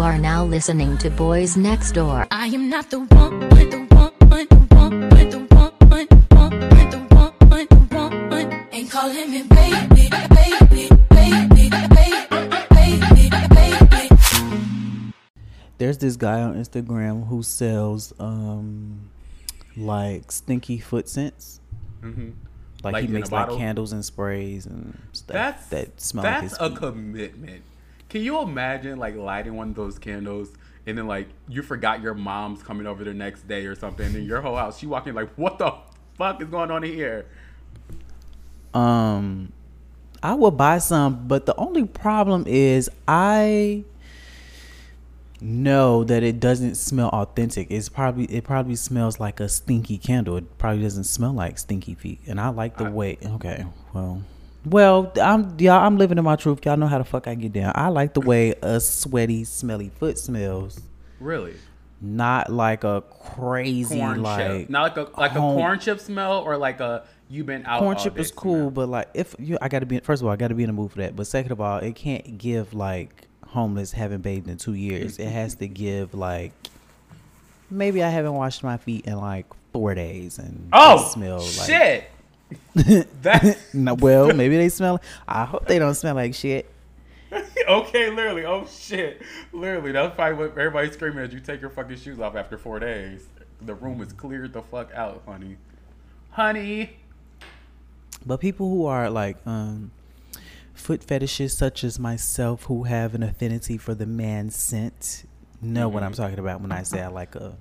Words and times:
You 0.00 0.06
are 0.06 0.16
now 0.16 0.46
listening 0.46 0.96
to 0.96 1.10
Boys 1.10 1.58
Next 1.58 1.92
Door. 1.92 2.26
I 2.30 2.46
am 2.46 2.70
not 2.70 2.88
the 2.88 3.00
one, 3.00 3.38
the 3.40 3.46
one, 3.50 3.68
the 3.68 3.76
one, 3.90 4.48
the 4.48 4.56
one, 4.74 4.98
the 5.28 5.38
one, 5.54 5.68
the 5.68 6.16
one, 6.36 6.88
the 6.88 6.96
one, 7.54 7.68
the 7.68 8.26
one. 8.30 8.66
Ain't 8.72 8.90
calling 8.90 9.30
me 9.30 9.42
baby, 9.42 10.08
baby, 10.08 10.88
baby, 11.10 11.68
baby, 11.68 11.68
baby, 12.70 13.40
baby. 13.50 15.12
There's 15.76 15.98
this 15.98 16.16
guy 16.16 16.40
on 16.40 16.54
Instagram 16.54 17.26
who 17.28 17.42
sells 17.42 18.14
um 18.18 19.10
like 19.76 20.32
stinky 20.32 20.78
foot 20.78 21.10
scents. 21.10 21.60
Mm-hmm. 22.02 22.30
Like, 22.82 22.94
Like 22.94 23.02
he 23.04 23.08
makes 23.08 23.30
like 23.30 23.50
candles 23.50 23.92
and 23.92 24.02
sprays 24.02 24.64
and 24.64 24.98
stuff 25.12 25.34
That's 25.34 25.66
that 25.66 26.00
smell 26.00 26.24
like 26.24 26.40
that's 26.40 26.52
his 26.52 26.58
a 26.58 26.70
feet. 26.70 26.78
commitment. 26.78 27.62
Can 28.10 28.22
you 28.22 28.40
imagine 28.40 28.98
like 28.98 29.16
lighting 29.16 29.54
one 29.54 29.70
of 29.70 29.74
those 29.76 29.98
candles 29.98 30.50
and 30.86 30.98
then 30.98 31.06
like 31.06 31.28
you 31.48 31.62
forgot 31.62 32.02
your 32.02 32.14
mom's 32.14 32.62
coming 32.62 32.86
over 32.86 33.04
the 33.04 33.14
next 33.14 33.46
day 33.46 33.64
or 33.66 33.74
something, 33.74 34.14
and 34.14 34.26
your 34.26 34.40
whole 34.40 34.56
house, 34.56 34.78
she 34.78 34.86
walking 34.86 35.14
like, 35.14 35.30
what 35.36 35.58
the 35.58 35.72
fuck 36.14 36.42
is 36.42 36.48
going 36.48 36.70
on 36.70 36.84
in 36.84 36.92
here? 36.92 37.26
Um, 38.74 39.52
I 40.22 40.34
will 40.34 40.50
buy 40.50 40.78
some, 40.78 41.26
but 41.28 41.46
the 41.46 41.56
only 41.56 41.84
problem 41.84 42.44
is 42.46 42.90
I 43.06 43.84
know 45.40 46.04
that 46.04 46.22
it 46.22 46.40
doesn't 46.40 46.74
smell 46.74 47.08
authentic. 47.10 47.70
It's 47.70 47.88
probably 47.88 48.24
it 48.24 48.44
probably 48.44 48.76
smells 48.76 49.20
like 49.20 49.40
a 49.40 49.48
stinky 49.48 49.98
candle. 49.98 50.36
It 50.36 50.58
probably 50.58 50.82
doesn't 50.82 51.04
smell 51.04 51.32
like 51.32 51.58
stinky 51.58 51.94
feet. 51.94 52.20
And 52.26 52.40
I 52.40 52.48
like 52.48 52.76
the 52.76 52.86
I- 52.86 52.90
way. 52.90 53.18
Okay, 53.24 53.64
well. 53.94 54.22
Well, 54.64 55.12
I'm 55.20 55.56
y'all. 55.58 55.82
I'm 55.84 55.96
living 55.96 56.18
in 56.18 56.24
my 56.24 56.36
truth. 56.36 56.64
Y'all 56.66 56.76
know 56.76 56.86
how 56.86 56.98
the 56.98 57.04
fuck 57.04 57.26
I 57.26 57.34
get 57.34 57.52
down. 57.52 57.72
I 57.74 57.88
like 57.88 58.14
the 58.14 58.20
way 58.20 58.54
a 58.62 58.78
sweaty, 58.80 59.44
smelly 59.44 59.88
foot 59.88 60.18
smells. 60.18 60.80
Really? 61.18 61.54
Not 62.02 62.50
like 62.52 62.84
a 62.84 63.02
crazy 63.34 63.98
Corn 63.98 64.22
like 64.22 64.46
chip, 64.46 64.70
not 64.70 64.82
like 64.82 64.96
a 64.96 65.20
like 65.20 65.30
home- 65.32 65.58
a 65.58 65.60
corn 65.60 65.78
chip 65.78 66.00
smell 66.00 66.40
or 66.40 66.56
like 66.56 66.80
a 66.80 67.04
you've 67.28 67.46
been 67.46 67.64
out. 67.66 67.80
corn 67.80 67.96
chip 67.96 68.18
is 68.18 68.30
cool, 68.30 68.54
smell. 68.56 68.70
but 68.70 68.88
like 68.88 69.08
if 69.14 69.34
you, 69.38 69.58
I 69.60 69.68
got 69.68 69.80
to 69.80 69.86
be 69.86 69.98
first 70.00 70.22
of 70.22 70.26
all, 70.26 70.32
I 70.32 70.36
got 70.36 70.48
to 70.48 70.54
be 70.54 70.62
in 70.62 70.68
the 70.68 70.72
mood 70.74 70.92
for 70.92 70.98
that. 70.98 71.16
But 71.16 71.26
second 71.26 71.52
of 71.52 71.60
all, 71.60 71.78
it 71.78 71.94
can't 71.94 72.36
give 72.38 72.72
like 72.74 73.26
homeless 73.46 73.92
haven't 73.92 74.22
bathed 74.22 74.48
in 74.48 74.56
two 74.56 74.74
years. 74.74 75.18
It 75.18 75.28
has 75.28 75.54
to 75.56 75.68
give 75.68 76.14
like 76.14 76.52
maybe 77.70 78.02
I 78.02 78.08
haven't 78.08 78.34
washed 78.34 78.62
my 78.62 78.76
feet 78.78 79.06
in 79.06 79.16
like 79.18 79.46
four 79.72 79.94
days 79.94 80.38
and 80.38 80.68
Oh 80.72 81.06
smell 81.12 81.38
like 81.38 81.46
shit! 81.66 82.04
That 83.22 83.58
no, 83.74 83.94
well, 83.94 84.32
maybe 84.32 84.56
they 84.56 84.68
smell. 84.68 85.00
I 85.28 85.44
hope 85.44 85.66
they 85.66 85.78
don't 85.78 85.94
smell 85.94 86.14
like 86.14 86.34
shit. 86.34 86.70
okay, 87.68 88.10
literally. 88.10 88.44
Oh 88.44 88.66
shit, 88.66 89.22
literally. 89.52 89.92
That's 89.92 90.14
probably 90.14 90.38
what 90.38 90.50
everybody's 90.58 90.94
screaming 90.94 91.24
as 91.24 91.32
you 91.32 91.40
take 91.40 91.60
your 91.60 91.70
fucking 91.70 91.96
shoes 91.96 92.18
off 92.18 92.36
after 92.36 92.58
four 92.58 92.78
days. 92.78 93.26
The 93.60 93.74
room 93.74 94.00
is 94.00 94.12
cleared 94.12 94.52
the 94.52 94.62
fuck 94.62 94.92
out, 94.94 95.22
honey. 95.26 95.56
Honey. 96.30 96.96
But 98.24 98.40
people 98.40 98.68
who 98.68 98.86
are 98.86 99.10
like 99.10 99.36
um 99.46 99.92
foot 100.74 101.04
fetishes 101.04 101.56
such 101.56 101.84
as 101.84 101.98
myself 101.98 102.64
who 102.64 102.84
have 102.84 103.14
an 103.14 103.22
affinity 103.22 103.76
for 103.76 103.94
the 103.94 104.06
man 104.06 104.50
scent 104.50 105.24
know 105.60 105.88
what 105.88 106.02
I'm 106.02 106.14
talking 106.14 106.38
about 106.38 106.60
when 106.60 106.72
I 106.72 106.82
say 106.82 107.02
I 107.02 107.08
like 107.08 107.34
a 107.34 107.56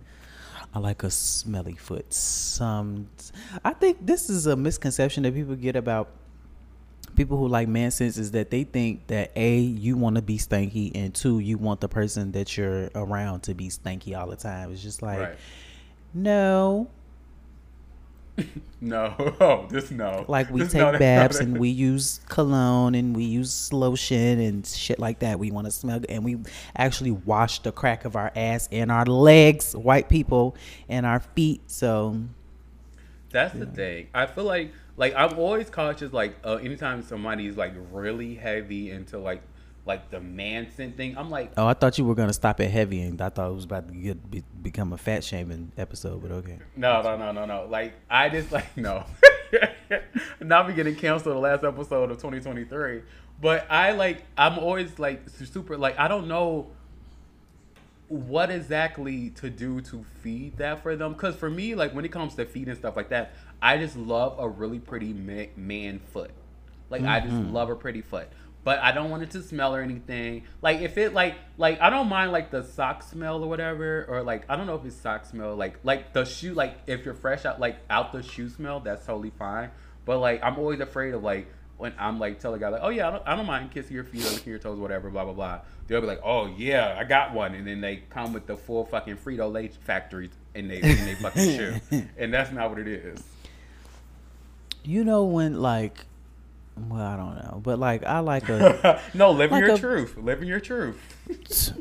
I 0.74 0.80
like 0.80 1.04
a 1.04 1.10
smelly 1.10 1.76
foot. 1.76 2.14
Some 2.14 3.08
I 3.64 3.74
think 3.74 4.06
this 4.06 4.30
is 4.30 4.46
a 4.46 4.56
misconception 4.56 5.24
that 5.24 5.34
people 5.34 5.56
get 5.56 5.76
about 5.76 6.10
people 7.16 7.38
who 7.38 7.48
like 7.48 7.68
man 7.68 7.92
sense 7.92 8.18
is 8.18 8.32
that 8.32 8.50
they 8.52 8.64
think 8.64 9.08
that 9.08 9.32
A 9.36 9.58
you 9.58 9.98
want 9.98 10.16
to 10.16 10.22
be 10.22 10.38
stanky 10.38 10.92
and 10.96 11.14
two 11.14 11.40
you 11.40 11.58
want 11.58 11.82
the 11.82 11.90
person 11.90 12.32
that 12.34 12.56
you're 12.56 12.90
around 12.96 13.42
to 13.42 13.54
be 13.54 13.70
stanky 13.70 14.18
all 14.18 14.28
the 14.28 14.36
time. 14.36 14.72
It's 14.72 14.82
just 14.82 15.02
like 15.02 15.20
Right. 15.20 15.38
no, 16.14 16.88
No. 18.82 19.14
Oh, 19.42 19.68
this 19.70 19.92
no. 19.92 20.24
Like 20.30 20.50
we 20.50 20.62
This 20.62 20.72
take 20.72 20.80
no, 20.80 20.92
that's 20.92 21.00
baths 21.00 21.40
and 21.40 21.58
we 21.58 21.68
use 21.68 22.22
cologne 22.30 22.96
and 22.96 23.14
we 23.14 23.26
use 23.26 23.74
lotion 23.74 24.40
and 24.40 24.66
shit 24.66 25.00
like 25.00 25.20
that. 25.20 25.38
We 25.38 25.52
want 25.52 25.66
to 25.66 25.72
smell 25.72 26.00
and 26.08 26.24
we 26.24 26.38
actually 26.78 27.12
wash 27.12 27.60
the 27.60 27.74
crack 27.74 28.06
of 28.06 28.16
our 28.16 28.32
ass 28.38 28.70
and 28.72 28.90
our 28.90 29.06
legs, 29.06 29.76
white 29.76 30.08
people, 30.08 30.56
and 30.88 31.06
our 31.06 31.20
feet. 31.20 31.62
So 31.68 32.22
That's 33.32 33.54
the 33.54 33.66
thing. 33.66 34.08
I 34.14 34.28
feel 34.28 34.46
like 34.46 34.72
like 34.96 35.14
I'm 35.16 35.38
always 35.38 35.70
cautious. 35.70 36.14
Like 36.14 36.38
uh, 36.46 36.56
anytime 36.56 37.04
somebody's 37.04 37.58
like 37.58 37.74
really 37.92 38.36
heavy 38.36 38.92
into 38.92 39.20
like 39.20 39.42
like 39.90 40.12
the 40.12 40.22
man 40.22 40.72
scent 40.72 40.96
thing, 40.96 41.18
I'm 41.18 41.30
like, 41.30 41.52
oh, 41.58 41.66
I 41.66 41.74
thought 41.74 41.98
you 41.98 42.06
were 42.06 42.16
gonna 42.16 42.32
stop 42.32 42.62
at 42.62 42.70
heavy, 42.70 43.02
and 43.02 43.20
I 43.20 43.30
thought 43.30 43.50
it 43.50 43.56
was 43.56 43.66
about 43.66 43.90
to 43.90 43.94
get 43.94 44.32
be, 44.32 44.44
become 44.62 44.94
a 44.94 44.98
fat 44.98 45.24
shaming 45.24 45.72
episode. 45.78 46.22
But 46.22 46.32
okay, 46.32 46.60
no, 46.78 47.02
no, 47.02 47.18
no, 47.18 47.32
no, 47.32 47.46
no. 47.46 47.68
Like 47.70 47.96
I 48.10 48.30
just 48.30 48.52
like 48.52 48.78
no. 48.78 49.04
Not 50.40 50.68
be 50.68 50.74
getting 50.74 50.96
canceled 50.96 51.36
the 51.36 51.40
last 51.40 51.64
episode 51.64 52.12
of 52.12 52.18
2023. 52.18 53.02
But 53.42 53.66
I 53.70 53.92
like 53.92 54.24
I'm 54.38 54.60
always 54.60 55.00
like 55.00 55.28
super 55.28 55.76
like 55.76 56.00
I 56.00 56.08
don't 56.08 56.28
know 56.28 56.68
what 58.10 58.52
exactly 58.52 59.32
to 59.32 59.50
do 59.50 59.82
to 59.82 60.06
feed 60.22 60.58
that 60.58 60.84
for 60.84 60.96
them 60.96 61.14
because 61.14 61.36
for 61.36 61.50
me 61.50 61.76
like 61.76 61.94
when 61.94 62.06
it 62.06 62.12
comes 62.12 62.34
to 62.34 62.44
feed 62.44 62.68
and 62.68 62.76
stuff 62.76 62.96
like 62.96 63.10
that 63.10 63.34
i 63.62 63.78
just 63.78 63.96
love 63.96 64.36
a 64.40 64.50
really 64.50 64.80
pretty 64.80 65.14
ma- 65.14 65.44
man 65.56 66.00
foot 66.12 66.32
like 66.90 67.04
i 67.04 67.20
just 67.20 67.32
mm-hmm. 67.32 67.54
love 67.54 67.70
a 67.70 67.76
pretty 67.76 68.02
foot 68.02 68.28
but 68.64 68.80
i 68.80 68.92
don't 68.92 69.10
want 69.10 69.24
it 69.24 69.32
to 69.32 69.42
smell 69.42 69.76
or 69.76 69.82
anything 69.82 70.44
like 70.62 70.82
if 70.82 70.98
it 70.98 71.14
like 71.14 71.36
like 71.58 71.80
i 71.82 71.90
don't 71.90 72.10
mind 72.10 72.32
like 72.32 72.52
the 72.52 72.64
sock 72.64 73.04
smell 73.04 73.44
or 73.44 73.48
whatever 73.48 74.06
or 74.10 74.22
like 74.24 74.44
i 74.50 74.56
don't 74.56 74.68
know 74.68 74.76
if 74.76 74.86
it's 74.86 74.96
sock 74.96 75.26
smell 75.26 75.56
like 75.56 75.80
like 75.84 76.14
the 76.14 76.26
shoe 76.26 76.54
like 76.54 76.78
if 76.88 77.06
you're 77.06 77.14
fresh 77.14 77.46
out 77.46 77.60
like 77.60 77.78
out 77.90 78.12
the 78.12 78.24
shoe 78.24 78.50
smell 78.50 78.80
that's 78.80 79.06
totally 79.06 79.32
fine 79.38 79.70
but 80.06 80.20
like 80.20 80.42
i'm 80.44 80.58
always 80.58 80.80
afraid 80.80 81.14
of 81.14 81.24
like 81.24 81.48
when 81.80 81.94
I'm 81.98 82.20
like 82.20 82.40
telling 82.40 82.58
a 82.58 82.60
guy 82.60 82.68
like, 82.68 82.82
oh 82.84 82.90
yeah, 82.90 83.08
I 83.08 83.12
don't, 83.12 83.24
I 83.26 83.36
don't 83.38 83.46
mind 83.46 83.72
kissing 83.72 83.96
your 83.96 84.04
feet 84.04 84.26
or 84.26 84.30
licking 84.32 84.50
your 84.50 84.60
toes, 84.60 84.78
whatever, 84.78 85.10
blah 85.10 85.24
blah 85.24 85.34
blah. 85.34 85.62
They'll 85.88 86.02
be 86.02 86.08
like, 86.08 86.20
oh 86.26 86.54
yeah, 86.58 86.96
I 87.00 87.06
got 87.06 87.34
one, 87.34 87.56
and 87.56 87.66
then 87.66 87.80
they 87.80 88.04
come 88.10 88.34
with 88.34 88.46
the 88.46 88.58
full 88.58 88.86
fucking 88.86 89.16
Frito 89.16 89.52
Lay 89.52 89.70
factory 89.70 90.30
in 90.54 90.68
they 90.68 90.82
in 90.82 91.06
they 91.06 91.16
fucking 91.16 91.56
shoe, 91.56 91.76
and 92.18 92.34
that's 92.34 92.52
not 92.52 92.70
what 92.70 92.80
it 92.80 92.88
is. 92.88 93.24
you 94.84 95.06
know 95.06 95.24
when 95.24 95.62
like, 95.62 96.06
well, 96.90 97.02
I 97.02 97.18
don't 97.18 97.36
know, 97.36 97.60
but 97.64 97.80
like 97.80 98.04
I 98.06 98.20
like 98.20 98.48
a. 98.50 99.02
no, 99.14 99.32
living 99.32 99.58
Like 99.60 99.66
your 99.68 99.76
a- 99.76 99.80
truth, 99.80 100.16
living 100.18 100.48
your 100.48 100.60
truth. 100.60 100.98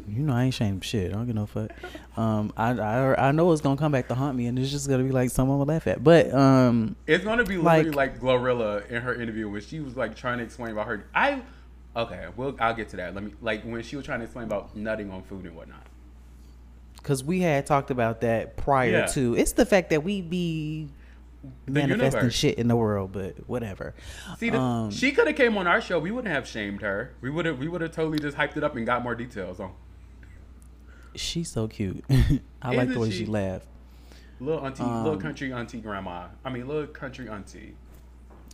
you 0.08 0.22
know 0.22 0.34
I 0.34 0.44
ain't 0.44 0.54
ashamed 0.54 0.78
of 0.78 0.84
shit. 0.84 1.10
I 1.12 1.14
don't 1.14 1.26
give 1.26 1.34
no 1.34 1.46
fuck. 1.46 1.70
Um, 2.16 2.52
I, 2.56 2.70
I 2.72 3.28
I 3.28 3.32
know 3.32 3.52
it's 3.52 3.60
gonna 3.62 3.76
come 3.76 3.92
back 3.92 4.08
to 4.08 4.14
haunt 4.14 4.36
me, 4.36 4.46
and 4.46 4.58
it's 4.58 4.70
just 4.70 4.88
gonna 4.88 5.04
be 5.04 5.12
like 5.12 5.30
someone 5.30 5.58
will 5.58 5.66
laugh 5.66 5.86
at. 5.86 6.02
But 6.02 6.32
um, 6.34 6.96
It's 7.06 7.24
gonna 7.24 7.44
be 7.44 7.56
literally 7.58 7.90
Like- 7.90 8.14
like, 8.14 8.20
Glorilla 8.20 8.88
in 8.90 9.02
her 9.02 9.14
interview 9.14 9.48
when 9.48 9.60
she 9.60 9.80
was 9.80 9.96
like 9.96 10.16
trying 10.16 10.38
to 10.38 10.44
explain 10.44 10.72
about 10.72 10.86
her. 10.88 11.04
I 11.14 11.42
okay, 11.96 12.26
well 12.36 12.54
I'll 12.60 12.74
get 12.74 12.88
to 12.90 12.96
that. 12.96 13.14
Let 13.14 13.24
me 13.24 13.32
like 13.40 13.62
when 13.62 13.82
she 13.82 13.96
was 13.96 14.04
trying 14.04 14.18
to 14.20 14.24
explain 14.24 14.44
about 14.46 14.76
nutting 14.76 15.10
on 15.10 15.22
food 15.22 15.44
and 15.44 15.54
whatnot. 15.56 15.86
because 16.96 17.22
we 17.24 17.40
had 17.40 17.64
talked 17.66 17.90
about 17.90 18.20
that 18.22 18.56
prior 18.56 18.90
Yeah. 18.90 19.06
to. 19.06 19.34
It's 19.36 19.52
the 19.52 19.64
fact 19.66 19.90
that 19.90 20.02
we 20.04 20.20
be 20.20 20.88
manifesting 21.66 22.12
universe. 22.14 22.34
shit 22.34 22.58
in 22.58 22.68
the 22.68 22.76
world, 22.76 23.12
but 23.12 23.36
whatever. 23.48 23.94
See, 24.38 24.50
the, 24.50 24.58
Um, 24.58 24.90
she 24.90 25.12
could 25.12 25.26
have 25.26 25.36
came 25.36 25.56
on 25.56 25.66
our 25.66 25.80
show. 25.80 25.98
We 25.98 26.10
wouldn't 26.10 26.32
have 26.34 26.46
shamed 26.46 26.82
her. 26.82 27.12
We 27.20 27.30
would 27.30 27.46
have 27.46 27.58
we 27.58 27.68
would 27.68 27.80
have 27.80 27.92
totally 27.92 28.18
just 28.18 28.36
hyped 28.36 28.56
it 28.56 28.64
up 28.64 28.76
and 28.76 28.84
got 28.86 29.02
more 29.02 29.14
details 29.14 29.60
on. 29.60 29.72
She's 31.14 31.50
so 31.50 31.66
cute. 31.68 32.04
I 32.62 32.74
like 32.74 32.88
the 32.90 32.98
way 33.00 33.10
she 33.10 33.18
she? 33.20 33.26
laughed. 33.26 33.66
Little 34.40 34.64
auntie, 34.64 34.84
little 34.84 35.12
Um, 35.12 35.20
country 35.20 35.52
auntie 35.52 35.80
grandma. 35.80 36.26
I 36.44 36.50
mean, 36.50 36.68
little 36.68 36.86
country 36.86 37.28
auntie. 37.28 37.74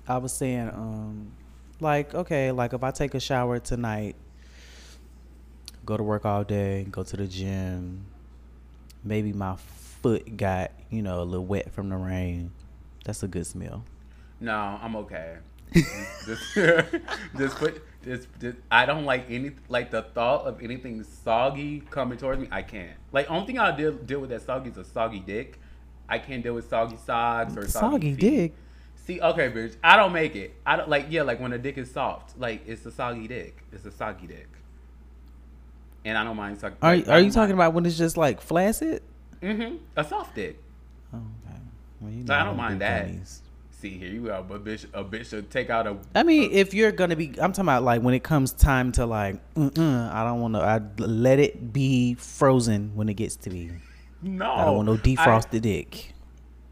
I 0.08 0.16
was 0.18 0.32
saying, 0.32 0.68
um, 0.70 1.32
like, 1.80 2.14
okay, 2.14 2.52
like 2.52 2.72
if 2.72 2.82
I 2.82 2.90
take 2.90 3.14
a 3.14 3.20
shower 3.20 3.58
tonight, 3.58 4.16
go 5.84 5.96
to 5.96 6.02
work 6.02 6.24
all 6.24 6.42
day, 6.44 6.86
go 6.90 7.02
to 7.02 7.16
the 7.16 7.26
gym, 7.26 8.06
maybe 9.02 9.32
my 9.34 9.56
foot 9.56 10.36
got, 10.38 10.70
you 10.90 11.02
know, 11.02 11.20
a 11.20 11.24
little 11.24 11.44
wet 11.44 11.70
from 11.72 11.90
the 11.90 11.96
rain. 11.96 12.50
That's 13.04 13.22
a 13.22 13.28
good 13.28 13.46
smell. 13.46 13.84
No, 14.40 14.78
I'm 14.82 14.96
okay. 14.96 15.36
just, 16.26 16.54
just 17.38 17.56
put 17.56 17.82
just, 18.04 18.28
just 18.40 18.58
I 18.70 18.86
don't 18.86 19.04
like 19.04 19.26
any 19.30 19.52
like 19.68 19.90
the 19.90 20.02
thought 20.02 20.46
of 20.46 20.62
anything 20.62 21.02
soggy 21.02 21.80
coming 21.90 22.18
towards 22.18 22.40
me. 22.40 22.48
I 22.50 22.62
can't. 22.62 22.96
Like 23.12 23.30
only 23.30 23.46
thing 23.46 23.58
I'll 23.58 23.76
deal 23.76 23.92
deal 23.92 24.20
with 24.20 24.30
that 24.30 24.42
soggy 24.42 24.70
is 24.70 24.76
a 24.76 24.84
soggy 24.84 25.20
dick. 25.20 25.58
I 26.08 26.18
can't 26.18 26.42
deal 26.42 26.54
with 26.54 26.68
soggy 26.68 26.96
socks 26.96 27.56
or 27.56 27.66
soggy, 27.66 28.12
Soggy 28.12 28.14
dick. 28.14 28.54
See, 29.06 29.20
okay, 29.20 29.50
bitch. 29.50 29.76
I 29.82 29.96
don't 29.96 30.12
make 30.12 30.36
it. 30.36 30.54
I 30.64 30.76
don't 30.76 30.88
like 30.88 31.06
yeah, 31.10 31.22
like 31.22 31.40
when 31.40 31.52
a 31.52 31.58
dick 31.58 31.78
is 31.78 31.90
soft, 31.90 32.38
like 32.38 32.66
it's 32.66 32.84
a 32.86 32.90
soggy 32.90 33.26
dick. 33.26 33.62
It's 33.72 33.84
a 33.84 33.90
soggy 33.90 34.26
dick. 34.26 34.48
And 36.04 36.16
I 36.18 36.24
don't 36.24 36.36
mind 36.36 36.60
soggy. 36.60 36.76
Are 36.82 36.96
like, 36.96 37.08
are 37.08 37.20
you 37.20 37.30
talking 37.30 37.54
about 37.54 37.72
when 37.72 37.86
it's 37.86 37.98
just 37.98 38.16
like 38.16 38.40
flaccid? 38.40 39.02
Mm-hmm. 39.42 39.76
A 39.96 40.04
soft 40.04 40.34
dick. 40.34 40.58
Oh. 41.12 41.20
Well, 42.04 42.12
you 42.12 42.24
I 42.28 42.42
I 42.42 42.44
don't 42.44 42.56
mind 42.58 42.82
that. 42.82 43.06
gummies. 43.06 43.38
see 43.70 43.96
here, 43.96 44.10
you 44.10 44.26
have 44.26 44.50
a 44.50 44.58
bitch, 44.58 44.84
a 44.92 45.02
bitch 45.02 45.30
should 45.30 45.50
take 45.50 45.70
out 45.70 45.86
a. 45.86 45.96
I 46.14 46.22
mean, 46.22 46.50
if 46.52 46.74
you're 46.74 46.92
gonna 46.92 47.16
be, 47.16 47.28
I'm 47.40 47.52
talking 47.52 47.64
about 47.64 47.82
like 47.82 48.02
when 48.02 48.12
it 48.12 48.22
comes 48.22 48.52
time 48.52 48.92
to 48.92 49.06
like, 49.06 49.36
uh-uh, 49.56 50.10
I 50.12 50.22
don't 50.24 50.40
want 50.40 50.54
to. 50.54 50.60
I 50.60 50.80
let 50.98 51.38
it 51.38 51.72
be 51.72 52.14
frozen 52.14 52.94
when 52.94 53.08
it 53.08 53.14
gets 53.14 53.36
to 53.36 53.50
be. 53.50 53.70
No, 54.20 54.52
I 54.52 54.64
don't 54.66 54.76
want 54.76 54.88
no 54.88 54.96
defrosted 54.96 55.62
dick. 55.62 56.12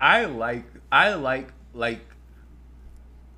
I 0.01 0.27
like 0.27 0.67
I 0.91 1.15
like 1.15 1.49
like 1.73 2.05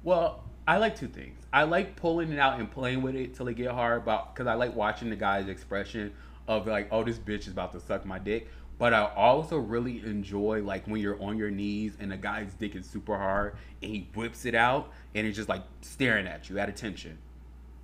well, 0.03 0.43
I 0.67 0.79
like 0.79 0.97
two 0.97 1.09
things. 1.09 1.39
I 1.53 1.63
like 1.63 1.95
pulling 1.95 2.33
it 2.33 2.39
out 2.41 2.59
and 2.59 2.69
playing 2.69 3.03
with 3.03 3.15
it 3.15 3.35
till 3.35 3.47
it 3.47 3.55
get 3.55 3.71
hard, 3.71 4.05
but 4.05 4.35
because 4.35 4.49
I 4.49 4.55
like 4.55 4.75
watching 4.75 5.11
the 5.11 5.17
guy's 5.17 5.47
expression 5.49 6.13
of 6.49 6.67
like, 6.67 6.89
oh, 6.91 7.05
this 7.05 7.19
bitch 7.19 7.41
is 7.41 7.49
about 7.49 7.73
to 7.73 7.81
suck 7.81 8.05
my 8.05 8.19
dick. 8.19 8.49
But 8.79 8.93
I 8.93 9.05
also 9.15 9.57
really 9.59 10.01
enjoy 10.01 10.63
like 10.63 10.87
when 10.87 11.01
you're 11.01 11.21
on 11.23 11.39
your 11.39 11.51
knees 11.51 11.97
and 12.01 12.11
the 12.11 12.17
guy's 12.17 12.55
dick 12.55 12.75
is 12.75 12.87
super 12.87 13.17
hard 13.17 13.57
and 13.83 13.91
he 13.91 14.09
whips 14.15 14.45
it 14.47 14.55
out 14.55 14.91
and 15.15 15.27
it's 15.27 15.37
just 15.37 15.49
like 15.49 15.63
staring 15.81 16.27
at 16.27 16.51
you 16.51 16.59
at 16.59 16.69
attention. 16.69 17.19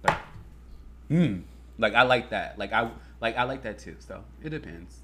Like, 0.03 0.19
hmm. 1.09 1.39
Like 1.79 1.95
I 1.95 2.03
like 2.03 2.31
that. 2.31 2.59
Like 2.59 2.73
I 2.73 2.91
like 3.21 3.37
I 3.37 3.45
like 3.45 3.63
that 3.63 3.79
too. 3.79 3.97
So 4.01 4.23
it 4.43 4.51
depends. 4.51 5.01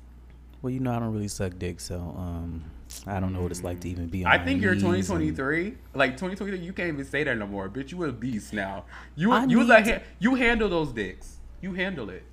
Well, 0.63 0.73
you 0.73 0.81
know, 0.81 0.93
I 0.93 0.99
don't 0.99 1.13
really 1.13 1.29
suck 1.29 1.59
dick, 1.59 1.81
so 1.81 1.97
um, 2.19 2.65
I 3.07 3.21
don't 3.21 3.33
know 3.33 3.43
what 3.43 3.51
it's 3.51 3.63
like 3.63 3.81
to 3.81 3.89
even 3.89 4.09
be. 4.09 4.25
on 4.25 4.33
I 4.33 4.39
think 4.45 4.63
you're 4.63 4.75
knees 4.75 4.83
and- 4.83 5.21
2023. 5.21 5.77
Like 5.95 6.13
2023, 6.13 6.59
you 6.59 6.73
can't 6.73 6.89
even 6.89 7.05
say 7.05 7.25
that 7.25 7.37
no 7.37 7.47
more. 7.47 7.69
Bitch, 7.69 7.93
you 7.93 8.03
a 8.05 8.13
beast 8.13 8.53
now. 8.53 8.85
You 9.15 9.33
I 9.33 9.45
you 9.45 9.61
need 9.61 9.69
like 9.69 10.05
you 10.19 10.35
handle 10.35 10.69
those 10.69 10.93
dicks. 10.93 11.37
You 11.61 11.75
handle 11.75 12.11
it. 12.11 12.25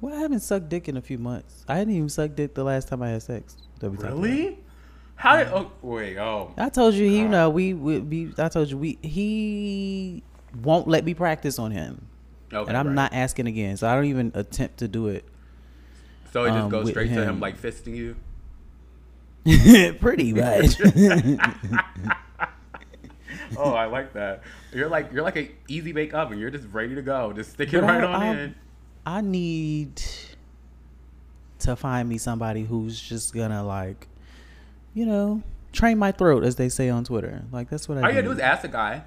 Well, 0.00 0.14
I 0.14 0.18
haven't 0.20 0.40
sucked 0.40 0.68
dick 0.68 0.88
in 0.88 0.96
a 0.96 1.02
few 1.02 1.18
months. 1.18 1.64
I 1.68 1.76
hadn't 1.78 1.94
even 1.94 2.08
sucked 2.08 2.36
dick 2.36 2.54
the 2.54 2.64
last 2.64 2.88
time 2.88 3.02
I 3.02 3.08
had 3.10 3.22
sex. 3.22 3.56
that 3.80 3.90
we 3.90 3.96
talked 3.96 4.08
about. 4.12 4.22
Really? 4.22 4.58
How 5.16 5.36
did? 5.36 5.48
Oh 5.48 5.72
wait. 5.82 6.16
Oh. 6.18 6.54
I 6.56 6.68
told 6.68 6.94
you, 6.94 7.08
he, 7.08 7.18
you 7.18 7.28
know, 7.28 7.50
we, 7.50 7.74
we, 7.74 7.98
we, 7.98 8.32
I 8.38 8.48
told 8.48 8.70
you, 8.70 8.78
we, 8.78 8.98
he 9.02 10.22
won't 10.62 10.86
let 10.86 11.04
me 11.04 11.14
practice 11.14 11.58
on 11.58 11.72
him, 11.72 12.06
Okay, 12.52 12.68
and 12.68 12.76
I'm 12.76 12.86
right. 12.88 12.94
not 12.94 13.12
asking 13.12 13.48
again. 13.48 13.76
So 13.76 13.88
I 13.88 13.96
don't 13.96 14.04
even 14.04 14.30
attempt 14.36 14.78
to 14.78 14.86
do 14.88 15.08
it. 15.08 15.24
So 16.32 16.44
it 16.44 16.50
just 16.50 16.60
um, 16.60 16.68
goes 16.70 16.90
straight 16.90 17.08
to 17.08 17.14
him 17.14 17.28
him. 17.28 17.40
like 17.40 17.60
fisting 17.60 17.96
you. 17.96 18.14
Pretty 20.00 20.32
much. 20.32 20.76
Oh, 23.56 23.72
I 23.72 23.86
like 23.86 24.12
that. 24.12 24.42
You're 24.72 24.88
like 24.88 25.10
you're 25.12 25.22
like 25.22 25.36
an 25.36 25.48
easy 25.68 25.92
bake 25.92 26.12
oven. 26.12 26.38
You're 26.38 26.50
just 26.50 26.66
ready 26.70 26.94
to 26.94 27.02
go. 27.02 27.32
Just 27.32 27.52
stick 27.52 27.72
it 27.72 27.80
But 27.80 27.86
right 27.86 28.04
I- 28.04 28.06
on 28.06 28.22
I- 28.22 28.42
in. 28.42 28.54
I 29.08 29.20
need 29.22 30.02
to 31.60 31.74
find 31.76 32.08
me 32.08 32.18
somebody 32.18 32.64
who's 32.64 33.00
just 33.00 33.32
gonna 33.34 33.64
like, 33.64 34.06
you 34.94 35.06
know, 35.06 35.42
train 35.72 35.98
my 35.98 36.12
throat, 36.12 36.44
as 36.44 36.56
they 36.56 36.68
say 36.68 36.90
on 36.90 37.04
Twitter. 37.04 37.42
Like 37.50 37.70
that's 37.70 37.88
what 37.88 37.98
I. 37.98 38.02
All 38.02 38.08
you 38.08 38.14
gotta 38.16 38.26
do 38.26 38.32
is 38.32 38.38
ask 38.38 38.64
a 38.64 38.68
guy 38.68 39.02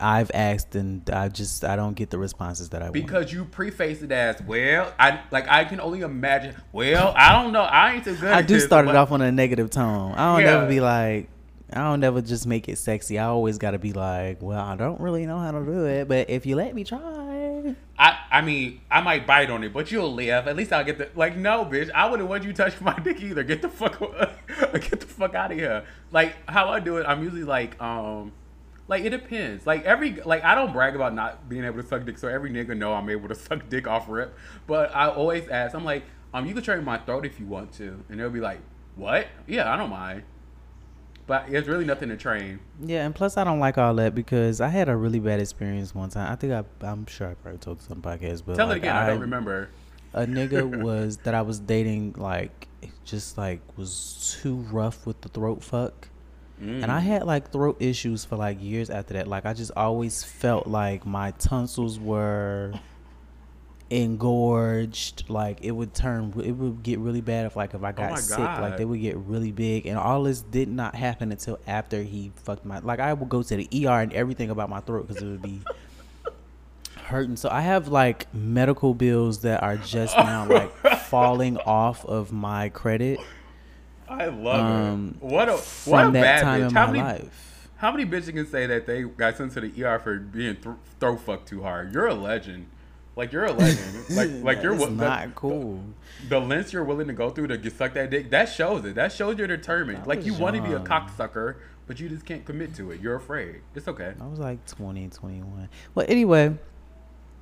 I've 0.00 0.30
asked 0.34 0.74
and 0.74 1.08
I 1.10 1.28
just 1.28 1.62
I 1.64 1.76
don't 1.76 1.94
get 1.94 2.10
the 2.10 2.18
responses 2.18 2.70
that 2.70 2.80
I 2.82 2.86
want. 2.86 2.94
because 2.94 3.32
you 3.32 3.44
preface 3.44 4.02
it 4.02 4.10
as 4.10 4.42
well. 4.42 4.92
I 4.98 5.20
like 5.30 5.46
I 5.48 5.64
can 5.66 5.78
only 5.80 6.00
imagine. 6.00 6.56
Well, 6.72 7.12
I 7.16 7.40
don't 7.40 7.52
know. 7.52 7.62
I 7.62 7.92
ain't 7.94 8.04
too 8.04 8.16
good. 8.16 8.32
I 8.32 8.42
do 8.42 8.54
this, 8.54 8.64
start 8.64 8.88
it 8.88 8.96
off 8.96 9.12
on 9.12 9.20
a 9.22 9.30
negative 9.30 9.70
tone. 9.70 10.12
I 10.14 10.32
don't 10.34 10.40
Yeah. 10.44 10.54
never 10.54 10.66
be 10.68 10.80
like, 10.80 11.28
I 11.72 11.78
don't 11.80 12.00
never 12.00 12.22
just 12.22 12.44
make 12.46 12.68
it 12.68 12.78
sexy. 12.78 13.18
I 13.20 13.26
always 13.26 13.58
got 13.58 13.70
to 13.72 13.78
be 13.78 13.92
like, 13.92 14.42
well, 14.42 14.58
I 14.60 14.74
don't 14.74 15.00
really 15.00 15.26
know 15.26 15.38
how 15.38 15.52
to 15.52 15.64
do 15.64 15.84
it, 15.86 16.08
but 16.08 16.28
if 16.28 16.44
you 16.44 16.56
let 16.56 16.74
me 16.74 16.82
try, 16.82 16.98
I, 17.98 18.18
I 18.30 18.40
mean, 18.40 18.80
I 18.90 19.00
might 19.00 19.26
bite 19.26 19.50
on 19.50 19.64
it, 19.64 19.72
but 19.72 19.90
you'll 19.90 20.12
live. 20.12 20.46
At 20.46 20.56
least 20.56 20.72
I'll 20.72 20.84
get 20.84 20.98
the 20.98 21.10
like. 21.14 21.36
No, 21.36 21.64
bitch, 21.64 21.90
I 21.92 22.08
wouldn't 22.08 22.28
want 22.28 22.44
you 22.44 22.52
touching 22.52 22.84
my 22.84 22.98
dick 22.98 23.20
either. 23.22 23.42
Get 23.42 23.62
the 23.62 23.68
fuck, 23.68 23.98
get 24.72 25.00
the 25.00 25.06
fuck 25.06 25.34
out 25.34 25.52
of 25.52 25.58
here. 25.58 25.84
Like 26.10 26.34
how 26.48 26.68
I 26.68 26.80
do 26.80 26.96
it, 26.98 27.04
I'm 27.04 27.22
usually 27.22 27.44
like, 27.44 27.80
um, 27.80 28.32
like 28.88 29.04
it 29.04 29.10
depends. 29.10 29.66
Like 29.66 29.84
every, 29.84 30.20
like 30.22 30.44
I 30.44 30.54
don't 30.54 30.72
brag 30.72 30.94
about 30.94 31.14
not 31.14 31.48
being 31.48 31.64
able 31.64 31.82
to 31.82 31.86
suck 31.86 32.04
dick, 32.04 32.18
so 32.18 32.28
every 32.28 32.50
nigga 32.50 32.76
know 32.76 32.92
I'm 32.94 33.08
able 33.08 33.28
to 33.28 33.34
suck 33.46 33.68
dick 33.68 33.86
off 33.86 34.08
rip. 34.08 34.36
But 34.66 34.94
I 34.94 35.08
always 35.08 35.48
ask, 35.48 35.74
I'm 35.74 35.84
like, 35.84 36.04
um, 36.32 36.46
you 36.46 36.54
can 36.54 36.62
train 36.62 36.84
my 36.84 36.98
throat 36.98 37.26
if 37.26 37.40
you 37.40 37.46
want 37.46 37.72
to, 37.74 38.02
and 38.08 38.20
they'll 38.20 38.30
be 38.30 38.40
like, 38.40 38.60
what? 38.96 39.26
Yeah, 39.46 39.72
I 39.72 39.76
don't 39.76 39.90
mind. 39.90 40.22
But 41.30 41.44
it's 41.48 41.68
really 41.68 41.84
nothing 41.84 42.08
to 42.08 42.16
train. 42.16 42.58
yeah. 42.84 43.06
And 43.06 43.14
plus, 43.14 43.36
I 43.36 43.44
don't 43.44 43.60
like 43.60 43.78
all 43.78 43.94
that 43.94 44.16
because 44.16 44.60
I 44.60 44.66
had 44.66 44.88
a 44.88 44.96
really 44.96 45.20
bad 45.20 45.38
experience 45.38 45.94
one 45.94 46.08
time. 46.10 46.28
I 46.32 46.34
think 46.34 46.52
I, 46.52 46.64
I'm 46.84 47.06
sure 47.06 47.28
I 47.28 47.34
probably 47.34 47.58
told 47.58 47.78
this 47.78 47.88
on 47.88 48.00
the 48.00 48.08
podcast, 48.08 48.42
but 48.44 48.56
Tell 48.56 48.66
like, 48.66 48.78
it 48.78 48.86
again. 48.86 48.96
I, 48.96 49.06
don't 49.06 49.20
remember. 49.20 49.68
a 50.12 50.26
nigga 50.26 50.82
was 50.82 51.18
that 51.18 51.34
I 51.36 51.42
was 51.42 51.60
dating 51.60 52.14
like 52.18 52.66
just 53.04 53.38
like 53.38 53.60
was 53.76 54.36
too 54.42 54.56
rough 54.72 55.06
with 55.06 55.20
the 55.20 55.28
throat 55.28 55.62
fuck. 55.62 56.08
And 56.58 56.82
Mm. 56.84 56.88
I 56.90 56.98
had 56.98 57.22
like 57.22 57.52
throat 57.52 57.76
issues 57.78 58.24
for 58.24 58.34
like 58.36 58.60
years 58.60 58.90
after 58.90 59.14
that. 59.14 59.28
Like 59.28 59.46
I 59.46 59.52
just 59.54 59.70
always 59.76 60.24
felt 60.24 60.66
like 60.66 61.06
my 61.06 61.30
tonsils 61.38 62.00
were 62.00 62.72
engorged. 63.90 65.28
Like 65.28 65.62
it 65.62 65.72
would 65.72 65.94
turn, 65.94 66.32
it 66.44 66.52
would 66.52 66.82
get 66.82 66.98
really 66.98 67.20
bad 67.20 67.46
if 67.46 67.56
like 67.56 67.74
if 67.74 67.82
I 67.82 67.92
got 67.92 68.12
Oh 68.12 68.16
sick. 68.16 68.38
Like 68.38 68.76
they 68.76 68.84
would 68.84 69.00
get 69.00 69.16
really 69.16 69.52
big. 69.52 69.86
And 69.86 69.98
all 69.98 70.22
this 70.24 70.40
did 70.42 70.68
not 70.68 70.94
happen 70.94 71.32
until 71.32 71.58
after 71.66 72.02
he 72.02 72.32
fucked 72.36 72.64
my. 72.64 72.78
Like 72.78 73.00
I 73.00 73.12
would 73.12 73.28
go 73.28 73.42
to 73.42 73.56
the 73.56 73.68
ER 73.86 74.00
and 74.00 74.12
everything 74.12 74.50
about 74.50 74.70
my 74.70 74.80
throat 74.80 75.08
because 75.08 75.22
it 75.22 75.26
would 75.26 75.42
be 75.42 75.60
hurting. 77.04 77.36
So 77.36 77.48
I 77.50 77.60
have 77.60 77.88
like 77.88 78.32
medical 78.34 78.94
bills 78.94 79.40
that 79.40 79.62
are 79.62 79.76
just 79.76 80.16
now 80.16 80.46
like 80.48 80.74
falling 81.02 81.56
off 81.58 82.04
of 82.04 82.32
my 82.32 82.68
credit 82.70 83.20
I 84.08 84.26
love 84.26 84.60
um, 84.92 85.14
it. 85.20 85.24
What 85.24 85.48
a 85.48 85.56
from 85.56 85.92
what 85.92 86.06
a 86.08 86.10
that 86.12 86.22
bad 86.22 86.42
time 86.42 86.60
bitch. 86.62 86.68
in 86.70 86.74
How 86.74 86.86
my 86.86 86.92
many 86.92 87.04
life. 87.04 87.68
how 87.76 87.92
many 87.92 88.04
bitches 88.04 88.34
can 88.34 88.46
say 88.46 88.66
that 88.66 88.86
they 88.86 89.02
got 89.02 89.36
sent 89.36 89.52
to 89.52 89.60
the 89.60 89.84
ER 89.84 89.98
for 90.00 90.18
being 90.18 90.56
th- 90.56 90.74
throw 90.98 91.16
fucked 91.16 91.48
too 91.48 91.62
hard? 91.62 91.94
You're 91.94 92.08
a 92.08 92.14
legend. 92.14 92.66
Like 93.20 93.32
you're 93.32 93.44
a 93.44 93.52
legend. 93.52 94.08
like 94.16 94.30
like 94.42 94.62
you're 94.62 94.74
the- 94.74 94.88
not 94.88 95.34
cool. 95.34 95.78
The, 96.30 96.40
lengths 96.40 96.72
you're 96.72 96.84
willing 96.84 97.06
to 97.08 97.12
go 97.12 97.28
through 97.28 97.48
to 97.48 97.58
get 97.58 97.76
suck 97.76 97.92
that 97.92 98.08
dick. 98.08 98.30
That 98.30 98.46
shows 98.46 98.82
it. 98.86 98.94
That 98.94 99.12
shows 99.12 99.36
you're 99.36 99.46
determined. 99.46 99.98
I 99.98 100.06
Like 100.06 100.24
you 100.24 100.32
want 100.32 100.56
to 100.56 100.62
be 100.62 100.72
a 100.72 100.80
cocksucker, 100.80 101.56
but 101.86 102.00
you 102.00 102.08
just 102.08 102.24
can't 102.24 102.46
commit 102.46 102.74
to 102.76 102.92
it. 102.92 103.02
You're 103.02 103.16
afraid. 103.16 103.60
It's 103.74 103.86
okay. 103.88 104.14
I 104.18 104.26
was 104.26 104.38
like 104.38 104.64
20, 104.64 105.10
21. 105.10 105.68
Well, 105.94 106.06
anyway, 106.08 106.56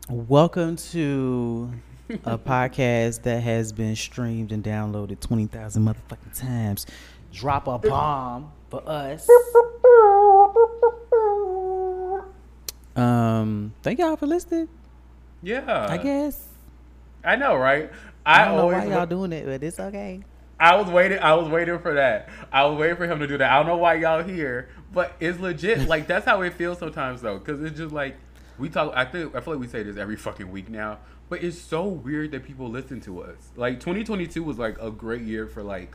welcome 0.08 0.74
to 0.74 1.70
a 2.24 2.36
podcast 2.38 3.22
that 3.22 3.44
has 3.44 3.70
been 3.70 3.94
streamed 3.94 4.50
and 4.50 4.64
downloaded 4.64 5.20
20,000 5.20 5.84
motherfucking 5.84 6.36
times. 6.36 6.86
Drop 7.32 7.68
a 7.68 7.78
bomb 7.78 8.50
for 8.68 8.82
us. 8.84 9.30
Um, 12.96 13.74
thank 13.84 14.00
y'all 14.00 14.16
for 14.16 14.26
listening. 14.26 14.68
Yeah. 15.42 15.86
I 15.88 15.98
guess. 15.98 16.46
I 17.24 17.36
know, 17.36 17.56
right? 17.56 17.90
I 18.24 18.42
I, 18.42 18.44
don't 18.44 18.56
know 18.56 18.66
why 18.66 18.84
y'all 18.86 19.06
doing 19.06 19.32
it, 19.32 19.46
but 19.46 19.62
it's 19.62 19.80
okay. 19.80 20.22
I 20.60 20.76
was 20.76 20.88
waiting. 20.88 21.18
I 21.18 21.34
was 21.34 21.48
waiting 21.48 21.78
for 21.78 21.94
that. 21.94 22.28
I 22.52 22.64
was 22.66 22.78
waiting 22.78 22.96
for 22.96 23.06
him 23.06 23.20
to 23.20 23.26
do 23.26 23.38
that. 23.38 23.50
I 23.50 23.56
don't 23.58 23.66
know 23.66 23.76
why 23.76 23.94
y'all 23.94 24.22
here, 24.22 24.68
but 24.92 25.14
it's 25.20 25.38
legit. 25.38 25.88
Like 25.88 26.06
that's 26.06 26.26
how 26.26 26.42
it 26.42 26.54
feels 26.54 26.78
sometimes, 26.78 27.22
though, 27.22 27.38
because 27.38 27.62
it's 27.62 27.76
just 27.76 27.94
like 27.94 28.16
we 28.58 28.68
talk. 28.68 28.92
I 28.94 29.04
think 29.04 29.34
I 29.34 29.40
feel 29.40 29.54
like 29.54 29.60
we 29.60 29.68
say 29.68 29.82
this 29.82 29.96
every 29.96 30.16
fucking 30.16 30.50
week 30.50 30.68
now, 30.68 30.98
but 31.28 31.42
it's 31.44 31.58
so 31.58 31.86
weird 31.86 32.32
that 32.32 32.44
people 32.44 32.68
listen 32.68 33.00
to 33.02 33.22
us. 33.22 33.36
Like 33.56 33.80
2022 33.80 34.42
was 34.42 34.58
like 34.58 34.76
a 34.80 34.90
great 34.90 35.22
year 35.22 35.46
for 35.46 35.62
like, 35.62 35.94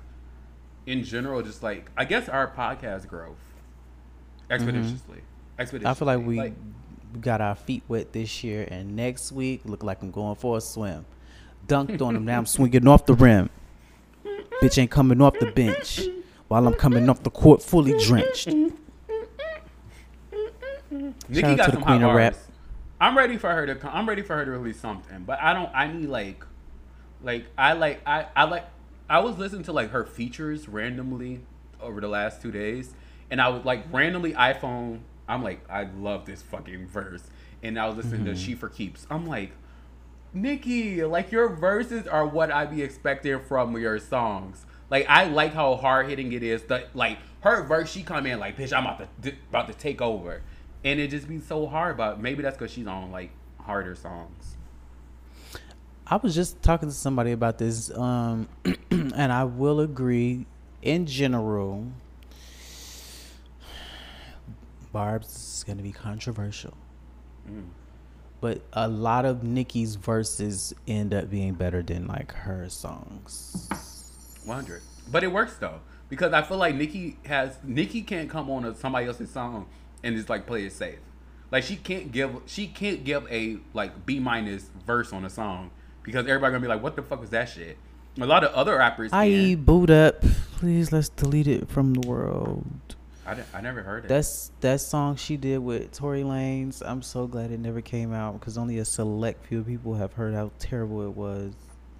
in 0.85 1.03
general, 1.03 1.41
just 1.41 1.61
like 1.61 1.91
I 1.97 2.05
guess 2.05 2.29
our 2.29 2.47
podcast 2.47 3.07
growth 3.07 3.37
expeditiously. 4.49 5.21
Expeditiously. 5.59 5.79
Mm-hmm. 5.79 5.87
I 5.87 5.93
feel 5.93 6.05
like 6.05 6.25
we 6.25 6.53
got 7.21 7.41
our 7.41 7.55
feet 7.55 7.83
wet 7.87 8.13
this 8.13 8.43
year, 8.43 8.67
and 8.69 8.95
next 8.95 9.31
week 9.31 9.61
look 9.65 9.83
like 9.83 10.01
I'm 10.01 10.11
going 10.11 10.35
for 10.35 10.57
a 10.57 10.61
swim. 10.61 11.05
Dunked 11.67 12.01
on 12.01 12.15
him, 12.15 12.25
now 12.25 12.37
I'm 12.39 12.45
swinging 12.45 12.87
off 12.87 13.05
the 13.05 13.13
rim. 13.13 13.49
Bitch 14.61 14.77
ain't 14.77 14.91
coming 14.91 15.21
off 15.21 15.37
the 15.39 15.51
bench 15.51 16.01
while 16.47 16.67
I'm 16.67 16.73
coming 16.73 17.09
off 17.09 17.23
the 17.23 17.29
court 17.29 17.61
fully 17.61 17.97
drenched. 17.97 18.47
Nicki 21.27 21.41
Shout 21.41 21.51
out 21.51 21.57
got 21.57 21.65
to 21.65 21.71
the 21.71 21.77
some 21.77 21.83
queen 21.83 22.01
hot 22.01 22.15
rap. 22.15 22.35
I'm 23.01 23.17
ready 23.17 23.37
for 23.37 23.49
her 23.49 23.65
to. 23.65 23.75
come- 23.75 23.91
I'm 23.93 24.07
ready 24.07 24.21
for 24.21 24.35
her 24.35 24.45
to 24.45 24.51
release 24.51 24.79
something, 24.79 25.23
but 25.23 25.41
I 25.41 25.53
don't. 25.53 25.69
I 25.73 25.91
need 25.91 26.07
like, 26.07 26.45
like 27.21 27.45
I 27.57 27.73
like 27.73 28.01
I 28.05 28.27
I 28.35 28.43
like. 28.45 28.65
I 29.09 29.19
was 29.19 29.37
listening 29.37 29.63
to 29.63 29.73
like 29.73 29.89
her 29.91 30.05
features 30.05 30.69
randomly 30.69 31.41
over 31.81 31.99
the 31.99 32.07
last 32.07 32.41
two 32.41 32.51
days, 32.51 32.93
and 33.29 33.41
I 33.41 33.49
was 33.49 33.65
like 33.65 33.85
randomly 33.91 34.33
iPhone. 34.33 34.99
I'm 35.27 35.43
like 35.43 35.67
I 35.69 35.83
love 35.83 36.25
this 36.25 36.41
fucking 36.41 36.87
verse, 36.87 37.23
and 37.61 37.79
I 37.79 37.87
was 37.87 37.97
listening 37.97 38.25
to 38.25 38.35
She 38.35 38.55
for 38.55 38.69
Keeps. 38.69 39.07
I'm 39.09 39.25
like, 39.25 39.51
Nicki, 40.33 41.03
like 41.03 41.31
your 41.31 41.49
verses 41.49 42.07
are 42.07 42.25
what 42.25 42.51
I 42.51 42.65
be 42.65 42.81
expecting 42.81 43.39
from 43.41 43.77
your 43.77 43.99
songs. 43.99 44.65
Like 44.89 45.05
I 45.07 45.25
like 45.25 45.53
how 45.53 45.75
hard 45.75 46.09
hitting 46.09 46.33
it 46.33 46.43
is. 46.43 46.63
The 46.63 46.87
like 46.93 47.19
her 47.41 47.63
verse, 47.63 47.91
she 47.91 48.03
come 48.03 48.25
in 48.25 48.39
like, 48.39 48.57
bitch, 48.57 48.73
I'm 48.73 48.85
about 48.85 49.07
to 49.23 49.33
about 49.49 49.67
to 49.67 49.73
take 49.73 50.01
over, 50.01 50.41
and 50.83 50.99
it 50.99 51.09
just 51.09 51.27
be 51.27 51.39
so 51.39 51.67
hard. 51.67 51.97
But 51.97 52.19
maybe 52.19 52.43
that's 52.43 52.57
because 52.57 52.71
she's 52.71 52.87
on 52.87 53.11
like 53.11 53.31
harder 53.61 53.95
songs. 53.95 54.55
I 56.05 56.17
was 56.17 56.35
just 56.35 56.61
talking 56.61 56.89
to 56.89 56.95
somebody 56.95 57.31
about 57.31 57.57
this, 57.57 57.89
um, 57.97 58.49
and 58.91 59.31
I 59.31 59.45
will 59.45 59.79
agree 59.79 60.45
in 60.81 61.05
general. 61.05 61.87
Barb's 64.93 65.27
is 65.57 65.63
gonna 65.67 65.83
be 65.83 65.91
controversial, 65.91 66.75
Mm. 67.49 67.65
but 68.39 68.61
a 68.71 68.87
lot 68.87 69.25
of 69.25 69.43
Nicki's 69.43 69.95
verses 69.95 70.73
end 70.87 71.13
up 71.13 71.29
being 71.29 71.55
better 71.55 71.81
than 71.83 72.07
like 72.07 72.31
her 72.33 72.69
songs. 72.69 73.67
100. 74.45 74.81
But 75.11 75.23
it 75.25 75.31
works 75.33 75.57
though 75.57 75.79
because 76.09 76.31
I 76.31 76.41
feel 76.43 76.57
like 76.57 76.75
Nicki 76.75 77.17
has 77.25 77.57
Nicki 77.63 78.01
can't 78.03 78.29
come 78.29 78.49
on 78.49 78.63
a, 78.65 78.75
somebody 78.75 79.07
else's 79.07 79.31
song 79.31 79.65
and 80.03 80.15
just 80.15 80.29
like 80.29 80.45
play 80.47 80.65
it 80.65 80.71
safe. 80.73 80.99
Like 81.51 81.63
she 81.63 81.75
can't 81.75 82.11
give 82.11 82.41
she 82.45 82.67
can't 82.67 83.03
give 83.03 83.25
a 83.31 83.57
like 83.73 84.05
B 84.05 84.19
minus 84.19 84.69
verse 84.85 85.11
on 85.11 85.25
a 85.25 85.29
song 85.29 85.71
because 86.03 86.25
everybody 86.27 86.51
gonna 86.51 86.61
be 86.61 86.67
like, 86.67 86.81
what 86.83 86.95
the 86.95 87.01
fuck 87.01 87.19
was 87.19 87.31
that 87.31 87.49
shit? 87.49 87.77
A 88.21 88.25
lot 88.25 88.43
of 88.43 88.53
other 88.53 88.77
rappers. 88.77 89.11
I.e. 89.11 89.55
can. 89.55 89.63
boot 89.63 89.89
up. 89.89 90.21
Please 90.57 90.91
let's 90.91 91.09
delete 91.09 91.47
it 91.47 91.67
from 91.67 91.93
the 91.95 92.07
world. 92.07 92.95
I, 93.25 93.37
I 93.53 93.61
never 93.61 93.81
heard 93.81 94.05
it. 94.05 94.07
That's 94.09 94.51
that 94.61 94.81
song 94.81 95.15
she 95.15 95.37
did 95.37 95.59
with 95.59 95.91
Tory 95.91 96.23
Lanez. 96.23 96.81
I'm 96.85 97.01
so 97.01 97.25
glad 97.27 97.51
it 97.51 97.59
never 97.59 97.81
came 97.81 98.13
out 98.13 98.39
because 98.39 98.57
only 98.57 98.79
a 98.79 98.85
select 98.85 99.45
few 99.45 99.63
people 99.63 99.95
have 99.95 100.13
heard 100.13 100.33
how 100.33 100.51
terrible 100.59 101.05
it 101.05 101.15
was. 101.15 101.53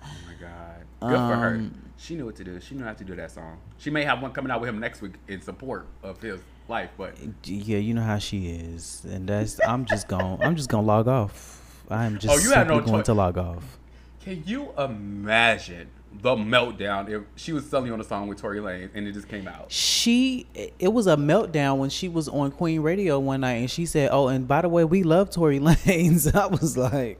oh 0.03 0.07
my 0.27 0.33
god, 0.39 0.81
good 0.99 1.17
for 1.17 1.35
her. 1.35 1.55
Um, 1.55 1.81
She 1.97 2.15
knew 2.15 2.25
what 2.25 2.35
to 2.35 2.43
do. 2.43 2.59
She 2.59 2.75
knew 2.75 2.83
how 2.83 2.93
to 2.93 3.03
do 3.05 3.15
that 3.15 3.31
song. 3.31 3.57
She 3.77 3.89
may 3.89 4.03
have 4.03 4.21
one 4.21 4.31
coming 4.33 4.51
out 4.51 4.59
with 4.59 4.69
him 4.69 4.79
next 4.79 5.01
week 5.01 5.13
in 5.29 5.41
support 5.41 5.87
of 6.01 6.19
his 6.21 6.41
life, 6.67 6.89
but 6.97 7.15
Yeah, 7.45 7.77
you 7.77 7.93
know 7.93 8.03
how 8.03 8.17
she 8.17 8.49
is, 8.49 9.05
and 9.09 9.27
that's. 9.29 9.59
I'm 9.65 9.85
just 9.85 10.07
gonna 10.09 10.37
I'm 10.45 10.55
just 10.57 10.67
gonna 10.69 10.85
log 10.85 11.07
off. 11.07 11.61
I 11.89 12.05
am 12.05 12.17
just 12.17 12.33
Oh, 12.33 12.35
you 12.35 12.49
simply 12.49 12.75
no 12.75 12.81
going 12.81 12.97
choice. 12.99 13.05
to 13.05 13.13
log 13.13 13.37
off. 13.37 13.77
can 14.23 14.43
you 14.45 14.71
imagine 14.77 15.89
the 16.21 16.35
meltdown 16.35 17.09
if 17.09 17.23
she 17.35 17.53
was 17.53 17.65
selling 17.69 17.91
on 17.91 17.99
a 17.99 18.03
song 18.03 18.27
with 18.27 18.39
Tory 18.39 18.59
Lanez 18.59 18.89
and 18.93 19.07
it 19.07 19.13
just 19.13 19.27
came 19.27 19.47
out? 19.47 19.71
She. 19.71 20.47
It 20.79 20.93
was 20.93 21.07
a 21.07 21.15
meltdown 21.15 21.77
when 21.77 21.89
she 21.89 22.07
was 22.09 22.27
on 22.29 22.51
Queen 22.51 22.81
Radio 22.81 23.19
one 23.19 23.41
night, 23.41 23.53
and 23.53 23.71
she 23.71 23.85
said, 23.85 24.09
"Oh, 24.11 24.27
and 24.27 24.47
by 24.47 24.61
the 24.61 24.69
way, 24.69 24.83
we 24.83 25.03
love 25.03 25.29
Tory 25.29 25.59
Lanez." 25.61 26.33
I 26.35 26.47
was 26.47 26.77
like, 26.77 27.19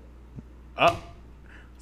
Up. 0.77 0.97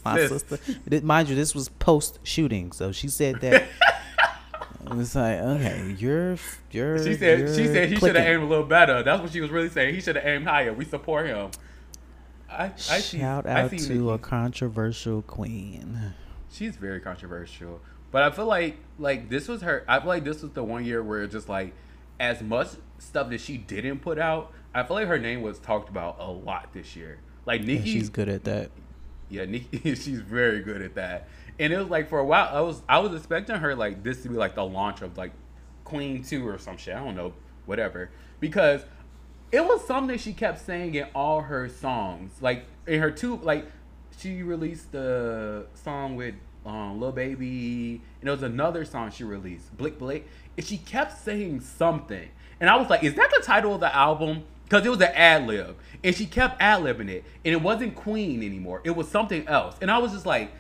my 0.04 0.18
Sis. 0.18 0.44
sister. 0.48 1.02
Mind 1.06 1.30
you, 1.30 1.36
this 1.36 1.54
was 1.54 1.70
post 1.70 2.20
shooting, 2.24 2.72
so 2.72 2.92
she 2.92 3.08
said 3.08 3.42
that. 3.42 3.64
it 4.86 4.94
was 4.96 5.16
like, 5.16 5.38
okay, 5.40 5.96
you're, 6.00 6.38
you're. 6.72 6.98
She 7.04 7.16
said 7.16 7.56
she 7.56 7.64
you're 7.64 7.74
said 7.74 7.90
he 7.90 7.96
should 7.98 8.16
have 8.16 8.26
aimed 8.28 8.44
a 8.44 8.48
little 8.48 8.66
better. 8.66 9.04
That's 9.04 9.22
what 9.22 9.32
she 9.32 9.42
was 9.42 9.52
really 9.52 9.70
saying. 9.70 9.94
He 9.96 10.02
should 10.02 10.16
have 10.16 10.26
aimed 10.26 10.48
higher. 10.48 10.74
We 10.74 10.86
support 10.86 11.28
him. 11.28 11.52
I, 12.50 12.66
I 12.90 13.00
see, 13.00 13.20
Shout 13.20 13.48
I 13.48 13.62
out 13.62 13.72
see 13.72 13.78
to 13.88 14.12
a 14.12 14.18
controversial 14.18 15.22
queen. 15.22 16.14
She's 16.52 16.76
very 16.76 17.00
controversial, 17.00 17.82
but 18.12 18.24
I 18.24 18.32
feel 18.32 18.46
like 18.46 18.78
like 19.00 19.30
this 19.30 19.48
was 19.48 19.62
her. 19.62 19.86
I 19.88 20.00
feel 20.00 20.10
like 20.10 20.24
this 20.24 20.42
was 20.42 20.52
the 20.52 20.64
one 20.64 20.86
year 20.86 21.02
where 21.02 21.26
just 21.28 21.48
like 21.50 21.74
as 22.20 22.42
much 22.42 22.68
stuff 23.00 23.30
that 23.30 23.42
she 23.42 23.58
didn't 23.58 24.00
put 24.00 24.20
out. 24.20 24.54
I 24.74 24.84
feel 24.84 24.96
like 24.96 25.08
her 25.08 25.20
name 25.20 25.42
was 25.42 25.60
talked 25.60 25.90
about 25.90 26.18
a 26.20 26.30
lot 26.30 26.72
this 26.72 26.96
year. 26.96 27.20
Like 27.46 27.62
Yeah, 27.62 27.68
Nicki, 27.68 27.92
she's 27.94 28.10
good 28.10 28.30
at 28.30 28.44
that. 28.44 28.72
Yeah, 29.30 29.46
Nicki, 29.46 29.96
she's 29.96 30.22
very 30.22 30.62
good 30.62 30.82
at 30.82 30.96
that. 30.96 31.28
And 31.60 31.74
it 31.74 31.78
was 31.78 31.90
like 31.90 32.10
for 32.10 32.20
a 32.20 32.26
while, 32.26 32.50
I 32.52 32.62
was 32.62 32.82
I 32.88 33.00
was 33.00 33.16
expecting 33.16 33.56
her 33.56 33.76
like 33.76 34.04
this 34.04 34.24
to 34.24 34.30
be 34.30 34.36
like 34.36 34.56
the 34.56 34.66
launch 34.66 35.02
of 35.02 35.18
like 35.18 35.32
Queen 35.84 36.24
Two 36.24 36.48
or 36.48 36.58
some 36.58 36.78
shit. 36.78 36.96
I 36.96 37.00
don't 37.00 37.16
know, 37.16 37.34
whatever. 37.66 38.12
Because 38.40 38.84
it 39.52 39.66
was 39.66 39.86
something 39.86 40.18
she 40.18 40.34
kept 40.34 40.66
saying 40.66 40.96
in 40.96 41.06
all 41.16 41.42
her 41.42 41.68
songs. 41.68 42.34
Like 42.42 42.66
in 42.88 43.02
her 43.02 43.12
two, 43.12 43.38
like 43.38 43.66
she 44.22 44.44
released 44.44 44.92
the 44.92 45.66
song 45.74 46.16
with 46.16 46.36
um, 46.66 47.00
Lil 47.00 47.12
Baby, 47.12 48.02
and 48.20 48.28
there 48.28 48.34
was 48.34 48.44
another 48.44 48.86
song 48.86 49.12
she 49.12 49.24
released, 49.24 49.76
Blick 49.78 49.98
Blick, 49.98 50.28
and 50.56 50.66
she 50.66 50.78
kept 50.78 51.24
saying 51.24 51.62
something. 51.62 52.30
And 52.60 52.70
I 52.70 52.76
was 52.76 52.90
like, 52.90 53.04
is 53.04 53.16
that 53.16 53.32
the 53.36 53.44
title 53.44 53.74
of 53.74 53.80
the 53.80 53.94
album? 53.96 54.44
Because 54.66 54.86
it 54.86 54.90
was 54.90 55.02
an 55.02 55.12
ad 55.16 55.48
lib, 55.48 55.76
and 56.04 56.16
she 56.16 56.26
kept 56.26 56.62
ad 56.62 56.84
libbing 56.84 57.10
it, 57.10 57.26
and 57.44 57.54
it 57.54 57.62
wasn't 57.62 57.96
Queen 57.96 58.44
anymore. 58.44 58.82
It 58.84 58.96
was 58.96 59.08
something 59.08 59.48
else, 59.48 59.76
and 59.82 59.90
I 59.90 59.98
was 59.98 60.12
just 60.12 60.26
like, 60.26 60.52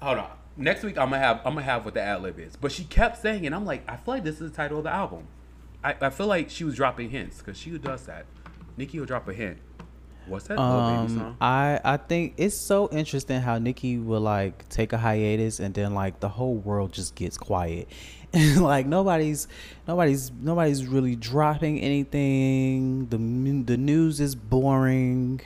hold 0.00 0.18
on. 0.18 0.30
Next 0.56 0.82
week 0.82 0.98
I'm 0.98 1.10
gonna 1.10 1.22
have 1.22 1.36
I'm 1.44 1.54
gonna 1.54 1.62
have 1.62 1.84
what 1.84 1.94
the 1.94 2.00
ad 2.00 2.22
lib 2.22 2.40
is. 2.40 2.56
But 2.56 2.72
she 2.72 2.82
kept 2.82 3.22
saying 3.22 3.44
it. 3.44 3.52
I'm 3.52 3.64
like, 3.64 3.88
I 3.88 3.94
feel 3.94 4.14
like 4.14 4.24
this 4.24 4.40
is 4.40 4.50
the 4.50 4.56
title 4.56 4.78
of 4.78 4.84
the 4.84 4.90
album. 4.90 5.28
I, 5.84 5.94
I 6.00 6.10
feel 6.10 6.26
like 6.26 6.50
she 6.50 6.64
was 6.64 6.74
dropping 6.74 7.10
hints 7.10 7.38
because 7.38 7.56
she 7.56 7.70
does 7.78 8.06
that. 8.06 8.26
Nicki 8.76 8.98
will 8.98 9.06
drop 9.06 9.28
a 9.28 9.34
hint. 9.34 9.58
What's 10.28 10.46
that 10.48 10.58
Um, 10.58 11.08
song? 11.08 11.36
I 11.40 11.80
I 11.84 11.96
think 11.96 12.34
it's 12.36 12.56
so 12.56 12.88
interesting 12.92 13.40
how 13.40 13.58
Nicki 13.58 13.98
will 13.98 14.20
like 14.20 14.68
take 14.68 14.92
a 14.92 14.98
hiatus 14.98 15.60
and 15.60 15.74
then 15.74 15.94
like 15.94 16.20
the 16.20 16.28
whole 16.28 16.54
world 16.56 16.92
just 16.92 17.14
gets 17.14 17.36
quiet, 17.38 17.88
and 18.32 18.60
like 18.72 18.86
nobody's 18.86 19.48
nobody's 19.86 20.30
nobody's 20.40 20.86
really 20.86 21.16
dropping 21.16 21.80
anything. 21.80 23.06
The 23.06 23.16
the 23.72 23.76
news 23.76 24.20
is 24.20 24.34
boring. 24.34 25.40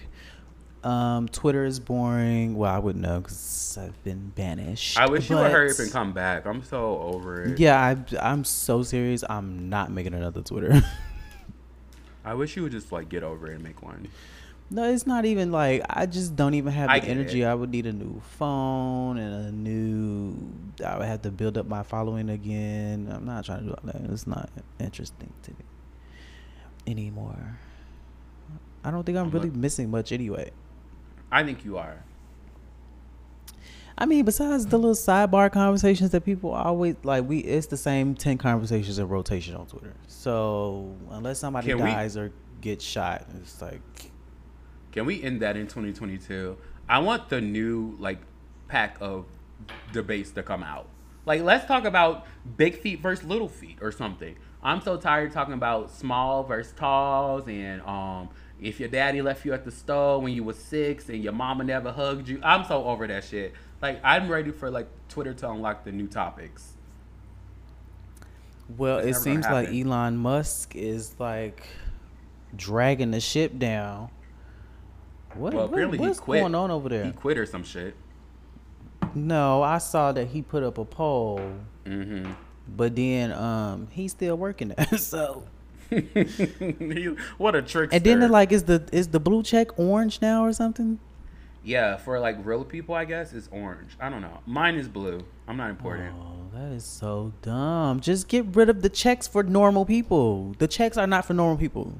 Um, 0.84 1.28
Twitter 1.28 1.64
is 1.64 1.78
boring. 1.78 2.56
Well, 2.56 2.74
I 2.74 2.78
wouldn't 2.80 3.04
know 3.04 3.20
because 3.20 3.78
I've 3.80 4.02
been 4.02 4.30
banished. 4.34 4.98
I 4.98 5.08
wish 5.08 5.30
you 5.30 5.36
would 5.36 5.52
hurry 5.52 5.70
up 5.70 5.78
and 5.78 5.92
come 5.92 6.12
back. 6.12 6.44
I'm 6.44 6.64
so 6.64 6.98
over 6.98 7.40
it. 7.44 7.60
Yeah, 7.60 7.78
I, 7.80 7.96
I'm 8.20 8.42
so 8.42 8.82
serious. 8.82 9.22
I'm 9.28 9.68
not 9.68 9.92
making 9.92 10.12
another 10.12 10.42
Twitter. 10.42 10.82
I 12.24 12.34
wish 12.34 12.56
you 12.56 12.62
would 12.64 12.72
just 12.72 12.90
like 12.90 13.08
get 13.08 13.22
over 13.22 13.50
it 13.50 13.54
and 13.54 13.62
make 13.62 13.80
one. 13.82 14.08
No, 14.72 14.84
it's 14.90 15.06
not 15.06 15.24
even 15.26 15.52
like 15.52 15.82
I 15.90 16.06
just 16.06 16.34
don't 16.34 16.54
even 16.54 16.72
have 16.72 16.88
I 16.88 17.00
the 17.00 17.08
energy. 17.08 17.42
it. 17.42 17.46
I 17.46 17.54
would 17.54 17.70
need 17.70 17.86
a 17.86 17.92
new 17.92 18.20
phone 18.38 19.18
and 19.18 19.46
a 19.46 19.52
new. 19.52 20.34
I 20.84 20.98
would 20.98 21.06
have 21.06 21.22
to 21.22 21.30
build 21.30 21.58
up 21.58 21.66
my 21.66 21.82
following 21.82 22.30
again. 22.30 23.08
I'm 23.14 23.26
not 23.26 23.44
trying 23.44 23.60
to 23.60 23.64
do 23.66 23.70
all 23.72 23.80
that. 23.84 23.96
It's 24.10 24.26
not 24.26 24.48
interesting 24.80 25.32
to 25.42 25.50
me 25.50 25.56
anymore. 26.86 27.58
I 28.84 28.90
don't 28.90 29.04
think 29.04 29.18
I'm 29.18 29.26
I'm 29.26 29.30
really 29.30 29.50
look- 29.50 29.56
missing 29.56 29.90
much 29.90 30.10
anyway. 30.10 30.50
I 31.30 31.44
think 31.44 31.64
you 31.64 31.78
are. 31.78 32.02
I 33.96 34.06
mean, 34.06 34.24
besides 34.24 34.66
the 34.66 34.78
little 34.78 34.94
sidebar 34.94 35.52
conversations 35.52 36.10
that 36.10 36.24
people 36.24 36.50
always 36.50 36.96
like, 37.02 37.28
we 37.28 37.38
it's 37.40 37.66
the 37.66 37.76
same 37.76 38.14
ten 38.14 38.38
conversations 38.38 38.98
in 38.98 39.06
rotation 39.08 39.54
on 39.54 39.66
Twitter. 39.66 39.92
So 40.08 40.94
unless 41.10 41.38
somebody 41.40 41.68
Can 41.68 41.76
we- 41.84 41.90
dies 41.90 42.16
or 42.16 42.32
gets 42.62 42.84
shot, 42.84 43.26
it's 43.40 43.60
like 43.60 43.80
Can 44.92 45.06
we 45.06 45.22
end 45.22 45.40
that 45.40 45.56
in 45.56 45.66
2022? 45.66 46.56
I 46.88 46.98
want 46.98 47.28
the 47.28 47.40
new 47.40 47.96
like 47.98 48.18
pack 48.68 48.96
of 49.00 49.26
debates 49.92 50.30
to 50.32 50.42
come 50.42 50.62
out. 50.62 50.86
Like, 51.24 51.42
let's 51.42 51.66
talk 51.66 51.84
about 51.84 52.26
big 52.56 52.78
feet 52.78 53.00
versus 53.00 53.24
little 53.24 53.48
feet 53.48 53.78
or 53.80 53.92
something. 53.92 54.36
I'm 54.62 54.80
so 54.80 54.96
tired 54.96 55.32
talking 55.32 55.54
about 55.54 55.90
small 55.90 56.42
versus 56.44 56.72
talls 56.72 57.48
and 57.48 57.82
um 57.82 58.28
if 58.60 58.78
your 58.78 58.88
daddy 58.88 59.20
left 59.22 59.44
you 59.44 59.52
at 59.52 59.64
the 59.64 59.72
store 59.72 60.20
when 60.20 60.32
you 60.32 60.44
was 60.44 60.56
six 60.56 61.08
and 61.08 61.22
your 61.22 61.32
mama 61.32 61.64
never 61.64 61.90
hugged 61.90 62.28
you. 62.28 62.40
I'm 62.44 62.64
so 62.64 62.84
over 62.84 63.06
that 63.08 63.24
shit. 63.24 63.54
Like, 63.80 64.00
I'm 64.04 64.28
ready 64.28 64.52
for 64.52 64.70
like 64.70 64.86
Twitter 65.08 65.34
to 65.34 65.50
unlock 65.50 65.84
the 65.84 65.90
new 65.90 66.06
topics. 66.06 66.74
Well, 68.76 68.98
It's 68.98 69.18
it 69.18 69.20
seems 69.22 69.44
like. 69.46 69.68
Elon 69.68 70.16
Musk 70.16 70.76
is 70.76 71.18
like 71.18 71.66
dragging 72.54 73.10
the 73.10 73.20
ship 73.20 73.58
down. 73.58 74.10
What, 75.34 75.54
Well, 75.54 75.62
what- 75.64 75.72
apparently 75.72 75.98
what's 75.98 76.18
he 76.18 76.24
quit. 76.24 76.40
going 76.42 76.54
on 76.54 76.70
over 76.70 76.88
there? 76.88 77.04
He 77.04 77.12
quit 77.12 77.38
or 77.38 77.46
some 77.46 77.64
shit. 77.64 77.94
no, 79.14 79.62
I 79.62 79.78
saw 79.78 80.12
that 80.12 80.28
he 80.28 80.42
put 80.42 80.62
up 80.62 80.78
a 80.78 80.84
poll, 80.84 81.40
Mm-hmm. 81.84 82.30
but 82.76 82.94
then 82.94 83.32
um 83.32 83.88
he's 83.90 84.12
still 84.12 84.36
working 84.36 84.68
there. 84.76 84.86
so 84.98 85.44
what 87.38 87.54
a 87.54 87.62
trickster. 87.62 87.96
and 87.96 88.04
then 88.04 88.30
like, 88.30 88.52
is 88.52 88.64
the 88.64 88.88
is 88.92 89.08
the 89.08 89.20
blue 89.20 89.42
check 89.42 89.78
orange 89.78 90.20
now 90.22 90.44
or 90.44 90.52
something? 90.52 90.98
Yeah, 91.64 91.96
for 91.96 92.18
like 92.18 92.36
real 92.44 92.64
people, 92.64 92.94
I 92.94 93.04
guess 93.04 93.32
it's 93.32 93.48
orange. 93.52 93.96
I 94.00 94.08
don't 94.08 94.20
know. 94.20 94.40
Mine 94.46 94.74
is 94.76 94.88
blue. 94.88 95.24
I'm 95.46 95.56
not 95.56 95.70
important. 95.70 96.14
Oh, 96.18 96.56
that 96.58 96.72
is 96.72 96.84
so 96.84 97.32
dumb. 97.42 98.00
Just 98.00 98.26
get 98.28 98.46
rid 98.56 98.68
of 98.68 98.82
the 98.82 98.88
checks 98.88 99.28
for 99.28 99.42
normal 99.44 99.84
people. 99.84 100.54
The 100.58 100.66
checks 100.66 100.96
are 100.96 101.06
not 101.06 101.24
for 101.24 101.34
normal 101.34 101.56
people. 101.58 101.92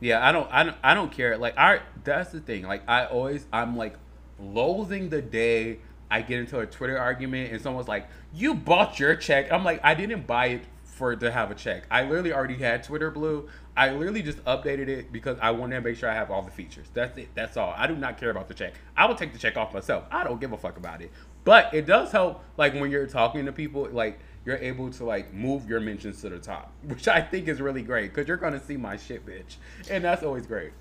Yeah, 0.00 0.26
I 0.26 0.32
don't, 0.32 0.48
I 0.52 0.62
don't, 0.64 0.76
I 0.82 0.94
don't 0.94 1.10
care. 1.10 1.38
Like, 1.38 1.56
I 1.56 1.80
that's 2.04 2.30
the 2.30 2.40
thing. 2.40 2.64
Like, 2.64 2.82
I 2.88 3.06
always, 3.06 3.46
I'm 3.52 3.76
like 3.76 3.96
loathing 4.38 5.08
the 5.08 5.22
day 5.22 5.78
I 6.10 6.22
get 6.22 6.38
into 6.38 6.58
a 6.58 6.66
Twitter 6.66 6.98
argument 6.98 7.52
and 7.52 7.60
someone's 7.60 7.88
like, 7.88 8.08
"You 8.32 8.54
bought 8.54 9.00
your 9.00 9.16
check." 9.16 9.50
I'm 9.50 9.64
like, 9.64 9.80
I 9.82 9.94
didn't 9.94 10.26
buy 10.26 10.46
it 10.46 10.62
for 10.84 11.14
to 11.14 11.30
have 11.30 11.50
a 11.50 11.54
check. 11.54 11.84
I 11.90 12.02
literally 12.02 12.32
already 12.32 12.56
had 12.56 12.82
Twitter 12.82 13.10
Blue. 13.10 13.48
I 13.76 13.90
literally 13.90 14.22
just 14.22 14.42
updated 14.44 14.88
it 14.88 15.12
because 15.12 15.38
I 15.42 15.50
wanted 15.50 15.76
to 15.76 15.82
make 15.82 15.96
sure 15.96 16.08
I 16.08 16.14
have 16.14 16.30
all 16.30 16.42
the 16.42 16.50
features. 16.50 16.86
That's 16.94 17.16
it. 17.18 17.28
That's 17.34 17.56
all. 17.56 17.74
I 17.76 17.86
do 17.86 17.94
not 17.94 18.18
care 18.18 18.30
about 18.30 18.48
the 18.48 18.54
check. 18.54 18.72
I 18.96 19.04
will 19.04 19.14
take 19.14 19.32
the 19.32 19.38
check 19.38 19.56
off 19.56 19.74
myself. 19.74 20.04
I 20.10 20.24
don't 20.24 20.40
give 20.40 20.52
a 20.52 20.56
fuck 20.56 20.78
about 20.78 21.02
it. 21.02 21.10
But 21.44 21.74
it 21.74 21.86
does 21.86 22.10
help, 22.10 22.42
like 22.56 22.74
when 22.74 22.90
you're 22.90 23.06
talking 23.06 23.44
to 23.44 23.52
people, 23.52 23.86
like 23.92 24.18
you're 24.46 24.56
able 24.58 24.90
to 24.90 25.04
like 25.04 25.34
move 25.34 25.68
your 25.68 25.80
mentions 25.80 26.22
to 26.22 26.30
the 26.30 26.38
top, 26.38 26.72
which 26.84 27.08
I 27.08 27.20
think 27.20 27.48
is 27.48 27.60
really 27.60 27.82
great 27.82 28.14
because 28.14 28.28
you're 28.28 28.38
gonna 28.38 28.62
see 28.62 28.76
my 28.76 28.96
shit, 28.96 29.26
bitch, 29.26 29.56
and 29.90 30.02
that's 30.02 30.22
always 30.22 30.46
great. 30.46 30.72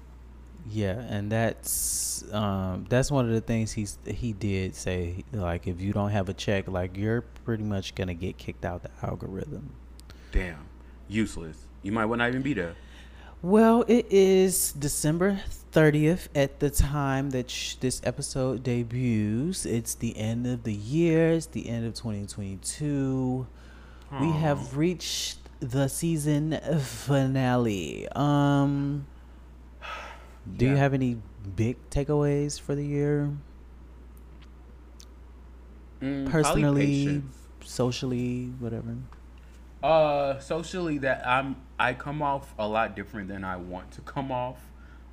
Yeah, 0.69 1.00
and 1.00 1.31
that's 1.31 2.24
um 2.31 2.86
that's 2.89 3.12
one 3.12 3.25
of 3.25 3.31
the 3.31 3.41
things 3.41 3.72
he's 3.72 3.98
he 4.05 4.34
did 4.34 4.75
say 4.75 5.24
like 5.31 5.67
if 5.67 5.81
you 5.81 5.93
don't 5.93 6.12
have 6.12 6.29
a 6.29 6.34
check 6.34 6.67
like 6.67 6.98
you're 6.98 7.22
pretty 7.22 7.63
much 7.63 7.93
gonna 7.93 8.13
get 8.13 8.38
kicked 8.38 8.63
out 8.63 8.84
the 8.84 8.91
algorithm. 9.03 9.74
Damn, 10.31 10.67
useless. 11.07 11.57
You 11.81 11.91
might 11.91 12.10
not 12.10 12.29
even 12.29 12.41
be 12.41 12.53
there. 12.53 12.75
Well, 13.41 13.86
it 13.88 14.07
is 14.10 14.72
December 14.72 15.39
30th 15.75 16.29
at 16.34 16.62
the 16.62 16.70
time 16.70 17.32
that 17.32 17.50
sh- 17.50 17.75
this 17.75 18.00
episode 18.05 18.63
debuts. 18.63 19.65
It's 19.65 19.94
the 19.94 20.17
end 20.17 20.48
of 20.48 20.63
the 20.63 20.74
year, 20.74 21.32
it's 21.32 21.48
the 21.48 21.67
end 21.67 21.86
of 21.86 21.94
2022. 21.96 23.46
We 24.22 24.32
have 24.32 24.77
reached 24.77 25.39
the 25.60 25.89
season 25.89 26.58
finale. 26.79 28.08
Um 28.15 29.05
Do 30.58 30.65
you 30.65 30.77
have 30.77 30.94
any 30.94 31.17
big 31.55 31.77
takeaways 31.89 32.60
for 32.60 32.75
the 32.75 32.86
year? 32.86 33.32
Mm, 36.01 36.29
Personally, 36.29 37.22
socially, 37.63 38.53
whatever. 38.60 38.96
Uh, 39.84 40.39
socially, 40.39 40.98
that 41.00 41.27
I'm 41.27 41.58
I 41.77 41.94
come 41.94 42.22
off 42.22 42.53
a 42.58 42.67
lot 42.67 42.96
different 42.96 43.27
than 43.27 43.44
I 43.44 43.58
want 43.58 43.91
to 43.94 44.01
come 44.01 44.32
off. 44.32 44.60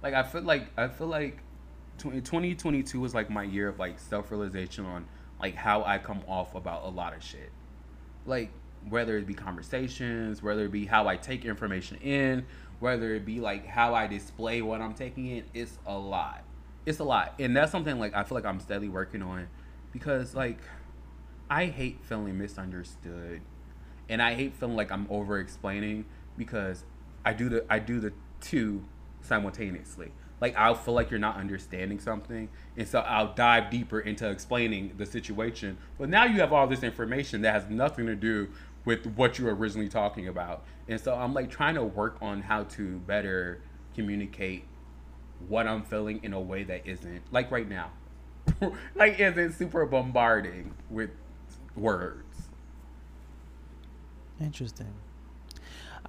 Like 0.02 0.14
I 0.14 0.22
feel 0.22 0.42
like 0.42 0.66
I 0.76 0.88
feel 0.88 1.06
like 1.06 1.38
2022 1.98 2.98
was 2.98 3.14
like 3.14 3.30
my 3.30 3.44
year 3.44 3.68
of 3.68 3.78
like 3.78 3.98
self 3.98 4.30
realization 4.30 4.84
on 4.84 5.06
like 5.40 5.54
how 5.54 5.84
I 5.84 5.98
come 5.98 6.22
off 6.26 6.54
about 6.54 6.84
a 6.84 6.88
lot 6.88 7.14
of 7.14 7.22
shit. 7.22 7.50
Like 8.26 8.50
whether 8.88 9.16
it 9.16 9.26
be 9.26 9.34
conversations, 9.34 10.42
whether 10.42 10.64
it 10.64 10.72
be 10.72 10.86
how 10.86 11.06
I 11.06 11.16
take 11.16 11.44
information 11.44 11.98
in, 11.98 12.46
whether 12.80 13.14
it 13.14 13.24
be 13.24 13.40
like 13.40 13.66
how 13.66 13.94
I 13.94 14.06
display 14.06 14.60
what 14.62 14.80
I'm 14.80 14.94
taking 14.94 15.26
in, 15.26 15.44
it's 15.54 15.78
a 15.86 15.96
lot. 15.96 16.42
It's 16.84 16.98
a 16.98 17.04
lot, 17.04 17.34
and 17.38 17.56
that's 17.56 17.70
something 17.70 18.00
like 18.00 18.12
I 18.12 18.24
feel 18.24 18.34
like 18.34 18.44
I'm 18.44 18.58
steadily 18.58 18.88
working 18.88 19.22
on 19.22 19.48
because 19.92 20.34
like 20.34 20.58
I 21.48 21.66
hate 21.66 21.98
feeling 22.02 22.38
misunderstood 22.38 23.40
and 24.08 24.20
I 24.20 24.34
hate 24.34 24.54
feeling 24.54 24.74
like 24.74 24.90
I'm 24.90 25.06
over 25.10 25.38
explaining 25.38 26.06
because 26.36 26.84
I 27.24 27.34
do 27.34 27.48
the 27.48 27.64
I 27.70 27.78
do 27.78 28.00
the 28.00 28.12
two 28.40 28.84
simultaneously. 29.22 30.12
Like 30.40 30.56
I'll 30.56 30.74
feel 30.74 30.94
like 30.94 31.10
you're 31.10 31.20
not 31.20 31.36
understanding 31.36 32.00
something, 32.00 32.48
and 32.76 32.88
so 32.88 33.00
I'll 33.00 33.32
dive 33.32 33.70
deeper 33.70 34.00
into 34.00 34.28
explaining 34.28 34.92
the 34.96 35.06
situation. 35.06 35.78
But 35.98 36.08
now 36.08 36.24
you 36.24 36.40
have 36.40 36.52
all 36.52 36.66
this 36.66 36.82
information 36.82 37.42
that 37.42 37.54
has 37.54 37.70
nothing 37.70 38.06
to 38.06 38.16
do 38.16 38.48
with 38.84 39.06
what 39.06 39.38
you 39.38 39.44
were 39.44 39.54
originally 39.54 39.88
talking 39.88 40.26
about, 40.26 40.64
and 40.88 41.00
so 41.00 41.14
I'm 41.14 41.32
like 41.32 41.48
trying 41.48 41.76
to 41.76 41.84
work 41.84 42.16
on 42.20 42.42
how 42.42 42.64
to 42.64 42.98
better 42.98 43.60
communicate 43.94 44.64
what 45.48 45.68
I'm 45.68 45.82
feeling 45.82 46.20
in 46.24 46.32
a 46.32 46.40
way 46.40 46.64
that 46.64 46.86
isn't 46.86 47.22
like 47.30 47.52
right 47.52 47.68
now, 47.68 47.90
like 48.96 49.20
isn't 49.20 49.52
super 49.52 49.86
bombarding 49.86 50.74
with 50.90 51.10
words. 51.76 52.48
Interesting. 54.40 54.92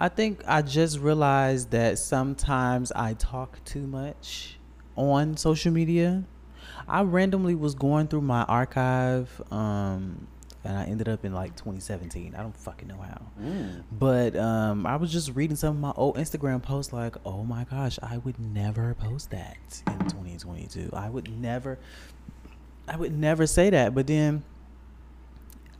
I 0.04 0.10
think 0.10 0.42
I 0.46 0.62
just 0.62 1.00
realized 1.00 1.72
that 1.72 1.98
sometimes 1.98 2.92
I 2.92 3.14
talk 3.14 3.64
too 3.64 3.88
much 3.88 4.58
on 4.98 5.38
social 5.38 5.72
media. 5.72 6.26
I 6.90 7.04
randomly 7.04 7.56
was 7.56 7.74
going 7.74 8.10
through 8.10 8.24
my 8.24 8.44
archive 8.44 9.42
um 9.50 10.28
and 10.66 10.78
I 10.78 10.84
ended 10.84 11.08
up 11.08 11.24
in 11.24 11.34
like 11.34 11.56
2017. 11.56 12.36
I 12.38 12.42
don't 12.42 12.54
fucking 12.58 12.90
know 12.90 12.98
how. 12.98 13.22
But 13.94 14.36
um 14.36 14.86
I 14.86 14.98
was 14.98 15.10
just 15.10 15.34
reading 15.36 15.56
some 15.56 15.78
of 15.78 15.82
my 15.82 15.94
old 15.96 16.18
Instagram 16.18 16.62
posts 16.62 16.92
like, 16.92 17.16
"Oh 17.26 17.46
my 17.46 17.64
gosh, 17.64 17.98
I 18.04 18.18
would 18.18 18.38
never 18.42 18.96
post 18.96 19.32
that 19.32 19.82
in 19.88 20.00
2022. 20.00 20.90
I 20.92 21.10
would 21.10 21.32
never 21.40 21.80
I 22.90 22.98
would 22.98 23.18
never 23.18 23.48
say 23.48 23.70
that." 23.70 23.96
But 23.96 24.08
then 24.08 24.44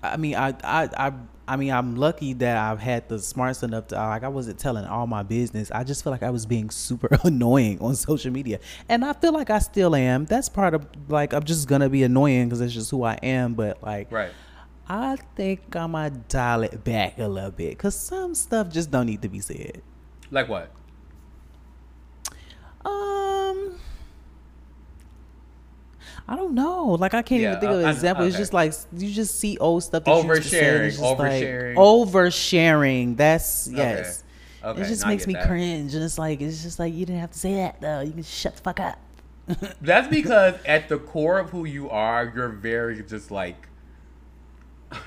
I 0.04 0.18
mean, 0.18 0.36
I, 0.36 0.50
I, 0.64 0.90
I, 0.98 1.14
I 1.48 1.56
mean, 1.56 1.72
I'm 1.72 1.96
lucky 1.96 2.34
that 2.34 2.58
I've 2.58 2.80
had 2.80 3.10
the 3.10 3.20
smarts 3.20 3.64
enough 3.64 3.88
to 3.88 4.02
uh, 4.02 4.08
like 4.08 4.24
I 4.24 4.28
wasn't 4.28 4.60
telling 4.60 4.86
all 4.86 5.08
my 5.08 5.24
business. 5.24 5.72
I 5.72 5.84
just 5.84 6.04
feel 6.04 6.12
like 6.12 6.24
I 6.24 6.30
was 6.30 6.46
being 6.46 6.70
super 6.70 7.10
annoying 7.24 7.80
on 7.80 7.96
social 7.96 8.32
media, 8.32 8.60
and 8.88 9.04
I 9.04 9.14
feel 9.14 9.34
like 9.34 9.50
I 9.50 9.60
still 9.60 9.96
am. 9.96 10.26
That's 10.26 10.50
part 10.50 10.74
of 10.74 10.86
like 11.08 11.34
I'm 11.34 11.44
just 11.44 11.68
gonna 11.68 11.90
be 11.90 12.04
annoying 12.04 12.48
because 12.48 12.60
that's 12.60 12.74
just 12.74 12.92
who 12.92 13.04
I 13.04 13.16
am. 13.24 13.54
But 13.54 13.82
like, 13.82 14.12
Right. 14.12 14.32
I 14.88 15.16
think 15.36 15.76
I 15.76 15.88
might 15.88 16.28
dial 16.28 16.64
it 16.64 16.84
back 16.84 17.18
a 17.18 17.28
little 17.28 17.52
bit 17.52 17.72
because 17.72 17.96
some 17.96 18.36
stuff 18.36 18.70
just 18.70 18.92
don't 18.92 19.06
need 19.06 19.22
to 19.22 19.30
be 19.30 19.40
said. 19.40 19.82
Like 20.32 20.50
what? 20.50 20.72
I 26.28 26.36
don't 26.38 26.54
know. 26.54 26.86
Like 26.92 27.14
I 27.14 27.22
can't 27.22 27.42
Yeah, 27.42 27.50
even 27.50 27.60
think 27.60 27.72
of 27.72 27.78
uh, 27.78 27.80
an 27.82 27.86
I- 27.86 27.92
example. 27.92 28.26
It's 28.26 28.38
just 28.38 28.54
like 28.54 28.74
you 28.96 29.12
just 29.12 29.40
see 29.40 29.58
old 29.58 29.84
stuff. 29.84 30.06
That 30.06 30.24
you 30.24 30.30
used 30.30 30.44
to 30.44 30.50
say, 30.50 30.76
and 30.78 30.86
it's 30.86 30.98
Oversharing, 30.98 31.76
like- 31.76 31.76
oversharing. 31.76 31.76
oversharing. 31.76 33.18
That's 33.18 33.68
yes. 33.72 34.24
Okay, 34.64 34.70
Okay. 34.70 34.82
it 34.82 34.88
just 34.88 35.06
makes 35.06 35.28
me 35.28 35.34
that. 35.34 35.48
cringe, 35.48 35.94
and 35.94 36.04
it's 36.04 36.18
like 36.18 36.40
it's 36.40 36.64
just 36.64 36.80
like 36.80 36.94
you 36.94 37.06
didn't 37.06 37.20
have 37.20 37.32
to 37.32 37.40
say 37.40 37.56
that 37.56 37.82
though. 37.82 38.00
You 38.02 38.12
can 38.14 38.24
shut 38.24 38.56
the 38.56 38.62
fuck 38.62 38.80
up. 38.80 38.98
That's 39.82 40.08
because 40.08 40.56
at 40.66 40.88
the 40.88 40.98
core 40.98 41.38
of 41.40 41.50
who 41.50 41.66
you 41.66 41.90
are, 41.90 42.32
you're 42.34 42.48
very 42.48 43.04
just 43.04 43.30
like 43.30 43.68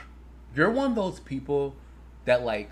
you're 0.54 0.70
one 0.70 0.90
of 0.90 0.94
those 0.96 1.20
people 1.20 1.74
that 2.26 2.42
like 2.44 2.70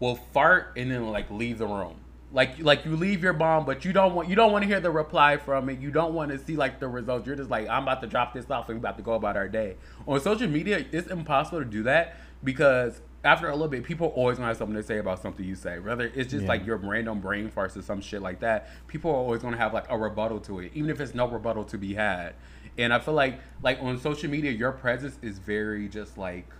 will 0.00 0.16
fart 0.16 0.72
and 0.76 0.90
then 0.90 1.08
like 1.10 1.30
leave 1.30 1.56
the 1.58 1.66
room. 1.66 1.94
Like 2.32 2.58
like 2.58 2.84
you 2.84 2.96
leave 2.96 3.22
your 3.22 3.32
bomb, 3.32 3.64
but 3.64 3.84
you 3.84 3.92
don't 3.92 4.14
want 4.14 4.28
you 4.28 4.34
don't 4.34 4.52
want 4.52 4.62
to 4.62 4.66
hear 4.68 4.80
the 4.80 4.90
reply 4.90 5.36
from 5.36 5.68
it. 5.68 5.78
You 5.78 5.90
don't 5.90 6.12
want 6.12 6.32
to 6.32 6.38
see 6.38 6.56
like 6.56 6.80
the 6.80 6.88
results. 6.88 7.26
You're 7.26 7.36
just 7.36 7.50
like 7.50 7.68
I'm 7.68 7.84
about 7.84 8.00
to 8.02 8.06
drop 8.08 8.34
this 8.34 8.50
off 8.50 8.68
and 8.68 8.76
we're 8.78 8.80
about 8.88 8.96
to 8.96 9.02
go 9.02 9.12
about 9.14 9.36
our 9.36 9.48
day. 9.48 9.76
On 10.06 10.20
social 10.20 10.48
media, 10.48 10.84
it's 10.90 11.06
impossible 11.08 11.60
to 11.60 11.64
do 11.64 11.84
that 11.84 12.16
because 12.42 13.00
after 13.24 13.48
a 13.48 13.52
little 13.52 13.68
bit, 13.68 13.84
people 13.84 14.08
always 14.08 14.38
gonna 14.38 14.48
have 14.48 14.56
something 14.56 14.76
to 14.76 14.82
say 14.82 14.98
about 14.98 15.20
something 15.22 15.44
you 15.44 15.54
say. 15.54 15.78
Whether 15.78 16.10
it's 16.14 16.30
just 16.30 16.42
Yeah. 16.42 16.48
like 16.48 16.66
your 16.66 16.76
random 16.76 17.20
brain 17.20 17.48
farts 17.50 17.76
or 17.76 17.82
some 17.82 18.00
shit 18.00 18.22
like 18.22 18.40
that, 18.40 18.68
people 18.88 19.10
are 19.12 19.16
always 19.16 19.40
gonna 19.42 19.56
have 19.56 19.72
like 19.72 19.86
a 19.88 19.96
rebuttal 19.96 20.40
to 20.40 20.58
it, 20.60 20.72
even 20.74 20.90
if 20.90 21.00
it's 21.00 21.14
no 21.14 21.28
rebuttal 21.28 21.64
to 21.64 21.78
be 21.78 21.94
had. 21.94 22.34
And 22.76 22.92
I 22.92 22.98
feel 22.98 23.14
like 23.14 23.40
like 23.62 23.80
on 23.80 23.98
social 23.98 24.28
media, 24.30 24.50
your 24.50 24.72
presence 24.72 25.18
is 25.22 25.38
very 25.38 25.88
just 25.88 26.18
like 26.18 26.52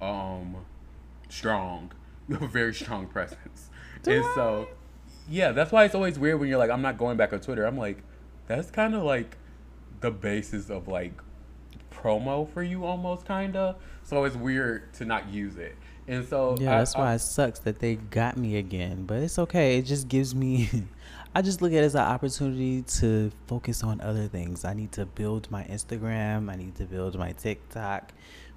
um 0.00 0.56
strong. 1.28 1.92
You 2.28 2.34
have 2.34 2.42
a 2.42 2.48
very 2.48 2.74
strong 2.74 3.06
presence. 3.06 3.70
and 4.06 4.24
so 4.34 4.68
yeah, 5.28 5.52
that's 5.52 5.72
why 5.72 5.84
it's 5.84 5.94
always 5.94 6.18
weird 6.18 6.40
when 6.40 6.48
you're 6.48 6.58
like, 6.58 6.70
I'm 6.70 6.82
not 6.82 6.98
going 6.98 7.16
back 7.16 7.32
on 7.32 7.40
Twitter. 7.40 7.64
I'm 7.64 7.76
like, 7.78 8.02
that's 8.46 8.70
kind 8.70 8.94
of 8.94 9.02
like 9.02 9.36
the 10.00 10.10
basis 10.10 10.70
of 10.70 10.88
like 10.88 11.12
promo 11.92 12.48
for 12.52 12.62
you 12.62 12.84
almost 12.84 13.26
kinda. 13.26 13.76
So 14.04 14.24
it's 14.24 14.36
weird 14.36 14.92
to 14.94 15.04
not 15.04 15.28
use 15.28 15.56
it. 15.56 15.76
And 16.06 16.26
so 16.26 16.56
Yeah, 16.58 16.76
I- 16.76 16.78
that's 16.78 16.94
I- 16.94 16.98
why 17.00 17.14
it 17.14 17.18
sucks 17.20 17.58
that 17.60 17.80
they 17.80 17.96
got 17.96 18.36
me 18.36 18.56
again. 18.56 19.04
But 19.04 19.18
it's 19.22 19.38
okay. 19.38 19.78
It 19.78 19.82
just 19.82 20.08
gives 20.08 20.34
me. 20.34 20.70
I 21.34 21.42
just 21.42 21.60
look 21.60 21.72
at 21.72 21.78
it 21.78 21.84
as 21.84 21.94
an 21.94 22.00
opportunity 22.00 22.82
to 22.82 23.30
focus 23.46 23.84
on 23.84 24.00
other 24.00 24.26
things. 24.28 24.64
I 24.64 24.72
need 24.72 24.92
to 24.92 25.04
build 25.04 25.50
my 25.50 25.62
Instagram. 25.64 26.50
I 26.50 26.56
need 26.56 26.74
to 26.76 26.84
build 26.84 27.18
my 27.18 27.32
TikTok, 27.32 28.12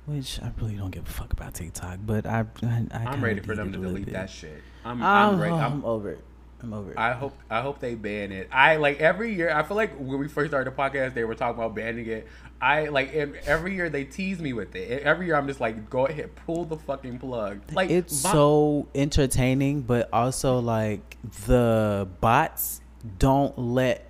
which 0.06 0.40
I 0.42 0.52
really 0.60 0.76
don't 0.78 0.90
give 0.92 1.06
a 1.06 1.12
fuck 1.12 1.34
about 1.34 1.54
TikTok. 1.54 2.00
But 2.06 2.26
I, 2.26 2.40
I, 2.40 2.66
I 2.66 2.70
I'm 2.70 2.88
kinda 3.12 3.18
ready 3.26 3.42
for 3.42 3.56
them 3.56 3.74
to 3.74 3.78
delete 3.78 4.12
that 4.14 4.30
shit. 4.30 4.62
I'm, 4.86 5.04
I'm, 5.04 5.34
I'm 5.34 5.40
ready. 5.42 5.54
I'm, 5.54 5.74
I'm, 5.74 5.86
over 5.86 6.12
it. 6.12 6.24
I'm 6.64 6.74
over 6.74 6.92
it. 6.92 6.98
I 6.98 7.14
hope 7.14 7.38
I 7.50 7.62
hope 7.62 7.80
they 7.80 7.96
ban 7.96 8.32
it. 8.32 8.48
I 8.52 8.76
like 8.78 9.00
every 9.00 9.34
year. 9.34 9.50
I 9.52 9.64
feel 9.64 9.78
like 9.78 9.96
when 9.98 10.20
we 10.20 10.28
first 10.28 10.52
started 10.52 10.72
the 10.74 10.78
podcast, 10.78 11.14
they 11.14 11.24
were 11.24 11.36
talking 11.36 11.58
about 11.62 11.76
banning 11.76 12.06
it. 12.08 12.28
I 12.62 12.90
like 12.90 13.14
every 13.14 13.74
year 13.76 13.90
they 13.90 14.04
tease 14.04 14.40
me 14.40 14.54
with 14.54 14.76
it. 14.76 15.02
Every 15.04 15.26
year 15.26 15.36
I'm 15.36 15.48
just 15.48 15.60
like, 15.60 15.90
go 15.90 16.06
ahead, 16.06 16.36
pull 16.46 16.66
the 16.66 16.78
fucking 16.78 17.18
plug. 17.20 17.62
Like 17.74 17.90
it's 17.90 18.24
my- 18.24 18.32
so 18.32 18.88
entertaining, 18.94 19.82
but 19.82 20.10
also 20.14 20.60
like 20.60 21.18
the 21.48 22.08
bots 22.20 22.82
don't 23.18 23.58
let 23.58 24.08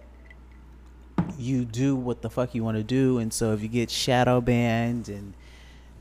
you 1.38 1.66
do 1.66 1.96
what 1.96 2.22
the 2.22 2.30
fuck 2.30 2.54
you 2.54 2.64
want 2.64 2.78
to 2.78 2.84
do, 2.84 3.18
and 3.20 3.32
so 3.32 3.54
if 3.54 3.62
you 3.62 3.68
get 3.70 3.90
shadow 3.90 4.42
banned 4.42 5.08
and 5.08 5.34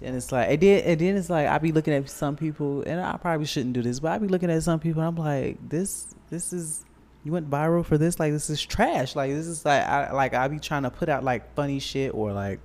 then 0.00 0.14
it's 0.14 0.32
like 0.32 0.48
it 0.50 0.60
did, 0.60 0.84
and 0.84 1.00
then 1.00 1.16
it's 1.16 1.30
like 1.30 1.46
I 1.46 1.58
be 1.58 1.72
looking 1.72 1.94
at 1.94 2.08
some 2.08 2.36
people, 2.36 2.82
and 2.82 3.00
I 3.00 3.16
probably 3.16 3.46
shouldn't 3.46 3.74
do 3.74 3.82
this, 3.82 4.00
but 4.00 4.12
I 4.12 4.18
be 4.18 4.28
looking 4.28 4.50
at 4.50 4.62
some 4.62 4.80
people, 4.80 5.02
and 5.02 5.08
I'm 5.08 5.24
like, 5.24 5.56
this, 5.68 6.14
this 6.30 6.52
is. 6.52 6.84
You 7.22 7.32
went 7.32 7.50
viral 7.50 7.84
for 7.84 7.98
this? 7.98 8.18
Like 8.18 8.32
this 8.32 8.48
is 8.48 8.62
trash. 8.62 9.14
Like 9.14 9.30
this 9.30 9.46
is 9.46 9.62
like 9.66 9.82
I 9.86 10.10
like 10.12 10.32
I 10.32 10.48
be 10.48 10.58
trying 10.58 10.84
to 10.84 10.90
put 10.90 11.10
out 11.10 11.22
like 11.22 11.54
funny 11.54 11.78
shit 11.78 12.14
or 12.14 12.32
like 12.32 12.60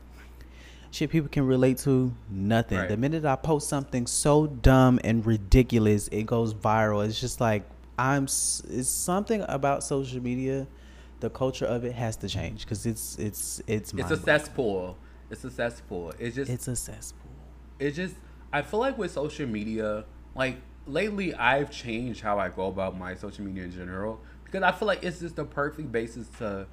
shit 0.92 1.10
people 1.10 1.28
can 1.28 1.46
relate 1.46 1.78
to 1.80 2.14
nothing 2.30 2.78
Right. 2.78 2.88
the 2.88 2.96
minute 2.96 3.26
i 3.26 3.36
post 3.36 3.68
something 3.68 4.08
so 4.08 4.48
dumb 4.48 4.98
and 5.04 5.26
ridiculous 5.26 6.08
it 6.08 6.26
goes 6.26 6.54
viral 6.54 7.06
it's 7.06 7.20
just 7.20 7.42
like 7.42 7.64
i'm 8.00 8.24
it's 8.24 8.88
something 8.88 9.44
about 9.50 9.84
social 9.84 10.22
media 10.24 10.66
the 11.20 11.30
culture 11.30 11.66
of 11.66 11.84
it 11.84 11.92
has 11.92 12.16
to 12.18 12.30
change 12.30 12.62
because 12.62 12.86
it's 12.86 13.18
it's 13.18 13.62
it's 13.68 13.94
it's 13.94 14.12
a 14.12 14.16
cesspool. 14.18 14.98
It's 15.30 15.44
a 15.44 15.52
cesspool. 15.52 16.14
It's 16.20 16.36
just 16.36 16.50
it's 16.52 16.68
a 16.70 16.76
cesspool 16.76 17.25
it's 17.80 17.96
just 17.96 18.16
I 18.54 18.62
feel 18.62 18.80
like 18.80 18.98
with 18.98 19.12
social 19.12 19.48
media, 19.48 20.06
like 20.36 20.58
lately 20.88 21.34
I've 21.34 21.72
changed 21.72 22.22
how 22.22 22.40
I 22.40 22.50
go 22.50 22.68
about 22.68 22.98
my 22.98 23.16
social 23.16 23.44
media 23.44 23.64
in 23.64 23.72
general 23.72 24.20
because 24.46 24.64
I 24.64 24.72
feel 24.72 24.88
like 24.88 25.04
it's 25.04 25.20
just 25.20 25.36
the 25.36 25.46
perfect 25.46 25.92
basis 25.92 26.28
to 26.40 26.68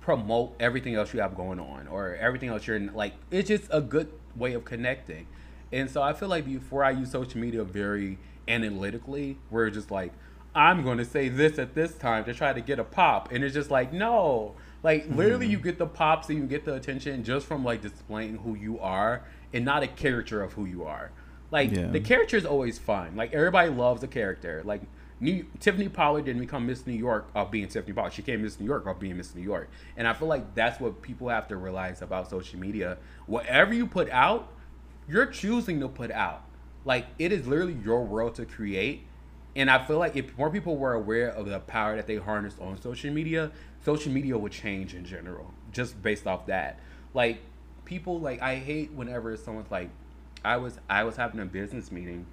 promote 0.00 0.54
everything 0.60 0.94
else 0.94 1.14
you 1.14 1.20
have 1.20 1.36
going 1.36 1.60
on 1.60 1.86
or 1.88 2.16
everything 2.16 2.48
else 2.48 2.66
you're 2.66 2.76
in, 2.76 2.92
like 2.94 3.14
it's 3.30 3.48
just 3.48 3.64
a 3.70 3.80
good 3.80 4.12
way 4.36 4.52
of 4.54 4.64
connecting. 4.64 5.26
And 5.72 5.90
so 5.90 6.02
I 6.02 6.12
feel 6.12 6.28
like 6.28 6.44
before 6.44 6.84
I 6.84 6.90
use 6.90 7.10
social 7.10 7.40
media 7.40 7.64
very 7.64 8.18
analytically, 8.48 9.38
where 9.48 9.66
it's 9.66 9.76
just 9.76 9.90
like 9.90 10.12
I'm 10.54 10.82
going 10.82 10.98
to 10.98 11.04
say 11.04 11.28
this 11.28 11.58
at 11.58 11.74
this 11.74 11.94
time 11.94 12.24
to 12.24 12.34
try 12.34 12.52
to 12.52 12.60
get 12.60 12.78
a 12.78 12.84
pop, 12.84 13.32
and 13.32 13.42
it's 13.42 13.54
just 13.54 13.70
like 13.70 13.92
no, 13.92 14.54
like 14.82 15.06
literally 15.08 15.46
mm-hmm. 15.46 15.52
you 15.52 15.58
get 15.58 15.78
the 15.78 15.86
pops 15.86 16.28
and 16.28 16.38
you 16.38 16.44
get 16.44 16.64
the 16.64 16.74
attention 16.74 17.24
just 17.24 17.46
from 17.46 17.64
like 17.64 17.80
displaying 17.80 18.38
who 18.38 18.54
you 18.54 18.78
are 18.80 19.22
and 19.52 19.64
not 19.64 19.82
a 19.82 19.86
character 19.86 20.42
of 20.42 20.52
who 20.54 20.64
you 20.64 20.84
are. 20.84 21.10
Like 21.50 21.70
Yeah. 21.70 21.88
the 21.88 22.00
character 22.00 22.36
is 22.36 22.46
always 22.46 22.78
fun. 22.78 23.14
Like 23.16 23.32
everybody 23.34 23.70
loves 23.70 24.02
a 24.02 24.08
character. 24.08 24.62
Like 24.64 24.82
New, 25.20 25.46
Tiffany 25.60 25.88
Pollard 25.88 26.24
didn't 26.24 26.40
become 26.40 26.66
Miss 26.66 26.84
New 26.86 26.94
York 26.94 27.28
of 27.34 27.50
being 27.50 27.68
Tiffany 27.68 27.92
Pollard. 27.92 28.12
She 28.12 28.22
came 28.22 28.42
Miss 28.42 28.58
New 28.58 28.66
York 28.66 28.86
of 28.86 28.98
being 28.98 29.16
Miss 29.16 29.34
New 29.34 29.42
York. 29.42 29.68
And 29.96 30.08
I 30.08 30.14
feel 30.14 30.26
like 30.28 30.54
that's 30.54 30.80
what 30.80 31.00
people 31.02 31.28
have 31.28 31.46
to 31.48 31.56
realize 31.56 32.02
about 32.02 32.28
social 32.28 32.58
media. 32.58 32.98
Whatever 33.26 33.72
you 33.72 33.86
put 33.86 34.10
out, 34.10 34.48
you're 35.08 35.26
choosing 35.26 35.78
to 35.80 35.88
put 35.88 36.10
out. 36.10 36.42
Like 36.84 37.06
it 37.18 37.30
is 37.32 37.46
literally 37.46 37.76
your 37.84 38.04
world 38.04 38.34
to 38.36 38.46
create. 38.46 39.06
And 39.54 39.70
I 39.70 39.84
feel 39.84 39.98
like 39.98 40.16
if 40.16 40.36
more 40.38 40.50
people 40.50 40.76
were 40.78 40.94
aware 40.94 41.28
of 41.28 41.46
the 41.46 41.60
power 41.60 41.94
that 41.96 42.06
they 42.06 42.16
harness 42.16 42.54
on 42.58 42.80
social 42.80 43.12
media, 43.12 43.52
social 43.84 44.10
media 44.10 44.36
would 44.38 44.52
change 44.52 44.94
in 44.94 45.04
general, 45.04 45.52
just 45.70 46.02
based 46.02 46.26
off 46.26 46.46
that. 46.46 46.80
Like 47.14 47.42
people 47.92 48.18
like 48.18 48.40
I 48.40 48.56
hate 48.56 48.90
whenever 48.92 49.36
someone's 49.36 49.70
like, 49.70 49.90
I 50.42 50.56
was 50.56 50.78
I 50.88 51.04
was 51.04 51.16
having 51.16 51.40
a 51.40 51.44
business 51.44 51.92
meeting 51.92 52.26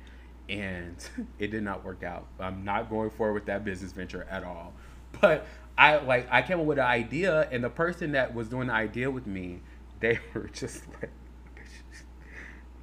and 0.47 0.95
it 1.39 1.47
did 1.51 1.63
not 1.63 1.83
work 1.83 2.01
out. 2.01 2.27
I'm 2.39 2.63
not 2.63 2.89
going 2.89 3.09
forward 3.09 3.33
with 3.33 3.45
that 3.47 3.65
business 3.65 3.91
venture 3.91 4.25
at 4.29 4.43
all. 4.43 4.73
But 5.21 5.47
I 5.75 5.97
like 5.97 6.27
I 6.31 6.43
came 6.43 6.59
up 6.59 6.67
with 6.67 6.77
an 6.77 6.85
idea 6.85 7.49
and 7.51 7.63
the 7.63 7.69
person 7.69 8.11
that 8.11 8.35
was 8.35 8.47
doing 8.47 8.67
the 8.67 8.73
idea 8.73 9.09
with 9.09 9.25
me, 9.25 9.61
they 9.99 10.19
were 10.33 10.47
just 10.53 10.83
like 11.01 11.11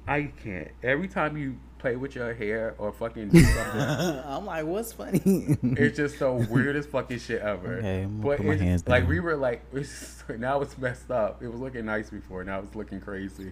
I 0.07 0.31
can't. 0.43 0.71
Every 0.83 1.07
time 1.07 1.37
you 1.37 1.57
play 1.79 1.95
with 1.95 2.15
your 2.15 2.33
hair 2.33 2.73
or 2.77 2.91
fucking 2.91 3.29
do 3.29 3.39
something, 3.39 3.81
I'm 4.25 4.45
like, 4.45 4.65
what's 4.65 4.93
funny? 4.93 5.21
it's 5.61 5.95
just 5.97 6.19
the 6.19 6.31
weirdest 6.33 6.89
fucking 6.89 7.19
shit 7.19 7.41
ever. 7.41 7.75
Okay, 7.77 8.03
I'm 8.03 8.19
but 8.21 8.37
put 8.37 8.45
my 8.47 8.53
it's, 8.53 8.61
hands 8.61 8.87
like 8.87 9.07
we 9.07 9.19
were 9.19 9.35
like, 9.35 9.63
it's, 9.73 10.23
now 10.37 10.61
it's 10.61 10.77
messed 10.77 11.11
up. 11.11 11.41
It 11.43 11.47
was 11.49 11.59
looking 11.59 11.85
nice 11.85 12.09
before, 12.09 12.43
now 12.43 12.59
it's 12.59 12.75
looking 12.75 12.99
crazy. 12.99 13.51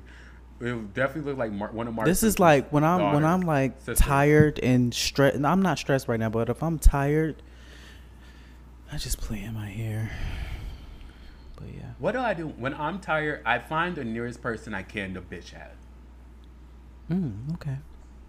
It 0.62 0.94
definitely 0.94 1.24
looked 1.30 1.40
like 1.40 1.52
Mar- 1.52 1.72
one 1.74 1.88
of 1.88 1.94
Mark. 1.94 2.08
this 2.08 2.24
is 2.24 2.40
like 2.40 2.70
when 2.72 2.84
I'm 2.86 3.14
when 3.14 3.26
I'm 3.26 3.42
like 3.42 3.76
Sisters. 3.80 4.00
tired 4.00 4.60
and 4.64 4.94
stressed. 4.94 5.44
I'm 5.44 5.62
not 5.62 5.78
stressed 5.78 6.08
right 6.08 6.20
now, 6.20 6.30
but 6.30 6.48
if 6.50 6.64
I'm 6.64 6.80
tired, 6.80 7.42
I 8.92 8.98
just 8.98 9.20
play 9.20 9.44
in 9.44 9.54
my 9.54 9.68
hair. 9.68 10.12
But 11.58 11.68
yeah, 11.76 11.82
What 12.00 12.14
do 12.14 12.20
I 12.20 12.34
do 12.34 12.48
when 12.48 12.74
I'm 12.74 13.00
tired? 13.00 13.42
I 13.46 13.60
find 13.60 13.96
the 13.96 14.06
nearest 14.06 14.42
person 14.42 14.74
I 14.74 14.84
can 14.84 15.14
to 15.16 15.22
bitch 15.22 15.54
at. 15.54 15.76
mm, 17.12 17.54
okay. 17.56 17.78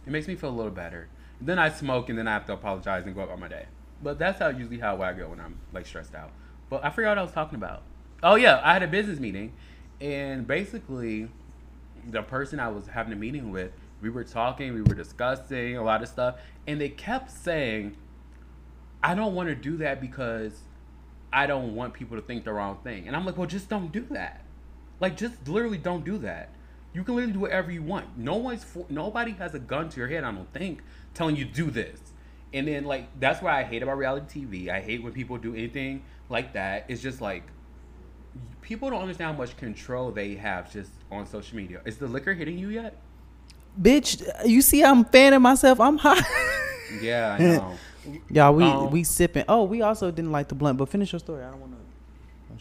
It 0.07 0.13
makes 0.13 0.29
me 0.29 0.37
feel 0.37 0.51
a 0.51 0.57
little 0.57 0.73
better. 0.73 1.09
Then 1.41 1.59
I 1.59 1.69
smoke 1.69 2.09
and 2.09 2.19
then 2.19 2.29
I 2.29 2.33
have 2.33 2.47
to 2.47 2.53
apologize 2.53 3.05
and 3.05 3.15
go 3.15 3.23
about 3.23 3.39
my 3.39 3.49
day. 3.49 3.67
But 4.03 4.19
that's 4.19 4.39
how 4.39 4.49
usually 4.49 4.79
how 4.79 5.03
I 5.03 5.13
go 5.13 5.29
when 5.29 5.41
I'm 5.41 5.59
like 5.73 5.87
stressed 5.87 6.15
out. 6.15 6.31
But 6.69 6.85
I 6.85 6.91
forgot 6.91 7.11
what 7.11 7.19
I 7.19 7.23
was 7.23 7.33
talking 7.33 7.57
about. 7.57 7.83
Oh 8.23 8.37
yeah, 8.37 8.61
I 8.65 8.73
had 8.73 8.83
a 8.83 8.89
business 8.89 9.21
meeting, 9.21 9.53
and 10.01 10.47
basically, 10.47 11.29
the 12.07 12.23
person 12.23 12.59
I 12.61 12.69
was 12.69 12.89
having 12.89 13.13
a 13.13 13.17
meeting 13.17 13.51
with, 13.51 13.73
we 14.01 14.11
were 14.11 14.25
talking, 14.25 14.73
we 14.75 14.83
were 14.83 14.95
discussing 14.95 15.77
a 15.77 15.83
lot 15.83 16.03
of 16.03 16.09
stuff, 16.09 16.37
and 16.67 16.81
they 16.81 16.89
kept 16.89 17.31
saying, 17.31 17.97
"I 19.03 19.15
don't 19.15 19.35
want 19.35 19.49
to 19.49 19.55
do 19.55 19.77
that 19.79 20.01
because 20.01 20.63
I 21.33 21.47
don't 21.47 21.75
want 21.75 21.95
people 21.95 22.17
to 22.17 22.23
think 22.23 22.45
the 22.45 22.53
wrong 22.53 22.79
thing." 22.83 23.07
And 23.07 23.15
I'm 23.15 23.27
like, 23.27 23.37
"Well, 23.37 23.47
just 23.47 23.69
don't 23.69 23.93
do 23.93 24.07
that. 24.11 24.45
Like, 24.99 25.17
just 25.17 25.47
literally 25.47 25.79
don't 25.79 26.05
do 26.05 26.17
that." 26.19 26.51
You 26.97 27.05
can 27.05 27.15
literally 27.15 27.35
do 27.35 27.41
whatever 27.41 27.71
you 27.71 27.83
want. 27.83 28.17
No 28.17 28.37
one's 28.37 28.65
for, 28.65 28.87
nobody 28.89 29.33
has 29.33 29.53
a 29.53 29.59
gun 29.59 29.91
to 29.91 30.01
your 30.01 30.09
head. 30.09 30.25
I 30.25 30.33
don't 30.33 30.51
think 30.55 30.81
telling 31.13 31.37
you 31.37 31.45
do 31.45 31.71
this. 31.71 32.01
And 32.55 32.67
then 32.67 32.85
like 32.85 33.09
that's 33.21 33.43
why 33.43 33.61
I 33.61 33.65
hate 33.65 33.83
about 33.83 33.99
reality 33.99 34.47
TV. 34.47 34.69
I 34.71 34.81
hate 34.81 35.03
when 35.03 35.13
people 35.13 35.37
do 35.37 35.55
anything 35.55 36.05
like 36.31 36.55
that. 36.55 36.87
It's 36.89 37.03
just 37.03 37.21
like 37.21 37.43
people 38.63 38.89
don't 38.89 39.03
understand 39.03 39.33
how 39.33 39.37
much 39.37 39.59
control 39.59 40.11
they 40.11 40.37
have 40.37 40.73
just 40.73 40.91
on 41.11 41.27
social 41.27 41.55
media. 41.59 41.83
Is 41.85 41.99
the 41.99 42.07
liquor 42.07 42.33
hitting 42.33 42.59
you 42.59 42.71
yet? 42.71 42.97
Bitch, 43.79 44.27
you 44.47 44.63
see, 44.63 44.83
I'm 44.83 45.05
fanning 45.05 45.43
myself. 45.43 45.79
I'm 45.79 45.99
hot. 45.99 46.25
Yeah, 47.03 47.37
I 47.39 47.43
know. 47.43 47.75
Y'all, 48.31 48.55
we 48.55 48.65
Um, 48.65 48.91
we 48.91 49.05
sipping. 49.05 49.45
Oh, 49.51 49.65
we 49.65 49.83
also 49.83 50.11
didn't 50.11 50.33
like 50.33 50.49
the 50.49 50.55
blunt, 50.55 50.79
but 50.79 50.89
finish 50.89 51.13
your 51.13 51.19
story. 51.19 51.45
I 51.45 51.51
don't 51.51 51.61
want 51.61 51.73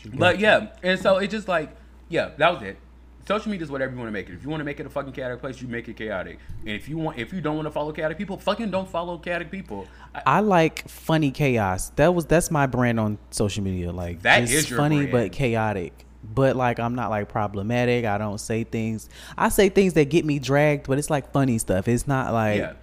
to. 0.04 0.10
But 0.10 0.40
yeah, 0.40 0.74
and 0.84 1.00
so 1.00 1.20
it 1.20 1.30
just 1.30 1.48
like 1.48 1.74
yeah, 2.10 2.32
that 2.38 2.54
was 2.54 2.64
it. 2.64 2.78
Social 3.28 3.50
media 3.50 3.64
is 3.66 3.72
whatever 3.72 3.92
you 3.92 3.98
want 3.98 4.08
to 4.08 4.12
make 4.12 4.30
it. 4.30 4.34
If 4.34 4.44
you 4.44 4.50
want 4.50 4.62
to 4.62 4.66
make 4.66 4.80
it 4.80 4.86
a 4.86 4.90
fucking 4.90 5.14
chaotic 5.14 5.40
place, 5.40 5.60
you 5.62 5.68
make 5.68 5.88
it 5.88 5.96
chaotic. 5.96 6.38
And 6.62 6.70
if 6.70 6.88
you 6.88 6.98
want, 6.98 7.18
if 7.18 7.34
you 7.34 7.42
don't 7.42 7.56
want 7.56 7.66
to 7.66 7.72
follow 7.72 7.92
chaotic 7.92 8.18
people, 8.20 8.38
fucking 8.38 8.70
don't 8.70 8.88
follow 8.88 9.18
chaotic 9.18 9.50
people. 9.50 9.88
I, 10.14 10.22
I 10.26 10.40
like 10.42 10.88
funny 10.88 11.32
chaos. 11.32 11.90
That 11.96 12.14
was 12.14 12.26
that's 12.28 12.52
my 12.52 12.68
brand 12.68 13.00
on 13.00 13.18
social 13.32 13.64
media. 13.64 13.92
Like 13.92 14.22
That 14.22 14.42
just 14.42 14.54
is 14.54 14.70
your 14.70 14.78
funny 14.78 15.08
brand. 15.08 15.12
but 15.12 15.32
chaotic. 15.32 16.06
But 16.24 16.56
like 16.56 16.80
I'm 16.80 16.94
not 16.94 17.10
like 17.10 17.28
problematic. 17.30 18.06
I 18.06 18.18
don't 18.20 18.40
say 18.40 18.64
things. 18.64 19.10
I 19.38 19.50
say 19.50 19.70
things 19.70 19.94
that 19.94 20.10
get 20.10 20.24
me 20.24 20.38
dragged, 20.38 20.88
but 20.88 21.00
it's 21.00 21.10
like 21.10 21.32
funny 21.32 21.58
stuff. 21.58 21.88
It's 21.88 22.08
not 22.08 22.32
like 22.32 22.60
Yeah. 22.60 22.74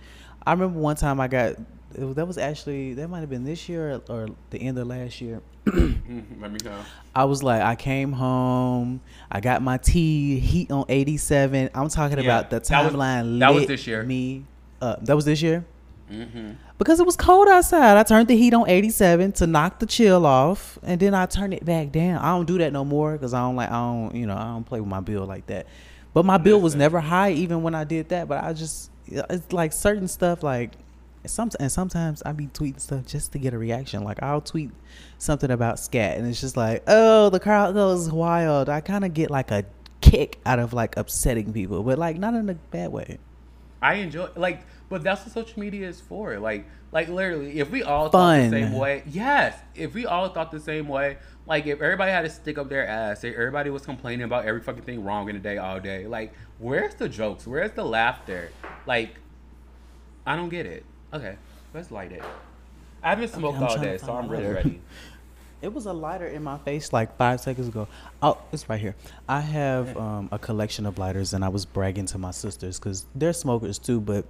I 0.44 0.52
remember 0.52 0.81
one 0.81 0.96
time 0.96 1.20
I 1.20 1.28
got 1.28 1.55
it 1.96 2.14
that 2.16 2.26
was 2.26 2.38
actually 2.38 2.94
that 2.94 3.09
might 3.09 3.20
have 3.20 3.31
been 3.31 3.44
this 3.44 3.68
year 3.68 4.00
or, 4.09 4.14
or 4.24 4.28
the 4.50 4.59
end 4.59 4.78
of 4.78 4.87
last 4.87 5.20
year. 5.20 5.40
Mhm, 5.66 6.40
let 6.40 6.50
me 6.50 6.59
know. 6.64 6.78
I 7.14 7.24
was 7.24 7.42
like, 7.42 7.62
I 7.62 7.76
came 7.76 8.12
home, 8.12 9.00
I 9.31 9.40
got 9.40 9.62
my 9.62 9.76
tea, 9.78 10.38
heat 10.40 10.70
on 10.72 10.85
87. 10.88 11.70
I'm 11.74 11.88
talking 11.88 12.18
Yeah, 12.18 12.24
about 12.24 12.50
the 12.50 12.59
that 12.61 12.85
was- 12.85 12.92
timeline. 12.94 13.38
that 13.38 13.55
was 13.55 13.66
this 13.66 13.87
year. 13.87 14.02
Me, 14.02 14.44
uh, 14.81 14.96
that 15.02 15.14
was 15.16 15.24
this 15.24 15.40
year 15.42 15.64
hmm 16.09 16.52
because 16.78 16.98
it 16.98 17.07
was 17.07 17.14
cold 17.16 17.46
outside. 17.48 17.96
I 17.96 18.02
turned 18.02 18.26
the 18.26 18.37
heat 18.37 18.52
on 18.55 18.68
87 18.68 19.31
to 19.35 19.46
knock 19.46 19.78
the 19.78 19.87
chill 19.87 20.26
off, 20.26 20.81
and 20.83 20.98
then 21.00 21.14
I 21.14 21.26
turned 21.26 21.55
it 21.55 21.64
back 21.64 21.92
down. 21.92 22.18
I 22.18 22.31
don't 22.31 22.44
do 22.44 22.59
that 22.59 22.72
no 22.72 22.85
more 22.85 23.12
because 23.12 23.33
I 23.33 23.40
don't 23.40 23.55
like 23.55 23.70
I 23.70 23.74
don't 23.74 24.14
you 24.16 24.26
know 24.26 24.35
I 24.37 24.44
don't 24.46 24.64
play 24.64 24.81
with 24.81 24.88
my 24.88 24.98
bill 25.00 25.24
like 25.24 25.46
that. 25.46 25.66
But 26.12 26.24
my 26.24 26.38
bill 26.38 26.61
was 26.61 26.74
never 26.74 26.98
high 27.00 27.31
even 27.33 27.62
when 27.62 27.76
I 27.76 27.85
did 27.85 28.09
that. 28.09 28.26
But 28.26 28.42
I 28.42 28.52
just 28.52 28.90
it's 29.07 29.52
like 29.52 29.72
certain 29.72 30.09
stuff 30.09 30.42
like 30.42 30.72
some 31.26 31.50
and 31.61 31.70
sometimes 31.70 32.22
I 32.24 32.32
be 32.32 32.46
tweeting 32.46 32.80
stuff 32.80 33.06
just 33.06 33.32
to 33.32 33.38
get 33.38 33.54
a 33.54 33.58
reaction. 33.58 34.02
Like 34.04 34.22
I'll 34.22 34.40
tweet 34.40 34.70
something 35.18 35.50
about 35.50 35.78
scat, 35.78 36.18
and 36.18 36.26
it's 36.26 36.40
just 36.40 36.56
like 36.56 36.82
oh 36.87 37.30
the 37.30 37.40
crowd 37.40 37.74
goes 37.74 38.11
wild. 38.11 38.68
I 38.68 38.80
kind 38.80 39.04
of 39.04 39.14
get 39.14 39.30
like 39.30 39.50
a 39.50 39.64
kick 40.00 40.38
out 40.44 40.58
of 40.58 40.72
like 40.72 40.96
upsetting 40.96 41.52
people, 41.52 41.82
but 41.82 41.98
like 41.98 42.18
not 42.18 42.35
in 42.35 42.48
a 42.48 42.54
bad 42.54 42.92
way. 42.92 43.18
I 43.80 43.94
enjoy 43.94 44.28
like, 44.37 44.62
but 44.88 45.02
that's 45.02 45.22
what 45.24 45.32
social 45.32 45.58
media 45.58 45.88
is 45.88 46.00
for. 46.00 46.38
Like, 46.38 46.66
like 46.92 47.08
literally, 47.08 47.58
if 47.58 47.70
we 47.70 47.82
all 47.82 48.11
Fun. 48.11 48.50
thought 48.50 48.50
the 48.50 48.62
same 48.62 48.72
way, 48.74 49.02
yes, 49.06 49.58
if 49.74 49.94
we 49.94 50.06
all 50.06 50.28
thought 50.28 50.52
the 50.52 50.61
same 50.61 50.87
way, 50.87 51.18
like 51.46 51.66
if 51.66 51.80
everybody 51.80 52.12
had 52.12 52.22
to 52.22 52.30
stick 52.30 52.58
up 52.58 52.68
their 52.68 52.87
ass, 52.87 53.24
if 53.24 53.35
everybody 53.35 53.70
was 53.70 53.85
complaining 53.85 54.24
about 54.24 54.44
every 54.44 54.61
fucking 54.61 54.85
thing 54.85 55.02
wrong 55.02 55.28
in 55.28 55.35
the 55.35 55.40
day 55.40 55.58
all 55.58 55.80
day, 55.80 56.06
like 56.06 56.32
where's 56.58 56.94
the 56.94 57.08
jokes? 57.08 57.46
Where's 57.46 57.72
the 57.72 57.85
laughter? 57.85 58.52
Like, 58.87 59.16
I 60.24 60.37
don't 60.37 60.48
get 60.48 60.66
it. 60.66 60.85
Okay, 61.12 61.37
let's 61.75 61.90
light 61.90 62.12
it. 62.12 62.22
I 63.03 63.11
haven't 63.11 63.29
smoked 63.29 63.59
I'm 63.59 63.64
all 63.64 63.79
day, 63.79 63.98
so 63.98 64.14
I'm 64.14 64.29
really 64.29 64.46
ready. 64.46 64.81
It 65.61 65.72
was 65.72 65.87
a 65.87 65.92
lighter 65.92 66.27
in 66.27 66.42
my 66.42 66.59
face 66.59 66.92
like 66.92 67.16
five 67.16 67.38
seconds 67.38 67.68
ago. 67.68 67.87
Oh, 68.20 68.37
it's 68.51 68.68
right 68.68 68.81
here. 68.81 68.96
I 69.29 69.38
have 69.38 69.96
um, 69.96 70.29
a 70.33 70.38
collection 70.38 70.87
of 70.87 70.98
lighters, 70.98 71.35
and 71.35 71.44
I 71.44 71.51
was 71.51 71.64
bragging 71.64 72.07
to 72.07 72.18
my 72.18 72.33
sisters 72.33 72.81
because 72.81 73.07
they're 73.14 73.33
smokers 73.33 73.79
too. 73.79 74.01
But 74.01 74.25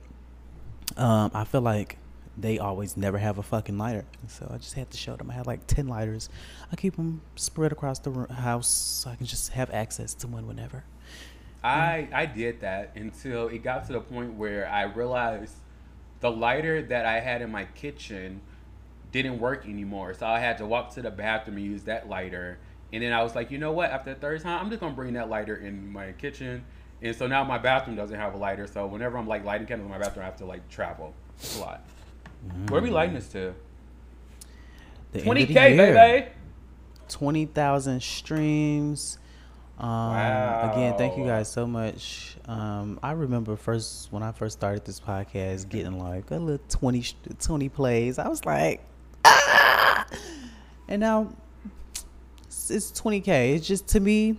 um, 0.98 1.30
I 1.32 1.44
feel 1.44 1.62
like 1.62 1.96
they 2.36 2.58
always 2.58 2.98
never 2.98 3.16
have 3.16 3.38
a 3.38 3.42
fucking 3.42 3.78
lighter, 3.78 4.04
so 4.28 4.50
I 4.52 4.58
just 4.58 4.74
had 4.74 4.90
to 4.90 4.98
show 4.98 5.16
them. 5.16 5.30
I 5.30 5.32
had 5.32 5.46
like 5.46 5.66
ten 5.66 5.88
lighters. 5.88 6.28
I 6.70 6.76
keep 6.76 6.96
them 6.96 7.22
spread 7.36 7.72
across 7.72 7.98
the 7.98 8.26
house 8.30 8.68
so 8.68 9.08
I 9.08 9.14
can 9.14 9.24
just 9.24 9.52
have 9.52 9.70
access 9.70 10.12
to 10.16 10.26
one 10.26 10.46
whenever. 10.46 10.84
I 11.64 12.08
I 12.12 12.26
did 12.26 12.60
that 12.60 12.92
until 12.94 13.48
it 13.48 13.62
got 13.62 13.86
to 13.86 13.94
the 13.94 14.00
point 14.00 14.34
where 14.34 14.68
I 14.68 14.82
realized 14.82 15.54
the 16.22 16.30
lighter 16.30 16.80
that 16.80 17.04
I 17.04 17.20
had 17.20 17.42
in 17.42 17.50
my 17.50 17.66
kitchen 17.66 18.40
didn't 19.10 19.38
work 19.38 19.66
anymore. 19.66 20.14
So 20.14 20.26
I 20.26 20.38
had 20.38 20.56
to 20.58 20.66
walk 20.66 20.94
to 20.94 21.02
the 21.02 21.10
bathroom 21.10 21.58
and 21.58 21.66
use 21.66 21.82
that 21.82 22.08
lighter. 22.08 22.58
And 22.92 23.02
then 23.02 23.12
I 23.12 23.22
was 23.22 23.34
like, 23.34 23.50
you 23.50 23.58
know 23.58 23.72
what? 23.72 23.90
After 23.90 24.14
the 24.14 24.20
third 24.20 24.40
time, 24.40 24.58
I'm 24.60 24.70
just 24.70 24.80
gonna 24.80 24.94
bring 24.94 25.12
that 25.14 25.28
lighter 25.28 25.56
in 25.56 25.92
my 25.92 26.12
kitchen. 26.12 26.64
And 27.02 27.14
so 27.14 27.26
now 27.26 27.44
my 27.44 27.58
bathroom 27.58 27.96
doesn't 27.96 28.16
have 28.16 28.34
a 28.34 28.36
lighter. 28.38 28.66
So 28.66 28.86
whenever 28.86 29.18
I'm 29.18 29.26
like 29.26 29.44
lighting 29.44 29.66
candles 29.66 29.86
in 29.86 29.90
my 29.90 29.98
bathroom, 29.98 30.22
I 30.22 30.26
have 30.26 30.36
to 30.36 30.46
like 30.46 30.66
travel 30.68 31.12
a 31.56 31.58
lot. 31.58 31.84
Where 32.68 32.80
are 32.80 32.82
we 32.82 32.90
lighting 32.90 33.14
this 33.14 33.28
to? 33.30 33.54
The 35.12 35.22
Twenty 35.22 35.46
K, 35.46 35.76
baby. 35.76 36.28
twenty 37.08 37.46
thousand 37.46 38.02
streams. 38.02 39.18
Um, 39.82 40.70
Again, 40.70 40.96
thank 40.96 41.18
you 41.18 41.24
guys 41.24 41.50
so 41.50 41.66
much. 41.66 42.36
Um, 42.46 43.00
I 43.02 43.12
remember 43.12 43.56
first 43.56 44.12
when 44.12 44.22
I 44.22 44.30
first 44.32 44.58
started 44.58 44.84
this 44.84 45.00
podcast, 45.00 45.68
getting 45.68 45.98
like 45.98 46.30
a 46.30 46.36
little 46.36 46.64
20, 46.68 47.04
20 47.40 47.68
plays. 47.68 48.18
I 48.18 48.28
was 48.28 48.44
like, 48.44 48.80
ah! 49.24 50.06
and 50.88 51.00
now 51.00 51.32
it's- 52.46 52.70
it's 52.70 52.90
twenty 52.92 53.20
k. 53.20 53.54
It's 53.54 53.66
just 53.66 53.88
to 53.88 54.00
me, 54.00 54.36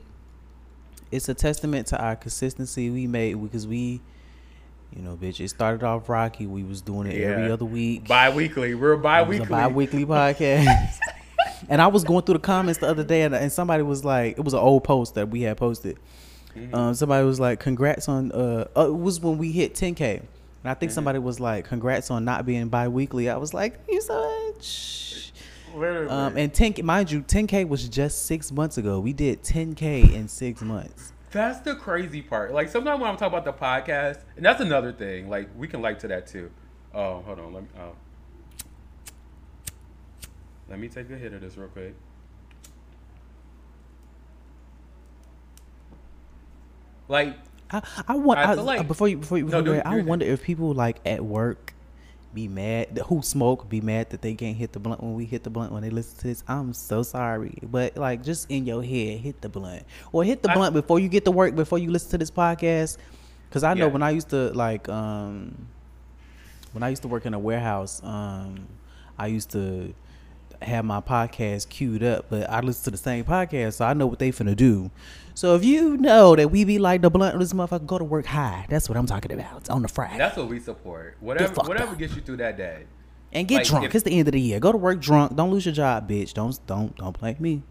it's 1.12 1.28
a 1.28 1.34
testament 1.34 1.88
to 1.88 2.02
our 2.02 2.16
consistency 2.16 2.90
we 2.90 3.06
made 3.08 3.42
because 3.42 3.68
we 3.68 4.00
You 4.96 5.02
know, 5.02 5.18
bitch. 5.18 5.40
It 5.40 5.50
started 5.50 5.84
off 5.84 6.08
rocky. 6.08 6.46
We 6.46 6.64
was 6.64 6.82
doing 6.82 7.08
it 7.12 7.20
every 7.22 7.52
other 7.52 7.66
week. 7.66 8.08
Bi-weekly. 8.08 8.76
We're 8.76 8.92
It 8.94 8.98
was 8.98 9.04
bi-weekly. 9.04 9.46
a 9.48 9.50
bi-weekly 9.50 10.06
podcast. 10.06 10.98
and 11.70 11.82
I 11.82 11.88
was 11.88 12.04
going 12.04 12.24
through 12.26 12.34
the 12.34 12.40
comments 12.40 12.80
the 12.80 12.88
other 12.88 13.04
day, 13.04 13.24
and, 13.24 13.34
and 13.36 13.52
somebody 13.52 13.84
was 13.84 14.04
like, 14.06 14.38
it 14.38 14.44
was 14.44 14.54
an 14.54 14.60
old 14.60 14.84
post 14.84 15.16
that 15.16 15.30
we 15.30 15.42
had 15.42 15.58
posted. 15.58 15.98
Mm-hmm. 16.56 16.76
Um, 16.76 16.94
somebody 16.94 17.26
was 17.26 17.40
like, 17.40 17.60
"Congrats 17.60 18.08
on." 18.08 18.32
Uh, 18.32 18.68
uh, 18.78 18.88
it 18.88 18.96
was 18.96 19.20
when 19.20 19.38
we 19.40 19.52
hit 19.52 19.74
10k, 19.74 20.20
and 20.20 20.28
I 20.66 20.74
think 20.76 20.90
Mm-hmm. 20.92 20.96
somebody 20.96 21.20
was 21.20 21.40
like, 21.40 21.66
"Congrats 21.66 22.12
on 22.12 22.26
not 22.26 22.46
being 22.46 22.68
bi-weekly." 22.70 23.30
I 23.30 23.38
was 23.38 23.54
like, 23.54 23.80
"You 23.90 24.02
so 24.02 24.52
much." 24.54 25.10
Um, 25.76 26.38
and 26.38 26.54
10k, 26.54 26.84
mind 26.84 27.10
you, 27.12 27.22
10k 27.24 27.68
was 27.68 27.90
just 27.90 28.28
six 28.28 28.52
months 28.52 28.78
ago. 28.78 29.00
We 29.00 29.12
did 29.12 29.42
10k 29.42 30.14
in 30.14 30.28
six 30.28 30.62
months. 30.62 31.12
That's 31.32 31.62
the 31.62 31.74
crazy 31.74 32.22
part. 32.22 32.54
Like 32.54 32.70
sometimes 32.70 33.02
when 33.02 33.10
I'm 33.10 33.18
talking 33.18 33.36
about 33.36 33.46
the 33.46 33.54
podcast, 33.60 34.20
and 34.38 34.46
that's 34.46 34.62
another 34.62 34.92
thing. 34.92 35.30
Like 35.32 35.50
we 35.58 35.68
can 35.68 35.82
like 35.82 35.98
to 36.02 36.08
that 36.10 36.28
too. 36.28 36.52
Oh, 36.94 37.24
hold 37.26 37.40
on. 37.40 37.54
Let 37.56 37.64
me. 37.64 37.70
Oh. 37.80 37.94
Let 40.74 40.80
me 40.80 40.88
take 40.88 41.08
a 41.12 41.16
hit 41.16 41.32
of 41.34 41.42
this 41.42 41.56
real 41.56 41.68
quick. 41.68 41.94
Like 47.08 47.38
I, 47.70 47.84
I 48.08 48.16
want 48.16 48.40
I 48.40 48.44
I, 48.44 48.54
like- 48.56 48.88
before 48.88 49.08
you 49.08 49.18
before 49.18 49.38
you, 49.38 49.44
No, 49.44 49.50
before 49.50 49.60
you 49.60 49.66
do- 49.66 49.84
go 49.84 49.90
ahead, 49.92 50.00
I 50.00 50.04
wonder 50.04 50.26
if 50.26 50.42
people 50.42 50.74
like 50.74 50.98
at 51.06 51.24
work 51.24 51.76
be 52.34 52.48
mad 52.48 53.00
who 53.06 53.22
smoke 53.22 53.70
be 53.70 53.82
mad 53.82 54.10
that 54.10 54.24
they 54.24 54.34
can't 54.34 54.58
hit 54.58 54.72
the 54.74 54.80
blunt 54.80 55.04
when 55.04 55.14
we 55.14 55.26
hit 55.26 55.44
the 55.44 55.52
blunt 55.52 55.72
when 55.72 55.84
they 55.84 55.92
listen 55.92 56.18
to 56.22 56.28
this. 56.30 56.44
I'm 56.48 56.74
so 56.74 57.04
sorry, 57.04 57.60
but 57.62 57.96
like 57.96 58.24
just 58.24 58.50
in 58.50 58.66
your 58.66 58.82
head, 58.82 59.20
hit 59.20 59.42
the 59.42 59.50
blunt 59.50 59.84
or 60.12 60.24
hit 60.24 60.42
the 60.42 60.50
I- 60.50 60.56
blunt 60.56 60.74
before 60.74 61.00
you 61.00 61.08
get 61.08 61.24
to 61.26 61.32
work 61.32 61.54
before 61.56 61.78
you 61.78 61.92
listen 61.92 62.10
to 62.10 62.18
this 62.18 62.32
podcast. 62.32 62.98
Because 63.48 63.64
I 63.64 63.76
know 63.76 63.86
Yeah. 63.86 63.92
when 63.92 64.02
I 64.02 64.10
used 64.10 64.30
to 64.32 64.50
like 64.54 64.90
um 64.90 65.68
when 66.72 66.82
I 66.82 66.90
used 66.90 67.04
to 67.04 67.08
work 67.08 67.28
in 67.28 67.36
a 67.36 67.40
warehouse, 67.40 68.02
um 68.04 68.66
I 69.20 69.28
used 69.28 69.52
to 69.52 69.94
have 70.66 70.86
my 70.86 71.02
podcast 71.02 71.70
queued 71.70 72.04
up, 72.04 72.26
but 72.30 72.50
I 72.50 72.62
listen 72.62 72.86
to 72.86 72.92
the 72.92 72.98
same 72.98 73.26
podcast, 73.26 73.74
so 73.74 73.86
I 73.86 73.94
know 73.94 74.08
what 74.08 74.20
they 74.20 74.32
finna 74.32 74.56
do. 74.56 74.92
So 75.36 75.56
if 75.56 75.66
you 75.66 75.98
know 75.98 76.36
that 76.36 76.52
we 76.52 76.64
be 76.64 76.78
like 76.80 77.02
the 77.02 77.10
blunt 77.10 77.40
this 77.40 77.54
motherfucker, 77.54 77.86
go 77.88 77.98
to 77.98 78.04
work 78.04 78.26
high. 78.26 78.66
That's 78.70 78.88
what 78.88 78.98
I'm 78.98 79.06
talking 79.08 79.32
about. 79.32 79.58
It's 79.62 79.70
on 79.70 79.82
the 79.82 79.88
Friday. 79.88 80.18
that's 80.18 80.38
what 80.38 80.48
we 80.48 80.60
support. 80.60 81.18
Whatever 81.20 81.54
whatever 81.64 81.92
up. 81.94 81.98
gets 81.98 82.16
you 82.16 82.22
through 82.22 82.38
that 82.38 82.58
day. 82.58 82.86
and 83.32 83.48
get 83.48 83.58
like, 83.58 83.68
drunk. 83.68 83.86
if- 83.86 83.96
it's 83.96 84.04
the 84.04 84.18
end 84.18 84.28
of 84.28 84.34
the 84.34 84.42
year. 84.42 84.60
Go 84.60 84.72
to 84.72 84.78
work 84.78 85.00
drunk. 85.00 85.36
Don't 85.36 85.50
lose 85.52 85.66
your 85.66 85.74
job, 85.74 86.08
bitch. 86.10 86.34
Don't 86.34 86.60
don't 86.68 86.96
don't 86.98 87.20
blame 87.20 87.38
me. 87.40 87.64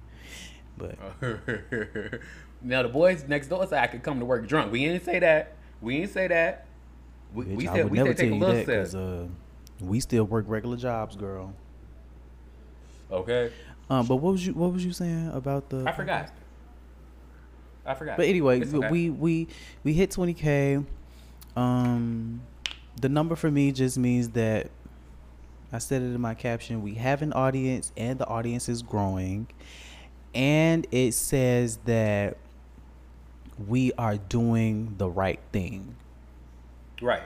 But 0.77 0.99
now 2.63 2.83
the 2.83 2.89
boys 2.89 3.25
next 3.29 3.49
door 3.49 3.67
say 3.67 3.79
I 3.79 3.87
could 3.87 4.03
come 4.03 4.19
to 4.19 4.25
work 4.25 4.49
drunk. 4.49 4.73
We 4.73 4.85
didn't 4.85 5.05
say 5.05 5.21
that. 5.21 5.55
We 5.81 5.99
didn't 6.01 6.13
say 6.13 6.29
that. 6.29 6.67
We, 7.35 7.45
bitch, 7.45 7.57
we 7.57 7.67
said 7.67 7.91
we 7.91 7.99
never 7.99 8.11
said 8.11 8.17
take 8.17 8.33
a 8.33 8.35
little 8.35 8.65
that 8.65 8.91
sip. 8.91 9.01
uh, 9.01 9.85
we 9.85 10.01
still 10.01 10.25
work 10.25 10.45
regular 10.49 10.77
jobs, 10.77 11.17
girl. 11.17 11.55
Okay. 13.13 13.53
Um, 13.91 14.07
but 14.07 14.17
what 14.17 14.33
was 14.33 14.47
you 14.47 14.55
what 14.55 14.73
was 14.73 14.85
you 14.85 14.93
saying 14.93 15.31
about 15.33 15.69
the? 15.69 15.85
I 15.87 15.93
forgot. 15.93 16.31
I 17.85 17.95
forgot. 17.95 18.17
But 18.17 18.27
anyway, 18.27 18.63
okay. 18.63 18.91
we 18.91 19.11
we 19.11 19.49
we 19.85 19.93
hit 19.93 20.11
20k. 20.11 20.85
Um, 21.57 22.43
the 23.01 23.09
number 23.09 23.37
for 23.37 23.51
me 23.51 23.73
just 23.73 23.99
means 23.99 24.31
that 24.31 24.71
I 25.73 25.79
said 25.79 26.03
it 26.03 26.07
in 26.07 26.21
my 26.21 26.35
caption. 26.35 26.83
We 26.83 26.95
have 26.95 27.23
an 27.23 27.33
audience, 27.33 27.93
and 27.97 28.19
the 28.19 28.27
audience 28.27 28.69
is 28.69 28.83
growing, 28.83 29.49
and 30.35 30.87
it 30.91 31.13
says 31.13 31.79
that 31.85 32.37
we 33.67 33.93
are 33.95 34.17
doing 34.17 34.95
the 34.99 35.09
right 35.09 35.41
thing. 35.53 35.97
Right. 37.01 37.23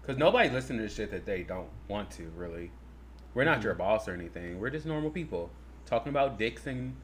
Because 0.00 0.18
nobody's 0.18 0.52
listening 0.52 0.86
to 0.86 0.88
shit 0.88 1.10
that 1.10 1.26
they 1.26 1.42
don't 1.42 1.68
want 1.88 2.10
to, 2.12 2.30
really. 2.36 2.70
We're 3.36 3.44
not 3.44 3.62
your 3.62 3.74
boss 3.74 4.08
or 4.08 4.14
anything. 4.14 4.58
We're 4.58 4.70
just 4.70 4.86
normal 4.86 5.10
people 5.10 5.50
talking 5.84 6.08
about 6.08 6.38
dicks 6.38 6.66
and 6.66 6.96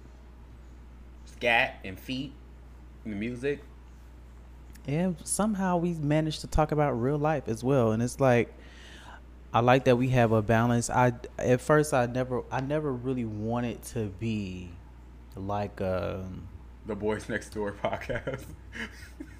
scat 1.27 1.79
and 1.85 2.01
feet 2.01 2.33
and 3.05 3.21
music. 3.21 3.61
and 4.89 5.15
somehow 5.25 5.77
we 5.77 5.93
managed 5.93 6.41
to 6.41 6.47
talk 6.47 6.73
about 6.73 6.93
real 6.93 7.19
life 7.19 7.49
as 7.49 7.63
well 7.63 7.93
and 7.93 8.03
it's 8.03 8.19
like 8.19 8.53
i 9.55 9.61
like 9.61 9.85
that 9.85 9.95
we 9.97 10.09
have 10.09 10.33
a 10.33 10.43
balance 10.43 10.91
i 10.91 11.13
at 11.39 11.61
first 11.61 11.95
i 11.95 12.07
never 12.07 12.43
i 12.51 12.61
never 12.61 12.93
really 12.93 13.25
wanted 13.25 13.81
to 13.83 14.07
be 14.19 14.69
like 15.37 15.81
um 15.81 16.49
The 16.87 16.97
Boys 16.97 17.29
Next 17.29 17.51
Door 17.51 17.75
podcast. 17.75 18.47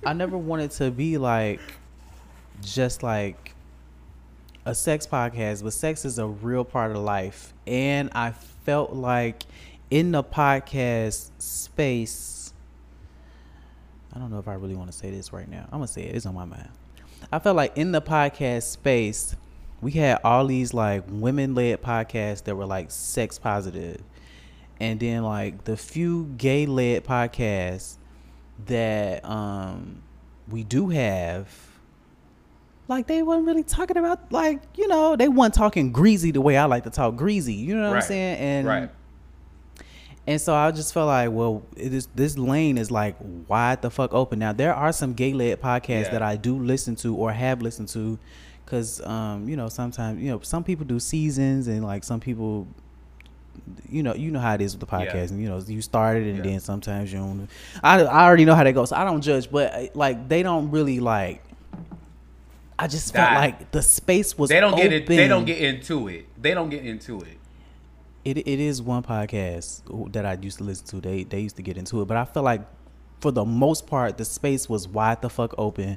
i 0.07 0.13
never 0.13 0.39
wanted 0.39 0.71
to 0.73 0.93
be 0.93 1.19
like 1.19 1.61
just 2.61 3.03
like 3.03 3.52
a 4.65 4.75
sex 4.75 5.07
podcast 5.07 5.63
but 5.63 5.73
sex 5.73 6.05
is 6.05 6.19
a 6.19 6.27
real 6.27 6.65
part 6.65 6.91
of 6.91 6.99
life 6.99 7.53
and 7.67 8.11
i 8.15 8.31
felt 8.31 8.93
like 8.93 9.43
in 9.91 10.13
the 10.13 10.23
podcast 10.23 11.31
space 11.39 12.43
I 14.15 14.19
don't 14.19 14.31
know 14.31 14.39
if 14.39 14.49
I 14.49 14.55
really 14.55 14.75
want 14.75 14.93
to 14.93 14.97
say 14.97 15.11
this 15.11 15.33
right 15.33 15.49
now. 15.49 15.65
I'm 15.73 15.79
gonna 15.79 15.89
say 15.89 16.03
it. 16.03 16.15
It's 16.15 16.27
on 16.27 16.35
my 16.35 16.45
mind. 16.45 16.69
I 17.31 17.39
felt 17.39 17.57
like 17.57 17.77
in 17.79 17.93
the 17.93 18.03
podcast 18.03 18.65
space, 18.65 19.35
we 19.81 19.93
had 19.93 20.21
all 20.23 20.47
these 20.47 20.75
like 20.75 21.05
women-led 21.09 21.83
podcasts 21.83 22.45
that 22.45 22.55
were 22.55 22.67
like 22.67 22.91
sex 22.91 23.39
positive, 23.39 24.03
and 24.79 25.01
then 25.01 25.23
like 25.23 25.65
the 25.65 25.77
few 25.77 26.27
gay-led 26.37 27.05
podcasts 27.05 27.97
that 28.67 29.25
um 29.25 30.03
we 30.49 30.63
do 30.63 30.91
have. 30.91 31.49
Like 32.89 33.07
they 33.07 33.23
weren't 33.23 33.47
really 33.47 33.63
talking 33.63 33.97
about 33.97 34.31
like 34.33 34.61
you 34.77 34.89
know 34.89 35.17
they 35.17 35.29
weren't 35.29 35.55
talking 35.55 35.93
greasy 35.93 36.31
the 36.31 36.41
way 36.41 36.57
I 36.57 36.65
like 36.67 36.85
to 36.85 36.91
talk 36.91 37.17
greasy. 37.17 37.55
You 37.55 37.77
know 37.77 37.89
what 37.89 37.97
I'm 37.97 38.03
saying? 38.03 38.39
And 38.39 38.67
right. 38.67 38.91
and 40.27 40.41
so 40.41 40.55
I 40.55 40.71
just 40.73 40.93
felt 40.93 41.07
like, 41.07 41.31
well, 41.31 41.63
it 41.77 41.95
is 41.95 42.07
this 42.15 42.37
lane 42.37 42.79
is 42.79 42.91
like 42.91 43.17
wide 43.49 43.83
the 43.83 43.91
fuck 43.91 44.13
open. 44.13 44.39
Now 44.41 44.53
there 44.53 44.75
are 44.75 44.93
some 44.93 45.15
gay 45.15 45.33
led 45.33 45.61
podcasts 45.61 46.05
Yeah. 46.07 46.11
that 46.11 46.23
I 46.23 46.37
do 46.37 46.59
listen 46.59 46.97
to 46.97 47.15
or 47.15 47.33
have 47.33 47.63
listened 47.63 47.89
to, 47.91 48.19
because 48.65 49.01
um, 49.07 49.49
you 49.49 49.57
know 49.57 49.69
sometimes 49.69 50.21
you 50.21 50.31
know 50.31 50.41
some 50.43 50.65
people 50.65 50.85
do 50.85 50.99
seasons 51.01 51.69
and 51.69 51.85
like 51.85 52.05
some 52.05 52.21
people, 52.21 52.67
you 53.89 54.03
know 54.03 54.15
you 54.15 54.31
know 54.33 54.41
how 54.41 54.55
it 54.55 54.61
is 54.61 54.77
with 54.77 54.87
the 54.89 54.97
Yeah. 54.99 55.07
podcast 55.07 55.31
and 55.31 55.41
you 55.41 55.49
know 55.49 55.61
you 55.67 55.81
started 55.81 56.27
and 56.27 56.37
Yeah. 56.39 56.51
then 56.53 56.61
sometimes 56.61 57.13
you 57.13 57.21
don't. 57.21 57.49
I 57.83 58.03
I 58.03 58.27
already 58.27 58.45
know 58.45 58.55
how 58.57 58.65
that 58.65 58.73
goes. 58.73 58.91
So 58.91 58.97
I 58.97 59.05
don't 59.05 59.23
judge, 59.23 59.51
but 59.51 59.95
like 59.95 60.29
they 60.29 60.43
don't 60.43 60.71
really 60.71 61.01
like. 61.01 61.43
I 62.83 62.89
just 62.89 63.13
felt 63.13 63.33
like 63.33 63.71
the 63.71 63.81
space 63.81 64.37
was 64.37 64.51
They 64.51 64.59
don't 64.59 64.77
get 64.77 64.93
it. 64.93 65.07
They 65.07 65.29
don't 65.29 65.45
get 65.45 65.59
into 65.59 66.09
it. 66.09 66.27
They 66.41 66.53
don't 66.53 66.69
get 66.69 66.85
into 66.85 67.21
it. 67.21 67.39
It 68.25 68.39
it 68.39 68.59
is 68.61 68.83
one 68.83 69.03
podcast 69.05 70.13
that 70.13 70.27
I 70.27 70.37
used 70.41 70.59
to 70.59 70.65
listen 70.65 70.87
to. 70.89 71.01
They 71.01 71.23
they 71.23 71.41
used 71.41 71.57
to 71.57 71.63
get 71.63 71.77
into 71.77 72.03
it, 72.03 72.07
but 72.07 72.17
I 72.17 72.25
feel 72.25 72.43
like 72.43 72.63
for 73.21 73.31
the 73.31 73.45
most 73.45 73.87
part, 73.87 74.19
the 74.19 74.25
space 74.25 74.69
was 74.69 74.89
wide 74.89 75.23
the 75.23 75.31
fuck 75.31 75.55
open 75.59 75.97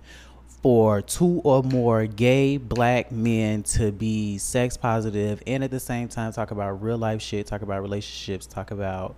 for 0.62 1.02
two 1.02 1.42
or 1.44 1.64
more 1.64 2.06
gay 2.06 2.58
black 2.58 3.12
men 3.12 3.64
to 3.64 3.92
be 3.92 4.38
sex 4.38 4.78
positive 4.78 5.42
and 5.48 5.64
at 5.64 5.72
the 5.72 5.80
same 5.80 6.08
time 6.08 6.32
talk 6.34 6.52
about 6.52 6.82
real 6.84 6.98
life 7.00 7.22
shit, 7.22 7.48
talk 7.48 7.64
about 7.64 7.82
relationships, 7.82 8.46
talk 8.46 8.70
about 8.72 9.16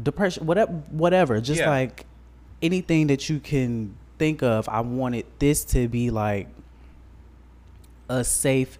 depression, 0.00 0.46
whatever, 0.46 0.72
whatever. 0.90 1.40
Just 1.40 1.60
Yeah. 1.60 1.70
like 1.70 2.06
anything 2.62 3.06
that 3.08 3.28
you 3.28 3.40
can 3.40 3.96
think 4.18 4.42
of. 4.42 4.68
I 4.68 4.80
wanted 4.80 5.26
this 5.38 5.64
to 5.66 5.88
be 5.88 6.10
like 6.10 6.48
a 8.08 8.22
safe 8.24 8.78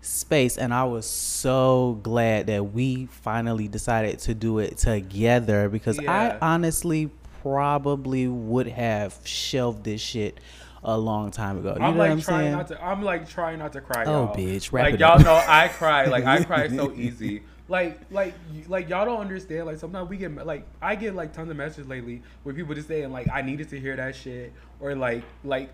space 0.00 0.56
and 0.56 0.72
I 0.72 0.84
was 0.84 1.06
so 1.06 1.98
glad 2.02 2.46
that 2.46 2.72
we 2.72 3.06
finally 3.06 3.66
decided 3.68 4.18
to 4.20 4.34
do 4.34 4.58
it 4.58 4.78
together 4.78 5.68
because 5.68 6.00
Yeah. 6.00 6.38
I 6.40 6.46
honestly 6.46 7.10
probably 7.42 8.28
would 8.28 8.68
have 8.68 9.18
shelved 9.24 9.84
this 9.84 10.00
shit 10.00 10.38
a 10.84 10.96
long 10.96 11.30
time 11.30 11.58
ago. 11.58 11.74
You 11.76 11.82
I'm 11.84 11.94
know 11.94 11.98
like 11.98 12.08
what 12.08 12.10
I'm 12.10 12.20
trying 12.20 12.40
saying? 12.44 12.52
not 12.52 12.68
to. 12.68 12.84
I'm 12.84 13.02
like 13.02 13.28
trying 13.28 13.58
not 13.58 13.72
to 13.72 13.80
cry. 13.80 14.04
Oh, 14.04 14.26
y'all. 14.26 14.36
bitch, 14.36 14.72
like 14.72 14.98
y'all 14.98 15.18
know 15.18 15.34
I 15.46 15.68
cry. 15.68 16.04
Like 16.06 16.24
I 16.24 16.42
cry 16.44 16.68
so 16.68 16.92
easy. 16.96 17.42
Like 17.68 18.00
like 18.10 18.34
like 18.66 18.88
y'all 18.88 19.04
don't 19.04 19.20
understand. 19.20 19.66
Like 19.66 19.78
sometimes 19.78 20.08
we 20.08 20.16
get 20.16 20.34
like 20.46 20.66
I 20.80 20.94
get 20.94 21.14
like 21.14 21.34
tons 21.34 21.50
of 21.50 21.56
messages 21.56 21.86
lately 21.86 22.22
where 22.42 22.54
people 22.54 22.74
just 22.74 22.88
saying 22.88 23.12
like 23.12 23.28
I 23.30 23.42
needed 23.42 23.68
to 23.70 23.78
hear 23.80 23.94
that 23.96 24.16
shit 24.16 24.52
or 24.80 24.94
like 24.94 25.22
like 25.44 25.70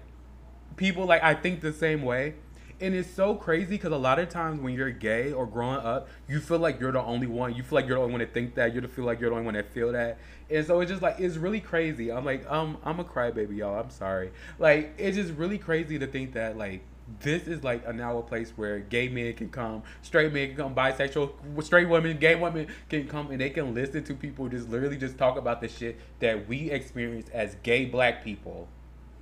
people 0.76 1.06
like 1.06 1.22
I 1.22 1.34
think 1.34 1.60
the 1.60 1.72
same 1.72 2.02
way. 2.02 2.34
And 2.80 2.92
it's 2.92 3.08
so 3.08 3.36
crazy 3.36 3.76
because 3.76 3.92
a 3.92 3.96
lot 3.96 4.18
of 4.18 4.28
times 4.28 4.60
when 4.60 4.74
you're 4.74 4.90
gay 4.90 5.32
or 5.32 5.46
growing 5.46 5.78
up, 5.78 6.08
you 6.28 6.40
feel 6.40 6.58
like 6.58 6.80
you're 6.80 6.90
the 6.90 7.00
only 7.00 7.28
one. 7.28 7.54
You 7.54 7.62
feel 7.62 7.76
like 7.76 7.86
you're 7.86 7.96
the 7.96 8.02
only 8.02 8.12
one 8.12 8.20
to 8.20 8.26
think 8.26 8.56
that. 8.56 8.74
You 8.74 8.80
feel 8.88 9.04
like 9.04 9.20
you're 9.20 9.30
the 9.30 9.36
only 9.36 9.44
one 9.44 9.54
that 9.54 9.72
feel 9.72 9.92
that. 9.92 10.18
And 10.50 10.66
so 10.66 10.80
it's 10.80 10.90
just 10.90 11.00
like 11.00 11.20
it's 11.20 11.36
really 11.36 11.60
crazy. 11.60 12.10
I'm 12.10 12.24
like, 12.24 12.50
um, 12.50 12.78
I'm 12.82 12.98
a 12.98 13.04
crybaby, 13.04 13.58
y'all. 13.58 13.78
I'm 13.78 13.90
sorry. 13.90 14.32
Like 14.58 14.92
it's 14.98 15.16
just 15.16 15.32
really 15.34 15.58
crazy 15.58 16.00
to 16.00 16.08
think 16.08 16.34
that 16.34 16.58
like 16.58 16.82
this 17.20 17.46
is 17.46 17.62
like 17.62 17.86
a 17.86 17.92
now 17.92 18.18
a 18.18 18.22
place 18.22 18.52
where 18.56 18.80
gay 18.80 19.08
men 19.08 19.32
can 19.34 19.50
come, 19.50 19.82
straight 20.02 20.32
men 20.32 20.48
can 20.48 20.56
come, 20.56 20.74
bisexual, 20.74 21.32
straight 21.62 21.88
women, 21.88 22.16
gay 22.18 22.34
women 22.34 22.68
can 22.88 23.06
come, 23.06 23.30
and 23.30 23.40
they 23.40 23.50
can 23.50 23.74
listen 23.74 24.02
to 24.04 24.14
people 24.14 24.48
just 24.48 24.68
literally 24.68 24.96
just 24.96 25.18
talk 25.18 25.36
about 25.36 25.60
the 25.60 25.68
shit 25.68 25.98
that 26.20 26.48
we 26.48 26.70
experience 26.70 27.28
as 27.30 27.56
gay 27.62 27.84
black 27.84 28.24
people 28.24 28.68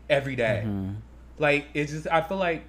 every 0.09 0.37
day. 0.37 0.63
Mm-hmm. 0.65 0.95
like 1.39 1.67
it's 1.75 1.93
just 1.93 2.07
I 2.07 2.21
feel 2.23 2.37
like 2.37 2.65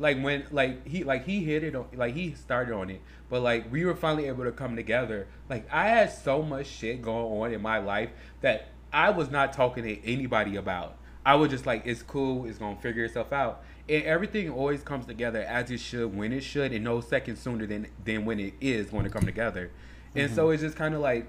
like 0.00 0.20
when 0.22 0.44
like 0.50 0.86
he 0.86 1.04
like 1.04 1.24
he 1.26 1.44
hit 1.44 1.64
it 1.64 1.74
on 1.74 1.86
like 1.94 2.14
he 2.14 2.32
started 2.34 2.72
on 2.72 2.88
it 2.88 3.00
but 3.28 3.42
like 3.42 3.70
we 3.70 3.84
were 3.84 3.96
finally 3.96 4.26
able 4.26 4.44
to 4.44 4.52
come 4.52 4.76
together. 4.76 5.26
Like 5.48 5.72
i 5.72 5.88
had 5.88 6.12
so 6.12 6.42
much 6.42 6.66
shit 6.66 7.02
going 7.02 7.40
on 7.40 7.52
in 7.52 7.62
my 7.62 7.78
life 7.78 8.10
that 8.40 8.68
i 8.92 9.10
was 9.10 9.30
not 9.30 9.52
talking 9.52 9.84
to 9.84 10.04
anybody 10.06 10.56
about. 10.56 10.96
I 11.26 11.34
was 11.34 11.50
just 11.50 11.66
like 11.66 11.82
it's 11.84 12.02
cool 12.02 12.46
it's 12.46 12.58
gonna 12.58 12.80
figure 12.80 13.04
itself 13.04 13.32
out 13.32 13.62
and 13.88 14.04
everything 14.04 14.50
always 14.50 14.82
comes 14.82 15.06
together 15.06 15.40
as 15.42 15.70
it 15.70 15.80
should 15.80 16.14
when 16.16 16.32
it 16.32 16.42
should 16.42 16.72
and 16.72 16.84
no 16.84 17.00
second 17.00 17.36
sooner 17.36 17.66
than 17.66 17.86
than 18.04 18.24
when 18.24 18.38
it 18.40 18.54
is 18.60 18.90
going 18.90 19.04
to 19.04 19.10
come 19.10 19.24
together 19.24 19.70
and 20.14 20.30
so 20.34 20.50
it's 20.50 20.62
just 20.62 20.76
kind 20.76 20.94
of 20.94 21.00
like 21.00 21.26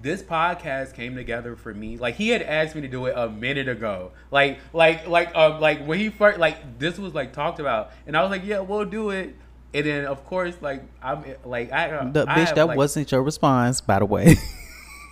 this 0.00 0.22
podcast 0.22 0.92
came 0.94 1.14
together 1.14 1.56
for 1.56 1.72
me. 1.72 1.96
Like 1.96 2.16
he 2.16 2.28
had 2.28 2.42
asked 2.42 2.74
me 2.74 2.82
to 2.82 2.88
do 2.88 3.06
it 3.06 3.14
a 3.16 3.28
minute 3.30 3.68
ago. 3.68 4.12
Like 4.30 4.58
like 4.74 5.06
like 5.06 5.34
um 5.34 5.60
like 5.60 5.84
when 5.86 5.98
he 5.98 6.10
first 6.10 6.38
like 6.38 6.78
this 6.78 6.98
was 6.98 7.14
like 7.14 7.32
talked 7.32 7.58
about, 7.58 7.90
and 8.06 8.14
I 8.14 8.20
was 8.20 8.30
like, 8.30 8.44
yeah, 8.44 8.60
we'll 8.60 8.84
do 8.84 9.10
it. 9.10 9.34
And 9.72 9.86
then 9.86 10.04
of 10.04 10.24
course 10.26 10.56
like 10.60 10.82
I'm 11.02 11.24
like 11.44 11.72
I 11.72 11.90
uh, 11.90 12.10
The 12.12 12.26
I 12.28 12.34
bitch, 12.34 12.46
have, 12.46 12.54
that 12.56 12.66
like- 12.66 12.76
wasn't 12.76 13.10
your 13.10 13.22
response, 13.22 13.80
by 13.80 13.98
the 13.98 14.04
way. 14.04 14.36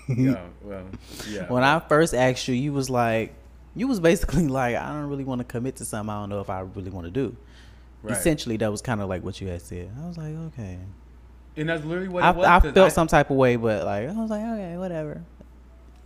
Yeah, 0.08 0.44
well, 0.62 0.84
yeah. 1.30 1.50
when 1.50 1.64
I 1.64 1.78
first 1.78 2.12
asked 2.12 2.46
you, 2.48 2.54
you 2.54 2.72
was 2.74 2.90
like, 2.90 3.32
you 3.74 3.88
was 3.88 4.00
basically 4.00 4.48
like, 4.48 4.76
I 4.76 4.88
don't 4.88 5.08
really 5.08 5.24
want 5.24 5.40
to 5.40 5.44
commit 5.44 5.76
to 5.76 5.84
something 5.84 6.10
I 6.10 6.20
don't 6.20 6.28
know 6.28 6.40
if 6.40 6.50
I 6.50 6.60
really 6.60 6.90
want 6.90 7.06
to 7.06 7.10
do. 7.10 7.36
Right. 8.02 8.16
Essentially, 8.16 8.56
that 8.56 8.70
was 8.70 8.82
kind 8.82 9.00
of 9.00 9.08
like 9.08 9.22
what 9.22 9.40
you 9.40 9.48
had 9.48 9.62
said. 9.62 9.90
I 10.02 10.06
was 10.08 10.18
like, 10.18 10.34
okay. 10.34 10.78
and 11.56 11.68
that's 11.68 11.84
literally 11.84 12.08
what 12.08 12.24
I, 12.24 12.30
it 12.30 12.36
was. 12.36 12.46
I 12.46 12.72
felt 12.72 12.92
some 12.92 13.06
type 13.06 13.30
of 13.30 13.36
way, 13.36 13.54
but 13.56 13.84
like, 13.84 14.08
I 14.08 14.12
was 14.12 14.30
like, 14.30 14.42
okay, 14.42 14.76
whatever. 14.76 15.22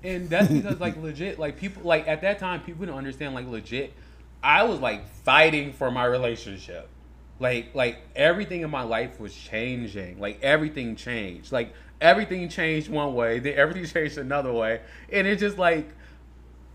And 0.05 0.29
that's 0.29 0.49
because 0.49 0.79
like 0.79 0.97
legit, 1.03 1.39
like 1.39 1.57
people 1.57 1.83
like 1.83 2.07
at 2.07 2.21
that 2.21 2.39
time 2.39 2.61
people 2.61 2.85
didn't 2.85 2.99
understand 2.99 3.35
like 3.35 3.47
legit. 3.49 3.93
I 4.43 4.63
was 4.65 4.79
like 4.79 5.09
fighting 5.09 5.73
for 5.73 5.91
my 5.91 6.05
relationship. 6.05 6.89
Like 7.41 7.75
like 7.75 7.99
everything 8.15 8.61
in 8.61 8.71
my 8.71 8.83
life 8.83 9.19
was 9.19 9.35
changing. 9.35 10.21
Like 10.21 10.39
everything 10.43 10.97
changed. 10.97 11.51
Like 11.51 11.73
everything 12.01 12.49
changed 12.49 12.89
one 12.89 13.15
way, 13.15 13.39
then 13.39 13.55
everything 13.57 13.87
changed 13.93 14.19
another 14.19 14.53
way. 14.53 14.83
And 15.11 15.27
it's 15.27 15.41
just 15.41 15.59
like 15.59 15.89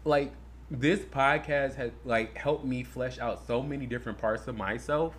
like 0.03 0.33
this 0.71 1.01
podcast 1.01 1.75
has 1.75 1.91
like 2.05 2.37
helped 2.37 2.63
me 2.63 2.83
flesh 2.83 3.19
out 3.19 3.45
so 3.45 3.61
many 3.61 3.85
different 3.85 4.17
parts 4.17 4.47
of 4.47 4.55
myself. 4.55 5.13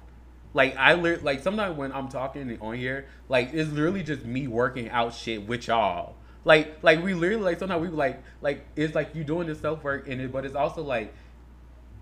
Like 0.54 0.74
I 0.76 0.94
lit 0.94 1.22
like 1.22 1.42
sometimes 1.42 1.76
when 1.76 1.92
I'm 1.92 2.08
talking 2.08 2.58
on 2.60 2.74
here, 2.74 3.06
like 3.28 3.50
it's 3.52 3.70
literally 3.70 4.02
just 4.02 4.24
me 4.24 4.48
working 4.48 4.88
out 4.88 5.14
shit 5.14 5.46
with 5.46 5.68
y'all. 5.68 6.14
Like 6.44 6.78
like 6.82 7.02
we 7.02 7.12
literally 7.12 7.42
like 7.44 7.58
sometimes 7.58 7.82
we 7.82 7.88
like 7.88 8.22
like 8.40 8.64
it's 8.76 8.94
like 8.94 9.14
you 9.14 9.24
doing 9.24 9.46
the 9.46 9.54
self 9.54 9.84
work 9.84 10.08
in 10.08 10.20
it, 10.20 10.32
but 10.32 10.46
it's 10.46 10.54
also 10.54 10.82
like 10.82 11.12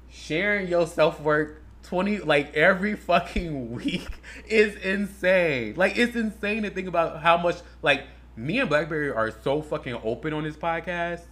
sharing 0.08 0.68
your 0.68 0.86
self 0.86 1.20
work 1.20 1.62
20 1.82 2.18
like 2.18 2.54
every 2.54 2.94
fucking 2.94 3.70
week 3.72 4.20
is 4.46 4.76
insane. 4.76 5.74
Like 5.76 5.98
it's 5.98 6.14
insane 6.14 6.62
to 6.62 6.70
think 6.70 6.86
about 6.86 7.20
how 7.20 7.36
much 7.36 7.56
like 7.82 8.04
me 8.36 8.60
and 8.60 8.68
Blackberry 8.68 9.10
are 9.10 9.32
so 9.42 9.60
fucking 9.60 9.98
open 10.04 10.32
on 10.32 10.44
this 10.44 10.56
podcast. 10.56 11.22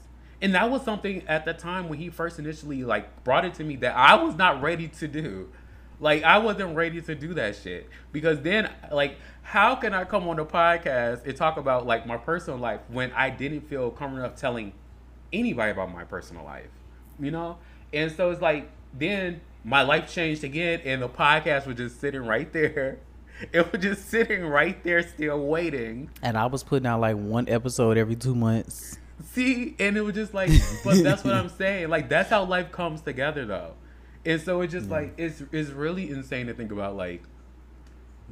And 0.40 0.54
that 0.54 0.70
was 0.70 0.82
something 0.82 1.26
at 1.26 1.44
the 1.44 1.52
time 1.52 1.88
when 1.88 1.98
he 1.98 2.10
first 2.10 2.38
initially 2.38 2.84
like 2.84 3.24
brought 3.24 3.44
it 3.44 3.54
to 3.54 3.64
me 3.64 3.76
that 3.76 3.96
I 3.96 4.14
was 4.22 4.36
not 4.36 4.62
ready 4.62 4.88
to 4.88 5.08
do. 5.08 5.48
Like 6.00 6.22
I 6.22 6.38
wasn't 6.38 6.76
ready 6.76 7.00
to 7.02 7.14
do 7.14 7.34
that 7.34 7.56
shit 7.56 7.88
because 8.12 8.40
then 8.42 8.70
like 8.92 9.16
how 9.42 9.74
can 9.74 9.94
I 9.94 10.04
come 10.04 10.28
on 10.28 10.36
the 10.36 10.44
podcast 10.44 11.26
and 11.26 11.36
talk 11.36 11.56
about 11.56 11.86
like 11.86 12.06
my 12.06 12.16
personal 12.16 12.58
life 12.58 12.80
when 12.88 13.10
I 13.12 13.30
didn't 13.30 13.62
feel 13.62 13.90
comfortable 13.90 14.24
enough 14.24 14.38
telling 14.38 14.72
anybody 15.32 15.72
about 15.72 15.92
my 15.92 16.04
personal 16.04 16.44
life, 16.44 16.70
you 17.18 17.30
know? 17.30 17.58
And 17.92 18.12
so 18.12 18.30
it's 18.30 18.40
like 18.40 18.70
then 18.94 19.40
my 19.64 19.82
life 19.82 20.12
changed 20.12 20.44
again 20.44 20.80
and 20.84 21.02
the 21.02 21.08
podcast 21.08 21.66
was 21.66 21.76
just 21.76 22.00
sitting 22.00 22.24
right 22.24 22.52
there. 22.52 22.98
It 23.52 23.70
was 23.70 23.80
just 23.80 24.08
sitting 24.08 24.44
right 24.44 24.82
there 24.82 25.00
still 25.06 25.38
waiting. 25.38 26.10
And 26.24 26.36
I 26.36 26.46
was 26.46 26.64
putting 26.64 26.88
out 26.88 27.00
like 27.00 27.14
one 27.14 27.48
episode 27.48 27.96
every 27.96 28.16
two 28.16 28.34
months. 28.34 28.97
See, 29.24 29.74
and 29.78 29.96
it 29.96 30.02
was 30.02 30.14
just 30.14 30.34
like, 30.34 30.50
but 30.84 31.02
that's 31.02 31.24
what 31.24 31.34
I'm 31.34 31.48
saying. 31.48 31.88
Like 31.88 32.08
that's 32.08 32.30
how 32.30 32.44
life 32.44 32.70
comes 32.72 33.00
together, 33.00 33.44
though. 33.44 33.74
And 34.24 34.40
so 34.40 34.60
it's 34.60 34.72
just 34.72 34.88
like 34.88 35.14
it's 35.16 35.42
it's 35.52 35.70
really 35.70 36.10
insane 36.10 36.46
to 36.46 36.54
think 36.54 36.72
about. 36.72 36.96
Like 36.96 37.22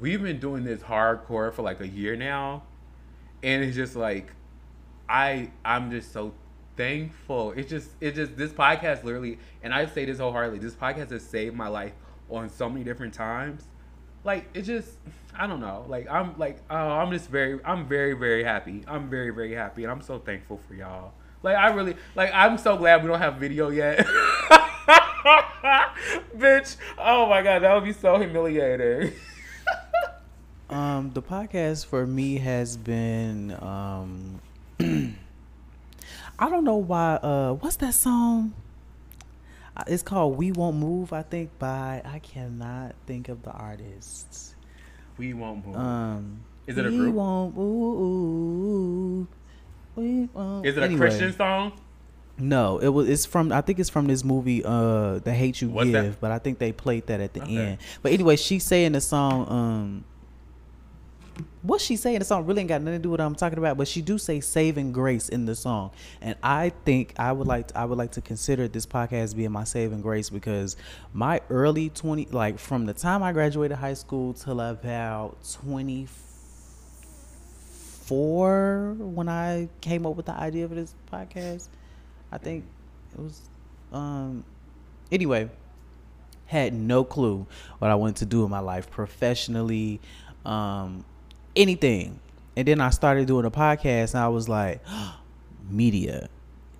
we've 0.01 0.23
been 0.23 0.39
doing 0.39 0.65
this 0.65 0.81
hardcore 0.81 1.53
for 1.53 1.63
like 1.63 1.81
a 1.81 1.89
year 1.89 2.17
now, 2.17 2.65
and 3.43 3.65
it's 3.65 3.77
just 3.77 3.97
like 3.97 4.33
I 5.09 5.51
I'm 5.65 5.91
just 5.91 6.13
so 6.13 6.35
thankful. 6.77 7.53
It's 7.53 7.71
just 7.71 7.91
it 8.01 8.15
just 8.15 8.37
this 8.37 8.53
podcast 8.53 9.05
literally, 9.05 9.39
and 9.63 9.73
I 9.73 9.87
say 9.87 10.05
this 10.05 10.19
wholeheartedly. 10.19 10.59
This 10.59 10.75
podcast 10.75 11.11
has 11.11 11.23
saved 11.23 11.57
my 11.57 11.69
life 11.69 11.93
on 12.31 12.49
so 12.49 12.69
many 12.69 12.85
different 12.85 13.15
times. 13.15 13.65
Like 14.25 14.49
it 14.55 14.63
just 14.63 14.91
I 15.39 15.47
don't 15.47 15.61
know. 15.61 15.85
Like 15.89 16.09
I'm 16.11 16.39
like 16.39 16.59
oh 16.71 16.75
I'm 16.77 17.13
just 17.13 17.29
very 17.31 17.61
I'm 17.65 17.87
very 17.87 18.15
very 18.15 18.43
happy. 18.45 18.85
I'm 18.87 19.09
very 19.09 19.31
very 19.31 19.55
happy, 19.55 19.85
and 19.85 19.93
I'm 19.93 20.03
so 20.03 20.19
thankful 20.19 20.61
for 20.67 20.75
y'all. 20.75 21.13
Like 21.43 21.57
I 21.57 21.69
really 21.73 21.97
like 22.15 22.31
I'm 22.35 22.59
so 22.59 22.77
glad 22.77 23.03
we 23.03 23.09
don't 23.09 23.19
have 23.21 23.37
video 23.37 23.71
yet. 23.71 24.07
Bitch, 26.37 26.77
oh 26.99 27.29
my 27.29 27.43
god, 27.43 27.61
that 27.63 27.75
would 27.75 27.85
be 27.85 27.93
so 27.93 28.19
humiliating. 28.19 29.13
Um, 30.69 31.13
the 31.15 31.23
podcast 31.23 31.87
for 31.87 32.05
me 32.09 32.39
has 32.39 32.77
been 32.77 33.53
um, 33.63 34.41
I 34.81 36.51
don't 36.51 36.65
know 36.65 36.77
why. 36.77 37.15
Uh, 37.23 37.53
what's 37.53 37.77
that 37.77 37.95
song? 37.95 38.53
Uh, 39.77 39.85
It's 39.87 40.03
called 40.03 40.37
"We 40.37 40.51
Won't 40.51 40.77
Move." 40.77 41.13
I 41.13 41.23
think 41.23 41.57
by 41.61 42.03
I 42.05 42.19
cannot 42.19 42.97
think 43.07 43.29
of 43.29 43.45
the 43.45 43.53
artists. 43.53 44.56
We 45.19 45.33
won't 45.35 45.67
move. 45.67 45.77
Um, 45.77 46.41
Is 46.67 46.77
it 46.79 46.87
a 46.87 46.91
group? 46.91 47.07
we? 47.07 47.11
Won't 47.13 47.57
move. 47.57 49.27
We 49.97 50.29
won't. 50.35 50.67
Is 50.67 50.77
it 50.77 50.83
a 50.83 50.87
Anyway, 50.87 51.01
Christian 51.01 51.33
song? 51.33 51.73
No, 52.39 52.79
it 52.79 52.89
was. 52.89 53.09
It's 53.09 53.25
from. 53.25 53.51
I 53.51 53.63
think 53.63 53.79
it's 53.79 53.89
from 53.89 54.07
this 54.09 54.23
movie, 54.23 54.63
uh, 54.65 55.19
"The 55.21 55.33
Hate 55.33 55.63
You 55.63 55.71
What's 55.71 55.91
Give." 55.91 56.05
that? 56.05 56.21
But 56.21 56.33
I 56.33 56.39
think 56.39 56.59
they 56.59 56.71
played 56.71 57.07
that 57.07 57.21
at 57.21 57.33
the 57.33 57.41
Okay. 57.43 57.57
end. 57.57 57.79
But 58.03 58.13
anyway, 58.13 58.37
she's 58.37 58.63
saying 58.65 58.93
the 58.93 59.01
song. 59.01 59.47
Um, 59.49 60.05
what 61.63 61.81
she 61.81 61.97
saying? 61.97 62.21
The 62.21 62.25
song 62.25 62.47
really 62.47 62.61
ain't 62.61 62.69
got 62.69 62.81
nothing 62.81 63.01
to 63.01 63.03
do 63.03 63.11
with 63.11 63.21
what 63.21 63.27
I'm 63.27 63.35
talking 63.35 63.59
about. 63.59 63.77
But 63.77 63.89
she 63.89 64.01
do 64.01 64.19
say 64.19 64.41
"saving 64.41 64.93
grace" 64.93 65.29
in 65.29 65.47
the 65.47 65.55
song, 65.55 65.91
and 66.21 66.37
I 66.43 66.71
think 66.85 67.15
I 67.19 67.33
would 67.33 67.47
like. 67.47 67.75
I 67.77 67.85
would 67.85 67.99
like 67.99 68.13
to 68.13 68.21
consider 68.21 68.69
this 68.69 68.87
podcast 68.87 69.37
being 69.37 69.53
my 69.53 69.65
saving 69.65 70.01
grace 70.01 70.31
because 70.31 70.77
my 71.13 71.41
early 71.51 71.91
twenty, 71.91 72.27
like 72.31 72.59
from 72.59 72.87
the 72.87 72.95
time 72.95 73.23
I 73.23 73.33
graduated 73.33 73.77
high 73.77 73.95
school 73.95 74.33
till 74.33 74.61
about 74.61 75.37
twenty 75.53 76.07
four 78.07 78.95
when 78.99 79.29
I 79.29 79.69
came 79.81 80.07
up 80.07 80.15
with 80.17 80.27
the 80.27 80.33
idea 80.33 80.69
for 80.69 80.75
this 80.75 80.95
podcast. 81.13 81.69
I 82.31 82.39
think 82.39 82.65
it 83.13 83.21
was 83.21 83.41
um 83.93 84.45
anyway, 85.11 85.51
had 86.47 86.73
no 86.73 87.05
clue 87.05 87.47
what 87.79 87.91
I 87.91 87.95
wanted 87.97 88.17
to 88.17 88.27
do 88.27 88.45
in 88.45 88.51
my 88.51 88.61
life 88.61 88.91
professionally, 88.91 90.01
um 90.45 91.05
anything. 91.57 92.21
And 92.57 92.67
then 92.67 92.81
I 92.81 92.91
started 92.91 93.27
doing 93.27 93.45
a 93.45 93.51
podcast 93.51 94.15
and 94.15 94.23
I 94.23 94.29
was 94.29 94.49
like 94.49 94.81
media. 95.71 96.29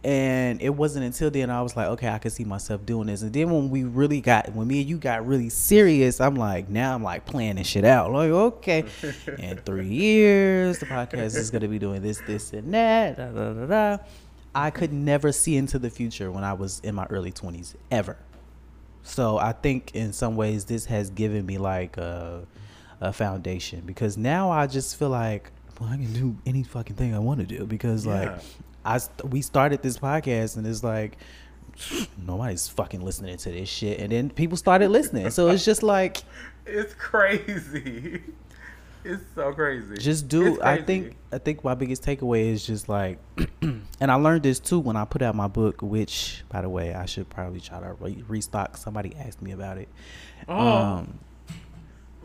And 0.05 0.63
it 0.63 0.71
wasn't 0.71 1.05
until 1.05 1.33
then 1.33 1.51
I 1.51 1.63
was 1.63 1.77
like, 1.77 1.89
okay, 1.89 2.09
I 2.09 2.19
could 2.19 2.31
see 2.31 2.45
myself 2.45 2.87
doing 2.87 3.09
this. 3.09 3.23
And 3.23 3.33
then 3.33 3.51
when 3.51 3.71
we 3.71 3.83
really 3.83 4.21
got, 4.21 4.53
when 4.53 4.69
me 4.69 4.81
and 4.83 4.89
you 4.89 4.99
got 4.99 5.27
really 5.27 5.49
serious, 5.49 6.21
I'm 6.21 6.37
like, 6.37 6.69
now 6.69 6.95
I'm 6.95 7.03
like 7.03 7.27
planning 7.27 7.65
shit 7.65 7.85
out. 7.85 8.13
Like, 8.13 8.31
okay, 8.31 8.85
in 9.39 9.57
three 9.59 9.89
years, 9.89 10.79
the 10.79 10.87
podcast 10.87 11.35
is 11.35 11.51
gonna 11.51 11.67
be 11.67 11.81
doing 11.81 12.03
this, 12.03 12.23
this, 12.25 12.53
and 12.53 12.73
that. 12.73 13.17
Da, 13.17 13.33
da, 13.33 13.53
da, 13.53 13.67
da. 13.67 14.03
I 14.55 14.71
could 14.71 14.93
never 14.93 15.33
see 15.33 15.57
into 15.57 15.79
the 15.79 15.91
future 15.91 16.31
when 16.31 16.45
I 16.45 16.53
was 16.53 16.81
in 16.81 16.95
my 16.95 17.07
early 17.07 17.33
20s 17.33 17.75
ever. 17.91 18.17
So 19.03 19.39
I 19.39 19.53
think 19.53 19.95
in 19.95 20.13
some 20.13 20.37
ways 20.37 20.65
this 20.65 20.87
has 20.87 21.11
given 21.11 21.45
me 21.45 21.59
like 21.59 21.97
a, 21.97 22.47
a 23.01 23.13
foundation. 23.13 23.83
Because 23.85 24.17
now 24.17 24.51
I 24.51 24.67
just 24.67 24.97
feel 24.99 25.11
like 25.11 25.51
well, 25.81 25.91
I 25.91 25.97
can 25.97 26.13
do 26.13 26.37
any 26.47 26.63
fucking 26.63 26.97
thing 26.97 27.15
I 27.15 27.19
want 27.19 27.41
to 27.41 27.47
do. 27.47 27.67
Because 27.67 28.07
like 28.07 28.31
I 28.85 28.99
st- 28.99 29.31
we 29.31 29.43
started 29.43 29.83
this 29.83 29.99
podcast 29.99 30.57
and 30.57 30.67
it's 30.67 30.83
like 30.85 31.19
nobody's 32.27 32.69
fucking 32.69 33.01
listening 33.05 33.37
to 33.39 33.51
this 33.51 33.69
shit. 33.69 34.01
And 34.01 34.13
then 34.13 34.31
people 34.31 34.57
started 34.57 34.89
listening. 34.91 35.31
So 35.31 35.49
it's 35.49 35.65
just 35.65 35.83
like 35.83 36.19
It's 36.67 36.95
crazy. 36.95 38.23
It's 39.09 39.23
so 39.37 39.53
crazy. 39.53 39.99
just 39.99 40.27
do 40.27 40.55
It's 40.55 40.59
I 40.61 40.83
think 40.83 41.15
I 41.31 41.39
think 41.39 41.63
my 41.63 41.75
biggest 41.75 42.03
takeaway 42.03 42.51
is 42.51 42.67
just 42.67 42.89
like 42.89 43.19
and 43.63 43.87
I 44.01 44.15
learned 44.15 44.43
this 44.43 44.59
too 44.59 44.81
when 44.81 44.97
I 44.97 45.05
put 45.05 45.23
out 45.23 45.37
my 45.37 45.47
book 45.47 45.81
which 45.81 46.43
by 46.49 46.61
the 46.61 46.69
way 46.69 46.93
I 46.93 47.07
should 47.07 47.31
probably 47.31 47.61
try 47.61 47.79
to 47.79 47.93
re- 48.01 48.25
restock. 48.27 48.77
Somebody 48.77 49.15
asked 49.15 49.41
me 49.41 49.53
about 49.53 49.79
it. 49.79 49.89
Oh. 50.49 50.59
um 50.59 51.19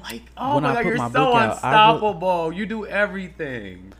like, 0.04 0.24
oh 0.38 0.56
when 0.56 0.64
my 0.64 0.70
I 0.70 0.74
god, 0.74 0.84
put 0.84 0.88
you're 0.90 0.98
my 0.98 1.08
so 1.08 1.14
book 1.26 1.36
out, 1.36 1.64
I 1.64 1.92
will- 1.92 1.94
unstoppable. 1.96 2.54
you 2.54 2.66
do 2.66 2.86
everything. 2.86 3.94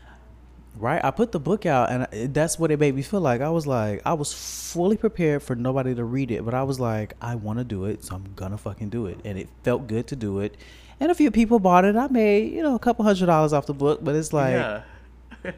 Right, 0.78 1.04
I 1.04 1.10
put 1.10 1.32
the 1.32 1.38
book 1.38 1.66
out, 1.66 1.90
and 1.90 2.34
that's 2.34 2.58
what 2.58 2.70
it 2.70 2.80
made 2.80 2.94
me 2.96 3.02
feel 3.02 3.20
like. 3.20 3.42
I 3.42 3.50
was 3.50 3.66
like, 3.66 4.00
I 4.06 4.14
was 4.14 4.32
fully 4.72 4.96
prepared 4.96 5.42
for 5.42 5.54
nobody 5.54 5.94
to 5.94 6.02
read 6.02 6.30
it, 6.30 6.44
but 6.46 6.54
I 6.54 6.62
was 6.62 6.80
like, 6.80 7.12
I 7.20 7.34
want 7.34 7.58
to 7.58 7.64
do 7.64 7.84
it, 7.84 8.02
so 8.04 8.14
I'm 8.16 8.24
gonna 8.34 8.56
fucking 8.56 8.88
do 8.88 9.04
it, 9.06 9.20
and 9.24 9.38
it 9.38 9.48
felt 9.64 9.86
good 9.86 10.06
to 10.08 10.16
do 10.16 10.40
it. 10.40 10.56
And 10.98 11.10
a 11.10 11.14
few 11.14 11.30
people 11.30 11.58
bought 11.58 11.84
it. 11.84 11.94
I 11.94 12.06
made 12.08 12.52
you 12.52 12.62
know 12.62 12.74
a 12.74 12.78
couple 12.78 13.04
hundred 13.04 13.26
dollars 13.26 13.52
off 13.52 13.66
the 13.66 13.74
book, 13.74 14.02
but 14.02 14.14
it's 14.14 14.32
like 14.32 14.52
yeah. 14.54 14.82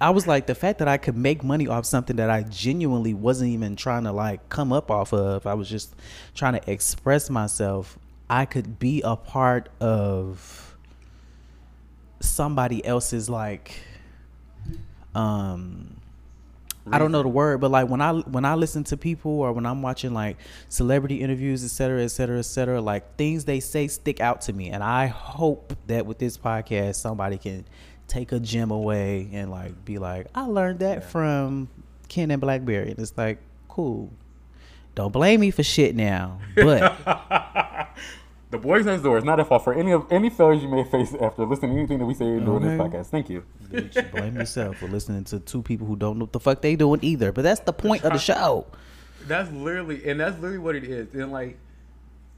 I 0.00 0.10
was 0.10 0.26
like 0.26 0.46
the 0.48 0.56
fact 0.56 0.80
that 0.80 0.88
I 0.88 0.96
could 0.96 1.16
make 1.16 1.44
money 1.44 1.68
off 1.68 1.86
something 1.86 2.16
that 2.16 2.28
I 2.30 2.42
genuinely 2.42 3.14
wasn't 3.14 3.50
even 3.50 3.76
trying 3.76 4.04
to 4.04 4.12
like 4.12 4.48
come 4.48 4.72
up 4.72 4.90
off 4.90 5.12
of. 5.12 5.46
I 5.46 5.54
was 5.54 5.68
just 5.70 5.94
trying 6.34 6.54
to 6.54 6.70
express 6.70 7.30
myself. 7.30 7.96
I 8.30 8.44
could 8.44 8.78
be 8.78 9.02
a 9.02 9.16
part 9.16 9.68
of 9.80 10.76
somebody 12.20 12.84
else's 12.84 13.30
like 13.30 13.80
um 15.14 15.98
I 16.90 16.98
don't 16.98 17.12
know 17.12 17.22
the 17.22 17.28
word, 17.28 17.60
but 17.60 17.70
like 17.70 17.88
when 17.88 18.00
I 18.00 18.12
when 18.12 18.44
I 18.44 18.54
listen 18.54 18.84
to 18.84 18.96
people 18.96 19.32
or 19.32 19.52
when 19.52 19.66
I'm 19.66 19.82
watching 19.82 20.14
like 20.14 20.38
celebrity 20.68 21.20
interviews, 21.20 21.62
et 21.62 21.68
cetera, 21.68 22.02
et 22.02 22.08
cetera, 22.08 22.38
et 22.38 22.46
cetera, 22.46 22.80
like 22.80 23.16
things 23.16 23.44
they 23.44 23.60
say 23.60 23.88
stick 23.88 24.20
out 24.20 24.40
to 24.42 24.52
me, 24.52 24.70
and 24.70 24.82
I 24.82 25.06
hope 25.06 25.74
that 25.86 26.06
with 26.06 26.18
this 26.18 26.38
podcast 26.38 26.96
somebody 26.96 27.36
can 27.36 27.66
take 28.06 28.32
a 28.32 28.40
gem 28.40 28.70
away 28.70 29.28
and 29.32 29.50
like 29.50 29.84
be 29.84 29.98
like, 29.98 30.28
I 30.34 30.46
learned 30.46 30.78
that 30.78 31.04
from 31.04 31.68
Ken 32.08 32.30
and 32.30 32.40
Blackberry, 32.40 32.90
and 32.90 32.98
it's 32.98 33.12
like 33.16 33.38
cool. 33.68 34.10
Don't 34.98 35.12
blame 35.12 35.38
me 35.38 35.52
for 35.52 35.62
shit 35.62 35.94
now, 35.94 36.40
but 36.56 36.98
The 38.50 38.58
boys 38.58 38.84
next 38.84 39.02
door 39.02 39.16
is 39.16 39.22
not 39.22 39.38
at 39.38 39.46
fault 39.46 39.62
for 39.62 39.72
any 39.72 39.92
of 39.92 40.10
any 40.10 40.28
failures 40.28 40.60
you 40.60 40.68
may 40.68 40.82
face 40.82 41.14
after 41.20 41.44
listening 41.44 41.72
to 41.74 41.78
anything 41.78 41.98
that 42.00 42.04
we 42.06 42.14
say 42.14 42.24
during 42.40 42.62
this 42.62 42.80
Okay. 42.80 42.96
podcast. 42.98 43.06
Thank 43.06 43.30
you. 43.30 43.44
bitch, 43.70 44.10
blame 44.10 44.34
yourself 44.34 44.78
for 44.78 44.88
listening 44.88 45.22
to 45.26 45.38
two 45.38 45.62
people 45.62 45.86
who 45.86 45.94
don't 45.94 46.18
know 46.18 46.24
what 46.24 46.32
the 46.32 46.40
fuck 46.40 46.62
they 46.62 46.74
doing 46.74 46.98
either. 47.04 47.30
But 47.30 47.42
that's 47.42 47.60
the 47.60 47.72
point 47.72 48.02
of 48.02 48.12
the 48.12 48.18
show. 48.32 48.66
That's 49.28 49.52
literally, 49.52 50.04
and 50.10 50.18
that's 50.18 50.34
literally 50.40 50.58
what 50.58 50.74
it 50.74 50.82
is. 50.82 51.14
And 51.14 51.30
like, 51.30 51.58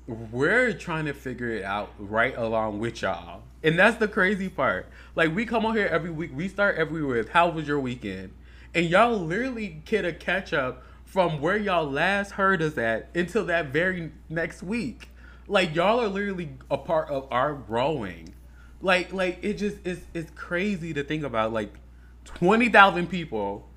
we're 0.06 0.74
trying 0.74 1.06
to 1.06 1.14
figure 1.14 1.48
it 1.52 1.64
out 1.64 1.92
right 1.98 2.36
along 2.36 2.78
with 2.80 3.00
y'all. 3.00 3.40
And 3.62 3.78
that's 3.78 3.96
the 3.96 4.08
crazy 4.08 4.50
part. 4.50 4.86
Like, 5.14 5.34
we 5.34 5.46
come 5.46 5.64
on 5.64 5.74
here 5.76 5.86
every 5.86 6.10
week. 6.10 6.32
We 6.34 6.48
start 6.48 6.76
every 6.76 7.02
with, 7.02 7.30
"How 7.30 7.48
was 7.48 7.66
your 7.66 7.80
weekend?" 7.80 8.32
And 8.74 8.84
y'all 8.84 9.16
literally 9.16 9.80
get 9.86 10.04
a 10.04 10.12
catch 10.12 10.52
up 10.52 10.82
from 11.10 11.40
where 11.40 11.56
y'all 11.56 11.90
last 11.90 12.32
heard 12.32 12.62
us 12.62 12.78
at 12.78 13.08
until 13.14 13.44
that 13.46 13.66
very 13.66 14.12
next 14.28 14.62
week. 14.62 15.08
Like, 15.48 15.74
y'all 15.74 16.00
are 16.00 16.08
literally 16.08 16.50
a 16.70 16.78
part 16.78 17.08
of 17.08 17.26
our 17.30 17.54
growing. 17.54 18.34
Like, 18.80 19.12
like 19.12 19.38
it 19.42 19.54
just 19.54 19.76
is. 19.84 20.00
It's 20.14 20.30
crazy 20.30 20.94
to 20.94 21.02
think 21.02 21.24
about. 21.24 21.52
Like, 21.52 21.74
twenty 22.24 22.68
thousand 22.68 23.08
people 23.08 23.70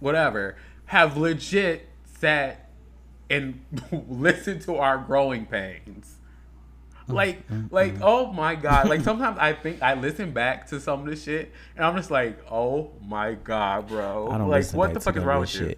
whatever, 0.00 0.56
have 0.86 1.16
legit 1.16 1.88
sat 2.04 2.70
and 3.28 3.64
listened 4.08 4.62
to 4.62 4.76
our 4.76 4.98
growing 4.98 5.46
pains. 5.46 6.15
Like, 7.12 7.44
like, 7.70 7.94
oh 8.02 8.32
my 8.32 8.56
god! 8.56 8.88
Like 8.88 9.00
sometimes 9.02 9.38
I 9.38 9.52
think 9.52 9.80
I 9.80 9.94
listen 9.94 10.32
back 10.32 10.66
to 10.70 10.80
some 10.80 11.00
of 11.00 11.06
this 11.06 11.22
shit, 11.22 11.52
and 11.76 11.84
I'm 11.84 11.94
just 11.96 12.10
like, 12.10 12.38
oh 12.50 12.90
my 13.06 13.34
god, 13.34 13.86
bro! 13.86 14.28
I 14.30 14.38
don't 14.38 14.48
like, 14.48 14.68
what 14.72 14.92
the 14.92 15.00
fuck 15.00 15.16
is 15.16 15.22
wrong 15.22 15.40
with 15.40 15.52
this 15.52 15.60
you? 15.60 15.74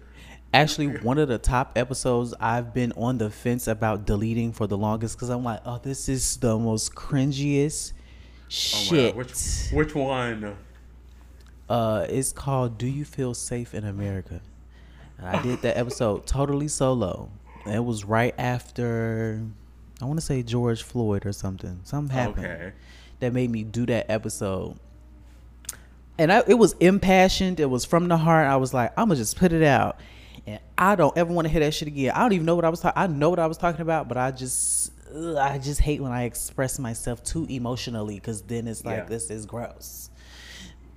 Actually, 0.53 0.87
one 0.87 1.19
of 1.19 1.27
the 1.27 1.37
top 1.37 1.73
episodes 1.77 2.33
I've 2.39 2.73
been 2.73 2.91
on 2.93 3.19
the 3.19 3.29
fence 3.29 3.67
about 3.67 4.05
deleting 4.07 4.51
for 4.53 4.65
the 4.65 4.77
longest 4.77 5.15
because 5.15 5.29
I'm 5.29 5.43
like, 5.43 5.61
oh, 5.65 5.77
this 5.77 6.09
is 6.09 6.37
the 6.37 6.57
most 6.57 6.95
cringiest 6.95 7.93
Oh 7.93 8.49
shit. 8.49 9.13
god, 9.13 9.17
which 9.17 9.69
which 9.71 9.93
one? 9.93 10.57
uh, 11.69 12.05
it's 12.09 12.31
called 12.31 12.79
"Do 12.79 12.87
You 12.87 13.05
Feel 13.05 13.35
Safe 13.35 13.75
in 13.75 13.83
America?" 13.85 14.41
And 15.19 15.27
I 15.27 15.41
did 15.43 15.61
that 15.61 15.77
episode 15.77 16.25
totally 16.25 16.67
solo. 16.67 17.29
It 17.67 17.83
was 17.83 18.05
right 18.05 18.33
after, 18.39 19.43
I 20.01 20.05
want 20.05 20.19
to 20.19 20.25
say 20.25 20.43
George 20.43 20.83
Floyd 20.83 21.25
or 21.25 21.33
something. 21.33 21.81
Something 21.83 22.15
happened 22.15 22.45
Okay. 22.45 22.71
that 23.19 23.33
made 23.33 23.49
me 23.49 23.63
do 23.63 23.85
that 23.87 24.09
episode. 24.09 24.77
And 26.17 26.31
I, 26.31 26.43
it 26.47 26.55
was 26.55 26.73
impassioned. 26.79 27.59
It 27.59 27.69
was 27.69 27.85
from 27.85 28.07
the 28.07 28.17
heart. 28.17 28.47
I 28.47 28.57
was 28.57 28.73
like, 28.73 28.91
I'm 28.97 29.07
gonna 29.07 29.15
just 29.17 29.37
put 29.37 29.53
it 29.53 29.63
out, 29.63 29.99
and 30.45 30.59
I 30.77 30.95
don't 30.95 31.17
ever 31.17 31.31
want 31.31 31.45
to 31.47 31.51
hear 31.51 31.61
that 31.61 31.73
shit 31.73 31.87
again. 31.87 32.11
I 32.13 32.19
don't 32.19 32.33
even 32.33 32.45
know 32.45 32.55
what 32.55 32.65
I 32.65 32.69
was 32.69 32.81
talking. 32.81 33.01
I 33.01 33.07
know 33.07 33.29
what 33.29 33.39
I 33.39 33.47
was 33.47 33.57
talking 33.57 33.81
about, 33.81 34.07
but 34.09 34.17
I 34.17 34.31
just, 34.31 34.91
ugh, 35.15 35.37
I 35.37 35.57
just 35.59 35.79
hate 35.79 36.01
when 36.01 36.11
I 36.11 36.23
express 36.23 36.77
myself 36.77 37.23
too 37.23 37.45
emotionally 37.49 38.15
because 38.15 38.41
then 38.41 38.67
it's 38.67 38.83
like 38.83 38.97
Yeah. 38.97 39.05
this 39.05 39.29
is 39.29 39.45
gross. 39.45 40.09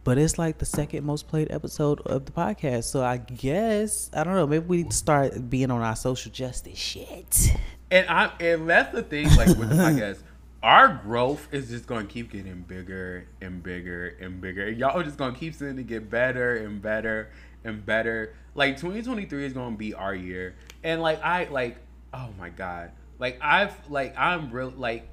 But 0.04 0.18
it's 0.18 0.36
like 0.36 0.58
the 0.58 0.66
second 0.66 1.04
most 1.04 1.28
played 1.28 1.52
episode 1.52 2.00
of 2.00 2.26
the 2.26 2.32
podcast, 2.32 2.84
so 2.84 3.04
I 3.04 3.18
guess 3.18 4.10
I 4.12 4.24
don't 4.24 4.34
know. 4.34 4.48
Maybe 4.48 4.64
we 4.66 4.76
need 4.78 4.90
to 4.90 4.96
start 4.96 5.48
being 5.48 5.70
on 5.70 5.80
our 5.82 5.94
social 5.94 6.32
justice 6.32 6.76
shit. 6.78 7.56
And 7.92 8.08
I 8.08 8.32
and 8.40 8.68
that's 8.68 8.92
the 8.92 9.02
thing, 9.02 9.28
like 9.36 9.48
with 9.48 9.68
the 9.68 9.74
podcast, 9.74 10.22
our 10.62 11.00
growth 11.04 11.46
is 11.52 11.68
just 11.68 11.86
gonna 11.86 12.06
keep 12.06 12.32
getting 12.32 12.62
bigger 12.62 13.28
and 13.42 13.62
bigger 13.62 14.16
and 14.18 14.40
bigger. 14.40 14.66
And 14.66 14.78
y'all 14.78 14.98
are 14.98 15.04
just 15.04 15.18
gonna 15.18 15.36
keep 15.36 15.54
seeing 15.54 15.76
to 15.76 15.82
get 15.82 16.08
better 16.08 16.56
and 16.56 16.80
better 16.80 17.30
and 17.64 17.84
better. 17.84 18.34
Like 18.54 18.78
2023 18.78 19.44
is 19.44 19.52
gonna 19.52 19.76
be 19.76 19.92
our 19.92 20.14
year. 20.14 20.56
And 20.82 21.02
like 21.02 21.22
I 21.22 21.44
like, 21.50 21.76
oh 22.14 22.30
my 22.38 22.48
god, 22.48 22.92
like 23.18 23.38
I've 23.42 23.76
like 23.90 24.18
I'm 24.18 24.50
real 24.50 24.72
like 24.74 25.06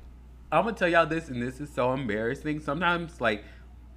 I'm 0.52 0.64
gonna 0.64 0.76
tell 0.76 0.88
y'all 0.88 1.06
this, 1.06 1.30
and 1.30 1.42
this 1.42 1.60
is 1.60 1.70
so 1.70 1.94
embarrassing. 1.94 2.60
Sometimes, 2.62 3.22
like, 3.22 3.44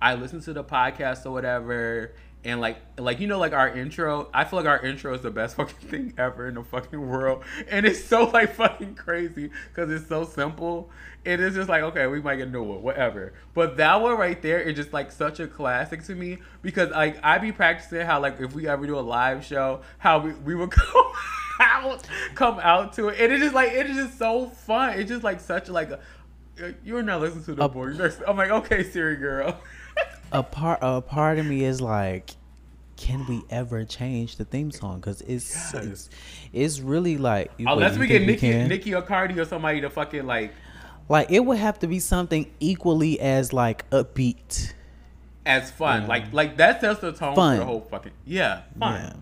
I 0.03 0.17
listen 0.17 0.41
to 0.43 0.53
the 0.53 0.65
podcast 0.65 1.25
or 1.25 1.31
whatever, 1.31 2.13
and 2.45 2.61
like, 2.61 2.79
like 2.99 3.21
you 3.21 3.27
know, 3.27 3.39
like 3.39 3.53
our 3.53 3.69
intro. 3.69 4.29
I 4.35 4.45
feel 4.45 4.59
like 4.59 4.69
our 4.69 4.85
intro 4.85 5.15
is 5.15 5.21
the 5.21 5.31
best 5.31 5.57
fucking 5.59 5.89
thing 5.89 6.15
ever 6.19 6.49
in 6.49 6.55
the 6.55 6.65
fucking 6.65 7.01
world, 7.01 7.45
and 7.69 7.87
it's 7.87 8.05
so 8.05 8.25
like 8.25 8.55
fucking 8.55 8.95
crazy 8.95 9.51
because 9.69 9.91
it's 9.91 10.09
so 10.09 10.25
simple. 10.25 10.91
It 11.25 11.39
is 11.39 11.55
just 11.55 11.69
like, 11.69 11.83
okay, 11.83 12.09
we 12.09 12.21
might 12.21 12.37
get 12.37 12.49
a 12.49 12.51
new 12.51 12.65
one, 12.65 12.83
whatever. 12.83 13.33
But 13.55 13.77
that 13.77 14.01
one 14.01 14.17
right 14.19 14.41
there 14.43 14.61
is 14.61 14.75
just 14.75 14.93
like 14.93 15.13
such 15.13 15.39
a 15.39 15.47
classic 15.47 16.05
to 16.07 16.17
me 16.17 16.39
because 16.63 16.91
like 16.91 17.19
I 17.23 17.39
be 17.39 17.53
practicing 17.53 18.05
how 18.05 18.21
like 18.21 18.41
if 18.41 18.55
we 18.55 18.67
ever 18.67 18.87
do 18.87 18.99
a 18.99 19.01
live 19.01 19.45
show, 19.45 19.83
how 19.99 20.19
we, 20.19 20.33
we 20.33 20.55
would 20.57 20.71
come 20.73 21.13
out, 21.61 22.09
come 22.35 22.59
out 22.61 22.95
to 22.95 23.09
it, 23.09 23.21
and 23.21 23.33
it's 23.33 23.43
just 23.43 23.55
like 23.55 23.73
it 23.73 23.89
is 23.89 23.97
just 23.97 24.19
so 24.19 24.49
fun. 24.49 24.99
It's 24.99 25.09
just 25.09 25.23
like 25.23 25.39
such 25.41 25.69
like 25.69 25.91
a 25.91 26.01
you're 26.85 27.03
not 27.03 27.21
listening 27.21 27.45
to 27.45 27.55
the 27.55 27.69
boy. 27.69 27.93
I'm 28.27 28.37
like, 28.37 28.51
okay, 28.51 28.83
Siri 28.83 29.17
girl. 29.17 29.61
a 30.33 30.43
part 30.43 30.79
a 30.83 31.01
part 31.01 31.39
of 31.39 31.47
me 31.47 31.65
is 31.65 31.81
like 31.81 32.31
can 32.97 33.27
we 33.27 33.43
ever 33.51 33.85
change 33.85 34.37
the 34.37 34.45
theme 34.45 34.71
song 34.71 35.01
because 35.01 35.23
it's, 35.23 35.73
Yes. 35.75 35.75
it's 35.75 36.11
it's 36.53 36.81
really 36.81 37.17
like 37.19 37.51
oh, 37.67 37.73
Unless 37.75 37.99
we 37.99 38.07
get 38.07 38.23
Nicki? 38.23 38.53
Nicki 38.53 38.95
or 38.95 39.03
Cardi 39.03 39.39
or 39.41 39.45
somebody 39.45 39.81
to 39.81 39.91
fucking 39.91 40.25
like 40.27 40.53
like 41.09 41.31
it 41.31 41.41
would 41.41 41.59
have 41.59 41.79
to 41.81 41.87
be 41.87 41.99
something 41.99 42.51
equally 42.61 43.19
as 43.21 43.53
like 43.53 43.89
upbeat 43.91 44.73
as 45.45 45.71
fun, 45.73 46.03
Yeah. 46.03 46.09
like 46.09 46.33
like 46.33 46.57
that 46.59 46.81
sets 46.81 47.01
the 47.01 47.13
tone 47.13 47.35
Fun. 47.35 47.57
for 47.57 47.61
the 47.61 47.67
whole 47.67 47.81
fucking 47.91 48.13
yeah, 48.25 48.61
fun. 48.79 48.95
yeah 49.03 49.13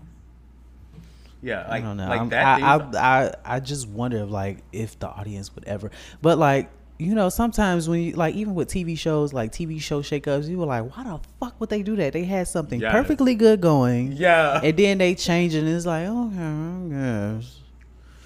Yeah, 1.41 1.67
like 1.67 1.83
I 1.83 1.85
don't 1.87 1.97
know. 1.97 2.07
like 2.07 2.29
that. 2.29 2.61
I, 2.61 2.75
I, 2.75 3.25
I 3.25 3.33
I 3.55 3.59
just 3.59 3.87
wonder 3.89 4.17
if 4.23 4.29
like 4.29 4.59
if 4.71 4.99
the 4.99 5.07
audience 5.09 5.53
would 5.55 5.63
ever, 5.65 5.89
but 6.21 6.37
like 6.37 6.69
you 7.01 7.15
know 7.15 7.29
sometimes 7.29 7.89
when 7.89 7.99
you 8.01 8.11
like 8.13 8.35
even 8.35 8.53
with 8.55 8.67
TV 8.69 8.97
shows 8.97 9.33
like 9.33 9.51
TV 9.51 9.81
show 9.81 10.01
shakeups, 10.01 10.47
you 10.47 10.57
were 10.59 10.65
like, 10.65 10.95
why 10.95 11.03
the 11.03 11.19
fuck 11.39 11.59
would 11.59 11.69
they 11.69 11.81
do 11.83 11.95
that? 11.95 12.13
They 12.13 12.23
had 12.25 12.47
something 12.47 12.79
Yes. 12.79 12.91
perfectly 12.91 13.35
good 13.35 13.59
going, 13.61 14.11
yeah, 14.13 14.61
and 14.63 14.77
then 14.77 14.97
they 14.99 15.15
change 15.15 15.55
it, 15.55 15.59
and 15.59 15.69
it's 15.69 15.85
like, 15.85 16.07
okay, 16.07 16.89
guess. 16.89 17.59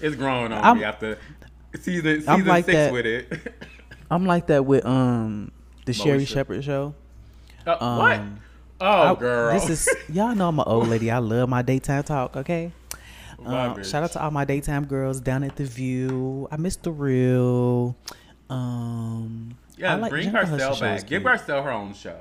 it's 0.00 0.16
growing 0.16 0.52
on 0.52 0.64
I'm- 0.64 0.78
me 0.78 0.84
after 0.84 1.18
season 1.80 2.24
I'm 2.28 2.40
season 2.40 2.46
like 2.46 2.64
six 2.66 2.74
that. 2.76 2.92
with 2.92 3.06
it. 3.06 3.54
I'm 4.10 4.24
like 4.26 4.46
that 4.48 4.64
with 4.64 4.84
um 4.86 5.50
the 5.84 5.92
Sherri 5.92 6.24
Shepherd 6.24 6.62
show. 6.64 6.94
Uh, 7.66 7.96
what? 7.96 8.20
Um, 8.20 8.40
Oh, 8.78 8.86
I- 9.02 9.14
girl. 9.14 9.52
This 9.54 9.70
is 9.70 9.88
y'all 10.14 10.34
know 10.34 10.48
I'm 10.48 10.58
an 10.58 10.64
old 10.66 10.88
lady. 10.88 11.10
I 11.10 11.16
love 11.18 11.48
my 11.48 11.62
daytime 11.62 12.02
talk. 12.02 12.36
Okay. 12.36 12.72
Um, 13.44 13.82
shout 13.84 14.02
out 14.02 14.12
to 14.12 14.22
all 14.22 14.30
my 14.30 14.44
daytime 14.44 14.84
girls 14.86 15.20
down 15.20 15.44
at 15.44 15.56
the 15.56 15.64
View. 15.64 16.46
I 16.50 16.56
miss 16.56 16.76
the 16.76 16.90
real. 16.90 17.96
Um, 18.48 19.56
yeah. 19.76 19.92
I 19.92 19.96
like 19.96 20.10
bring 20.10 20.30
Jennifer 20.30 20.56
Garcelle 20.56 20.80
back. 20.80 21.06
Give. 21.06 21.22
Garcelle 21.22 21.64
her 21.64 21.70
own 21.70 21.94
show. 21.94 22.18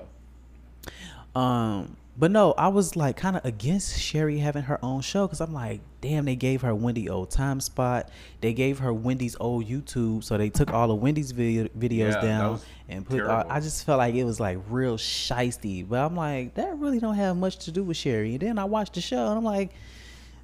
Um, 1.35 1.97
but 2.17 2.31
no, 2.31 2.53
I 2.53 2.69
was 2.69 2.95
like 2.95 3.17
kind 3.17 3.35
of 3.35 3.43
against 3.43 3.99
Sherri 3.99 4.39
having 4.39 4.63
her 4.63 4.83
own 4.83 5.01
show 5.01 5.27
because 5.27 5.41
I'm 5.41 5.53
like, 5.53 5.81
damn, 5.99 6.25
they 6.25 6.37
gave 6.37 6.61
her 6.61 6.73
Wendy 6.73 7.09
old 7.09 7.29
time 7.29 7.59
spot. 7.59 8.09
They 8.39 8.53
gave 8.53 8.79
her 8.79 8.93
Wendy's 8.93 9.35
old 9.39 9.67
YouTube, 9.67 10.23
so 10.23 10.37
they 10.37 10.49
took 10.49 10.71
all 10.71 10.91
of 10.91 10.99
Wendy's 10.99 11.31
video, 11.31 11.65
videos 11.77 12.13
Yeah, 12.13 12.21
down 12.21 12.59
and 12.87 13.05
put. 13.05 13.21
Uh, 13.21 13.27
terrible. 13.27 13.51
I 13.51 13.59
just 13.59 13.85
felt 13.85 13.97
like 13.97 14.15
it 14.15 14.23
was 14.23 14.39
like 14.39 14.59
real 14.69 14.97
shisty. 14.97 15.87
But 15.87 16.05
I'm 16.05 16.15
like, 16.15 16.53
that 16.53 16.77
really 16.77 16.99
don't 16.99 17.15
have 17.15 17.35
much 17.35 17.57
to 17.65 17.71
do 17.71 17.83
with 17.83 17.97
Sherri. 17.97 18.31
And 18.31 18.39
then 18.39 18.59
I 18.59 18.65
watched 18.65 18.93
the 18.93 19.01
show 19.01 19.27
and 19.27 19.37
I'm 19.37 19.43
like. 19.43 19.71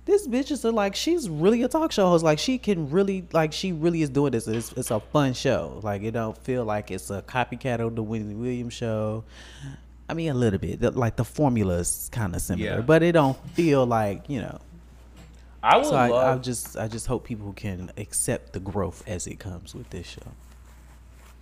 This 0.05 0.27
bitch 0.27 0.49
is 0.51 0.63
a, 0.65 0.71
like 0.71 0.95
she's 0.95 1.29
really 1.29 1.61
a 1.63 1.67
talk 1.67 1.91
show 1.91 2.07
host. 2.09 2.23
Like 2.23 2.39
she 2.39 2.57
can 2.57 2.89
really 2.89 3.27
like 3.33 3.53
she 3.53 3.71
really 3.71 4.01
is 4.01 4.09
doing 4.09 4.31
this. 4.31 4.47
It's, 4.47 4.71
it's 4.73 4.91
a 4.91 4.99
fun 4.99 5.33
show. 5.33 5.79
Like 5.83 6.01
it 6.01 6.11
don't 6.11 6.37
feel 6.37 6.65
like 6.65 6.89
it's 6.89 7.09
a 7.11 7.21
copycat 7.21 7.79
of 7.79 7.95
the 7.95 8.03
Wendy 8.03 8.33
Williams 8.33 8.73
show 8.73 9.23
I 10.11 10.13
mean, 10.13 10.29
a 10.29 10.33
little 10.33 10.59
bit. 10.59 10.81
The, 10.81 10.91
like 10.91 11.15
the 11.15 11.23
formula 11.23 11.75
is 11.75 12.09
kind 12.11 12.35
of 12.35 12.41
similar, 12.41 12.69
Yeah. 12.69 12.81
but 12.81 13.01
it 13.01 13.13
don't 13.13 13.37
feel 13.51 13.85
like 13.85 14.29
you 14.29 14.41
know. 14.41 14.59
I 15.63 15.77
would 15.77 15.85
So 15.85 15.95
I, 15.95 16.33
I 16.33 16.37
just, 16.37 16.75
I 16.75 16.87
just 16.89 17.05
hope 17.07 17.23
people 17.23 17.53
can 17.53 17.91
accept 17.95 18.51
the 18.51 18.59
growth 18.59 19.03
as 19.07 19.25
it 19.27 19.39
comes 19.39 19.73
with 19.73 19.89
this 19.91 20.07
show. 20.07 20.31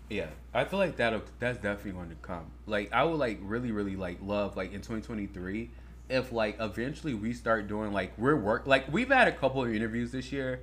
Yeah, 0.10 0.28
I 0.54 0.66
feel 0.66 0.78
like 0.78 0.98
that 0.98 1.20
that's 1.40 1.58
definitely 1.58 1.94
going 1.94 2.10
to 2.10 2.16
come. 2.22 2.46
Like 2.68 2.94
I 2.94 3.04
would 3.04 3.18
like 3.18 3.40
really 3.42 3.72
really 3.72 3.96
like 3.96 4.20
love 4.22 4.56
like 4.56 4.70
in 4.72 4.82
2023 4.82 5.72
if 6.10 6.32
like 6.32 6.58
eventually 6.60 7.14
we 7.14 7.34
start 7.34 7.68
doing 7.68 7.94
like 7.94 8.12
we're 8.18 8.36
work 8.36 8.66
like 8.66 8.92
we've 8.92 9.10
had 9.10 9.28
a 9.28 9.32
couple 9.32 9.64
of 9.64 9.74
interviews 9.74 10.12
this 10.12 10.32
year 10.32 10.62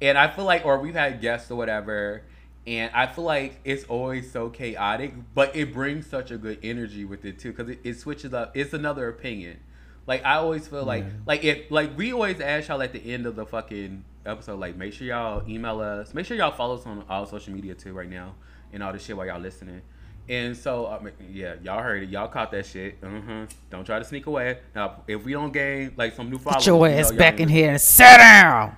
and 0.00 0.18
I 0.18 0.28
feel 0.28 0.44
like 0.44 0.64
or 0.64 0.78
we've 0.78 0.94
had 0.94 1.20
guests 1.20 1.50
or 1.50 1.56
whatever 1.56 2.22
and 2.66 2.92
I 2.94 3.06
feel 3.06 3.24
like 3.24 3.60
it's 3.64 3.84
always 3.84 4.30
so 4.30 4.50
chaotic 4.50 5.14
but 5.34 5.54
it 5.54 5.72
brings 5.72 6.06
such 6.06 6.30
a 6.30 6.36
good 6.36 6.58
energy 6.62 7.04
with 7.04 7.24
it 7.24 7.38
too 7.38 7.52
cuz 7.52 7.68
it, 7.68 7.80
it 7.84 7.94
switches 7.94 8.34
up 8.34 8.56
it's 8.56 8.74
another 8.74 9.08
opinion. 9.08 9.58
Like 10.06 10.24
I 10.24 10.36
always 10.36 10.66
feel 10.66 10.84
like 10.84 11.04
like 11.26 11.44
if 11.44 11.70
like 11.70 11.96
we 11.96 12.12
always 12.12 12.40
ask 12.40 12.68
y'all 12.68 12.82
at 12.82 12.92
the 12.92 13.12
end 13.12 13.26
of 13.26 13.36
the 13.36 13.46
fucking 13.46 14.04
episode 14.26 14.58
like 14.58 14.76
make 14.76 14.92
sure 14.92 15.06
y'all 15.06 15.48
email 15.48 15.80
us. 15.80 16.14
Make 16.14 16.26
sure 16.26 16.36
y'all 16.36 16.50
follow 16.50 16.76
us 16.76 16.86
on 16.86 17.04
all 17.08 17.26
social 17.26 17.52
media 17.52 17.74
too 17.74 17.92
right 17.92 18.08
now 18.08 18.34
and 18.72 18.82
all 18.82 18.92
this 18.92 19.04
shit 19.04 19.16
while 19.16 19.26
y'all 19.26 19.40
listening. 19.40 19.82
And 20.28 20.56
so 20.56 20.86
I 20.86 21.00
mean, 21.02 21.14
yeah, 21.32 21.54
y'all 21.62 21.82
heard 21.82 22.02
it. 22.02 22.10
Y'all 22.10 22.28
caught 22.28 22.50
that 22.52 22.66
shit. 22.66 22.98
Uh-huh. 23.02 23.46
Don't 23.70 23.84
try 23.84 23.98
to 23.98 24.04
sneak 24.04 24.26
away. 24.26 24.58
Now 24.74 25.02
if 25.06 25.24
we 25.24 25.32
don't 25.32 25.52
gain 25.52 25.94
like 25.96 26.14
some 26.14 26.30
new 26.30 26.38
followers, 26.38 26.64
Get 26.64 26.70
your 26.70 26.88
ass 26.88 27.10
y'all 27.10 27.18
back 27.18 27.40
in 27.40 27.48
here 27.48 27.70
and 27.70 27.80
sit 27.80 28.18
down. 28.18 28.76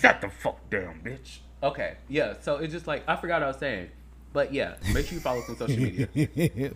Shut 0.00 0.20
the 0.20 0.28
fuck 0.28 0.68
down, 0.70 1.00
bitch. 1.02 1.38
Okay, 1.62 1.96
yeah. 2.08 2.34
So 2.40 2.56
it's 2.58 2.72
just 2.72 2.86
like 2.86 3.02
I 3.08 3.16
forgot 3.16 3.40
what 3.40 3.44
I 3.44 3.48
was 3.48 3.56
saying, 3.56 3.88
but 4.32 4.52
yeah, 4.52 4.76
make 4.92 5.06
sure 5.06 5.14
you 5.14 5.20
follow 5.20 5.40
us 5.40 5.48
on 5.48 5.56
social 5.56 5.76
media. 5.82 6.08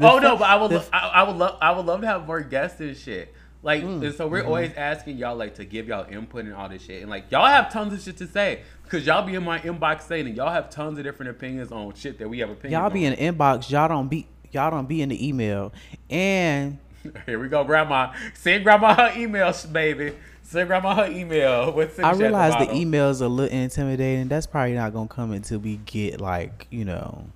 oh 0.00 0.18
no, 0.18 0.36
but 0.36 0.48
I 0.48 0.56
would, 0.56 0.70
lo- 0.72 0.84
I, 0.92 0.98
I 0.98 1.22
would 1.22 1.36
love, 1.36 1.58
I 1.60 1.70
would 1.70 1.86
love 1.86 2.00
to 2.00 2.06
have 2.06 2.26
more 2.26 2.40
guests 2.40 2.80
and 2.80 2.96
shit. 2.96 3.32
Like, 3.68 3.84
Mm, 3.84 4.02
and 4.02 4.14
so 4.14 4.26
we're 4.26 4.38
mm-hmm. 4.38 4.48
always 4.48 4.72
asking 4.78 5.18
y'all 5.18 5.36
like 5.36 5.56
to 5.56 5.64
give 5.66 5.88
y'all 5.88 6.06
input 6.10 6.46
and 6.46 6.54
all 6.54 6.70
this 6.70 6.80
shit, 6.80 7.02
and 7.02 7.10
like 7.10 7.30
y'all 7.30 7.44
have 7.44 7.70
tons 7.70 7.92
of 7.92 8.00
shit 8.00 8.16
to 8.16 8.26
say 8.26 8.62
because 8.82 9.04
y'all 9.04 9.26
be 9.26 9.34
in 9.34 9.44
my 9.44 9.58
inbox 9.58 10.04
saying 10.08 10.26
and 10.26 10.34
y'all 10.34 10.50
have 10.50 10.70
tons 10.70 10.96
of 10.96 11.04
different 11.04 11.32
opinions 11.32 11.70
on 11.70 11.92
shit 11.92 12.18
that 12.18 12.26
we 12.30 12.38
have 12.38 12.48
opinions. 12.48 12.72
Y'all 12.72 12.88
be 12.88 13.06
on. 13.06 13.12
in 13.12 13.34
the 13.34 13.38
inbox. 13.38 13.70
Y'all 13.70 13.86
don't 13.86 14.08
be. 14.08 14.26
Y'all 14.52 14.70
don't 14.70 14.88
be 14.88 15.02
in 15.02 15.10
the 15.10 15.28
email. 15.28 15.70
And 16.08 16.78
Here 17.26 17.38
we 17.38 17.48
go, 17.50 17.62
grandma. 17.62 18.14
Send 18.32 18.64
grandma 18.64 18.94
her 18.94 19.20
email, 19.20 19.52
sh- 19.52 19.64
baby. 19.64 20.14
Send 20.42 20.68
grandma 20.68 20.94
her 20.94 21.12
email. 21.12 21.70
With 21.76 22.02
I 22.02 22.12
realize 22.12 22.54
the 22.54 22.64
bottom. 22.64 22.74
emails 22.74 23.20
are 23.20 23.24
a 23.24 23.28
little 23.28 23.54
intimidating. 23.54 24.28
That's 24.28 24.46
probably 24.46 24.76
not 24.76 24.94
gonna 24.94 25.08
come 25.08 25.32
until 25.32 25.58
we 25.58 25.76
get 25.84 26.22
like 26.22 26.68
you 26.70 26.86
know 26.86 27.26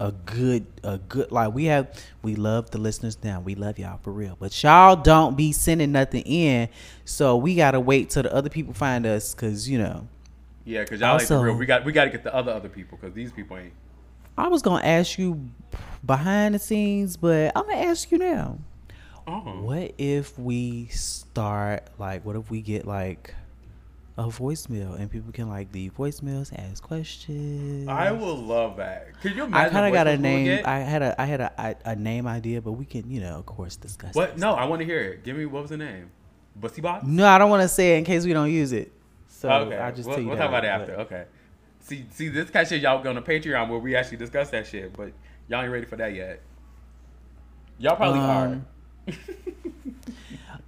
a 0.00 0.10
good 0.10 0.66
a 0.82 0.98
good 0.98 1.30
like 1.30 1.54
we 1.54 1.66
have 1.66 1.88
we 2.22 2.34
love 2.34 2.70
the 2.70 2.78
listeners 2.78 3.16
now. 3.22 3.40
We 3.40 3.54
love 3.54 3.78
y'all 3.78 3.98
for 4.02 4.12
real, 4.12 4.36
but 4.38 4.60
y'all 4.62 4.96
don't 4.96 5.36
be 5.36 5.52
sending 5.52 5.92
nothing 5.92 6.22
in. 6.22 6.68
So 7.04 7.36
we 7.36 7.54
gotta 7.54 7.80
wait 7.80 8.10
till 8.10 8.24
the 8.24 8.34
other 8.34 8.50
people 8.50 8.74
find 8.74 9.06
us 9.06 9.34
because 9.34 9.68
you 9.68 9.78
know 9.78 10.08
Yeah, 10.64 10.82
because 10.82 11.00
y'all 11.00 11.16
like 11.18 11.26
the 11.28 11.38
real. 11.38 11.54
We 11.54 11.66
got 11.66 11.84
we 11.84 11.92
got 11.92 12.04
to 12.06 12.10
get 12.10 12.24
the 12.24 12.34
other 12.34 12.52
other 12.52 12.68
people 12.68 12.98
because 13.00 13.14
these 13.14 13.32
people 13.32 13.56
ain't. 13.56 13.72
I 14.36 14.48
was 14.48 14.62
gonna 14.62 14.84
ask 14.84 15.16
you 15.18 15.48
behind 16.04 16.54
the 16.54 16.58
scenes, 16.58 17.16
but 17.16 17.52
I'm 17.54 17.66
gonna 17.66 17.82
ask 17.86 18.10
you 18.10 18.18
now. 18.18 18.58
Oh. 19.26 19.62
What 19.62 19.94
if 19.96 20.38
we 20.38 20.88
start 20.88 21.88
like? 21.98 22.24
What 22.24 22.36
if 22.36 22.50
we 22.50 22.60
get 22.60 22.86
like 22.86 23.34
a 24.16 24.24
voicemail 24.24 24.98
and 24.98 25.10
people 25.10 25.32
can 25.32 25.48
like 25.48 25.72
leave 25.74 25.96
voicemails, 25.96 26.52
ask 26.56 26.82
questions? 26.82 27.88
I 27.88 28.12
will 28.12 28.36
love 28.36 28.76
that. 28.76 29.20
Could 29.20 29.34
you 29.34 29.48
I 29.52 29.68
kind 29.68 29.86
of 29.86 29.92
got 29.92 30.06
a 30.06 30.16
name. 30.16 30.62
I 30.64 30.78
had 30.78 31.02
a 31.02 31.20
I 31.20 31.24
had 31.24 31.40
a, 31.40 31.76
a 31.84 31.96
name 31.96 32.26
idea, 32.26 32.60
but 32.62 32.72
we 32.72 32.84
can 32.84 33.10
you 33.10 33.20
know 33.20 33.36
of 33.36 33.46
course 33.46 33.76
discuss. 33.76 34.14
What? 34.14 34.38
No. 34.38 34.54
I 34.54 34.66
want 34.66 34.80
to 34.80 34.86
hear 34.86 35.00
it. 35.00 35.24
Give 35.24 35.36
me 35.36 35.46
what 35.46 35.62
was 35.62 35.70
the 35.70 35.76
name? 35.76 36.10
Bussy 36.56 36.80
Box. 36.80 37.04
no, 37.04 37.26
I 37.26 37.38
don't 37.38 37.50
want 37.50 37.62
to 37.62 37.68
say 37.68 37.94
it 37.96 37.98
in 37.98 38.04
case 38.04 38.24
we 38.24 38.32
don't 38.32 38.50
use 38.50 38.72
it. 38.72 38.92
So 39.26 39.50
okay, 39.50 39.76
I 39.76 39.90
just 39.90 40.06
we'll, 40.06 40.16
tell 40.16 40.22
you 40.22 40.28
we'll 40.30 40.38
talk 40.38 40.48
about 40.48 40.64
it 40.64 40.68
but- 40.68 40.80
after. 40.80 40.94
Okay. 41.02 41.24
See, 41.80 42.06
see, 42.12 42.28
this 42.28 42.48
kind 42.48 42.62
of 42.62 42.68
shit 42.68 42.80
y'all 42.80 43.02
go 43.02 43.10
on 43.10 43.16
the 43.16 43.20
Patreon 43.20 43.68
where 43.68 43.78
we 43.78 43.94
actually 43.94 44.16
discuss 44.16 44.48
that 44.50 44.66
shit, 44.66 44.96
but 44.96 45.12
y'all 45.48 45.60
ain't 45.62 45.70
ready 45.70 45.84
for 45.84 45.96
that 45.96 46.14
yet. 46.14 46.40
Y'all 47.78 47.96
probably 47.96 48.20
Um, 48.20 48.66
are. 49.08 49.14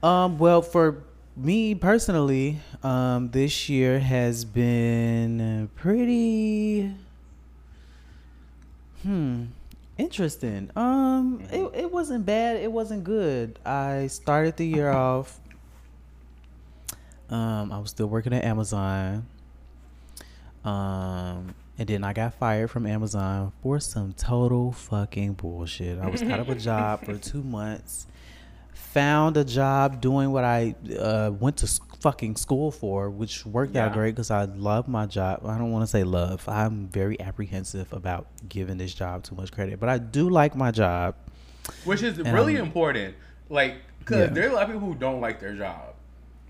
Um, 0.03 0.38
well, 0.38 0.61
for 0.61 1.03
me 1.37 1.74
personally, 1.74 2.59
um, 2.82 3.30
this 3.30 3.68
year 3.68 4.01
has 4.01 4.45
been 4.45 5.68
pretty, 5.76 6.95
hmm, 9.03 9.45
interesting. 9.99 10.70
Um, 10.74 11.43
it, 11.53 11.70
it 11.74 11.93
wasn't 11.93 12.24
bad. 12.24 12.57
It 12.57 12.72
wasn't 12.72 13.05
good. 13.05 13.59
I 13.66 14.07
started 14.07 14.57
the 14.57 14.66
year 14.66 14.91
off. 14.91 15.39
Um, 17.28 17.70
I 17.70 17.78
was 17.78 17.91
still 17.91 18.07
working 18.07 18.32
at 18.32 18.45
Amazon. 18.45 19.26
Um, 20.64 21.55
and 21.78 21.87
then 21.87 22.03
I 22.03 22.12
got 22.12 22.34
fired 22.34 22.70
from 22.70 22.87
Amazon 22.87 23.53
for 23.62 23.78
some 23.78 24.14
total 24.14 24.72
fucking 24.72 25.34
bullshit. 25.34 25.99
I 25.99 26.09
was 26.09 26.22
out 26.22 26.41
of 26.41 26.49
a 26.49 26.55
job 26.55 27.05
for 27.05 27.16
two 27.18 27.43
months 27.43 28.07
found 28.76 29.36
a 29.36 29.44
job 29.44 30.00
doing 30.00 30.30
what 30.32 30.44
I 30.44 30.74
uh, 30.98 31.30
went 31.38 31.56
to 31.58 31.80
fucking 32.00 32.36
school 32.36 32.70
for, 32.70 33.08
which 33.10 33.44
worked 33.46 33.74
out 33.74 33.92
great 33.94 34.14
because 34.14 34.30
I 34.30 34.44
love 34.44 34.86
my 34.86 35.06
job. 35.06 35.40
I 35.46 35.56
don't 35.58 35.72
want 35.72 35.82
to 35.82 35.86
say 35.86 36.04
love. 36.04 36.46
I'm 36.48 36.86
very 36.88 37.18
apprehensive 37.20 37.92
about 37.92 38.26
giving 38.48 38.76
this 38.76 38.92
job 38.94 39.22
too 39.24 39.34
much 39.34 39.50
credit, 39.50 39.80
but 39.80 39.88
I 39.88 39.98
do 39.98 40.28
like 40.28 40.54
my 40.54 40.70
job. 40.70 41.14
Which 41.84 42.02
is 42.02 42.18
really 42.18 42.56
I'm- 42.56 42.66
important. 42.66 43.14
Like, 43.48 43.76
because 44.00 44.28
Yeah. 44.28 44.34
there 44.34 44.46
are 44.46 44.50
a 44.50 44.54
lot 44.54 44.64
of 44.64 44.72
people 44.72 44.88
who 44.88 44.94
don't 44.94 45.20
like 45.20 45.40
their 45.40 45.54
job. 45.54 45.94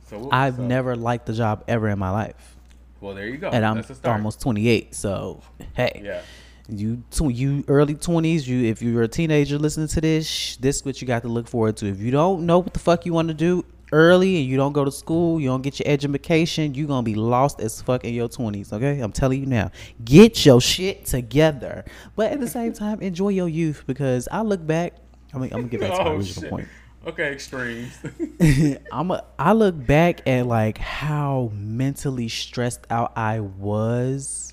So 0.08 0.28
I've 0.32 0.56
so- 0.56 0.66
never 0.66 0.96
liked 0.96 1.26
the 1.26 1.32
job 1.32 1.64
ever 1.68 1.88
in 1.88 1.98
my 1.98 2.10
life, 2.10 2.56
Well, 3.00 3.14
there 3.14 3.26
you 3.26 3.38
go. 3.38 3.50
and 3.50 3.64
I'm 3.64 3.76
That's 3.76 3.90
a 3.90 3.94
start. 3.94 4.16
almost 4.16 4.40
28. 4.40 4.94
So 4.94 5.42
hey, 5.74 6.02
Yeah. 6.04 6.20
You 6.68 7.02
tw- 7.10 7.32
you 7.32 7.64
early 7.68 7.94
20s. 7.94 8.46
You 8.46 8.64
if 8.64 8.82
you're 8.82 9.02
a 9.02 9.08
teenager 9.08 9.58
listening 9.58 9.88
to 9.88 10.00
this, 10.00 10.26
sh- 10.26 10.56
this 10.56 10.84
what 10.84 11.00
you 11.00 11.06
got 11.06 11.22
to 11.22 11.28
look 11.28 11.48
forward 11.48 11.76
to. 11.78 11.86
If 11.86 12.00
you 12.00 12.10
don't 12.10 12.46
know 12.46 12.58
what 12.60 12.72
the 12.72 12.78
fuck 12.80 13.06
you 13.06 13.12
want 13.12 13.28
to 13.28 13.34
do 13.34 13.64
early 13.92 14.36
and 14.38 14.46
you 14.46 14.56
don't 14.56 14.72
go 14.72 14.84
to 14.84 14.90
school, 14.90 15.40
you 15.40 15.48
don't 15.48 15.62
get 15.62 15.78
your 15.78 15.88
education, 15.88 16.74
you're 16.74 16.88
gonna 16.88 17.02
be 17.04 17.14
lost 17.14 17.60
as 17.60 17.80
fuck 17.80 18.04
in 18.04 18.14
your 18.14 18.28
20s. 18.28 18.72
Okay, 18.72 18.98
I'm 19.00 19.12
telling 19.12 19.40
you 19.40 19.46
now. 19.46 19.70
Get 20.04 20.44
your 20.44 20.60
shit 20.60 21.06
together, 21.06 21.84
but 22.16 22.32
at 22.32 22.40
the 22.40 22.48
same 22.48 22.72
time, 22.82 23.00
enjoy 23.00 23.28
your 23.28 23.48
youth 23.48 23.84
because 23.86 24.28
I 24.32 24.42
look 24.42 24.66
back. 24.66 24.94
I 25.32 25.38
mean, 25.38 25.50
I'm 25.52 25.60
gonna 25.60 25.68
get 25.68 25.80
back 25.80 25.92
to 25.92 25.98
my 26.04 26.10
Oh, 26.10 26.16
original 26.16 26.42
shit. 26.42 26.50
point. 26.50 26.68
Okay, 27.06 27.30
extremes. 27.32 27.96
I'm 28.90 29.12
a, 29.12 29.22
I 29.38 29.52
look 29.52 29.86
back 29.86 30.26
at 30.26 30.46
like 30.46 30.78
how 30.78 31.52
mentally 31.54 32.26
stressed 32.28 32.84
out 32.90 33.12
I 33.16 33.38
was, 33.38 34.52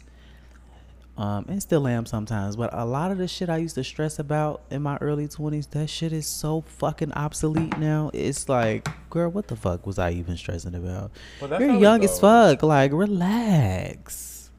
um, 1.18 1.46
and 1.48 1.62
still 1.62 1.88
am 1.88 2.06
sometimes. 2.06 2.56
But 2.56 2.72
a 2.74 2.86
lot 2.86 3.12
of 3.12 3.18
the 3.18 3.28
shit 3.28 3.50
I 3.50 3.58
used 3.58 3.76
to 3.76 3.84
stress 3.84 4.20
about 4.20 4.62
in 4.72 4.82
my 4.82 4.98
early 4.98 5.28
twenties, 5.28 5.68
that 5.68 5.90
shit 5.90 6.12
is 6.14 6.26
so 6.28 6.62
fucking 6.62 7.12
obsolete 7.14 7.78
now. 7.78 8.10
It's 8.14 8.50
like, 8.50 8.88
girl, 9.10 9.30
what 9.30 9.48
the 9.48 9.56
fuck 9.56 9.86
was 9.86 10.00
I 10.00 10.12
even 10.12 10.38
stressing 10.38 10.76
about? 10.76 11.12
Well, 11.42 11.62
You're 11.62 11.76
young 11.76 12.04
as 12.04 12.20
fuck. 12.20 12.64
Like, 12.64 12.92
relax. 12.92 14.50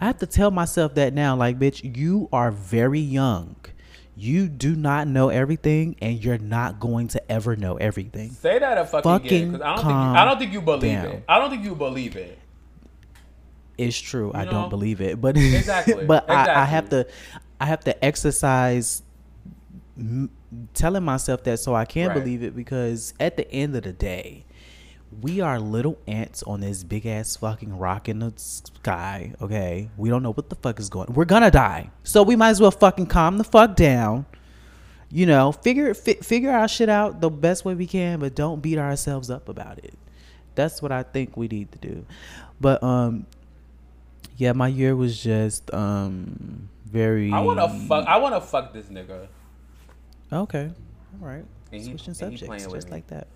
I 0.00 0.06
have 0.06 0.18
to 0.18 0.26
tell 0.26 0.50
myself 0.50 0.94
that 0.94 1.12
now. 1.12 1.36
Like, 1.36 1.58
bitch, 1.58 1.96
you 1.96 2.28
are 2.32 2.50
very 2.52 3.00
young. 3.00 3.56
You 4.16 4.48
do 4.48 4.74
not 4.74 5.06
know 5.06 5.28
everything, 5.28 5.94
and 6.02 6.22
you're 6.22 6.38
not 6.38 6.80
going 6.80 7.06
to 7.08 7.30
ever 7.32 7.54
know 7.54 7.76
everything. 7.76 8.30
Say 8.30 8.58
that 8.58 8.76
a 8.76 8.84
fucking, 8.84 9.02
Fucking 9.02 9.52
because 9.52 9.62
I 9.62 9.74
don't 9.76 9.84
think 9.84 9.92
you, 9.92 10.18
I 10.18 10.24
don't 10.24 10.38
think 10.38 10.52
you 10.52 10.60
believe 10.62 11.02
down. 11.02 11.06
it. 11.06 11.24
I 11.28 11.38
don't 11.38 11.50
think 11.50 11.64
you 11.64 11.74
believe 11.76 12.16
it. 12.16 12.38
It's 13.78 13.98
true. 13.98 14.32
I 14.34 14.44
know? 14.44 14.50
don't 14.50 14.70
believe 14.70 15.00
it, 15.00 15.20
but 15.20 15.36
Exactly. 15.38 16.04
but 16.04 16.28
I, 16.28 16.62
I 16.62 16.64
have 16.64 16.88
to, 16.90 17.06
I 17.60 17.66
have 17.66 17.80
to 17.84 18.04
exercise 18.04 19.02
m- 19.96 20.30
telling 20.74 21.04
myself 21.04 21.44
that 21.44 21.58
so 21.60 21.74
I 21.74 21.84
can 21.84 22.08
Right. 22.08 22.14
believe 22.18 22.42
it 22.42 22.54
because 22.56 23.14
at 23.20 23.36
the 23.36 23.50
end 23.52 23.76
of 23.76 23.84
the 23.84 23.92
day, 23.92 24.44
we 25.22 25.40
are 25.40 25.58
little 25.58 25.98
ants 26.06 26.42
on 26.42 26.60
this 26.60 26.84
big 26.84 27.06
ass 27.06 27.36
fucking 27.36 27.78
rock 27.78 28.08
in 28.08 28.18
the 28.18 28.32
sky. 28.36 29.32
Okay, 29.40 29.88
we 29.96 30.10
don't 30.10 30.22
know 30.22 30.32
what 30.32 30.50
the 30.50 30.56
fuck 30.56 30.78
is 30.78 30.90
going. 30.90 31.08
On. 31.08 31.14
We're 31.14 31.24
gonna 31.24 31.50
die, 31.50 31.90
so 32.02 32.22
we 32.22 32.36
might 32.36 32.50
as 32.50 32.60
well 32.60 32.70
fucking 32.70 33.06
calm 33.06 33.38
the 33.38 33.44
fuck 33.44 33.74
down. 33.76 34.26
You 35.10 35.24
know, 35.24 35.52
figure 35.52 35.94
fi- 35.94 36.20
figure 36.20 36.50
our 36.50 36.68
shit 36.68 36.90
out 36.90 37.20
the 37.22 37.30
best 37.30 37.64
way 37.64 37.74
we 37.74 37.86
can, 37.86 38.20
but 38.20 38.34
don't 38.34 38.60
beat 38.60 38.76
ourselves 38.76 39.30
up 39.30 39.48
about 39.48 39.78
it. 39.78 39.94
That's 40.54 40.82
what 40.82 40.92
I 40.92 41.02
think 41.04 41.36
we 41.36 41.48
need 41.48 41.72
to 41.72 41.78
do. 41.78 42.04
But 42.60 42.82
um, 42.82 43.24
yeah, 44.38 44.52
my 44.52 44.68
year 44.68 44.96
was 44.96 45.22
just 45.22 45.72
um 45.74 46.68
very. 46.86 47.30
I 47.30 47.40
want 47.40 47.58
to 47.58 47.68
fuck. 47.86 48.06
I 48.06 48.16
want 48.16 48.34
to 48.34 48.40
fuck 48.40 48.72
this 48.72 48.86
nigga. 48.86 49.26
Okay, 50.32 50.70
all 51.20 51.28
right. 51.28 51.44
And 51.70 51.84
Switching 51.84 52.14
he 52.14 52.18
subjects, 52.18 52.64
just 52.64 52.86
me. 52.86 52.92
like 52.92 53.06
that. 53.08 53.26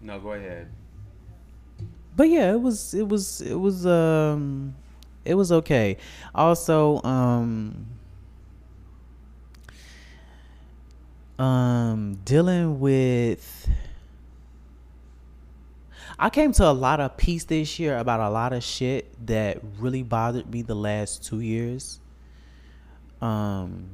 No, 0.00 0.18
go 0.18 0.32
ahead. 0.32 0.70
But 2.16 2.28
yeah, 2.30 2.52
it 2.52 2.60
was 2.60 2.94
it 2.94 3.06
was 3.06 3.40
it 3.42 3.54
was 3.54 3.84
um 3.84 4.74
it 5.24 5.34
was 5.34 5.52
okay. 5.52 5.98
Also, 6.34 7.02
um 7.02 7.86
Um, 11.38 12.18
dealing 12.24 12.78
with. 12.78 13.68
I 16.24 16.30
came 16.30 16.52
to 16.52 16.64
a 16.64 16.72
lot 16.72 17.00
of 17.00 17.18
peace 17.18 17.44
this 17.44 17.78
year 17.78 17.98
about 17.98 18.18
a 18.18 18.30
lot 18.30 18.54
of 18.54 18.64
shit 18.64 19.26
that 19.26 19.58
really 19.78 20.02
bothered 20.02 20.50
me 20.50 20.62
the 20.62 20.74
last 20.74 21.22
two 21.22 21.40
years. 21.40 22.00
Um, 23.20 23.90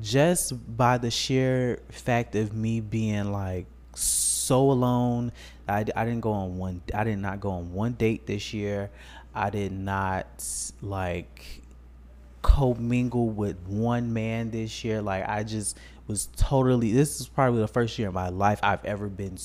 just 0.00 0.76
by 0.76 0.98
the 0.98 1.12
sheer 1.12 1.78
fact 1.90 2.34
of 2.34 2.56
me 2.56 2.80
being 2.80 3.30
like 3.30 3.66
so 3.94 4.72
alone. 4.72 5.30
I, 5.68 5.84
I 5.94 6.04
didn't 6.04 6.22
go 6.22 6.32
on 6.32 6.58
one. 6.58 6.82
I 6.92 7.04
did 7.04 7.20
not 7.20 7.38
go 7.38 7.50
on 7.50 7.72
one 7.72 7.92
date 7.92 8.26
this 8.26 8.52
year. 8.52 8.90
I 9.36 9.50
did 9.50 9.70
not 9.70 10.44
like 10.82 11.62
commingle 12.42 13.28
with 13.28 13.56
one 13.68 14.12
man 14.12 14.50
this 14.50 14.82
year. 14.82 15.02
Like 15.02 15.28
I 15.28 15.44
just 15.44 15.78
was 16.08 16.30
totally. 16.36 16.90
This 16.90 17.20
is 17.20 17.28
probably 17.28 17.60
the 17.60 17.68
first 17.68 17.96
year 17.96 18.08
in 18.08 18.14
my 18.14 18.30
life 18.30 18.58
I've 18.64 18.84
ever 18.84 19.08
been 19.08 19.36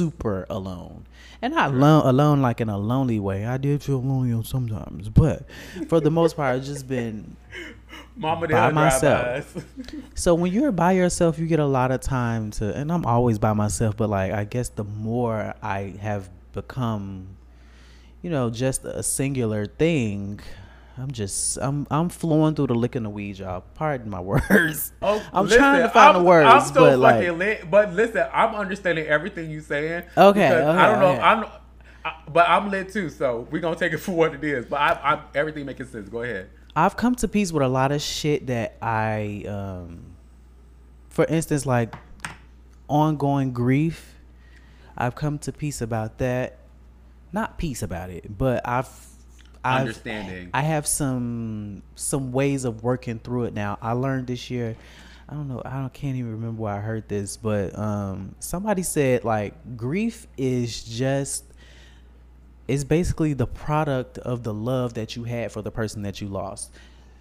super 0.00 0.46
alone, 0.48 1.06
and 1.42 1.54
not 1.54 1.70
alone, 1.72 2.06
alone 2.06 2.42
like 2.42 2.60
in 2.60 2.68
a 2.70 2.78
lonely 2.78 3.20
way. 3.20 3.44
I 3.44 3.58
did 3.58 3.82
feel 3.82 4.02
lonely 4.02 4.42
sometimes, 4.44 5.08
but 5.10 5.44
for 5.88 6.00
the 6.00 6.10
most 6.10 6.36
part, 6.36 6.56
I've 6.56 6.64
just 6.64 6.88
been 6.88 7.36
Mama 8.16 8.48
by 8.48 8.70
myself. 8.70 9.64
So 10.14 10.34
when 10.34 10.52
you're 10.52 10.72
by 10.72 10.92
yourself, 10.92 11.38
you 11.38 11.46
get 11.46 11.60
a 11.60 11.66
lot 11.66 11.90
of 11.90 12.00
time 12.00 12.50
to, 12.52 12.74
and 12.74 12.90
I'm 12.90 13.04
always 13.04 13.38
by 13.38 13.52
myself, 13.52 13.96
but 13.96 14.08
like 14.08 14.32
I 14.32 14.44
guess 14.44 14.70
the 14.70 14.84
more 14.84 15.54
I 15.62 15.94
have 16.00 16.30
become, 16.52 17.36
you 18.22 18.30
know, 18.30 18.48
just 18.50 18.84
a 18.84 19.02
singular 19.02 19.66
thing, 19.66 20.40
I'm 21.00 21.10
just 21.12 21.56
I'm 21.62 21.86
I'm 21.90 22.08
flowing 22.08 22.54
through 22.54 22.68
the 22.68 22.74
lick 22.74 22.94
and 22.94 23.06
the 23.06 23.10
weed, 23.10 23.38
y'all. 23.38 23.62
Pardon 23.74 24.10
my 24.10 24.20
words. 24.50 24.92
Oh, 25.00 25.24
I'm 25.32 25.48
trying 25.48 25.82
to 25.82 25.88
find 25.88 26.16
I'm- 26.16 26.22
the 26.22 26.28
words, 26.28 26.48
I'm 26.52 26.60
so 26.74 26.74
but 26.80 26.98
like 26.98 27.14
fucking 27.24 27.38
lit. 27.38 27.70
But 27.70 27.92
listen, 27.94 28.26
I'm 28.32 28.54
understanding 28.54 29.06
everything 29.06 29.50
you 29.50 29.60
saying. 29.60 30.04
Okay, 30.16 30.52
okay, 30.52 30.62
I 30.62 30.90
don't 30.90 31.00
know. 31.00 31.06
okay. 31.12 31.20
I'm, 31.20 31.44
I, 32.04 32.14
but 32.28 32.48
I'm 32.48 32.70
lit 32.70 32.92
too. 32.92 33.08
So 33.10 33.46
we're 33.50 33.60
gonna 33.60 33.76
take 33.76 33.92
it 33.92 33.98
for 34.06 34.12
what 34.12 34.34
it 34.34 34.44
is. 34.44 34.66
But 34.66 34.80
I, 34.80 34.92
I 35.14 35.22
everything 35.34 35.66
making 35.66 35.86
sense. 35.86 36.08
Go 36.08 36.22
ahead. 36.22 36.50
I've 36.76 36.96
come 36.96 37.14
to 37.16 37.28
peace 37.28 37.50
with 37.50 37.62
a 37.62 37.68
lot 37.68 37.90
of 37.92 38.00
shit 38.00 38.46
that 38.46 38.76
I, 38.80 39.44
um, 39.48 40.02
for 41.08 41.24
instance, 41.24 41.66
like 41.66 41.94
ongoing 42.88 43.52
grief. 43.52 44.14
I've 44.96 45.14
come 45.14 45.38
to 45.40 45.52
peace 45.52 45.80
about 45.80 46.18
that. 46.18 46.58
Not 47.32 47.58
peace 47.58 47.82
about 47.82 48.10
it, 48.10 48.36
but 48.38 48.66
I've, 48.68 48.88
I've 49.64 50.02
I 50.54 50.62
have 50.62 50.86
some 50.86 51.82
some 51.94 52.32
ways 52.32 52.64
of 52.64 52.82
working 52.82 53.18
through 53.18 53.44
it 53.44 53.54
now. 53.54 53.78
I 53.82 53.92
learned 53.92 54.26
this 54.26 54.50
year. 54.50 54.76
I 55.28 55.34
don't 55.34 55.48
know. 55.48 55.62
I 55.64 55.74
don't, 55.74 55.92
can't 55.92 56.16
even 56.16 56.32
remember 56.32 56.62
where 56.62 56.74
I 56.74 56.80
heard 56.80 57.08
this, 57.08 57.36
but 57.36 57.78
um, 57.78 58.34
somebody 58.40 58.82
said 58.82 59.24
like 59.24 59.76
grief 59.76 60.26
is 60.36 60.82
just 60.82 61.44
it's 62.66 62.84
basically 62.84 63.32
the 63.32 63.46
product 63.46 64.18
of 64.18 64.42
the 64.42 64.54
love 64.54 64.94
that 64.94 65.16
you 65.16 65.24
had 65.24 65.52
for 65.52 65.62
the 65.62 65.70
person 65.70 66.02
that 66.02 66.20
you 66.20 66.28
lost. 66.28 66.72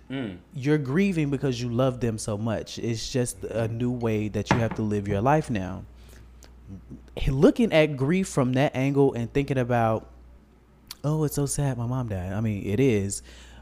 Mm. 0.10 0.38
You're 0.54 0.78
grieving 0.78 1.30
because 1.30 1.62
you 1.62 1.70
love 1.70 2.00
them 2.00 2.18
so 2.18 2.38
much. 2.38 2.80
It's 2.80 3.12
just 3.12 3.44
a 3.44 3.68
new 3.68 3.92
way 3.92 4.28
that 4.30 4.50
you 4.50 4.58
have 4.58 4.76
to 4.76 4.82
live 4.82 5.08
your 5.08 5.22
life 5.22 5.50
now. 5.50 5.84
Looking 7.28 7.74
at 7.74 7.98
grief 7.98 8.28
from 8.28 8.54
that 8.54 8.76
angle 8.76 9.14
and 9.14 9.32
thinking 9.32 9.58
about, 9.58 10.08
oh, 11.04 11.24
it's 11.24 11.36
so 11.36 11.46
sad 11.46 11.78
my 11.78 11.86
mom 11.86 12.08
died. 12.08 12.34
I 12.34 12.42
mean, 12.42 12.66
it 12.66 12.80
is, 12.80 13.22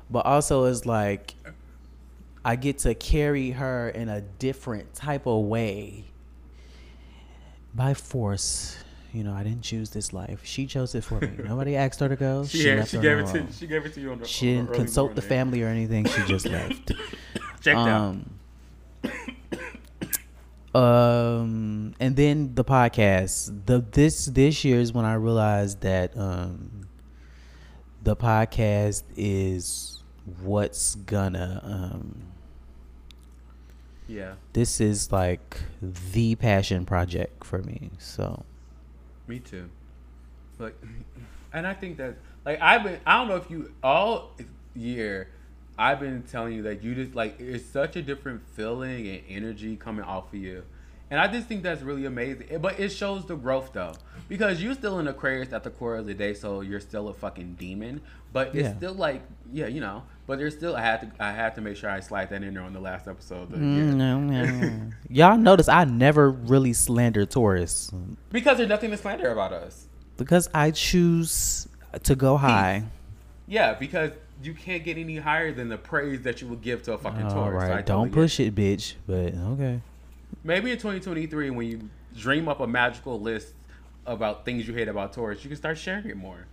but 0.09 0.25
also 0.25 0.65
it's 0.65 0.85
like 0.85 1.35
I 2.43 2.55
get 2.55 2.79
to 2.79 2.95
carry 2.95 3.51
her 3.51 3.89
in 3.89 4.09
a 4.09 4.21
different 4.21 4.93
type 4.93 5.25
of 5.25 5.45
way 5.45 6.05
by 7.73 7.93
force. 7.93 8.77
You 9.13 9.23
know, 9.23 9.33
I 9.33 9.43
didn't 9.43 9.63
choose 9.63 9.89
this 9.89 10.13
life. 10.13 10.41
She 10.43 10.65
chose 10.65 10.93
it 10.95 11.03
for 11.03 11.19
me. 11.19 11.31
Nobody 11.43 11.75
asked 11.75 11.99
her 12.01 12.09
to 12.09 12.15
go. 12.15 12.45
She, 12.45 12.59
She, 12.59 12.75
left 12.75 12.91
she 12.91 12.99
gave 12.99 13.19
it 13.19 13.27
to 13.27 13.45
she 13.53 13.67
gave 13.67 13.85
it 13.85 13.93
to 13.93 14.01
you 14.01 14.11
on 14.11 14.19
the. 14.19 14.25
She 14.25 14.53
didn't 14.53 14.73
consult 14.73 15.15
the 15.15 15.21
family 15.21 15.63
or 15.63 15.67
anything. 15.67 16.05
She 16.05 16.21
just 16.23 16.45
left. 16.49 16.91
Checked 17.61 17.77
out. 17.77 18.15
Um, 20.73 20.79
um, 20.81 21.95
and 21.99 22.15
then 22.15 22.53
the 22.55 22.63
podcast. 22.63 23.65
The 23.65 23.79
this 23.91 24.25
this 24.25 24.63
year 24.63 24.79
is 24.79 24.93
when 24.93 25.05
I 25.05 25.15
realized 25.15 25.81
that 25.81 26.15
um, 26.17 26.86
the 28.07 28.15
podcast 28.15 29.03
is 29.17 30.01
what's 30.41 30.95
gonna 30.95 31.59
um, 31.61 32.15
Yeah, 34.07 34.35
this 34.53 34.79
is 34.79 35.11
like 35.11 35.57
the 35.81 36.35
passion 36.35 36.85
project 36.85 37.43
for 37.43 37.61
me. 37.63 37.91
So 37.99 38.45
me 39.27 39.39
too. 39.39 39.69
Like, 40.57 40.81
and 41.53 41.67
I 41.67 41.73
think 41.73 41.97
that 41.97 42.15
like 42.45 42.61
I've 42.61 42.83
been. 42.83 43.01
I 43.05 43.17
don't 43.17 43.27
know 43.27 43.35
if 43.35 43.51
you 43.51 43.73
all 43.83 44.31
year. 44.73 45.27
I've 45.77 45.99
been 45.99 46.23
telling 46.23 46.53
you 46.53 46.63
that 46.63 46.81
you 46.81 46.95
just 46.95 47.13
like 47.13 47.41
it's 47.41 47.65
such 47.65 47.97
a 47.97 48.01
different 48.01 48.41
feeling 48.55 49.05
and 49.05 49.21
energy 49.27 49.75
coming 49.75 50.05
off 50.05 50.33
of 50.33 50.39
you. 50.39 50.63
And 51.09 51.19
I 51.19 51.27
just 51.27 51.47
think 51.47 51.63
that's 51.63 51.81
really 51.81 52.05
amazing. 52.05 52.57
But 52.59 52.79
it 52.79 52.89
shows 52.89 53.25
the 53.25 53.35
growth 53.35 53.71
though. 53.73 53.93
Because 54.27 54.61
you're 54.61 54.73
still 54.73 54.99
an 54.99 55.07
Aquarius 55.07 55.53
at 55.53 55.63
the 55.63 55.69
core 55.69 55.95
of 55.95 56.05
the 56.05 56.13
day, 56.13 56.33
so 56.33 56.59
you're 56.59 56.81
still 56.81 57.07
a 57.07 57.13
fucking 57.13 57.55
demon. 57.57 58.01
But 58.33 58.47
it's 58.49 58.57
Yeah. 58.67 58.75
still 58.77 58.93
like 58.93 59.21
yeah, 59.53 59.67
you 59.67 59.79
know. 59.79 60.03
But 60.25 60.37
there's 60.39 60.53
still 60.55 60.75
I 60.75 60.81
had 60.81 61.01
to 61.17 61.23
I 61.23 61.31
had 61.31 61.55
to 61.55 61.61
make 61.61 61.77
sure 61.77 61.89
I 61.89 62.01
slide 62.01 62.29
that 62.31 62.43
in 62.43 62.53
there 62.53 62.63
on 62.63 62.73
the 62.73 62.81
last 62.81 63.07
episode 63.07 63.43
of 63.43 63.51
the 63.51 63.57
year. 63.59 63.85
Mm, 63.85 63.93
no, 63.95 64.19
no, 64.19 64.45
no. 64.45 64.81
y'all 65.09 65.37
notice 65.37 65.69
I 65.69 65.85
never 65.85 66.29
really 66.29 66.73
slander 66.73 67.25
Taurus 67.25 67.89
Because 68.31 68.57
there's 68.57 68.67
nothing 68.67 68.91
to 68.91 68.97
slander 68.97 69.31
about 69.31 69.53
us. 69.53 69.87
because 70.17 70.49
I 70.53 70.71
choose 70.71 71.69
to 72.03 72.15
go 72.15 72.35
high. 72.35 72.83
Yeah, 73.47 73.75
because 73.75 74.11
you 74.43 74.53
can't 74.53 74.83
get 74.83 74.97
any 74.97 75.15
higher 75.15 75.53
than 75.53 75.69
the 75.69 75.77
praise 75.77 76.23
that 76.23 76.41
you 76.41 76.47
would 76.49 76.61
give 76.61 76.83
to 76.83 76.93
a 76.93 76.97
fucking 76.97 77.23
All 77.27 77.31
Taurus. 77.33 77.63
right, 77.69 77.77
I 77.77 77.81
don't 77.81 78.11
push 78.11 78.41
it, 78.41 78.53
bitch. 78.53 78.95
But 79.07 79.33
okay. 79.33 79.79
Maybe 80.43 80.71
in 80.71 80.77
2023, 80.77 81.49
when 81.51 81.67
you 81.67 81.89
dream 82.15 82.47
up 82.47 82.59
a 82.59 82.67
magical 82.67 83.19
list 83.19 83.53
about 84.05 84.45
things 84.45 84.67
you 84.67 84.73
hate 84.73 84.87
about 84.87 85.13
Taurus, 85.13 85.43
you 85.43 85.49
can 85.49 85.57
start 85.57 85.77
sharing 85.77 86.05
it 86.07 86.17
more. 86.17 86.45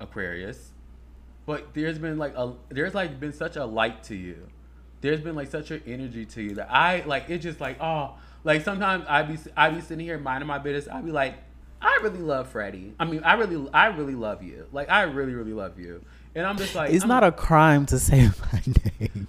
Aquarius, 0.00 0.72
but 1.46 1.74
there's 1.74 1.98
been 1.98 2.18
like 2.18 2.34
a 2.36 2.52
there's 2.70 2.94
like 2.94 3.20
been 3.20 3.32
such 3.32 3.56
a 3.56 3.64
light 3.64 4.02
to 4.04 4.16
you. 4.16 4.48
There's 5.00 5.20
been 5.20 5.34
like 5.36 5.48
such 5.50 5.70
an 5.70 5.82
energy 5.86 6.24
to 6.26 6.42
you 6.42 6.54
that 6.56 6.72
I 6.72 7.02
like. 7.06 7.30
It's 7.30 7.42
just 7.44 7.60
like 7.60 7.80
oh, 7.80 8.14
like 8.44 8.64
sometimes 8.64 9.04
I 9.08 9.22
be 9.22 9.38
I 9.56 9.70
be 9.70 9.80
sitting 9.80 10.04
here 10.04 10.18
minding 10.18 10.48
my 10.48 10.58
business. 10.58 10.92
I 10.92 11.00
be 11.02 11.12
like, 11.12 11.34
I 11.80 12.00
really 12.02 12.18
love 12.18 12.48
Freddie. 12.48 12.94
I 12.98 13.04
mean, 13.04 13.22
I 13.24 13.34
really 13.34 13.68
I 13.72 13.86
really 13.86 14.14
love 14.16 14.42
you. 14.42 14.66
Like 14.72 14.90
I 14.90 15.02
really 15.02 15.34
really 15.34 15.52
love 15.52 15.78
you. 15.78 16.04
And 16.34 16.46
I'm 16.46 16.56
just 16.56 16.74
like 16.74 16.90
It's 16.92 17.02
I'm- 17.04 17.08
not 17.08 17.22
a 17.22 17.30
crime 17.32 17.86
to 17.86 17.98
say 18.00 18.28
my 18.52 18.62
name. 19.00 19.28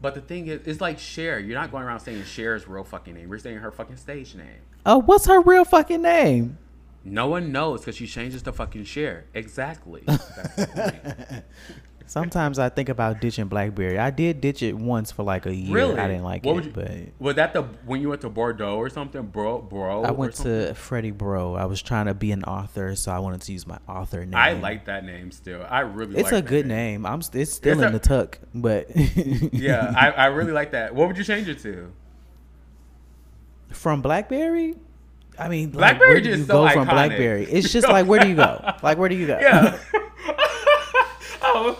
But 0.00 0.14
the 0.14 0.20
thing 0.20 0.46
is, 0.48 0.60
it's 0.66 0.80
like 0.80 0.98
Cher. 0.98 1.38
You're 1.38 1.58
not 1.58 1.70
going 1.70 1.84
around 1.84 2.00
saying 2.00 2.24
Cher's 2.24 2.68
real 2.68 2.84
fucking 2.84 3.14
name. 3.14 3.28
We're 3.28 3.38
saying 3.38 3.58
her 3.58 3.70
fucking 3.70 3.96
stage 3.96 4.34
name. 4.34 4.60
Oh, 4.84 4.98
what's 4.98 5.26
her 5.26 5.40
real 5.40 5.64
fucking 5.64 6.02
name? 6.02 6.58
No 7.04 7.28
one 7.28 7.52
knows 7.52 7.80
because 7.80 7.96
she 7.96 8.06
changes 8.06 8.42
to 8.42 8.52
fucking 8.52 8.84
Cher. 8.84 9.26
Exactly. 9.32 10.04
That's 12.06 12.14
the 12.14 12.20
point. 12.20 12.32
Sometimes 12.32 12.58
I 12.60 12.68
think 12.68 12.88
about 12.88 13.20
ditching 13.20 13.48
BlackBerry. 13.48 13.98
I 13.98 14.10
did 14.10 14.40
ditch 14.40 14.62
it 14.62 14.74
once 14.76 15.10
for 15.10 15.24
like 15.24 15.44
a 15.46 15.54
year. 15.54 15.74
Really? 15.74 15.98
I 15.98 16.06
didn't 16.06 16.22
like 16.22 16.44
What 16.44 16.58
it, 16.58 16.64
you- 16.66 16.70
but 16.72 16.90
Was 17.18 17.34
that 17.36 17.52
the 17.52 17.62
when 17.84 18.00
you 18.00 18.08
went 18.08 18.20
to 18.20 18.28
Bordeaux 18.28 18.76
or 18.76 18.88
something, 18.88 19.22
bro? 19.22 19.58
Bro. 19.60 20.04
I 20.04 20.12
went 20.12 20.34
to 20.36 20.74
Freddie 20.74 21.10
Bro. 21.10 21.54
I 21.56 21.64
was 21.64 21.82
trying 21.82 22.06
to 22.06 22.14
be 22.14 22.30
an 22.32 22.44
author, 22.44 22.94
so 22.94 23.10
I 23.10 23.18
wanted 23.18 23.40
to 23.42 23.52
use 23.52 23.66
my 23.66 23.78
author 23.88 24.24
name. 24.24 24.34
I 24.36 24.52
like 24.52 24.84
that 24.86 25.04
name 25.04 25.30
still. 25.32 25.66
I 25.68 25.80
really. 25.80 26.16
It's 26.16 26.30
like 26.32 26.44
a 26.44 26.48
good 26.48 26.66
name. 26.66 27.04
I'm. 27.04 27.20
It's 27.32 27.52
still 27.52 27.72
It's 27.72 27.82
in 27.82 27.88
a- 27.88 27.90
the 27.92 27.98
tuck, 27.98 28.38
but 28.54 28.88
Yeah, 29.52 29.92
I, 29.96 30.10
I 30.12 30.26
really 30.26 30.52
like 30.52 30.70
that. 30.72 30.94
What 30.94 31.08
would 31.08 31.18
you 31.18 31.24
change 31.24 31.48
it 31.48 31.58
to? 31.60 31.92
from 33.72 34.00
BlackBerry. 34.00 34.74
I 35.38 35.48
mean, 35.48 35.72
like, 35.72 35.98
BlackBerry 35.98 36.20
do 36.22 36.28
just 36.30 36.38
you 36.40 36.44
so 36.46 36.64
go 36.66 36.68
from 36.70 36.86
iconic. 36.86 36.92
BlackBerry? 36.92 37.44
It's 37.44 37.70
just 37.72 37.86
like 37.88 38.06
where 38.06 38.20
do 38.20 38.28
you 38.28 38.36
go? 38.36 38.62
Like 38.82 38.96
where 38.96 39.08
do 39.08 39.14
you 39.16 39.26
go? 39.26 39.38
Yeah. 39.38 39.76
oh, 41.42 41.78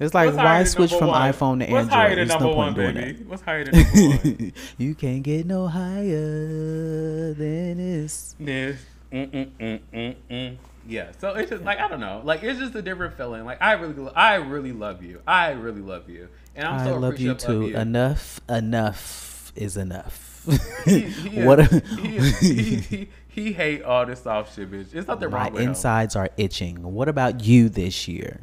It's 0.00 0.14
like, 0.14 0.34
why 0.34 0.64
switch 0.64 0.92
from 0.92 1.08
one? 1.08 1.32
iPhone 1.32 1.66
to 1.66 1.72
What's 1.72 1.88
higher 1.88 2.08
Android? 2.08 2.18
than 2.18 2.28
There's 2.28 2.28
number 2.28 2.44
no 2.44 2.56
one, 2.56 2.74
point 2.74 2.76
doing 2.76 2.94
baby? 2.94 3.12
that. 3.18 3.26
What's 3.28 3.42
higher 3.42 3.64
than 3.64 3.74
number 3.74 4.00
one? 4.00 4.52
you 4.78 4.94
can't 4.94 5.22
get 5.22 5.46
no 5.46 5.66
higher 5.66 7.34
than 7.34 7.76
this. 7.78 8.34
This. 8.38 8.80
Mm, 9.12 9.50
mm, 9.58 10.14
mm. 10.30 10.56
Yeah, 10.88 11.10
so 11.18 11.34
it's 11.34 11.50
just 11.50 11.64
like 11.64 11.78
I 11.80 11.88
don't 11.88 12.00
know, 12.00 12.20
like 12.24 12.42
it's 12.42 12.58
just 12.58 12.74
a 12.74 12.82
different 12.82 13.16
feeling. 13.16 13.44
Like 13.44 13.60
I 13.60 13.72
really, 13.72 14.12
I 14.14 14.36
really 14.36 14.72
love 14.72 15.02
you. 15.02 15.20
I 15.26 15.50
really 15.52 15.80
love 15.80 16.08
you, 16.08 16.28
and 16.54 16.66
I'm 16.66 16.80
i 16.80 16.84
so 16.84 16.98
love 16.98 17.18
you 17.18 17.34
too. 17.34 17.68
you. 17.68 17.76
Enough, 17.76 18.40
enough 18.48 19.52
is 19.56 19.76
enough. 19.76 20.46
He, 20.84 21.00
he, 21.00 21.42
what? 21.44 21.70
he, 21.70 22.20
he, 22.20 22.76
he, 22.76 23.08
he 23.28 23.52
hate 23.52 23.82
all 23.82 24.06
this 24.06 24.22
soft 24.22 24.54
shit, 24.54 24.70
bitch. 24.70 24.94
It's 24.94 25.08
nothing 25.08 25.30
my 25.30 25.44
wrong 25.44 25.52
with 25.54 25.62
him. 25.62 25.70
insides 25.70 26.14
are 26.14 26.30
itching. 26.36 26.94
What 26.94 27.08
about 27.08 27.42
you 27.44 27.68
this 27.68 28.06
year? 28.06 28.40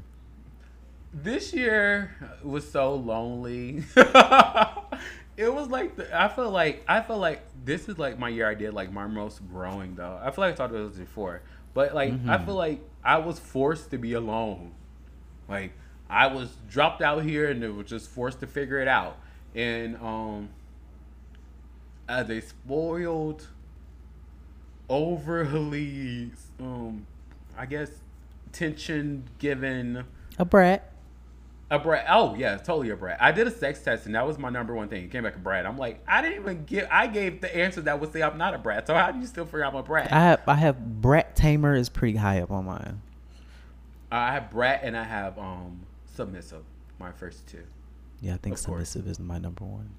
This 1.13 1.53
year 1.53 2.15
was 2.43 2.69
so 2.69 2.95
lonely. 2.95 3.83
it 3.95 5.53
was 5.53 5.67
like 5.69 5.95
the, 5.95 6.09
I 6.19 6.27
feel 6.27 6.49
like 6.49 6.83
I 6.87 7.01
feel 7.01 7.19
like 7.19 7.43
this 7.63 7.87
is 7.87 7.99
like 7.99 8.17
my 8.17 8.29
year 8.29 8.49
I 8.49 8.55
did 8.55 8.73
like 8.73 8.91
my 8.91 9.05
most 9.07 9.47
growing 9.49 9.95
though. 9.95 10.19
I 10.21 10.31
feel 10.31 10.43
like 10.45 10.53
I 10.53 10.57
talked 10.57 10.73
about 10.73 10.89
this 10.89 10.97
before, 10.99 11.41
but 11.75 11.93
like 11.93 12.13
I 12.13 12.15
Mhm. 12.37 12.45
feel 12.45 12.55
like 12.55 12.81
I 13.03 13.17
was 13.19 13.37
forced 13.37 13.91
to 13.91 13.97
be 13.99 14.13
alone. 14.13 14.71
Like 15.47 15.73
I 16.09 16.27
was 16.27 16.55
dropped 16.69 17.01
out 17.01 17.23
here 17.23 17.49
and 17.49 17.63
it 17.63 17.69
was 17.69 17.87
just 17.87 18.09
forced 18.09 18.39
to 18.39 18.47
figure 18.47 18.79
it 18.79 18.87
out. 18.87 19.17
And 19.53 19.97
um, 19.97 20.49
as 22.09 22.27
a 22.31 22.39
spoiled, 22.41 23.47
overly, 24.89 26.31
um, 26.59 27.05
I 27.57 27.67
guess, 27.67 27.91
tension 28.51 29.25
given. 29.37 30.05
A 30.39 30.45
brat. 30.45 30.89
A 31.71 31.79
brat. 31.79 32.05
Oh 32.09 32.35
yeah, 32.35 32.57
totally 32.57 32.89
a 32.91 32.95
brat. 32.95 33.17
I 33.21 33.31
did 33.31 33.47
a 33.47 33.51
sex 33.51 33.81
test 33.81 34.05
and 34.05 34.13
that 34.13 34.27
was 34.27 34.37
my 34.37 34.49
number 34.49 34.75
one 34.75 34.89
thing. 34.89 35.05
It 35.05 35.11
came 35.11 35.23
back 35.23 35.35
a 35.35 35.39
brat. 35.39 35.65
I'm 35.65 35.77
like, 35.77 36.03
I 36.07 36.21
didn't 36.21 36.41
even 36.41 36.65
give. 36.65 36.87
I 36.91 37.07
gave 37.07 37.41
the 37.41 37.55
answer 37.55 37.81
that 37.81 37.99
would 37.99 38.11
say 38.13 38.21
I'm 38.21 38.37
not 38.37 38.53
a 38.53 38.57
brat. 38.59 38.85
So 38.85 38.93
how 38.93 39.11
do 39.11 39.19
you 39.19 39.25
still 39.25 39.45
figure 39.45 39.65
I'm 39.65 39.75
a 39.75 39.81
brat? 39.81 40.11
I 40.11 40.19
have 40.19 40.41
I 40.47 40.55
have 40.55 41.01
brat 41.01 41.35
tamer 41.35 41.73
is 41.75 41.89
pretty 41.89 42.17
high 42.17 42.41
up 42.41 42.51
on 42.51 42.65
mine. 42.65 43.01
I 44.11 44.33
have 44.33 44.51
brat 44.51 44.81
and 44.83 44.95
I 44.95 45.03
have 45.03 45.39
um 45.39 45.79
submissive. 46.13 46.63
My 46.99 47.11
first 47.11 47.47
two, 47.47 47.63
Yeah, 48.21 48.35
I 48.35 48.37
think 48.37 48.55
Of 48.57 48.63
course. 48.65 48.89
submissive 48.89 49.09
is 49.11 49.19
my 49.19 49.39
number 49.39 49.63
one. 49.65 49.89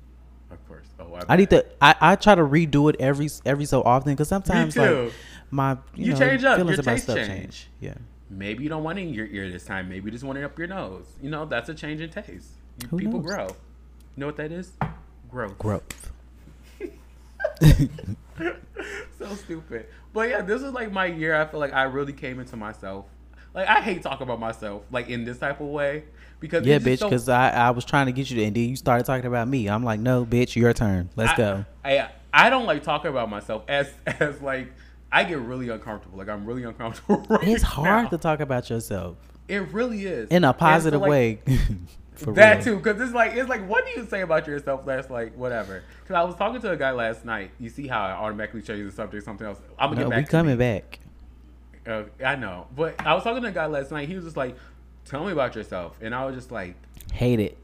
of 0.50 0.68
course. 0.68 0.86
Oh, 1.00 1.18
I 1.28 1.36
need 1.36 1.50
to. 1.50 1.66
I, 1.82 1.94
I 2.00 2.16
try 2.16 2.36
to 2.36 2.42
redo 2.42 2.88
it 2.88 2.96
every 3.00 3.28
every 3.44 3.64
so 3.64 3.82
often 3.82 4.12
because 4.12 4.28
sometimes 4.28 4.76
like 4.76 5.12
my 5.50 5.72
you, 5.94 6.06
You 6.06 6.12
know, 6.12 6.18
change 6.18 6.44
up, 6.44 6.56
feelings 6.56 6.76
your 6.76 6.82
about 6.82 7.00
stuff 7.00 7.16
change. 7.16 7.28
change. 7.28 7.68
Yeah. 7.80 7.94
Maybe 8.31 8.62
you 8.64 8.68
don't 8.68 8.83
want 8.83 8.99
it 8.99 9.03
in 9.03 9.14
your 9.14 9.27
ear 9.27 9.51
this 9.51 9.64
time. 9.64 9.89
Maybe 9.89 10.07
you 10.07 10.11
just 10.11 10.25
want 10.25 10.39
it 10.39 10.45
up 10.45 10.59
your 10.59 10.66
nose. 10.68 11.05
You 11.22 11.31
know, 11.31 11.45
that's 11.45 11.68
a 11.68 11.75
change 11.75 12.01
in 12.01 12.11
taste. 12.11 12.49
You, 12.83 12.89
Who 12.89 12.99
people 12.99 13.20
knows? 13.20 13.27
grow. 13.27 13.47
You 13.47 13.55
know 14.16 14.27
what 14.27 14.37
that 14.37 14.51
is? 14.53 14.72
Growth. 15.31 15.59
Growth. 15.59 16.11
so 19.18 19.35
stupid. 19.37 19.87
But 20.12 20.29
yeah, 20.29 20.43
this 20.43 20.62
is 20.62 20.72
like 20.72 20.93
my 20.93 21.07
year. 21.07 21.35
I 21.35 21.45
feel 21.47 21.61
like 21.61 21.72
I 21.72 21.83
really 21.85 22.12
came 22.12 22.41
into 22.41 22.57
myself. 22.57 23.07
Like 23.55 23.68
I 23.68 23.81
hate 23.81 24.03
talking 24.03 24.25
about 24.25 24.41
myself 24.41 24.83
like 24.91 25.09
in 25.09 25.25
this 25.25 25.39
type 25.39 25.61
of 25.61 25.68
way 25.68 26.05
because 26.41 26.66
Yeah, 26.66 26.79
bitch. 26.79 26.85
just 26.85 27.01
so- 27.01 27.09
Because 27.09 27.29
I, 27.29 27.51
I 27.51 27.70
was 27.70 27.85
trying 27.85 28.07
to 28.07 28.12
get 28.12 28.31
you 28.31 28.37
to, 28.39 28.45
and 28.45 28.57
then 28.57 28.68
you 28.70 28.77
started 28.77 29.05
talking 29.07 29.27
about 29.27 29.47
me. 29.49 29.68
I'm 29.68 29.85
like, 29.85 30.01
no, 30.01 30.25
bitch, 30.27 30.57
your 30.57 30.72
turn. 30.72 31.11
Let's 31.16 31.33
I- 31.33 31.37
go. 31.37 31.64
I 31.85 32.09
I 32.33 32.51
don't 32.51 32.66
like 32.66 32.83
talking 32.83 33.11
about 33.11 33.31
myself 33.31 33.62
as 33.68 33.93
as 34.07 34.41
like 34.41 34.72
I 35.14 35.24
get 35.24 35.38
really 35.38 35.68
uncomfortable. 35.68 36.18
Like 36.18 36.28
I'm 36.28 36.44
really 36.44 36.64
uncomfortable. 36.64 37.24
Right 37.28 37.48
It's 37.48 37.62
hard 37.62 38.04
now. 38.04 38.08
to 38.10 38.18
talk 38.18 38.40
about 38.40 38.68
yourself 38.68 39.16
It 39.48 39.72
really 39.72 40.04
is 40.06 40.28
in 40.30 40.44
a 40.44 40.48
And 40.48 40.54
so, 40.56 40.58
positive 40.58 41.00
like, 41.00 41.10
way. 41.10 41.38
That 42.18 42.56
real. 42.56 42.64
too, 42.64 42.76
because 42.76 43.00
it's 43.00 43.12
like 43.12 43.32
it's 43.34 43.48
like 43.48 43.66
what 43.68 43.84
do 43.84 43.90
you 44.00 44.06
say 44.06 44.20
about 44.20 44.46
yourself? 44.46 44.86
That's 44.86 45.10
like 45.10 45.34
whatever. 45.36 45.82
Because 46.02 46.14
I 46.14 46.22
was 46.22 46.36
talking 46.36 46.60
to 46.60 46.70
a 46.70 46.76
guy 46.76 46.92
last 46.92 47.24
night. 47.24 47.50
You 47.58 47.68
see 47.68 47.88
how 47.88 48.02
I 48.04 48.12
automatically 48.12 48.62
change 48.62 48.84
the 48.88 48.92
subject, 48.92 49.22
to 49.22 49.24
something 49.24 49.46
else. 49.46 49.58
I'm 49.78 49.90
gonna 49.90 50.02
No, 50.02 50.08
get 50.10 50.16
we 50.16 50.22
back. 50.22 50.26
to 50.26 50.30
coming 50.30 50.56
me. 50.56 50.64
back. 50.64 50.98
Uh, 51.86 52.04
I 52.24 52.36
know, 52.36 52.68
but 52.76 52.94
I 53.04 53.14
was 53.14 53.24
talking 53.24 53.42
to 53.42 53.48
a 53.48 53.52
guy 53.52 53.66
last 53.66 53.90
night. 53.90 54.08
He 54.08 54.14
was 54.14 54.24
just 54.24 54.36
like, 54.36 54.56
"Tell 55.06 55.24
me 55.24 55.32
about 55.32 55.56
yourself," 55.56 55.98
and 56.00 56.14
I 56.14 56.24
was 56.24 56.36
just 56.36 56.52
like, 56.52 56.76
Hate 57.12 57.40
it. 57.40 57.58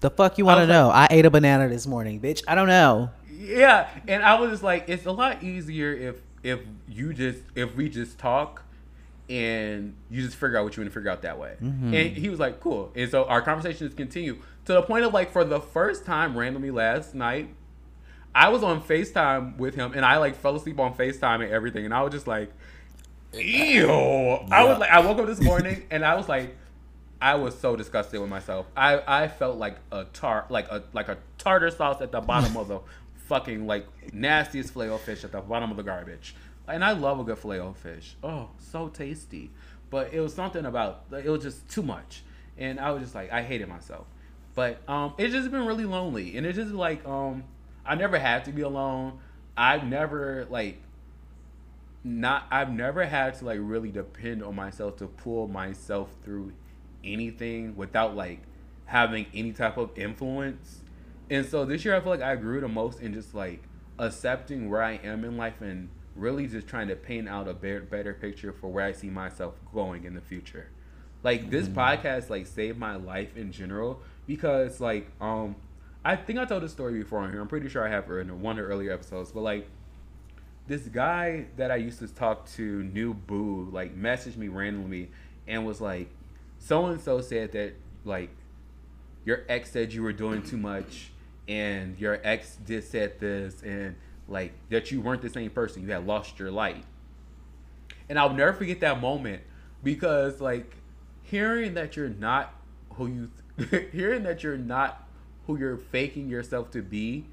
The 0.00 0.10
fuck 0.10 0.38
you 0.38 0.44
want 0.46 0.60
to 0.60 0.66
know? 0.68 0.88
I 0.90 1.08
ate 1.10 1.26
a 1.26 1.30
banana 1.30 1.68
this 1.68 1.86
morning, 1.88 2.20
bitch. 2.20 2.42
I 2.46 2.54
don't 2.54 2.68
know. 2.68 3.10
"Yeah," 3.30 3.88
and 4.06 4.22
I 4.22 4.38
was 4.40 4.50
just 4.52 4.62
like, 4.62 4.84
"It's 4.88 5.06
a 5.06 5.12
lot 5.12 5.42
easier 5.42 5.92
if 5.92 6.16
if 6.46 6.60
you 6.88 7.12
just 7.12 7.40
if 7.54 7.74
we 7.76 7.88
just 7.88 8.18
talk." 8.18 8.62
And 9.28 9.94
you 10.08 10.22
just 10.22 10.36
figure 10.36 10.56
out 10.56 10.62
what 10.62 10.76
you 10.76 10.82
want 10.84 10.92
to 10.92 10.94
figure 10.94 11.10
out 11.10 11.22
that 11.22 11.36
way. 11.36 11.56
Mhm. 11.60 11.92
And 11.92 12.16
he 12.16 12.28
was 12.28 12.38
like, 12.38 12.60
cool. 12.60 12.92
And 12.94 13.10
so 13.10 13.24
our 13.24 13.42
conversations 13.42 13.92
continue 13.92 14.36
to 14.66 14.72
the 14.74 14.82
point 14.82 15.04
of 15.04 15.12
like, 15.12 15.32
for 15.32 15.44
the 15.44 15.58
first 15.58 16.06
time 16.06 16.38
randomly 16.38 16.70
last 16.70 17.12
night, 17.12 17.48
I 18.36 18.50
was 18.50 18.62
on 18.62 18.80
FaceTime 18.80 19.56
with 19.56 19.74
him 19.74 19.94
and 19.96 20.04
I 20.04 20.18
like 20.18 20.36
fell 20.36 20.54
asleep 20.54 20.78
on 20.78 20.94
FaceTime 20.94 21.42
and 21.42 21.52
everything. 21.52 21.84
And 21.84 21.92
I 21.92 22.02
was 22.02 22.12
just 22.12 22.28
like, 22.28 22.52
ew. 23.32 23.90
I 23.90 24.62
was 24.64 24.78
like, 24.78 24.90
I 24.90 25.00
woke 25.00 25.18
up 25.18 25.26
this 25.26 25.40
morning 25.40 25.82
and 25.90 26.04
I 26.04 26.14
was 26.14 26.28
like, 26.28 26.56
I 27.20 27.34
was 27.34 27.58
so 27.58 27.74
disgusted 27.76 28.20
with 28.20 28.30
myself. 28.30 28.66
I, 28.76 29.02
I 29.24 29.26
felt 29.26 29.56
like 29.56 29.78
a 29.90 30.04
tart 30.04 30.50
like 30.52 30.68
a 30.68 30.84
like 30.92 31.08
a 31.08 31.16
tartar 31.38 31.70
sauce 31.72 32.00
at 32.00 32.12
the 32.12 32.20
bottom 32.20 32.56
of 32.56 32.68
the 32.68 32.78
fucking 33.26 33.66
like 33.66 33.86
nastiest 34.12 34.72
filet 34.72 34.96
fish 34.98 35.24
at 35.24 35.32
the 35.32 35.40
bottom 35.40 35.70
of 35.70 35.76
the 35.76 35.82
garbage. 35.82 36.34
And 36.68 36.84
I 36.84 36.92
love 36.92 37.20
a 37.20 37.24
good 37.24 37.38
filet 37.38 37.60
fish. 37.74 38.16
Oh, 38.22 38.50
so 38.58 38.88
tasty. 38.88 39.50
But 39.90 40.12
it 40.12 40.20
was 40.20 40.34
something 40.34 40.64
about 40.64 41.04
it 41.12 41.28
was 41.28 41.42
just 41.42 41.68
too 41.68 41.82
much. 41.82 42.22
And 42.58 42.80
I 42.80 42.90
was 42.90 43.02
just 43.02 43.14
like 43.14 43.32
I 43.32 43.42
hated 43.42 43.68
myself. 43.68 44.06
But 44.54 44.80
um 44.88 45.14
it's 45.18 45.32
just 45.32 45.50
been 45.50 45.66
really 45.66 45.84
lonely. 45.84 46.36
And 46.36 46.46
it's 46.46 46.56
just 46.56 46.72
like 46.72 47.06
um 47.06 47.44
I 47.84 47.94
never 47.94 48.18
had 48.18 48.44
to 48.46 48.52
be 48.52 48.62
alone. 48.62 49.18
I've 49.56 49.84
never 49.84 50.46
like 50.50 50.80
not 52.02 52.46
I've 52.50 52.70
never 52.72 53.04
had 53.04 53.34
to 53.34 53.44
like 53.44 53.58
really 53.60 53.90
depend 53.90 54.42
on 54.42 54.54
myself 54.54 54.96
to 54.98 55.06
pull 55.06 55.48
myself 55.48 56.14
through 56.24 56.52
anything 57.04 57.76
without 57.76 58.16
like 58.16 58.40
having 58.86 59.26
any 59.34 59.52
type 59.52 59.76
of 59.76 59.90
influence. 59.96 60.80
And 61.30 61.44
so 61.44 61.64
this 61.64 61.84
year 61.84 61.96
I 61.96 62.00
feel 62.00 62.10
like 62.10 62.22
I 62.22 62.36
grew 62.36 62.60
the 62.60 62.68
most 62.68 63.00
in 63.00 63.12
just 63.12 63.34
like 63.34 63.62
accepting 63.98 64.70
where 64.70 64.82
I 64.82 64.92
am 65.02 65.24
in 65.24 65.36
life 65.36 65.60
and 65.60 65.88
really 66.14 66.46
just 66.46 66.66
trying 66.66 66.88
to 66.88 66.96
paint 66.96 67.28
out 67.28 67.48
a 67.48 67.54
better, 67.54 67.80
better 67.80 68.14
picture 68.14 68.52
for 68.52 68.68
where 68.68 68.84
I 68.84 68.92
see 68.92 69.10
myself 69.10 69.54
going 69.72 70.04
in 70.04 70.14
the 70.14 70.20
future. 70.20 70.68
Like 71.22 71.50
this 71.50 71.66
podcast 71.68 72.30
like 72.30 72.46
saved 72.46 72.78
my 72.78 72.96
life 72.96 73.36
in 73.36 73.50
general 73.50 74.00
because 74.26 74.80
like 74.80 75.10
um 75.20 75.56
I 76.04 76.14
think 76.14 76.38
I 76.38 76.44
told 76.44 76.62
this 76.62 76.70
story 76.70 77.02
before 77.02 77.18
on 77.18 77.32
here. 77.32 77.40
I'm 77.40 77.48
pretty 77.48 77.68
sure 77.68 77.84
I 77.84 77.90
have 77.90 78.08
in 78.08 78.40
one 78.40 78.58
of 78.58 78.64
the 78.64 78.72
earlier 78.72 78.92
episodes, 78.92 79.32
but 79.32 79.40
like 79.40 79.66
this 80.68 80.82
guy 80.82 81.46
that 81.56 81.72
I 81.72 81.76
used 81.76 81.98
to 81.98 82.06
talk 82.06 82.48
to, 82.52 82.84
new 82.84 83.12
boo, 83.12 83.68
like 83.72 83.96
messaged 83.96 84.36
me 84.36 84.46
randomly 84.46 85.10
and 85.48 85.66
was 85.66 85.80
like, 85.80 86.08
so 86.60 86.86
and 86.86 87.00
so 87.00 87.20
said 87.20 87.52
that 87.52 87.74
like 88.04 88.30
your 89.24 89.42
ex 89.48 89.72
said 89.72 89.92
you 89.92 90.02
were 90.02 90.12
doing 90.12 90.42
too 90.42 90.56
much 90.56 91.10
and 91.48 91.98
your 91.98 92.20
ex 92.24 92.56
did 92.56 92.84
said 92.84 93.20
this 93.20 93.62
and 93.62 93.94
like 94.28 94.52
that 94.70 94.90
you 94.90 95.00
weren't 95.00 95.22
the 95.22 95.30
same 95.30 95.50
person. 95.50 95.82
You 95.82 95.92
had 95.92 96.06
lost 96.06 96.38
your 96.38 96.50
light. 96.50 96.84
And 98.08 98.18
I'll 98.18 98.32
never 98.32 98.52
forget 98.52 98.80
that 98.80 99.00
moment 99.00 99.42
because 99.82 100.40
like 100.40 100.76
hearing 101.22 101.74
that 101.74 101.96
you're 101.96 102.08
not 102.08 102.54
who 102.94 103.06
you 103.06 103.30
hearing 103.92 104.22
that 104.24 104.42
you're 104.42 104.58
not 104.58 105.08
who 105.46 105.56
you're 105.58 105.76
faking 105.76 106.28
yourself 106.28 106.70
to 106.72 106.82
be 106.82 107.26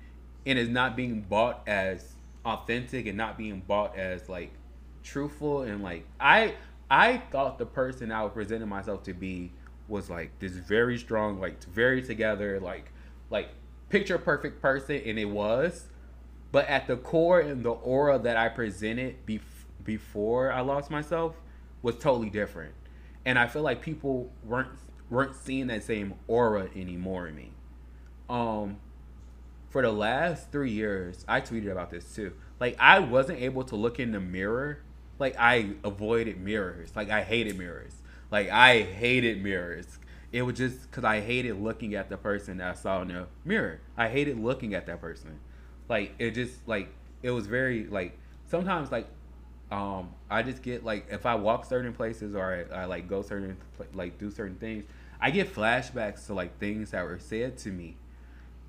and 0.45 0.59
is 0.59 0.69
not 0.69 0.95
being 0.95 1.21
bought 1.21 1.61
as 1.67 2.13
authentic 2.45 3.07
and 3.07 3.17
not 3.17 3.37
being 3.37 3.61
bought 3.65 3.97
as 3.97 4.29
like 4.29 4.51
truthful 5.03 5.61
and 5.63 5.83
like 5.83 6.05
I 6.19 6.55
I 6.89 7.17
thought 7.31 7.57
the 7.57 7.65
person 7.65 8.11
I 8.11 8.23
was 8.23 8.33
presenting 8.33 8.69
myself 8.69 9.03
to 9.03 9.13
be 9.13 9.51
was 9.87 10.09
like 10.09 10.37
this 10.39 10.51
very 10.51 10.97
strong, 10.97 11.39
like 11.39 11.63
very 11.63 12.01
together, 12.01 12.59
like 12.59 12.91
like 13.29 13.49
picture 13.93 14.17
perfect 14.17 14.59
person, 14.59 14.99
and 15.05 15.19
it 15.19 15.29
was. 15.29 15.85
But 16.51 16.67
at 16.67 16.87
the 16.87 16.97
core 16.97 17.39
and 17.39 17.63
the 17.63 17.69
aura 17.69 18.17
that 18.17 18.37
I 18.37 18.49
presented 18.49 19.23
bef- 19.27 19.41
before 19.83 20.51
I 20.51 20.61
lost 20.61 20.89
myself 20.89 21.35
was 21.83 21.97
totally 21.97 22.31
different, 22.31 22.73
and 23.23 23.37
I 23.37 23.45
feel 23.47 23.61
like 23.61 23.83
people 23.83 24.31
weren't 24.43 24.69
weren't 25.11 25.35
seeing 25.35 25.67
that 25.67 25.83
same 25.83 26.15
aura 26.27 26.69
anymore 26.75 27.27
in 27.27 27.35
me. 27.35 27.51
Um, 28.29 28.77
for 29.69 29.83
the 29.83 29.91
last 29.91 30.51
three 30.51 30.71
years, 30.71 31.23
I 31.27 31.41
tweeted 31.41 31.71
about 31.71 31.91
this 31.91 32.15
too. 32.15 32.33
Like 32.59 32.75
I 32.79 32.97
wasn't 32.99 33.41
able 33.41 33.63
to 33.65 33.75
look 33.75 33.99
in 33.99 34.11
the 34.11 34.19
mirror. 34.19 34.79
Like 35.19 35.35
I 35.37 35.73
avoided 35.83 36.39
mirrors. 36.41 36.95
Like 36.95 37.11
I 37.11 37.21
hated 37.21 37.59
mirrors. 37.59 37.93
Like 38.31 38.49
I 38.49 38.81
hated 38.81 39.43
mirrors. 39.43 39.99
It 40.33 40.41
was 40.41 40.57
just 40.57 40.81
because 40.89 41.05
I 41.05 41.21
hated 41.21 41.61
looking 41.61 41.95
at 41.95 42.09
the 42.09 42.17
person 42.17 42.57
that 42.57 42.71
I 42.71 42.73
saw 42.73 43.01
in 43.03 43.07
the 43.07 43.27
mirror. 43.45 43.79
I 43.95 44.09
hated 44.09 44.37
looking 44.37 44.73
at 44.73 44.87
that 44.87 44.99
person. 44.99 45.39
Like 45.87 46.15
it 46.19 46.31
just 46.31 46.67
like 46.67 46.89
it 47.21 47.31
was 47.31 47.47
very 47.47 47.85
like 47.85 48.17
sometimes 48.45 48.91
like 48.91 49.07
um 49.71 50.09
I 50.29 50.43
just 50.43 50.61
get 50.61 50.83
like 50.83 51.07
if 51.09 51.25
I 51.25 51.35
walk 51.35 51.63
certain 51.63 51.93
places 51.93 52.35
or 52.35 52.67
I, 52.71 52.81
I 52.81 52.85
like 52.85 53.07
go 53.07 53.21
certain 53.21 53.55
like 53.93 54.17
do 54.17 54.29
certain 54.29 54.55
things, 54.55 54.83
I 55.21 55.31
get 55.31 55.53
flashbacks 55.53 56.25
to 56.27 56.33
like 56.33 56.59
things 56.59 56.91
that 56.91 57.05
were 57.05 57.19
said 57.19 57.57
to 57.59 57.69
me 57.69 57.95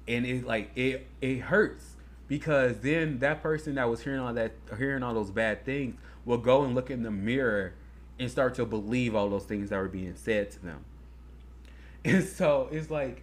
and 0.06 0.26
it 0.26 0.46
like 0.46 0.70
it 0.76 1.06
it 1.20 1.40
hurts 1.40 1.96
because 2.28 2.78
then 2.80 3.18
that 3.20 3.42
person 3.42 3.74
that 3.76 3.88
was 3.88 4.02
hearing 4.02 4.20
all 4.20 4.32
that 4.34 4.52
hearing 4.76 5.02
all 5.02 5.14
those 5.14 5.30
bad 5.30 5.64
things 5.64 5.96
will 6.24 6.38
go 6.38 6.64
and 6.64 6.74
look 6.74 6.90
in 6.90 7.02
the 7.02 7.10
mirror 7.10 7.74
and 8.18 8.30
start 8.30 8.54
to 8.54 8.64
believe 8.64 9.14
all 9.14 9.28
those 9.28 9.44
things 9.44 9.70
that 9.70 9.78
were 9.78 9.88
being 9.88 10.14
said 10.14 10.50
to 10.50 10.62
them 10.62 10.84
and 12.04 12.24
so 12.36 12.68
it's 12.70 12.90
like 12.90 13.22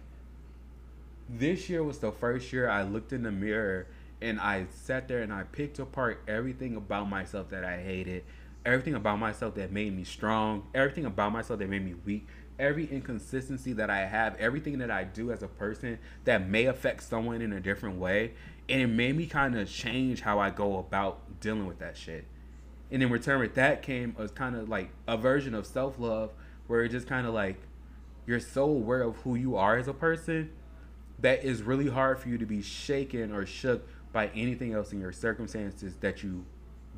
this 1.28 1.68
year 1.68 1.82
was 1.82 1.98
the 1.98 2.12
first 2.12 2.52
year 2.52 2.68
i 2.68 2.82
looked 2.82 3.12
in 3.12 3.22
the 3.22 3.32
mirror 3.32 3.86
and 4.20 4.40
i 4.40 4.66
sat 4.70 5.08
there 5.08 5.22
and 5.22 5.32
i 5.32 5.42
picked 5.44 5.78
apart 5.78 6.20
everything 6.28 6.76
about 6.76 7.08
myself 7.08 7.48
that 7.48 7.64
i 7.64 7.80
hated 7.80 8.24
everything 8.64 8.94
about 8.94 9.18
myself 9.18 9.54
that 9.54 9.72
made 9.72 9.96
me 9.96 10.04
strong 10.04 10.66
everything 10.74 11.04
about 11.04 11.32
myself 11.32 11.58
that 11.58 11.68
made 11.68 11.84
me 11.84 11.94
weak 12.04 12.26
every 12.58 12.86
inconsistency 12.86 13.72
that 13.72 13.90
I 13.90 14.06
have, 14.06 14.36
everything 14.36 14.78
that 14.78 14.90
I 14.90 15.04
do 15.04 15.32
as 15.32 15.42
a 15.42 15.48
person 15.48 15.98
that 16.24 16.48
may 16.48 16.66
affect 16.66 17.02
someone 17.02 17.42
in 17.42 17.52
a 17.52 17.60
different 17.60 17.98
way, 17.98 18.34
and 18.68 18.80
it 18.80 18.86
made 18.86 19.16
me 19.16 19.26
kind 19.26 19.58
of 19.58 19.68
change 19.68 20.20
how 20.20 20.38
I 20.38 20.50
go 20.50 20.78
about 20.78 21.40
dealing 21.40 21.66
with 21.66 21.80
that 21.80 21.96
shit. 21.96 22.24
And 22.90 23.02
in 23.02 23.10
return 23.10 23.40
with 23.40 23.54
that 23.54 23.82
came 23.82 24.14
a 24.18 24.28
kind 24.28 24.54
of 24.54 24.68
like 24.68 24.90
a 25.08 25.16
version 25.16 25.54
of 25.54 25.66
self 25.66 25.98
love 25.98 26.30
where 26.66 26.84
it 26.84 26.90
just 26.90 27.06
kind 27.06 27.26
of 27.26 27.34
like 27.34 27.56
you're 28.26 28.40
so 28.40 28.64
aware 28.64 29.02
of 29.02 29.16
who 29.18 29.34
you 29.34 29.56
are 29.56 29.76
as 29.76 29.88
a 29.88 29.94
person 29.94 30.50
that 31.20 31.44
it's 31.44 31.60
really 31.60 31.88
hard 31.88 32.18
for 32.18 32.28
you 32.28 32.38
to 32.38 32.46
be 32.46 32.62
shaken 32.62 33.32
or 33.32 33.46
shook 33.46 33.86
by 34.12 34.28
anything 34.34 34.72
else 34.72 34.92
in 34.92 35.00
your 35.00 35.12
circumstances 35.12 35.96
that 36.00 36.22
you 36.22 36.44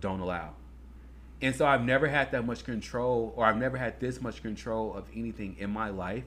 don't 0.01 0.20
allow. 0.20 0.55
And 1.41 1.55
so 1.55 1.66
I've 1.66 1.85
never 1.85 2.09
had 2.09 2.33
that 2.33 2.47
much 2.47 2.64
control 2.64 3.33
or 3.37 3.45
I've 3.45 3.59
never 3.59 3.77
had 3.77 4.01
this 4.01 4.20
much 4.20 4.43
control 4.43 4.95
of 4.95 5.05
anything 5.14 5.57
in 5.59 5.70
my 5.70 5.91
life. 5.91 6.25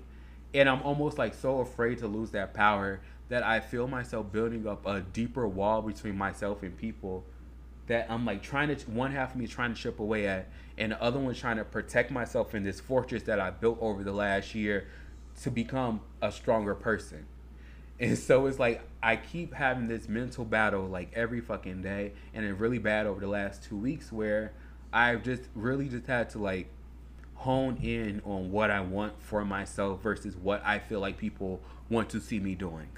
And 0.54 0.70
I'm 0.70 0.82
almost 0.84 1.18
like 1.18 1.34
so 1.34 1.60
afraid 1.60 1.98
to 2.00 2.08
lose 2.08 2.32
that 2.32 2.54
power 2.54 3.02
that 3.30 3.44
I 3.44 3.60
feel 3.60 3.88
myself 3.88 4.32
building 4.32 4.68
up 4.68 4.86
a 4.86 5.02
deeper 5.02 5.48
wall 5.48 5.82
between 5.82 6.18
myself 6.18 6.64
and 6.64 6.78
people 6.78 7.26
that 7.88 8.08
I'm 8.10 8.26
like 8.26 8.44
trying 8.44 8.74
to 8.74 8.92
one 8.92 9.12
half 9.12 9.32
of 9.32 9.38
me 9.38 9.48
trying 9.48 9.74
to 9.74 9.82
chip 9.82 10.00
away 10.00 10.28
at, 10.28 10.50
and 10.78 10.92
the 10.92 11.02
other 11.02 11.20
one's 11.20 11.40
trying 11.40 11.58
to 11.58 11.64
protect 11.64 12.12
myself 12.12 12.54
in 12.54 12.64
this 12.64 12.80
fortress 12.80 13.24
that 13.24 13.40
I 13.40 13.50
built 13.50 13.80
over 13.82 14.04
the 14.04 14.12
last 14.12 14.54
year 14.54 14.88
to 15.42 15.52
become 15.52 16.02
a 16.22 16.32
stronger 16.32 16.76
person. 16.76 17.26
And 18.00 18.18
so 18.18 18.46
it's 18.46 18.60
like 18.60 18.84
I 19.02 19.16
keep 19.16 19.54
having 19.54 19.88
this 19.88 20.08
mental 20.08 20.46
battle 20.46 20.86
like 20.86 21.12
every 21.14 21.42
fucking 21.42 21.82
day, 21.82 22.14
and 22.34 22.46
it 22.46 22.54
really 22.54 22.78
bad 22.78 23.08
over 23.08 23.20
the 23.20 23.28
last 23.28 23.64
two 23.64 23.78
weeks 23.78 24.12
where 24.12 24.54
I've 24.94 25.24
just 25.24 25.44
really 25.56 25.90
just 25.90 26.06
had 26.06 26.30
to 26.32 26.40
like 26.40 26.70
hone 27.34 27.78
in 27.78 28.22
on 28.26 28.52
what 28.52 28.72
I 28.72 28.82
want 28.82 29.22
for 29.22 29.44
myself 29.46 30.02
versus 30.02 30.36
what 30.36 30.64
I 30.66 30.80
feel 30.80 31.00
like 31.00 31.18
people 31.18 31.62
want 31.90 32.10
to 32.10 32.20
see 32.20 32.40
me 32.40 32.56
doing. 32.56 32.90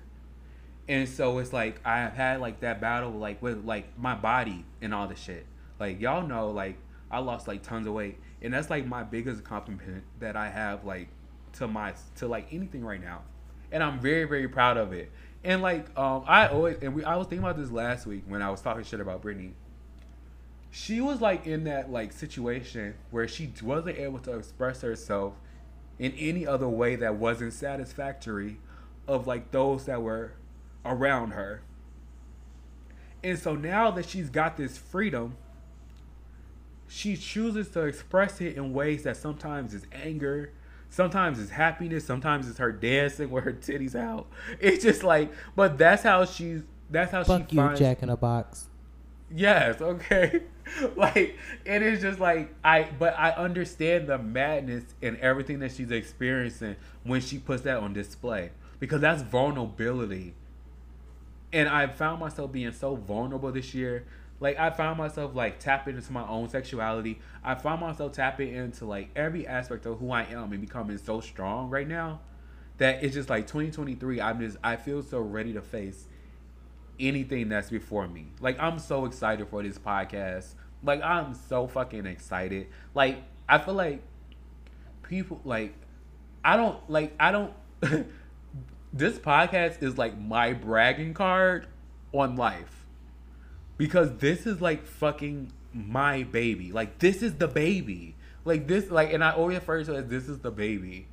And 0.88 1.08
so 1.08 1.38
it's 1.38 1.54
like 1.54 1.80
I 1.86 2.00
have 2.00 2.14
had 2.14 2.42
like 2.42 2.62
that 2.62 2.82
battle 2.82 3.12
like 3.12 3.42
with 3.42 3.64
like 3.64 3.98
my 3.98 4.16
body 4.16 4.66
and 4.82 4.94
all 4.94 5.08
the 5.08 5.16
shit. 5.16 5.46
Like 5.80 6.02
y'all 6.02 6.28
know 6.28 6.50
like 6.50 6.78
I 7.12 7.20
lost 7.20 7.47
like 7.47 7.64
tons 7.64 7.88
of 7.88 7.93
weight 7.93 8.20
and 8.41 8.53
that's 8.53 8.70
like 8.70 8.86
my 8.86 9.03
biggest 9.03 9.43
compliment 9.43 10.03
that 10.20 10.36
I 10.36 10.49
have 10.49 10.86
like 10.86 11.10
to 11.53 11.68
my 11.68 11.93
to 12.18 12.28
like 12.28 12.53
anything 12.53 12.84
right 12.86 13.01
now. 13.01 13.22
And 13.72 13.84
I'm 13.84 13.99
very 13.99 14.26
very 14.26 14.47
proud 14.47 14.78
of 14.78 14.93
it. 14.93 15.12
And 15.43 15.62
like 15.62 15.97
um 15.97 16.24
I 16.28 16.47
always 16.47 16.78
and 16.82 16.93
we 16.93 17.03
I 17.03 17.16
was 17.16 17.28
thinking 17.28 17.43
about 17.43 17.57
this 17.57 17.72
last 17.72 18.05
week 18.05 18.24
when 18.28 18.41
I 18.41 18.49
was 18.49 18.62
talking 18.62 18.84
shit 18.84 18.99
about 18.99 19.22
Brittany. 19.22 19.53
She 20.72 21.01
was 21.01 21.20
like 21.20 21.47
in 21.47 21.64
that 21.64 21.91
like 21.91 22.12
situation 22.12 22.93
where 23.10 23.28
she 23.28 23.51
wasn't 23.62 23.97
able 23.97 24.20
to 24.20 24.38
express 24.38 24.82
herself 24.82 25.34
in 25.97 26.14
any 26.14 26.47
other 26.47 26.68
way 26.68 26.95
that 26.95 27.16
wasn't 27.16 27.53
satisfactory 27.53 28.60
of 29.07 29.28
like 29.28 29.51
those 29.51 29.86
that 29.86 30.01
were 30.01 30.34
around 30.86 31.32
her. 31.32 31.62
And 33.24 33.38
so 33.38 33.55
now 33.55 33.91
that 33.91 34.07
she's 34.07 34.30
got 34.30 34.55
this 34.55 34.78
freedom, 34.78 35.36
she 36.90 37.16
chooses 37.16 37.70
to 37.70 37.86
express 37.86 38.42
it 38.42 38.58
in 38.58 38.74
ways 38.74 39.04
that 39.04 39.16
sometimes 39.16 39.74
is 39.74 39.86
anger, 39.94 40.52
sometimes 40.90 41.40
is 41.40 41.52
happiness, 41.52 42.04
sometimes 42.04 42.50
it's 42.50 42.58
her 42.58 42.72
dancing 42.72 43.30
with 43.30 43.44
her 43.44 43.54
titties 43.54 43.96
out. 43.96 44.28
It's 44.60 44.84
just 44.84 45.04
like, 45.04 45.32
but 45.56 45.78
that's 45.78 46.04
how 46.04 46.26
she's. 46.26 46.64
That's 46.90 47.12
how 47.12 47.24
Fuck 47.24 47.50
she 47.50 47.56
you, 47.56 47.62
finds. 47.62 47.80
Jack 47.80 48.02
in 48.02 48.10
a 48.10 48.18
Box. 48.18 48.68
Yes, 49.32 49.80
okay. 49.82 50.42
like 50.96 51.38
it 51.66 51.82
is 51.84 52.02
just 52.02 52.20
like 52.20 52.54
I 52.64 52.90
but 52.98 53.18
I 53.18 53.32
understand 53.32 54.08
the 54.08 54.18
madness 54.18 54.84
and 55.02 55.18
everything 55.18 55.60
that 55.60 55.72
she's 55.72 55.92
experiencing 55.92 56.76
when 57.04 57.22
she 57.22 57.38
puts 57.38 57.64
that 57.64 57.78
on 57.78 57.94
display 57.94 58.52
because 58.80 59.02
that's 59.02 59.22
vulnerability. 59.22 60.34
And 61.52 61.68
I 61.70 61.88
found 61.88 62.20
myself 62.20 62.52
being 62.52 62.72
so 62.72 62.96
vulnerable 62.96 63.52
this 63.52 63.74
year. 63.74 64.06
Like 64.40 64.58
I 64.58 64.70
found 64.70 64.98
myself 64.98 65.36
like 65.36 65.60
tapping 65.60 65.96
into 65.96 66.12
my 66.14 66.26
own 66.28 66.50
sexuality. 66.50 67.20
I 67.44 67.56
found 67.56 67.82
myself 67.82 68.14
tapping 68.14 68.54
into 68.54 68.86
like 68.86 69.10
every 69.16 69.46
aspect 69.46 69.86
of 69.86 70.00
who 70.00 70.12
I 70.12 70.24
am 70.24 70.52
and 70.52 70.62
becoming 70.62 70.98
so 70.98 71.20
strong 71.20 71.70
right 71.70 71.88
now 71.88 72.22
that 72.78 73.04
it's 73.04 73.14
just 73.14 73.30
like 73.30 73.48
2023 73.48 74.22
I'm 74.22 74.40
just 74.40 74.58
I 74.64 74.78
feel 74.78 75.04
so 75.04 75.20
ready 75.20 75.54
to 75.54 75.62
face 75.62 76.08
anything 77.00 77.50
that's 77.50 77.70
before 77.70 78.08
me. 78.08 78.28
Like 78.40 78.60
I'm 78.60 78.80
so 78.80 79.06
excited 79.06 79.48
for 79.48 79.62
this 79.64 79.78
podcast. 79.78 80.54
Like 80.84 81.02
I'm 81.02 81.34
so 81.34 81.68
fucking 81.68 82.06
excited. 82.06 82.68
Like 82.94 83.24
I 83.48 83.58
feel 83.58 83.74
like 83.74 84.02
people 85.04 85.42
like 85.44 85.74
I 86.44 86.56
don't 86.56 86.78
like 86.90 87.14
I 87.20 87.32
don't 87.32 87.54
this 88.94 89.18
podcast 89.20 89.84
is 89.84 89.98
like 89.98 90.18
my 90.18 90.54
bragging 90.54 91.14
card 91.14 91.68
on 92.14 92.36
life. 92.36 92.79
Because 93.80 94.16
this 94.18 94.46
is 94.46 94.62
like 94.62 94.86
fucking 94.86 95.52
my 95.74 96.24
baby. 96.24 96.72
Like 96.72 97.00
this 97.00 97.24
is 97.24 97.34
the 97.36 97.48
baby. 97.48 98.16
Like 98.46 98.68
this 98.68 98.92
like 98.92 99.12
and 99.12 99.24
I 99.24 99.32
always 99.32 99.56
refer 99.56 99.84
to 99.84 99.96
it 99.96 99.98
as 99.98 100.08
this 100.08 100.30
is 100.30 100.40
the 100.40 100.52
baby. 100.52 101.08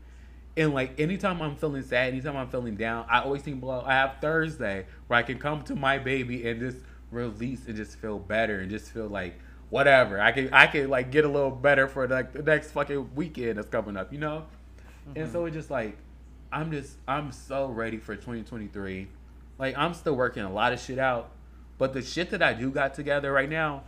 And 0.58 0.74
like 0.74 0.98
anytime 1.00 1.40
I'm 1.40 1.56
feeling 1.56 1.82
sad, 1.82 2.12
anytime 2.12 2.36
I'm 2.36 2.48
feeling 2.48 2.76
down, 2.76 3.06
I 3.08 3.20
always 3.20 3.42
think, 3.42 3.64
well, 3.64 3.84
I 3.86 3.94
have 3.94 4.16
Thursday 4.20 4.86
where 5.06 5.18
I 5.18 5.22
can 5.22 5.38
come 5.38 5.62
to 5.62 5.76
my 5.76 5.98
baby 5.98 6.46
and 6.48 6.60
just 6.60 6.78
release 7.10 7.66
and 7.66 7.76
just 7.76 7.96
feel 7.96 8.18
better 8.18 8.60
and 8.60 8.70
just 8.70 8.90
feel 8.90 9.06
like 9.06 9.38
whatever. 9.70 10.20
I 10.20 10.32
can 10.32 10.52
I 10.52 10.66
can 10.66 10.90
like 10.90 11.10
get 11.10 11.24
a 11.24 11.28
little 11.28 11.50
better 11.50 11.88
for 11.88 12.06
like 12.08 12.32
the 12.32 12.42
next 12.42 12.72
fucking 12.72 13.14
weekend 13.14 13.58
that's 13.58 13.68
coming 13.68 13.96
up, 13.96 14.12
you 14.12 14.18
know? 14.18 14.44
And 15.14 15.30
so 15.30 15.38
mm-hmm. 15.38 15.48
it's 15.48 15.56
just 15.56 15.70
like 15.70 15.96
I'm 16.50 16.70
just 16.72 16.96
I'm 17.06 17.32
so 17.32 17.66
ready 17.66 17.98
for 17.98 18.14
2023. 18.14 19.08
Like 19.58 19.76
I'm 19.76 19.94
still 19.94 20.16
working 20.16 20.42
a 20.42 20.52
lot 20.52 20.72
of 20.72 20.80
shit 20.80 20.98
out, 20.98 21.30
but 21.78 21.92
the 21.92 22.02
shit 22.02 22.30
that 22.30 22.42
I 22.42 22.52
do 22.54 22.70
got 22.70 22.94
together 22.94 23.32
right 23.32 23.48
now, 23.48 23.82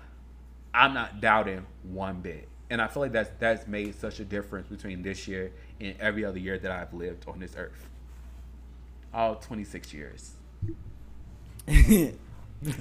I'm 0.74 0.94
not 0.94 1.20
doubting 1.20 1.66
one 1.82 2.20
bit. 2.20 2.48
And 2.70 2.82
I 2.82 2.86
feel 2.86 3.02
like 3.02 3.12
that's 3.12 3.30
that's 3.38 3.66
made 3.66 3.94
such 3.98 4.20
a 4.20 4.24
difference 4.24 4.68
between 4.68 5.02
this 5.02 5.26
year 5.26 5.50
and 5.80 5.94
every 6.00 6.24
other 6.24 6.38
year 6.38 6.58
that 6.58 6.70
I've 6.70 6.92
lived 6.92 7.26
on 7.26 7.38
this 7.40 7.54
earth. 7.56 7.88
All 9.14 9.36
26 9.36 9.94
years. 9.94 10.32
All 11.68 11.74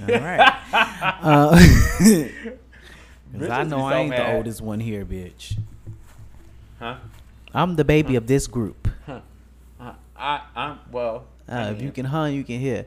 right. 0.08 0.54
Uh, 1.20 1.52
'cause 2.00 2.22
Bitch 3.36 3.50
I 3.50 3.64
know 3.64 3.78
be 3.78 3.82
I 3.84 3.90
so 3.92 3.96
ain't 3.98 4.10
the 4.16 4.26
oldest 4.36 4.62
one 4.62 4.80
here, 4.80 5.06
bitch. 5.06 5.58
Huh? 6.80 6.96
I'm 7.54 7.76
the 7.76 7.84
baby 7.86 8.16
of 8.16 8.28
this 8.28 8.48
group. 8.48 8.88
Huh. 9.06 9.22
Uh, 9.80 9.94
I 10.18 10.42
I'm 10.56 10.80
well. 10.92 11.26
Uh, 11.50 11.74
if 11.76 11.82
you 11.82 11.92
can 11.92 12.06
hunt, 12.06 12.36
you 12.36 12.44
can 12.44 12.60
hear. 12.60 12.86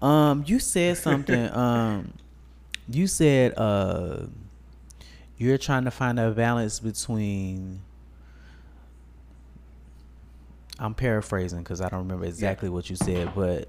Um, 0.00 0.44
you 0.46 0.58
said 0.58 0.96
something. 0.96 1.50
um, 1.54 2.12
you 2.88 3.06
said 3.06 3.54
uh, 3.56 4.26
you're 5.36 5.58
trying 5.58 5.84
to 5.84 5.90
find 5.90 6.18
a 6.18 6.30
balance 6.30 6.80
between. 6.80 7.80
I'm 10.78 10.94
paraphrasing 10.94 11.58
because 11.58 11.80
I 11.80 11.88
don't 11.88 12.00
remember 12.00 12.24
exactly 12.24 12.68
what 12.68 12.88
you 12.88 12.96
said, 12.96 13.34
but 13.34 13.68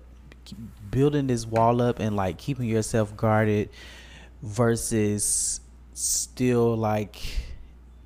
building 0.92 1.28
this 1.28 1.46
wall 1.46 1.82
up 1.82 2.00
and 2.00 2.16
like 2.16 2.38
keeping 2.38 2.68
yourself 2.68 3.16
guarded 3.18 3.70
versus 4.42 5.60
still 5.94 6.78
like 6.78 7.20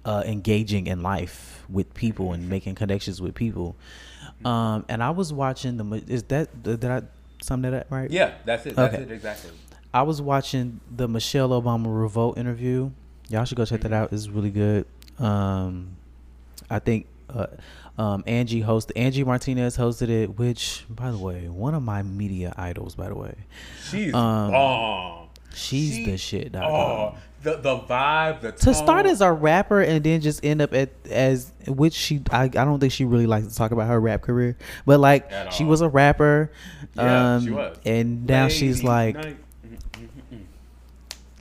uh, 0.05 0.23
engaging 0.25 0.87
in 0.87 1.03
life 1.03 1.63
with 1.69 1.93
people 1.93 2.33
and 2.33 2.49
making 2.49 2.75
connections 2.75 3.21
with 3.21 3.35
people. 3.35 3.75
Um, 4.45 4.85
and 4.89 5.03
I 5.03 5.09
was 5.11 5.31
watching 5.33 5.77
the. 5.77 6.03
Is 6.07 6.23
that 6.23 6.63
did 6.63 6.83
I 6.85 7.01
sum 7.41 7.61
that 7.63 7.73
up 7.73 7.87
right? 7.89 8.09
Yeah, 8.09 8.33
that's 8.45 8.65
it. 8.65 8.75
That's 8.75 8.93
Okay. 8.93 9.03
it 9.03 9.11
exactly. 9.11 9.51
I 9.93 10.01
was 10.03 10.21
watching 10.21 10.79
the 10.95 11.07
Michelle 11.07 11.49
Obama 11.49 11.85
Revolt 11.87 12.37
interview. 12.37 12.91
Y'all 13.29 13.45
should 13.45 13.57
go 13.57 13.65
check 13.65 13.81
that 13.81 13.93
out. 13.93 14.11
It's 14.11 14.27
really 14.27 14.49
good. 14.49 14.85
Um, 15.19 15.95
I 16.69 16.79
think 16.79 17.05
uh, 17.29 17.47
um, 17.97 18.23
Angie 18.25 18.61
hosted. 18.63 18.91
Angie 18.95 19.23
Martinez 19.23 19.77
hosted 19.77 20.09
it. 20.09 20.37
Which, 20.37 20.85
by 20.89 21.11
the 21.11 21.17
way, 21.17 21.47
one 21.47 21.73
of 21.75 21.83
my 21.83 22.01
media 22.01 22.53
idols. 22.57 22.95
By 22.95 23.09
the 23.09 23.15
way, 23.15 23.35
She's 23.89 24.13
Um, 24.13 24.51
bomb. 24.51 25.27
she's 25.53 25.93
She- 25.93 26.05
the 26.05 26.17
shit. 26.17 26.51
Dog. 26.53 26.63
Oh, 26.63 27.15
the 27.43 27.57
the 27.57 27.77
vibe, 27.79 28.41
the 28.41 28.51
to 28.53 28.73
start 28.73 29.05
as 29.05 29.21
a 29.21 29.31
rapper 29.31 29.81
and 29.81 30.03
then 30.03 30.21
just 30.21 30.43
end 30.43 30.61
up 30.61 30.73
at 30.73 30.89
as 31.09 31.51
which 31.67 31.93
she 31.93 32.21
I, 32.31 32.43
I 32.43 32.47
don't 32.47 32.79
think 32.79 32.91
she 32.93 33.05
really 33.05 33.27
likes 33.27 33.47
to 33.47 33.55
talk 33.55 33.71
about 33.71 33.87
her 33.87 33.99
rap 33.99 34.21
career 34.21 34.57
but 34.85 34.99
like 34.99 35.31
At 35.31 35.53
she 35.53 35.63
all. 35.63 35.69
was 35.69 35.81
a 35.81 35.89
rapper 35.89 36.51
Yeah, 36.95 37.35
um 37.35 37.43
she 37.45 37.51
was. 37.51 37.77
and 37.85 38.25
now 38.25 38.47
she's 38.47 38.83
like 38.83 39.15
night. 39.15 39.37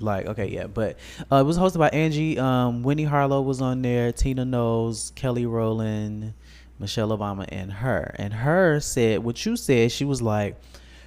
like 0.01 0.27
okay 0.27 0.49
yeah 0.49 0.67
but 0.67 0.97
uh, 1.31 1.37
it 1.37 1.45
was 1.45 1.57
hosted 1.59 1.79
by 1.79 1.89
Angie 1.91 2.39
um 2.39 2.83
Winnie 2.83 3.05
Harlow 3.05 3.41
was 3.43 3.61
on 3.61 3.83
there 3.83 4.11
Tina 4.13 4.45
Knowles 4.45 5.13
Kelly 5.15 5.47
Rowland 5.47 6.35
Michelle 6.79 7.11
Obama 7.17 7.45
and 7.49 7.73
her 7.73 8.15
and 8.19 8.33
her 8.35 8.81
said 8.81 9.21
what 9.23 9.45
you 9.47 9.57
said 9.57 9.93
she 9.93 10.05
was 10.05 10.21
like 10.21 10.57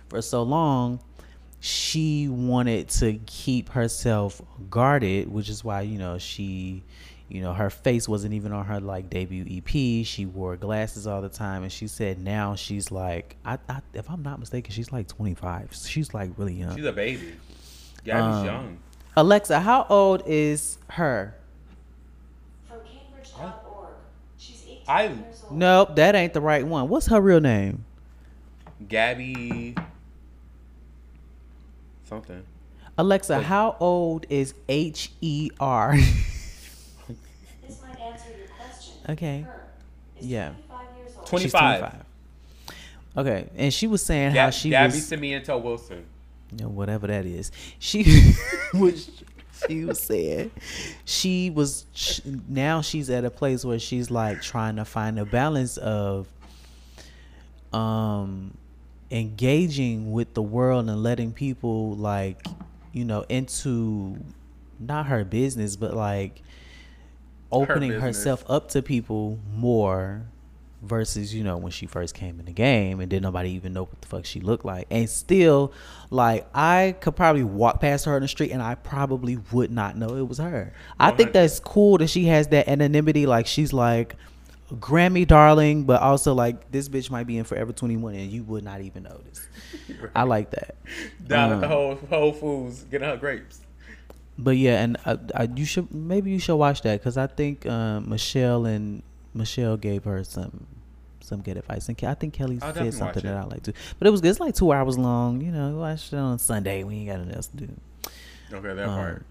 for 0.09 0.21
so 0.21 0.43
long 0.43 0.99
she 1.65 2.27
wanted 2.27 2.87
to 2.87 3.13
keep 3.25 3.69
herself 3.69 4.39
guarded 4.69 5.27
which 5.31 5.49
is 5.49 5.63
why 5.63 5.81
you 5.81 5.97
know 5.97 6.19
she 6.19 6.83
you 7.27 7.41
know, 7.41 7.53
her 7.53 7.71
face 7.71 8.07
wasn't 8.07 8.35
even 8.35 8.51
on 8.51 8.65
her 8.65 8.79
like 8.79 9.09
debut 9.09 9.43
EP. 9.49 9.67
She 10.05 10.27
wore 10.31 10.55
glasses 10.57 11.07
all 11.07 11.23
the 11.23 11.27
time, 11.27 11.63
and 11.63 11.71
she 11.71 11.87
said 11.87 12.19
now 12.19 12.53
she's 12.53 12.91
like, 12.91 13.35
I, 13.43 13.57
I 13.67 13.79
if 13.95 14.11
I'm 14.11 14.21
not 14.21 14.39
mistaken, 14.39 14.71
she's 14.71 14.91
like 14.91 15.07
25. 15.07 15.69
She's 15.73 16.13
like 16.13 16.29
really 16.37 16.53
young. 16.53 16.75
She's 16.75 16.85
a 16.85 16.91
baby. 16.91 17.33
Gabby's 18.03 18.35
Um, 18.41 18.45
young. 18.45 18.77
Alexa, 19.17 19.59
how 19.59 19.87
old 19.89 20.21
is 20.27 20.77
her? 20.89 21.33
From 22.67 22.77
Cambridge.org. 22.85 23.89
She's 24.37 24.63
18 24.63 24.81
I- 24.87 25.03
years 25.07 25.43
old. 25.45 25.57
Nope, 25.57 25.95
that 25.95 26.13
ain't 26.13 26.33
the 26.33 26.41
right 26.41 26.65
one. 26.65 26.89
What's 26.89 27.07
her 27.07 27.19
real 27.19 27.41
name? 27.41 27.85
Gabby. 28.87 29.75
Something. 32.05 32.43
Alexa, 32.97 33.37
Like- 33.37 33.45
how 33.45 33.75
old 33.79 34.25
is 34.29 34.53
H 34.69 35.11
E 35.21 35.49
R? 35.59 35.95
This 37.67 37.81
might 37.81 37.99
answer 37.99 38.29
your 38.37 38.47
question. 38.47 38.93
Okay. 39.09 39.41
Her 39.41 39.67
Yeah. 40.21 40.49
25 40.69 40.97
years 40.97 41.11
old. 41.17 41.25
20 41.27 41.43
She's 41.45 41.51
25. 41.51 41.95
Okay, 43.17 43.49
and 43.55 43.73
she 43.73 43.87
was 43.87 44.03
saying 44.05 44.29
how 44.31 44.35
Gab- 44.47 44.53
she 44.53 44.69
Gabby 44.69 44.93
was, 44.95 45.07
Sarmiento 45.07 45.57
Wilson. 45.57 46.05
you 46.51 46.57
know, 46.63 46.69
whatever 46.69 47.07
that 47.07 47.25
is. 47.25 47.51
She 47.79 48.03
was, 48.73 49.09
she 49.67 49.85
was 49.85 49.99
saying 50.01 50.51
she 51.05 51.49
was 51.49 51.85
sh- 51.93 52.19
now 52.49 52.81
she's 52.81 53.09
at 53.09 53.23
a 53.25 53.29
place 53.31 53.63
where 53.65 53.79
she's 53.79 54.11
like 54.11 54.41
trying 54.41 54.75
to 54.75 54.83
find 54.85 55.17
a 55.17 55.23
balance 55.25 55.77
of 55.77 56.27
um 57.73 58.55
engaging 59.11 60.11
with 60.11 60.33
the 60.33 60.41
world 60.41 60.89
and 60.89 61.03
letting 61.03 61.31
people 61.31 61.95
like 61.95 62.45
you 62.91 63.05
know 63.05 63.23
into 63.29 64.17
not 64.79 65.05
her 65.05 65.23
business 65.23 65.75
but 65.75 65.93
like 65.93 66.41
opening 67.51 67.91
business. 67.91 68.03
herself 68.17 68.43
up 68.49 68.69
to 68.69 68.81
people 68.81 69.39
more 69.53 70.23
versus 70.81 71.33
you 71.33 71.43
know 71.43 71.57
when 71.57 71.71
she 71.71 71.85
first 71.85 72.13
came 72.13 72.39
in 72.39 72.45
the 72.45 72.51
game 72.51 72.99
and 72.99 73.09
didn't 73.09 73.23
nobody 73.23 73.51
even 73.51 73.73
know 73.73 73.83
what 73.83 74.01
the 74.01 74.07
fuck 74.07 74.25
she 74.25 74.39
looked 74.39 74.65
like. 74.65 74.87
And 74.91 75.09
still 75.09 75.73
like 76.09 76.47
i 76.53 76.95
could 77.01 77.15
probably 77.15 77.43
walk 77.43 77.81
past 77.81 78.05
her 78.05 78.15
on 78.15 78.21
the 78.21 78.27
street 78.27 78.51
and 78.51 78.61
i 78.61 78.75
probably 78.75 79.37
would 79.51 79.71
not 79.71 79.97
know 79.97 80.15
it 80.15 80.27
was 80.27 80.37
her. 80.37 80.73
I 80.99 81.11
think 81.11 81.33
that's 81.33 81.59
cool 81.59 81.97
that 81.99 82.07
she 82.07 82.25
has 82.25 82.47
that 82.49 82.67
anonymity. 82.67 83.25
Like 83.25 83.47
she's 83.47 83.73
like 83.73 84.15
grammy 84.73 85.27
darling 85.27 85.83
but 85.83 86.01
also 86.01 86.33
like 86.33 86.71
this 86.71 86.89
bitch 86.89 87.11
might 87.11 87.27
be 87.27 87.37
in 87.37 87.43
forever 87.43 87.71
21 87.71 88.15
and 88.15 88.31
you 88.31 88.43
would 88.43 88.63
not 88.63 88.81
even 88.81 89.03
notice 89.03 89.47
i 90.15 90.23
like 90.23 90.49
that 90.51 90.75
Down 91.27 91.51
at 91.51 91.59
the 91.61 91.65
Um, 91.67 91.71
Whole, 91.71 91.95
Whole 92.09 92.33
Foods 92.33 92.83
getting 92.89 93.07
her 93.07 93.17
grapes. 93.17 93.61
But 94.37 94.57
yeah, 94.57 94.81
and 94.83 94.97
uh, 95.05 95.15
I, 95.33 95.43
you 95.55 95.63
should 95.65 95.93
maybe 95.93 96.29
you 96.31 96.39
should 96.39 96.57
watch 96.57 96.81
that 96.81 96.99
because 96.99 97.15
I 97.17 97.27
think 97.27 97.65
um, 97.67 98.09
Michelle 98.09 98.65
and 98.65 99.01
Michelle 99.33 99.77
gave 99.77 100.03
her 100.03 100.23
some 100.25 100.67
some 101.21 101.41
good 101.41 101.55
advice, 101.55 101.87
and 101.87 101.97
I 102.03 102.13
think 102.15 102.33
Kelly 102.33 102.59
I'll 102.61 102.73
said 102.73 102.93
something 102.93 103.23
that. 103.23 103.37
I 103.37 103.43
like 103.45 103.63
too. 103.63 103.71
But 103.97 104.07
it 104.07 104.11
was. 104.11 104.21
It's 104.23 104.41
like 104.41 104.53
two 104.53 104.73
hours 104.73 104.97
long. 104.97 105.39
You 105.39 105.51
know, 105.53 105.77
watch 105.77 106.11
it 106.11 106.17
on 106.17 106.37
Sunday. 106.37 106.83
We 106.83 106.95
ain't 106.95 107.07
got 107.07 107.19
nothing 107.19 107.33
else 107.35 107.47
to 107.47 107.57
do. 107.57 107.69
Okay, 108.51 108.73
that 108.73 108.89
Um, 108.89 108.95
part. 108.97 109.25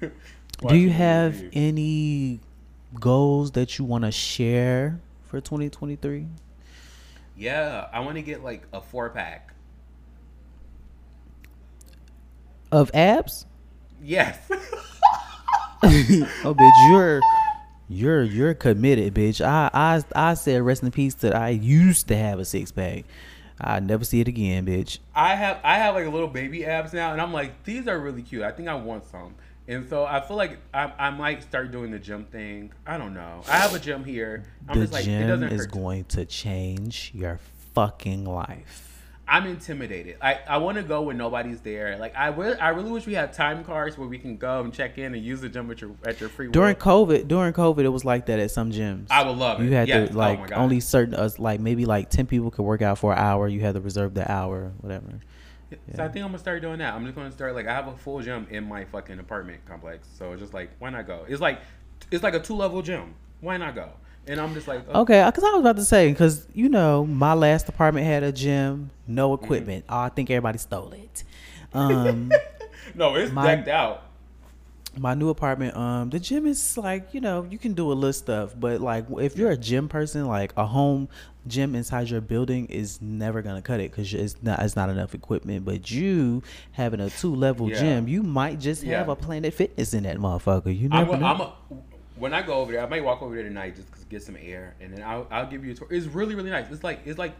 do 0.68 0.76
you 0.76 0.90
have 0.90 1.36
any 1.52 2.40
goals 2.94 3.52
that 3.52 3.78
you 3.78 3.84
want 3.84 4.04
to 4.04 4.12
share 4.12 5.00
for 5.22 5.40
2023? 5.40 6.26
Yeah, 7.36 7.88
I 7.92 8.00
want 8.00 8.16
to 8.16 8.22
get 8.22 8.42
like 8.42 8.66
a 8.72 8.80
four 8.80 9.10
pack. 9.10 9.54
Of 12.70 12.90
abs? 12.92 13.46
Yes. 14.02 14.38
oh, 14.50 16.54
bitch, 16.54 16.90
you're 16.90 17.20
you're 17.88 18.22
you're 18.22 18.54
committed, 18.54 19.14
bitch. 19.14 19.44
I 19.44 19.70
I 19.72 20.02
I 20.14 20.34
said 20.34 20.62
rest 20.62 20.82
in 20.82 20.90
peace 20.90 21.14
that 21.14 21.34
I 21.34 21.50
used 21.50 22.08
to 22.08 22.16
have 22.16 22.38
a 22.38 22.44
six 22.44 22.72
pack. 22.72 23.04
I 23.60 23.80
never 23.80 24.04
see 24.04 24.20
it 24.20 24.28
again, 24.28 24.66
bitch. 24.66 24.98
I 25.14 25.34
have 25.34 25.58
I 25.64 25.78
have 25.78 25.94
like 25.94 26.06
a 26.06 26.10
little 26.10 26.28
baby 26.28 26.64
abs 26.64 26.92
now, 26.92 27.12
and 27.12 27.20
I'm 27.20 27.32
like, 27.32 27.64
these 27.64 27.88
are 27.88 27.98
really 27.98 28.22
cute. 28.22 28.42
I 28.42 28.52
think 28.52 28.68
I 28.68 28.74
want 28.74 29.04
some, 29.04 29.34
and 29.68 29.88
so 29.88 30.04
I 30.04 30.20
feel 30.20 30.36
like 30.36 30.58
I, 30.74 30.92
I 30.98 31.10
might 31.10 31.42
start 31.42 31.70
doing 31.70 31.90
the 31.90 31.98
gym 31.98 32.24
thing. 32.24 32.72
I 32.86 32.98
don't 32.98 33.14
know. 33.14 33.42
I 33.48 33.58
have 33.58 33.74
a 33.74 33.78
gym 33.78 34.02
here. 34.04 34.44
I'm 34.68 34.74
the 34.78 34.84
just 34.86 34.92
like, 34.92 35.02
it 35.02 35.06
gym 35.06 35.28
doesn't 35.28 35.52
is 35.52 35.60
hurt. 35.62 35.70
going 35.70 36.04
to 36.06 36.24
change 36.24 37.12
your 37.14 37.38
fucking 37.74 38.24
life. 38.24 38.84
I'm 39.30 39.46
intimidated. 39.46 40.16
I, 40.22 40.38
I 40.48 40.56
want 40.56 40.78
to 40.78 40.82
go 40.82 41.02
when 41.02 41.18
nobody's 41.18 41.60
there. 41.60 41.98
Like 41.98 42.16
I 42.16 42.30
will, 42.30 42.56
I 42.58 42.70
really 42.70 42.90
wish 42.90 43.06
we 43.06 43.12
had 43.12 43.34
time 43.34 43.62
cards 43.62 43.98
where 43.98 44.08
we 44.08 44.16
can 44.16 44.38
go 44.38 44.62
and 44.62 44.72
check 44.72 44.96
in 44.96 45.14
and 45.14 45.22
use 45.22 45.42
the 45.42 45.50
gym 45.50 45.70
at 45.70 45.82
your 45.82 45.90
at 46.06 46.18
your 46.18 46.30
free. 46.30 46.48
During. 46.48 46.76
COVID, 46.76 47.28
during 47.28 47.52
COVID, 47.52 47.80
it 47.84 47.90
was 47.90 48.06
like 48.06 48.24
that 48.26 48.38
at 48.38 48.50
some 48.50 48.72
gyms. 48.72 49.08
I 49.10 49.22
would 49.28 49.36
love 49.36 49.60
it. 49.60 49.64
You 49.64 49.72
had 49.72 49.86
Yes. 49.86 50.08
to 50.08 50.14
Oh 50.14 50.18
like 50.18 50.48
God. 50.48 50.52
only 50.58 50.80
certain 50.80 51.14
us 51.14 51.38
like 51.38 51.60
maybe 51.60 51.84
like 51.84 52.08
ten 52.08 52.26
people 52.26 52.50
could 52.50 52.62
work 52.62 52.80
out 52.80 52.96
for 52.98 53.12
an 53.12 53.18
hour. 53.18 53.46
You 53.48 53.60
had 53.60 53.74
to 53.74 53.82
reserve 53.82 54.14
the 54.14 54.30
hour, 54.32 54.72
whatever. 54.80 55.20
So 55.94 56.02
I 56.04 56.08
think 56.08 56.24
I'm 56.24 56.30
gonna 56.30 56.38
start 56.38 56.62
doing 56.62 56.78
that. 56.78 56.94
I'm 56.94 57.04
just 57.04 57.14
gonna 57.14 57.30
start 57.32 57.54
like 57.54 57.66
I 57.66 57.74
have 57.74 57.88
a 57.88 57.96
full 57.96 58.20
gym 58.22 58.46
in 58.50 58.64
my 58.68 58.84
fucking 58.84 59.18
apartment 59.18 59.64
complex. 59.66 60.08
So 60.16 60.34
just 60.36 60.54
like 60.54 60.70
why 60.78 60.90
not 60.90 61.06
go? 61.06 61.24
It's 61.28 61.40
like 61.40 61.60
it's 62.10 62.22
like 62.22 62.34
a 62.34 62.40
two 62.40 62.54
level 62.54 62.80
gym. 62.82 63.14
Why 63.40 63.56
not 63.58 63.74
go? 63.74 63.90
And 64.26 64.40
I'm 64.40 64.52
just 64.54 64.68
like 64.68 64.82
oh, 64.88 65.02
Okay, 65.02 65.22
because 65.26 65.44
I 65.44 65.50
was 65.52 65.60
about 65.60 65.76
to 65.76 65.84
say, 65.84 66.10
because 66.10 66.46
you 66.54 66.68
know, 66.68 67.04
my 67.06 67.34
last 67.34 67.68
apartment 67.68 68.06
had 68.06 68.22
a 68.22 68.32
gym, 68.32 68.90
no 69.06 69.30
Mm-hmm. 69.36 69.44
equipment. 69.44 69.84
Oh, 69.88 69.98
I 70.00 70.08
think 70.10 70.30
everybody 70.30 70.58
stole 70.58 70.92
it. 70.92 71.24
Um, 71.74 72.32
no, 72.94 73.14
it's 73.16 73.32
My- 73.32 73.54
decked 73.56 73.68
out. 73.68 74.04
my 74.98 75.14
new 75.14 75.28
apartment, 75.28 75.76
um, 75.76 76.10
the 76.10 76.18
gym 76.18 76.46
is 76.46 76.76
like 76.78 77.12
you 77.14 77.20
know, 77.20 77.46
you 77.50 77.58
can 77.58 77.74
do 77.74 77.92
a 77.92 77.94
little 77.94 78.12
stuff, 78.12 78.54
but 78.58 78.80
like 78.80 79.06
if 79.18 79.36
you're 79.36 79.50
a 79.50 79.56
gym 79.56 79.88
person, 79.88 80.26
like 80.26 80.52
a 80.56 80.66
home 80.66 81.08
gym 81.48 81.74
inside 81.74 82.08
your 82.10 82.20
building 82.20 82.66
is 82.66 83.00
never 83.02 83.42
gonna 83.42 83.62
cut 83.62 83.80
it 83.80 83.90
because 83.90 84.12
it's 84.14 84.36
not 84.42 84.60
it's 84.60 84.76
not 84.76 84.90
enough 84.90 85.14
equipment. 85.14 85.64
But 85.64 85.90
you 85.90 86.42
having 86.72 87.00
a 87.00 87.10
two 87.10 87.34
level 87.34 87.68
Yeah. 87.70 87.80
gym, 87.80 88.08
you 88.08 88.22
might 88.22 88.60
just 88.60 88.82
have 88.84 89.08
a 89.08 89.16
Planet 89.16 89.52
Fitness 89.54 89.94
in 89.94 90.04
that 90.04 90.18
motherfucker. 90.18 90.76
You 90.78 90.88
I'm 90.92 91.08
a, 91.10 91.16
know. 91.16 91.26
I'm 91.26 91.40
a, 91.40 91.52
when 92.16 92.34
I 92.34 92.42
go 92.42 92.54
over 92.54 92.72
there, 92.72 92.82
I 92.82 92.88
might 92.88 93.02
walk 93.04 93.22
over 93.22 93.34
there 93.34 93.44
tonight 93.44 93.76
just 93.76 93.92
to 93.92 94.06
get 94.06 94.22
some 94.22 94.36
air, 94.40 94.74
and 94.80 94.92
then 94.92 95.02
I'll, 95.02 95.26
I'll 95.30 95.46
give 95.46 95.64
you 95.64 95.72
a 95.72 95.74
tour. 95.74 95.88
It's 95.90 96.06
really 96.06 96.34
really 96.34 96.50
nice. 96.50 96.70
It's 96.70 96.84
like 96.84 97.00
it's 97.04 97.18
like 97.18 97.34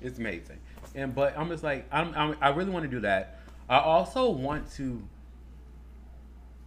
it's 0.00 0.18
amazing. 0.18 0.58
And 0.94 1.14
but 1.14 1.36
I'm 1.38 1.48
just 1.48 1.62
like 1.62 1.86
I'm, 1.92 2.14
I'm 2.14 2.36
I 2.40 2.48
really 2.50 2.70
want 2.70 2.84
to 2.84 2.90
do 2.90 3.00
that. 3.00 3.40
I 3.68 3.78
also 3.78 4.30
want 4.30 4.70
to 4.74 5.02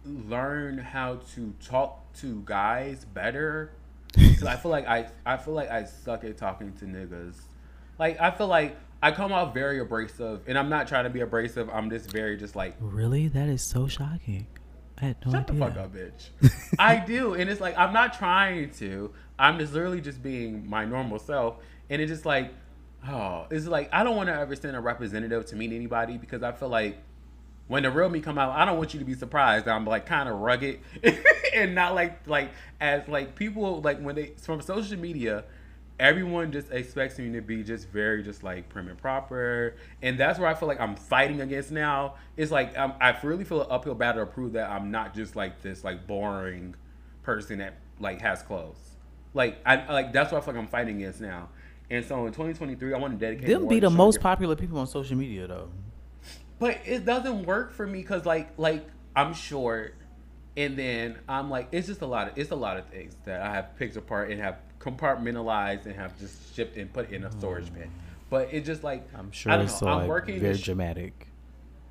learn 0.04 0.78
how 0.78 1.16
to 1.34 1.54
talk 1.64 2.12
to 2.14 2.42
guys 2.44 3.04
better 3.04 3.72
because 4.12 4.44
I 4.44 4.56
feel 4.56 4.70
like 4.70 4.86
I 4.86 5.08
I 5.24 5.36
feel 5.36 5.54
like 5.54 5.70
I 5.70 5.84
suck 5.84 6.24
at 6.24 6.36
talking 6.36 6.72
to 6.74 6.84
niggas. 6.84 7.36
Like 7.98 8.20
I 8.20 8.30
feel 8.30 8.48
like 8.48 8.76
I 9.02 9.10
come 9.10 9.32
off 9.32 9.52
very 9.52 9.80
abrasive, 9.80 10.42
and 10.46 10.56
I'm 10.56 10.68
not 10.68 10.86
trying 10.88 11.04
to 11.04 11.10
be 11.10 11.20
abrasive. 11.20 11.68
I'm 11.70 11.90
just 11.90 12.10
very 12.10 12.36
just 12.36 12.54
like 12.54 12.76
really, 12.80 13.28
that 13.28 13.48
is 13.48 13.62
so 13.62 13.88
shocking. 13.88 14.46
I 14.98 15.06
had 15.06 15.26
no 15.26 15.32
Shut 15.32 15.46
the 15.48 15.52
idea. 15.54 15.66
fuck 15.66 15.76
up, 15.78 15.94
bitch. 15.94 16.28
I 16.78 16.96
do, 16.98 17.34
and 17.34 17.50
it's 17.50 17.60
like 17.60 17.76
I'm 17.76 17.92
not 17.92 18.12
trying 18.16 18.70
to. 18.74 19.12
I'm 19.38 19.58
just 19.58 19.72
literally 19.72 20.00
just 20.00 20.22
being 20.22 20.68
my 20.68 20.84
normal 20.84 21.18
self, 21.18 21.56
and 21.90 22.00
it's 22.00 22.10
just 22.10 22.24
like, 22.24 22.52
oh, 23.08 23.46
it's 23.50 23.66
like 23.66 23.88
I 23.92 24.04
don't 24.04 24.16
want 24.16 24.28
to 24.28 24.34
ever 24.34 24.54
send 24.54 24.76
a 24.76 24.80
representative 24.80 25.46
to 25.46 25.56
meet 25.56 25.72
anybody 25.72 26.18
because 26.18 26.42
I 26.44 26.52
feel 26.52 26.68
like 26.68 26.98
when 27.72 27.84
the 27.84 27.90
real 27.90 28.10
me 28.10 28.20
come 28.20 28.36
out, 28.36 28.50
I 28.50 28.66
don't 28.66 28.76
want 28.76 28.92
you 28.92 29.00
to 29.00 29.06
be 29.06 29.14
surprised 29.14 29.64
that 29.64 29.74
I'm 29.74 29.86
like 29.86 30.04
kind 30.04 30.28
of 30.28 30.38
rugged 30.40 30.80
and 31.54 31.74
not 31.74 31.94
like 31.94 32.26
like 32.26 32.50
as 32.78 33.08
like 33.08 33.34
people 33.34 33.80
like 33.80 33.98
when 33.98 34.14
they 34.14 34.32
from 34.42 34.60
social 34.60 34.98
media. 34.98 35.44
Everyone 35.98 36.52
just 36.52 36.70
expects 36.70 37.18
me 37.18 37.32
to 37.32 37.40
be 37.40 37.62
just 37.62 37.88
very 37.88 38.22
just 38.22 38.42
like 38.42 38.68
prim 38.68 38.88
and 38.88 38.98
proper, 38.98 39.76
and 40.02 40.18
that's 40.18 40.38
where 40.38 40.48
I 40.48 40.54
feel 40.54 40.68
like 40.68 40.80
I'm 40.80 40.96
fighting 40.96 41.40
against 41.40 41.70
now. 41.70 42.16
It's 42.36 42.50
like 42.50 42.76
I'm, 42.76 42.92
I 43.00 43.16
really 43.22 43.44
feel 43.44 43.62
an 43.62 43.68
uphill 43.70 43.94
battle 43.94 44.26
to 44.26 44.30
prove 44.30 44.52
that 44.52 44.68
I'm 44.68 44.90
not 44.90 45.14
just 45.14 45.34
like 45.34 45.62
this 45.62 45.82
like 45.82 46.06
boring 46.06 46.74
person 47.22 47.58
that 47.60 47.78
like 48.00 48.20
has 48.20 48.42
clothes. 48.42 48.96
Like 49.32 49.58
I 49.64 49.90
like 49.90 50.12
that's 50.12 50.30
what 50.30 50.42
I 50.42 50.44
feel 50.44 50.54
like 50.54 50.62
I'm 50.62 50.68
fighting 50.68 50.96
against 50.96 51.22
now. 51.22 51.48
And 51.88 52.04
so 52.04 52.26
in 52.26 52.32
2023, 52.32 52.92
I 52.92 52.98
want 52.98 53.18
to 53.18 53.18
dedicate. 53.18 53.48
Them 53.48 53.66
be 53.66 53.80
the 53.80 53.88
most 53.88 54.20
popular 54.20 54.56
people 54.56 54.78
on 54.78 54.86
social 54.86 55.16
media 55.16 55.46
though. 55.46 55.70
But 56.62 56.78
it 56.86 57.04
doesn't 57.04 57.44
work 57.44 57.72
for 57.72 57.86
me 57.86 57.98
because 58.00 58.24
like 58.24 58.52
like 58.56 58.86
I'm 59.16 59.34
short, 59.34 59.94
and 60.56 60.78
then 60.78 61.18
I'm 61.28 61.50
like 61.50 61.68
it's 61.72 61.86
just 61.88 62.00
a 62.02 62.06
lot 62.06 62.28
of 62.28 62.38
it's 62.38 62.50
a 62.52 62.56
lot 62.56 62.76
of 62.78 62.86
things 62.86 63.14
that 63.24 63.42
I 63.42 63.52
have 63.52 63.76
picked 63.76 63.96
apart 63.96 64.30
and 64.30 64.40
have 64.40 64.58
compartmentalized 64.78 65.86
and 65.86 65.94
have 65.96 66.18
just 66.18 66.54
shipped 66.54 66.76
and 66.76 66.92
put 66.92 67.10
in 67.10 67.24
a 67.24 67.32
storage 67.32 67.72
bin. 67.74 67.90
But 68.30 68.48
it 68.54 68.64
just 68.64 68.82
like 68.84 69.06
I'm 69.14 69.30
sure 69.32 69.52
I 69.52 69.56
don't 69.56 69.66
know. 69.66 69.72
so 69.72 69.86
I'm 69.88 69.98
like 70.00 70.08
working 70.08 70.40
very 70.40 70.56
sh- 70.56 70.62
dramatic. 70.64 71.26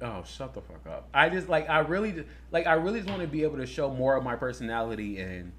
Oh, 0.01 0.23
shut 0.25 0.53
the 0.55 0.61
fuck 0.61 0.87
up. 0.87 1.07
I 1.13 1.29
just 1.29 1.47
like 1.49 1.69
I 1.69 1.79
really 1.79 2.11
just- 2.13 2.27
like 2.51 2.65
I 2.65 2.73
really 2.73 2.99
just 3.01 3.09
want 3.09 3.21
to 3.21 3.27
be 3.27 3.43
able 3.43 3.57
to 3.57 3.65
show 3.67 3.91
more 3.91 4.15
of 4.15 4.23
my 4.23 4.35
personality 4.35 5.19
and 5.19 5.51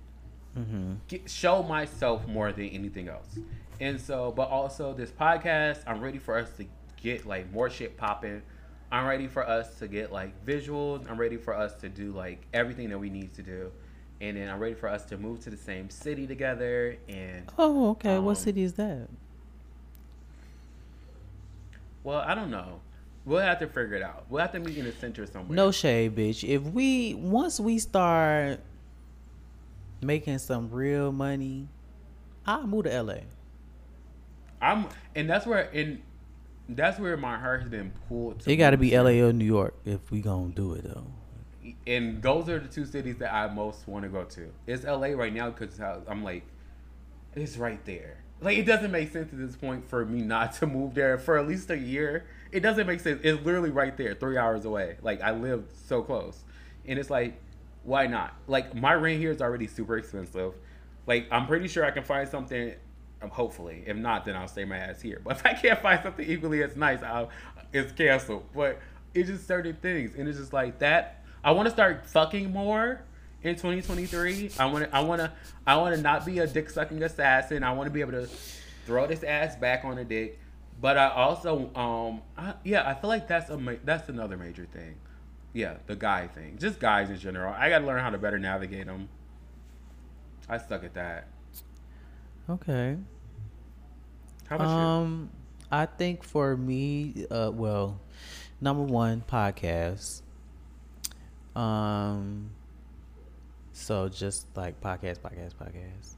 Mm-hmm. 0.58 0.94
get, 1.08 1.30
show 1.30 1.62
myself 1.62 2.26
more 2.28 2.52
than 2.52 2.66
anything 2.66 3.08
else. 3.08 3.38
And 3.80 3.98
so, 3.98 4.30
but 4.36 4.50
also 4.50 4.92
this 4.92 5.10
podcast, 5.10 5.78
I'm 5.86 6.02
ready 6.02 6.18
for 6.18 6.36
us 6.38 6.50
to 6.58 6.66
get 7.02 7.24
like 7.24 7.50
more 7.50 7.70
shit 7.70 7.96
popping. 7.96 8.42
I'm 8.93 9.07
ready 9.07 9.26
for 9.26 9.49
us 9.49 9.74
to 9.78 9.88
get 9.88 10.12
like 10.12 10.45
visuals. 10.45 11.11
I'm 11.11 11.18
ready 11.18 11.38
for 11.38 11.55
us 11.55 11.74
to 11.80 11.88
do 11.88 12.12
like 12.12 12.43
everything 12.53 12.90
that 12.90 12.99
we 12.99 13.09
need 13.11 13.32
to 13.34 13.43
do. 13.43 13.72
and 14.20 14.36
then 14.36 14.49
I'm 14.49 14.61
ready 14.61 14.74
for 14.74 14.88
us 14.88 15.05
to 15.07 15.16
move 15.18 15.40
to 15.40 15.51
the 15.51 15.57
same 15.57 15.90
city 15.90 16.28
together. 16.28 16.97
And 17.09 17.51
Oh, 17.59 17.90
okay. 17.90 18.18
what 18.20 18.36
Um, 18.36 18.36
city 18.36 18.62
is 18.62 18.74
that? 18.74 19.09
well, 22.05 22.20
I 22.20 22.34
don't 22.34 22.51
know. 22.51 22.80
We'll 23.24 23.40
have 23.40 23.59
to 23.61 23.66
figure 23.66 23.95
it 23.95 24.03
out. 24.03 24.26
We'll 24.28 24.43
have 24.43 24.53
to 24.53 24.61
meet 24.61 24.76
in 24.76 24.84
the 24.84 24.93
center 24.93 25.26
somewhere. 25.26 25.55
No 25.57 25.70
shade, 25.70 26.14
bitch. 26.16 26.47
If 26.49 26.62
we 26.62 27.14
once 27.14 27.59
we 27.61 27.78
start 27.78 28.61
making 30.01 30.38
some 30.38 30.70
real 30.70 31.12
money, 31.12 31.68
I'll 32.47 32.66
move 32.66 32.84
to 32.84 33.03
LA. 33.03 33.18
I'm, 34.61 34.86
and 35.14 35.28
that's 35.30 35.47
where 35.47 35.62
in 35.70 36.03
that's 36.76 36.98
where 36.98 37.16
my 37.16 37.38
heart 37.38 37.62
has 37.62 37.70
been 37.70 37.92
pulled. 38.08 38.40
To 38.40 38.50
It 38.52 38.56
got 38.56 38.70
to 38.70 38.76
be 38.76 38.96
LA 38.96 39.26
or 39.26 39.32
New 39.32 39.44
York 39.44 39.74
if 39.84 40.10
we 40.10 40.20
gonna 40.20 40.48
do 40.52 40.74
it 40.74 40.84
though. 40.84 41.06
and 41.86 42.22
those 42.22 42.48
are 42.48 42.58
the 42.58 42.68
two 42.68 42.84
cities 42.84 43.16
that 43.18 43.32
I 43.32 43.52
most 43.52 43.86
want 43.88 44.04
to 44.04 44.08
go 44.08 44.24
to. 44.24 44.50
It's 44.66 44.84
LA 44.84 45.08
right 45.08 45.32
now 45.32 45.50
because 45.50 45.80
I'm 45.80 46.22
like, 46.24 46.44
it's 47.34 47.56
right 47.56 47.84
there. 47.84 48.18
Like 48.40 48.58
it 48.58 48.64
doesn't 48.66 48.90
make 48.90 49.12
sense 49.12 49.32
at 49.32 49.38
this 49.38 49.54
point 49.56 49.88
for 49.88 50.04
me 50.04 50.20
not 50.22 50.54
to 50.54 50.66
move 50.66 50.94
there 50.94 51.16
for 51.18 51.38
at 51.38 51.46
least 51.46 51.70
a 51.70 51.78
year. 51.78 52.26
It 52.50 52.60
doesn't 52.60 52.86
make 52.86 53.00
sense. 53.00 53.20
It's 53.22 53.40
literally 53.44 53.70
right 53.70 53.96
there, 53.96 54.14
three 54.14 54.36
hours 54.36 54.64
away. 54.64 54.96
Like 55.02 55.22
I 55.22 55.30
live 55.30 55.64
so 55.86 56.02
close, 56.02 56.42
and 56.86 56.98
it's 56.98 57.08
like, 57.10 57.40
why 57.84 58.06
not? 58.08 58.34
Like 58.48 58.74
my 58.74 58.94
rent 58.94 59.20
here 59.20 59.30
is 59.30 59.40
already 59.40 59.68
super 59.68 59.96
expensive. 59.96 60.54
Like 61.06 61.28
I'm 61.30 61.46
pretty 61.46 61.68
sure 61.68 61.84
I 61.84 61.92
can 61.92 62.02
find 62.02 62.28
something. 62.28 62.74
Um, 63.22 63.30
hopefully, 63.30 63.84
if 63.86 63.96
not, 63.96 64.24
then 64.24 64.36
I'll 64.36 64.48
stay 64.48 64.64
my 64.64 64.76
ass 64.76 65.00
here. 65.00 65.20
But 65.22 65.36
if 65.36 65.46
I 65.46 65.54
can't 65.54 65.80
find 65.80 66.02
something 66.02 66.28
equally 66.28 66.62
as 66.62 66.76
nice, 66.76 67.02
I'll 67.02 67.30
it's 67.72 67.92
canceled. 67.92 68.44
But 68.54 68.80
it's 69.14 69.28
just 69.28 69.46
certain 69.46 69.76
things, 69.76 70.14
and 70.16 70.28
it's 70.28 70.38
just 70.38 70.52
like 70.52 70.78
that. 70.80 71.24
I 71.44 71.52
want 71.52 71.66
to 71.66 71.72
start 71.72 72.06
fucking 72.06 72.52
more 72.52 73.02
in 73.42 73.56
2023. 73.56 74.52
I 74.58 74.66
want 74.66 74.84
to. 74.84 74.96
I 74.96 75.00
want 75.00 75.20
to. 75.20 75.32
I 75.66 75.76
want 75.76 75.94
to 75.94 76.00
not 76.00 76.26
be 76.26 76.38
a 76.38 76.46
dick 76.46 76.70
sucking 76.70 77.02
assassin. 77.02 77.62
I 77.62 77.72
want 77.72 77.86
to 77.86 77.92
be 77.92 78.00
able 78.00 78.12
to 78.12 78.28
throw 78.86 79.06
this 79.06 79.22
ass 79.22 79.56
back 79.56 79.84
on 79.84 79.98
a 79.98 80.04
dick. 80.04 80.38
But 80.80 80.98
I 80.98 81.10
also, 81.10 81.72
um, 81.76 82.22
I, 82.36 82.54
yeah, 82.64 82.88
I 82.88 82.94
feel 82.94 83.08
like 83.08 83.28
that's 83.28 83.50
a 83.50 83.56
ma- 83.56 83.74
that's 83.84 84.08
another 84.08 84.36
major 84.36 84.66
thing. 84.66 84.96
Yeah, 85.52 85.76
the 85.86 85.94
guy 85.94 86.26
thing, 86.26 86.56
just 86.58 86.80
guys 86.80 87.10
in 87.10 87.18
general. 87.18 87.54
I 87.56 87.68
got 87.68 87.80
to 87.80 87.86
learn 87.86 88.00
how 88.00 88.10
to 88.10 88.18
better 88.18 88.38
navigate 88.38 88.86
them. 88.86 89.08
I 90.48 90.58
suck 90.58 90.82
at 90.82 90.94
that. 90.94 91.28
Okay. 92.49 92.97
How 94.49 94.57
about 94.57 94.64
you? 94.64 94.70
Um, 94.70 95.30
I 95.70 95.86
think 95.86 96.22
for 96.24 96.57
me, 96.57 97.26
uh, 97.30 97.51
well, 97.55 98.01
number 98.61 98.82
one, 98.82 99.22
podcast. 99.26 100.22
Um, 101.55 102.51
so 103.72 104.09
just 104.09 104.47
like 104.57 104.80
podcast, 104.80 105.18
podcast, 105.20 105.55
podcast. 105.55 106.16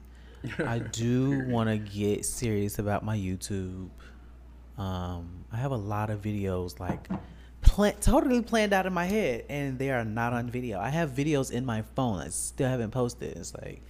I 0.67 0.79
do 0.79 1.45
want 1.47 1.69
to 1.69 1.77
get 1.77 2.25
serious 2.25 2.79
about 2.79 3.03
my 3.03 3.17
YouTube. 3.17 3.89
Um, 4.77 5.45
I 5.51 5.57
have 5.57 5.71
a 5.71 5.77
lot 5.77 6.09
of 6.09 6.21
videos 6.21 6.79
like 6.79 7.07
plan- 7.61 7.95
totally 8.01 8.41
planned 8.41 8.73
out 8.73 8.85
in 8.85 8.93
my 8.93 9.05
head, 9.05 9.45
and 9.49 9.79
they 9.79 9.89
are 9.89 10.05
not 10.05 10.33
on 10.33 10.49
video. 10.49 10.79
I 10.79 10.89
have 10.89 11.11
videos 11.11 11.51
in 11.51 11.65
my 11.65 11.83
phone 11.95 12.19
I 12.19 12.29
still 12.29 12.67
haven't 12.67 12.91
posted. 12.91 13.37
It's 13.37 13.53
like 13.55 13.81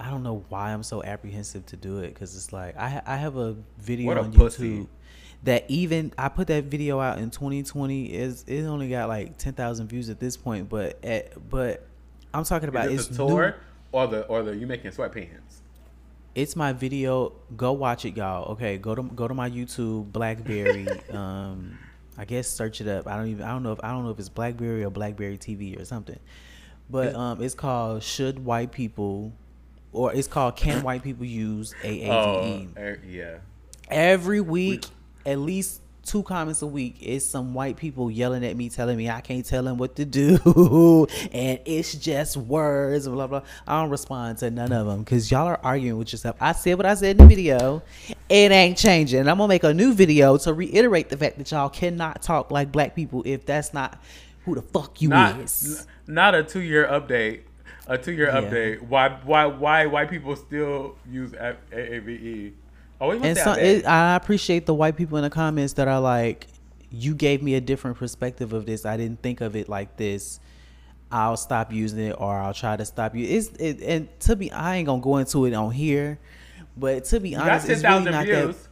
I 0.00 0.10
don't 0.10 0.22
know 0.22 0.44
why 0.48 0.72
I'm 0.72 0.82
so 0.82 1.02
apprehensive 1.02 1.66
to 1.66 1.76
do 1.76 1.98
it 1.98 2.08
because 2.14 2.36
it's 2.36 2.52
like 2.52 2.76
I 2.76 3.02
I 3.06 3.16
have 3.16 3.36
a 3.36 3.56
video 3.78 4.12
a 4.12 4.22
on 4.22 4.32
pussy. 4.32 4.80
YouTube 4.80 4.86
that 5.44 5.64
even 5.68 6.12
I 6.18 6.28
put 6.28 6.48
that 6.48 6.64
video 6.64 7.00
out 7.00 7.18
in 7.18 7.30
2020 7.30 8.12
is 8.12 8.44
it 8.48 8.64
only 8.64 8.88
got 8.88 9.08
like 9.08 9.38
10,000 9.38 9.86
views 9.86 10.08
at 10.10 10.18
this 10.18 10.36
point, 10.36 10.68
but 10.68 11.02
at, 11.04 11.48
but 11.48 11.86
I'm 12.34 12.44
talking 12.44 12.68
about 12.68 12.90
Is 12.90 13.06
it's 13.06 13.16
the 13.16 13.26
tour 13.26 13.46
new- 13.50 13.54
or 13.92 14.06
the 14.06 14.26
or 14.26 14.42
the 14.42 14.56
you 14.56 14.66
making 14.66 14.90
sweatpants? 14.90 15.60
it's 16.34 16.54
my 16.54 16.72
video. 16.72 17.32
Go 17.56 17.72
watch 17.72 18.04
it, 18.04 18.16
y'all. 18.16 18.52
Okay, 18.52 18.78
go 18.78 18.94
to 18.94 19.02
go 19.02 19.26
to 19.26 19.34
my 19.34 19.50
YouTube, 19.50 20.12
BlackBerry. 20.12 20.86
um, 21.10 21.78
I 22.16 22.24
guess 22.24 22.48
search 22.48 22.80
it 22.80 22.88
up. 22.88 23.06
I 23.08 23.16
don't 23.16 23.28
even. 23.28 23.44
I 23.44 23.48
don't 23.48 23.62
know 23.62 23.72
if 23.72 23.80
I 23.82 23.90
don't 23.90 24.04
know 24.04 24.10
if 24.10 24.18
it's 24.18 24.28
BlackBerry 24.28 24.84
or 24.84 24.90
BlackBerry 24.90 25.38
TV 25.38 25.80
or 25.80 25.84
something. 25.84 26.18
But 26.90 27.14
um, 27.14 27.42
it's 27.42 27.54
called 27.54 28.02
"Should 28.02 28.44
White 28.44 28.72
People," 28.72 29.32
or 29.92 30.12
it's 30.12 30.28
called 30.28 30.56
"Can 30.56 30.82
White 30.82 31.02
People 31.02 31.24
Use 31.24 31.74
AAVE?" 31.82 32.08
Oh, 32.08 32.80
er, 32.80 33.00
yeah. 33.06 33.38
Every 33.90 34.40
week, 34.40 34.84
at 35.24 35.38
least 35.38 35.80
two 36.08 36.22
comments 36.22 36.62
a 36.62 36.66
week 36.66 37.02
is 37.02 37.28
some 37.28 37.52
white 37.52 37.76
people 37.76 38.10
yelling 38.10 38.44
at 38.44 38.56
me, 38.56 38.70
telling 38.70 38.96
me 38.96 39.10
I 39.10 39.20
can't 39.20 39.44
tell 39.44 39.62
them 39.62 39.76
what 39.76 39.96
to 39.96 40.04
do, 40.06 41.06
and 41.32 41.60
it's 41.66 41.94
just 41.94 42.36
words, 42.36 43.06
blah 43.06 43.26
blah. 43.26 43.42
I 43.66 43.80
don't 43.80 43.90
respond 43.90 44.38
to 44.38 44.50
none 44.50 44.72
of 44.72 44.86
them 44.86 45.00
because 45.00 45.30
y'all 45.30 45.46
are 45.46 45.60
arguing 45.62 45.98
with 45.98 46.12
yourself. 46.12 46.36
I 46.40 46.52
said 46.52 46.76
what 46.78 46.86
I 46.86 46.94
said 46.94 47.20
in 47.20 47.28
the 47.28 47.34
video. 47.34 47.82
It 48.28 48.52
ain't 48.52 48.78
changing. 48.78 49.20
And 49.20 49.30
I'm 49.30 49.36
gonna 49.38 49.48
make 49.48 49.64
a 49.64 49.74
new 49.74 49.92
video 49.92 50.36
to 50.38 50.52
reiterate 50.52 51.10
the 51.10 51.16
fact 51.16 51.38
that 51.38 51.50
y'all 51.50 51.68
cannot 51.68 52.22
talk 52.22 52.50
like 52.50 52.72
black 52.72 52.94
people 52.94 53.22
if 53.26 53.44
that's 53.44 53.74
not 53.74 54.02
who 54.44 54.54
the 54.54 54.62
fuck 54.62 55.02
you 55.02 55.10
Not 55.10 55.38
is. 55.40 55.86
n- 56.08 56.14
not 56.14 56.34
a 56.34 56.42
two 56.42 56.60
year 56.60 56.86
update. 56.86 57.42
A 57.88 57.96
two 57.98 58.12
year 58.12 58.26
Yeah. 58.28 58.40
update. 58.42 58.82
Why 58.82 59.08
why 59.24 59.46
why 59.46 59.86
white 59.86 60.10
people 60.10 60.36
still 60.36 60.96
use 61.10 61.32
A- 61.32 61.56
AAVE? 61.72 62.52
Oh, 63.00 63.10
and 63.12 63.36
so 63.38 63.52
I 63.52 63.58
it, 63.58 63.86
I 63.86 64.16
appreciate 64.16 64.66
the 64.66 64.74
white 64.74 64.96
people 64.96 65.16
in 65.18 65.22
the 65.24 65.30
comments 65.30 65.72
that 65.74 65.88
are 65.88 66.00
like, 66.00 66.48
"You 66.90 67.14
gave 67.14 67.42
me 67.42 67.54
a 67.54 67.60
different 67.60 67.96
perspective 67.96 68.52
of 68.52 68.66
this. 68.66 68.84
I 68.84 68.96
didn't 68.96 69.22
think 69.22 69.40
of 69.40 69.56
it 69.56 69.68
like 69.68 69.96
this. 69.96 70.40
I'll 71.10 71.36
stop 71.38 71.72
using 71.72 72.00
it, 72.00 72.16
or 72.18 72.36
I'll 72.38 72.52
try 72.54 72.76
to 72.76 72.84
stop 72.84 73.14
you." 73.14 73.24
It's 73.26 73.48
it, 73.58 73.80
and 73.82 74.08
to 74.20 74.36
be, 74.36 74.52
I 74.52 74.76
ain't 74.76 74.86
gonna 74.86 75.00
go 75.00 75.16
into 75.16 75.46
it 75.46 75.54
on 75.54 75.70
here, 75.70 76.18
but 76.76 77.04
to 77.06 77.20
be 77.20 77.34
honest, 77.36 77.68
it's 77.68 77.82
really 77.82 78.10
not 78.10 78.24
views. 78.24 78.56
that. 78.56 78.64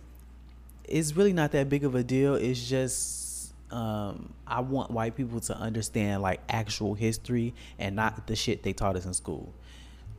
It's 0.88 1.16
really 1.16 1.32
not 1.32 1.52
that 1.52 1.68
big 1.68 1.84
of 1.84 1.94
a 1.94 2.02
deal. 2.04 2.34
It's 2.34 2.68
just 2.68 3.25
um, 3.70 4.32
I 4.46 4.60
want 4.60 4.90
white 4.90 5.16
people 5.16 5.40
to 5.40 5.56
understand 5.58 6.22
like 6.22 6.40
actual 6.48 6.94
history 6.94 7.54
and 7.78 7.96
not 7.96 8.26
the 8.26 8.36
shit 8.36 8.62
they 8.62 8.72
taught 8.72 8.96
us 8.96 9.04
in 9.06 9.14
school. 9.14 9.52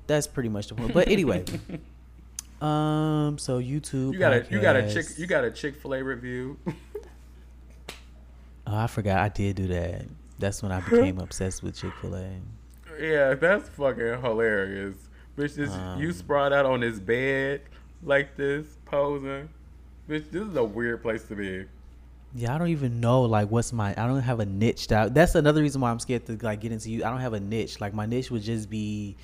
That's 0.07 0.27
pretty 0.27 0.49
much 0.49 0.67
the 0.67 0.75
point. 0.75 0.93
But 0.93 1.07
anyway. 1.07 1.45
Um. 2.59 3.37
So 3.37 3.61
YouTube. 3.61 4.13
You 4.13 4.17
got 4.19 4.33
a 4.33 4.47
you 4.49 4.59
got 4.59 4.75
a 4.75 4.91
chick 4.91 5.05
you 5.19 5.27
got 5.27 5.43
a 5.43 5.51
Chick 5.51 5.75
Fil 5.75 5.93
A 5.93 6.03
review. 6.03 6.57
Oh, 8.69 8.75
I 8.75 8.87
forgot. 8.87 9.19
I 9.19 9.29
did 9.29 9.55
do 9.55 9.67
that. 9.67 10.05
That's 10.39 10.61
when 10.61 10.71
I 10.71 10.81
became 10.89 11.19
obsessed 11.19 11.63
with 11.63 11.75
Chick 11.77 11.93
Fil 12.01 12.15
A. 12.15 12.29
yeah, 12.99 13.33
that's 13.35 13.69
fucking 13.69 14.21
hilarious. 14.21 14.95
Bitch, 15.37 15.55
this 15.55 15.69
you 15.99 16.07
Um, 16.07 16.11
sprawled 16.11 16.51
out 16.51 16.65
on 16.65 16.81
this 16.81 16.99
bed 16.99 17.61
like 18.03 18.35
this, 18.35 18.65
posing. 18.85 19.47
Bitch, 20.09 20.29
this 20.31 20.41
is 20.47 20.55
a 20.55 20.63
weird 20.63 21.01
place 21.01 21.23
to 21.25 21.35
be. 21.35 21.65
Yeah, 22.35 22.53
I 22.53 22.57
don't 22.57 22.67
even 22.69 22.99
know 22.99 23.21
like 23.23 23.49
what's 23.49 23.71
my. 23.73 23.91
I 23.91 24.05
don't 24.07 24.21
have 24.21 24.39
a 24.39 24.45
niche. 24.45 24.87
That, 24.89 25.13
that's 25.13 25.35
another 25.35 25.61
reason 25.61 25.81
why 25.81 25.89
I'm 25.91 25.99
scared 25.99 26.25
to 26.27 26.37
like 26.41 26.61
get 26.61 26.71
into 26.71 26.89
you. 26.91 27.03
I 27.03 27.09
don't 27.09 27.21
have 27.21 27.33
a 27.33 27.39
niche. 27.39 27.79
Like 27.81 27.93
my 27.93 28.05
niche 28.05 28.29
would 28.31 28.43
just 28.43 28.69
be. 28.69 29.15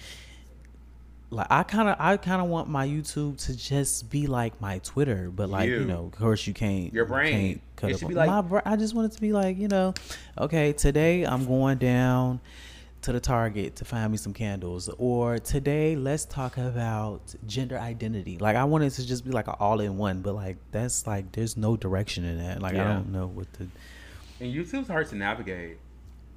Like 1.30 1.48
I 1.50 1.64
kind 1.64 1.90
of, 1.90 1.96
I 2.00 2.16
kind 2.18 2.42
of 2.44 2.48
want 2.48 2.70
my 2.70 2.88
YouTube 2.88 3.44
to 3.46 3.58
just 3.58 4.10
be 4.12 4.28
like 4.28 4.60
my 4.62 4.78
Twitter, 4.80 5.32
but 5.36 5.50
like 5.50 5.68
you, 5.68 5.80
You. 5.80 5.86
know, 5.86 6.06
of 6.06 6.12
course 6.12 6.46
you 6.46 6.54
can't. 6.54 6.94
Your 6.94 7.06
brain. 7.06 7.32
can't 7.34 7.62
cut 7.76 7.90
It 7.92 8.04
up 8.04 8.10
be 8.10 8.14
like- 8.16 8.52
my. 8.52 8.62
I 8.66 8.76
just 8.76 8.94
want 8.94 9.12
it 9.12 9.16
to 9.16 9.22
be 9.22 9.34
like 9.34 9.58
you 9.58 9.68
know, 9.68 9.94
okay, 10.38 10.74
today 10.74 11.24
I'm 11.24 11.46
going 11.46 11.80
down 11.80 12.40
to 13.04 13.12
the 13.12 13.20
Target 13.20 13.76
to 13.78 13.86
find 13.86 14.12
me 14.12 14.18
some 14.18 14.34
candles, 14.34 14.90
or 14.98 15.38
today 15.38 15.96
let's 15.96 16.26
talk 16.26 16.58
about 16.58 17.36
gender 17.46 17.78
identity. 17.78 18.38
Like 18.38 18.56
I 18.56 18.64
want 18.64 18.86
it 18.86 18.92
to 18.92 19.06
just 19.06 19.26
be 19.26 19.32
like 19.32 19.48
an 19.48 19.56
all 19.60 19.82
in 19.82 19.98
one, 19.98 20.22
but 20.22 20.36
like 20.36 20.58
that's 20.72 21.06
like 21.06 21.32
there's 21.34 21.56
no 21.58 21.78
direction 21.78 22.24
in 22.24 22.38
that. 22.40 22.62
Like 22.62 22.76
I 22.76 22.84
don't 22.84 23.12
know 23.12 23.28
what 23.28 23.52
the. 23.54 23.68
And 24.40 24.54
YouTube's 24.54 24.88
hard 24.88 25.08
to 25.10 25.16
navigate. 25.16 25.78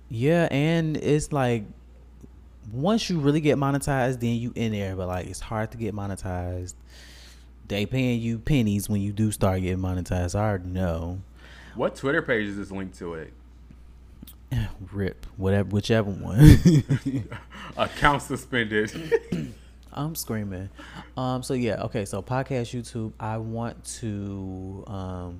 Yeah, 0.09 0.49
and 0.51 0.97
it's 0.97 1.33
like 1.33 1.65
once 2.73 3.09
you 3.09 3.21
really 3.21 3.41
get 3.41 3.59
monetized, 3.59 4.21
then 4.21 4.37
you 4.37 4.53
in 4.57 4.73
there. 4.73 4.97
But 4.97 5.07
like 5.07 5.27
it's 5.27 5.41
hard 5.41 5.71
to 5.71 5.79
get 5.79 5.95
monetized. 5.95 6.75
They 7.69 7.87
paying 7.87 8.21
you 8.21 8.39
pennies 8.39 8.89
when 8.89 9.01
you 9.01 9.13
do 9.13 9.31
start 9.31 9.63
getting 9.63 9.79
monetized. 9.79 10.35
I 10.35 10.49
already 10.49 10.69
know. 10.69 11.21
What 11.77 11.95
Twitter 11.95 12.23
page 12.23 12.49
is 12.49 12.57
this 12.57 12.71
linked 12.73 12.99
to 12.99 13.15
it? 13.15 13.33
Rip, 14.93 15.27
whatever, 15.37 15.69
whichever 15.69 16.11
one. 16.11 16.59
Account 17.77 18.23
suspended. 18.23 18.93
I'm 19.93 20.15
screaming. 20.15 20.69
Um. 21.17 21.43
So 21.43 21.55
yeah. 21.55 21.83
Okay. 21.85 22.05
So 22.05 22.23
podcast, 22.23 22.75
YouTube. 22.75 23.13
I 23.19 23.39
want 23.39 23.83
to. 24.01 24.85
Um. 24.87 25.39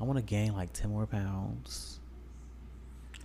I 0.00 0.04
want 0.04 0.18
to 0.18 0.22
gain 0.22 0.54
like 0.54 0.72
ten 0.72 0.90
more 0.90 1.06
pounds. 1.06 1.98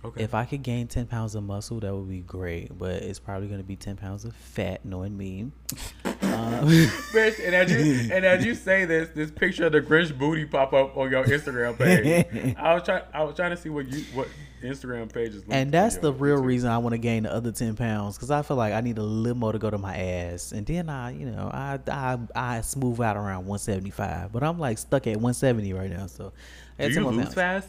Okay. 0.02 0.22
If 0.22 0.34
I 0.34 0.46
could 0.46 0.62
gain 0.62 0.86
ten 0.88 1.06
pounds 1.06 1.34
of 1.34 1.42
muscle, 1.42 1.78
that 1.80 1.94
would 1.94 2.08
be 2.08 2.20
great. 2.20 2.76
But 2.78 3.02
it's 3.02 3.18
probably 3.18 3.48
gonna 3.48 3.62
be 3.62 3.76
ten 3.76 3.96
pounds 3.96 4.24
of 4.24 4.34
fat, 4.34 4.84
knowing 4.84 5.16
me. 5.16 5.50
Um, 6.22 6.64
Bitch, 7.12 7.44
and 7.44 7.54
as 7.54 7.70
you 7.72 8.14
and 8.14 8.24
as 8.24 8.44
you 8.44 8.54
say 8.68 8.84
this, 8.84 9.08
this 9.10 9.30
picture 9.30 9.66
of 9.66 9.72
the 9.72 9.80
Grinch 9.80 10.16
booty 10.16 10.44
pop 10.44 10.72
up 10.72 10.96
on 10.96 11.10
your 11.10 11.24
Instagram 11.24 11.76
page. 11.76 12.54
I 12.56 12.74
was 12.74 12.82
trying. 12.84 13.02
I 13.12 13.24
was 13.24 13.34
trying 13.34 13.50
to 13.50 13.56
see 13.56 13.68
what 13.68 13.88
you 13.90 14.04
what 14.14 14.28
Instagram 14.62 15.12
page 15.12 15.34
is. 15.34 15.42
and 15.50 15.72
that's 15.72 15.96
the 15.96 16.12
real 16.12 16.38
YouTube. 16.38 16.44
reason 16.44 16.70
I 16.70 16.78
want 16.78 16.92
to 16.92 16.98
gain 16.98 17.24
the 17.24 17.32
other 17.32 17.50
ten 17.52 17.74
pounds 17.74 18.16
because 18.16 18.30
I 18.30 18.42
feel 18.42 18.56
like 18.56 18.72
I 18.72 18.80
need 18.80 18.98
a 18.98 19.02
little 19.02 19.36
more 19.36 19.52
to 19.52 19.58
go 19.58 19.70
to 19.70 19.78
my 19.78 19.96
ass, 19.96 20.52
and 20.52 20.64
then 20.66 20.88
I, 20.88 21.10
you 21.12 21.26
know, 21.26 21.50
I 21.52 21.78
I 21.88 22.18
I 22.34 22.60
smooth 22.60 23.00
out 23.00 23.16
around 23.16 23.46
one 23.46 23.58
seventy 23.58 23.90
five, 23.90 24.30
but 24.32 24.42
I'm 24.44 24.58
like 24.58 24.78
stuck 24.78 25.06
at 25.08 25.16
one 25.16 25.34
seventy 25.34 25.72
right 25.72 25.90
now. 25.90 26.06
So 26.06 26.32
Do 26.78 26.88
you 26.88 27.06
lose 27.08 27.24
pounds. 27.24 27.34
fast? 27.34 27.68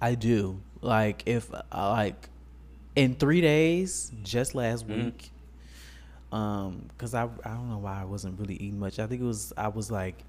I 0.00 0.14
do. 0.14 0.60
Like 0.82 1.22
if 1.26 1.52
uh, 1.52 1.62
like 1.72 2.28
in 2.96 3.14
three 3.14 3.40
days, 3.40 4.12
just 4.22 4.54
last 4.54 4.86
Mm-hmm. 4.88 5.04
week, 5.04 5.30
um, 6.32 6.86
because 6.88 7.14
I 7.14 7.24
I 7.44 7.50
don't 7.50 7.68
know 7.70 7.78
why 7.78 8.00
I 8.00 8.04
wasn't 8.04 8.38
really 8.38 8.54
eating 8.54 8.78
much. 8.78 8.98
I 8.98 9.06
think 9.06 9.20
it 9.20 9.24
was 9.26 9.52
I 9.56 9.68
was 9.68 9.90
like 9.90 10.24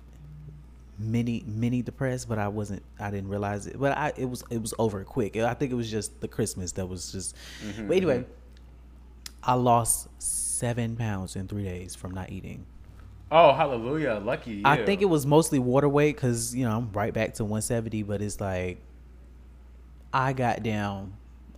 mini 1.00 1.44
mini 1.48 1.82
depressed, 1.82 2.28
but 2.28 2.38
I 2.38 2.48
wasn't. 2.50 2.84
I 3.00 3.12
didn't 3.12 3.30
realize 3.30 3.68
it. 3.68 3.80
But 3.80 3.98
I 3.98 4.12
it 4.18 4.26
was 4.26 4.44
it 4.50 4.62
was 4.62 4.74
over 4.78 5.04
quick. 5.04 5.38
I 5.38 5.54
think 5.54 5.72
it 5.72 5.76
was 5.76 5.90
just 5.90 6.20
the 6.22 6.28
Christmas 6.28 6.74
that 6.74 6.86
was 6.88 7.12
just. 7.12 7.36
Mm-hmm, 7.66 7.88
But 7.88 7.98
anyway, 7.98 8.26
I 9.44 9.54
lost 9.54 10.10
seven 10.22 10.96
pounds 10.96 11.36
in 11.36 11.48
three 11.48 11.64
days 11.64 11.96
from 11.96 12.12
not 12.12 12.30
eating. 12.32 12.66
Oh, 13.32 13.54
hallelujah! 13.54 14.22
Lucky 14.24 14.52
you. 14.52 14.62
I 14.66 14.76
think 14.86 15.02
it 15.02 15.06
was 15.06 15.26
mostly 15.26 15.58
water 15.60 15.88
weight 15.88 16.16
because 16.16 16.54
you 16.54 16.66
know 16.66 16.76
I'm 16.78 16.92
right 16.92 17.14
back 17.14 17.36
to 17.36 17.46
170, 17.46 18.04
but 18.04 18.22
it's 18.22 18.42
like 18.42 18.80
I 20.14 20.34
got 20.34 20.64
down, 20.64 21.14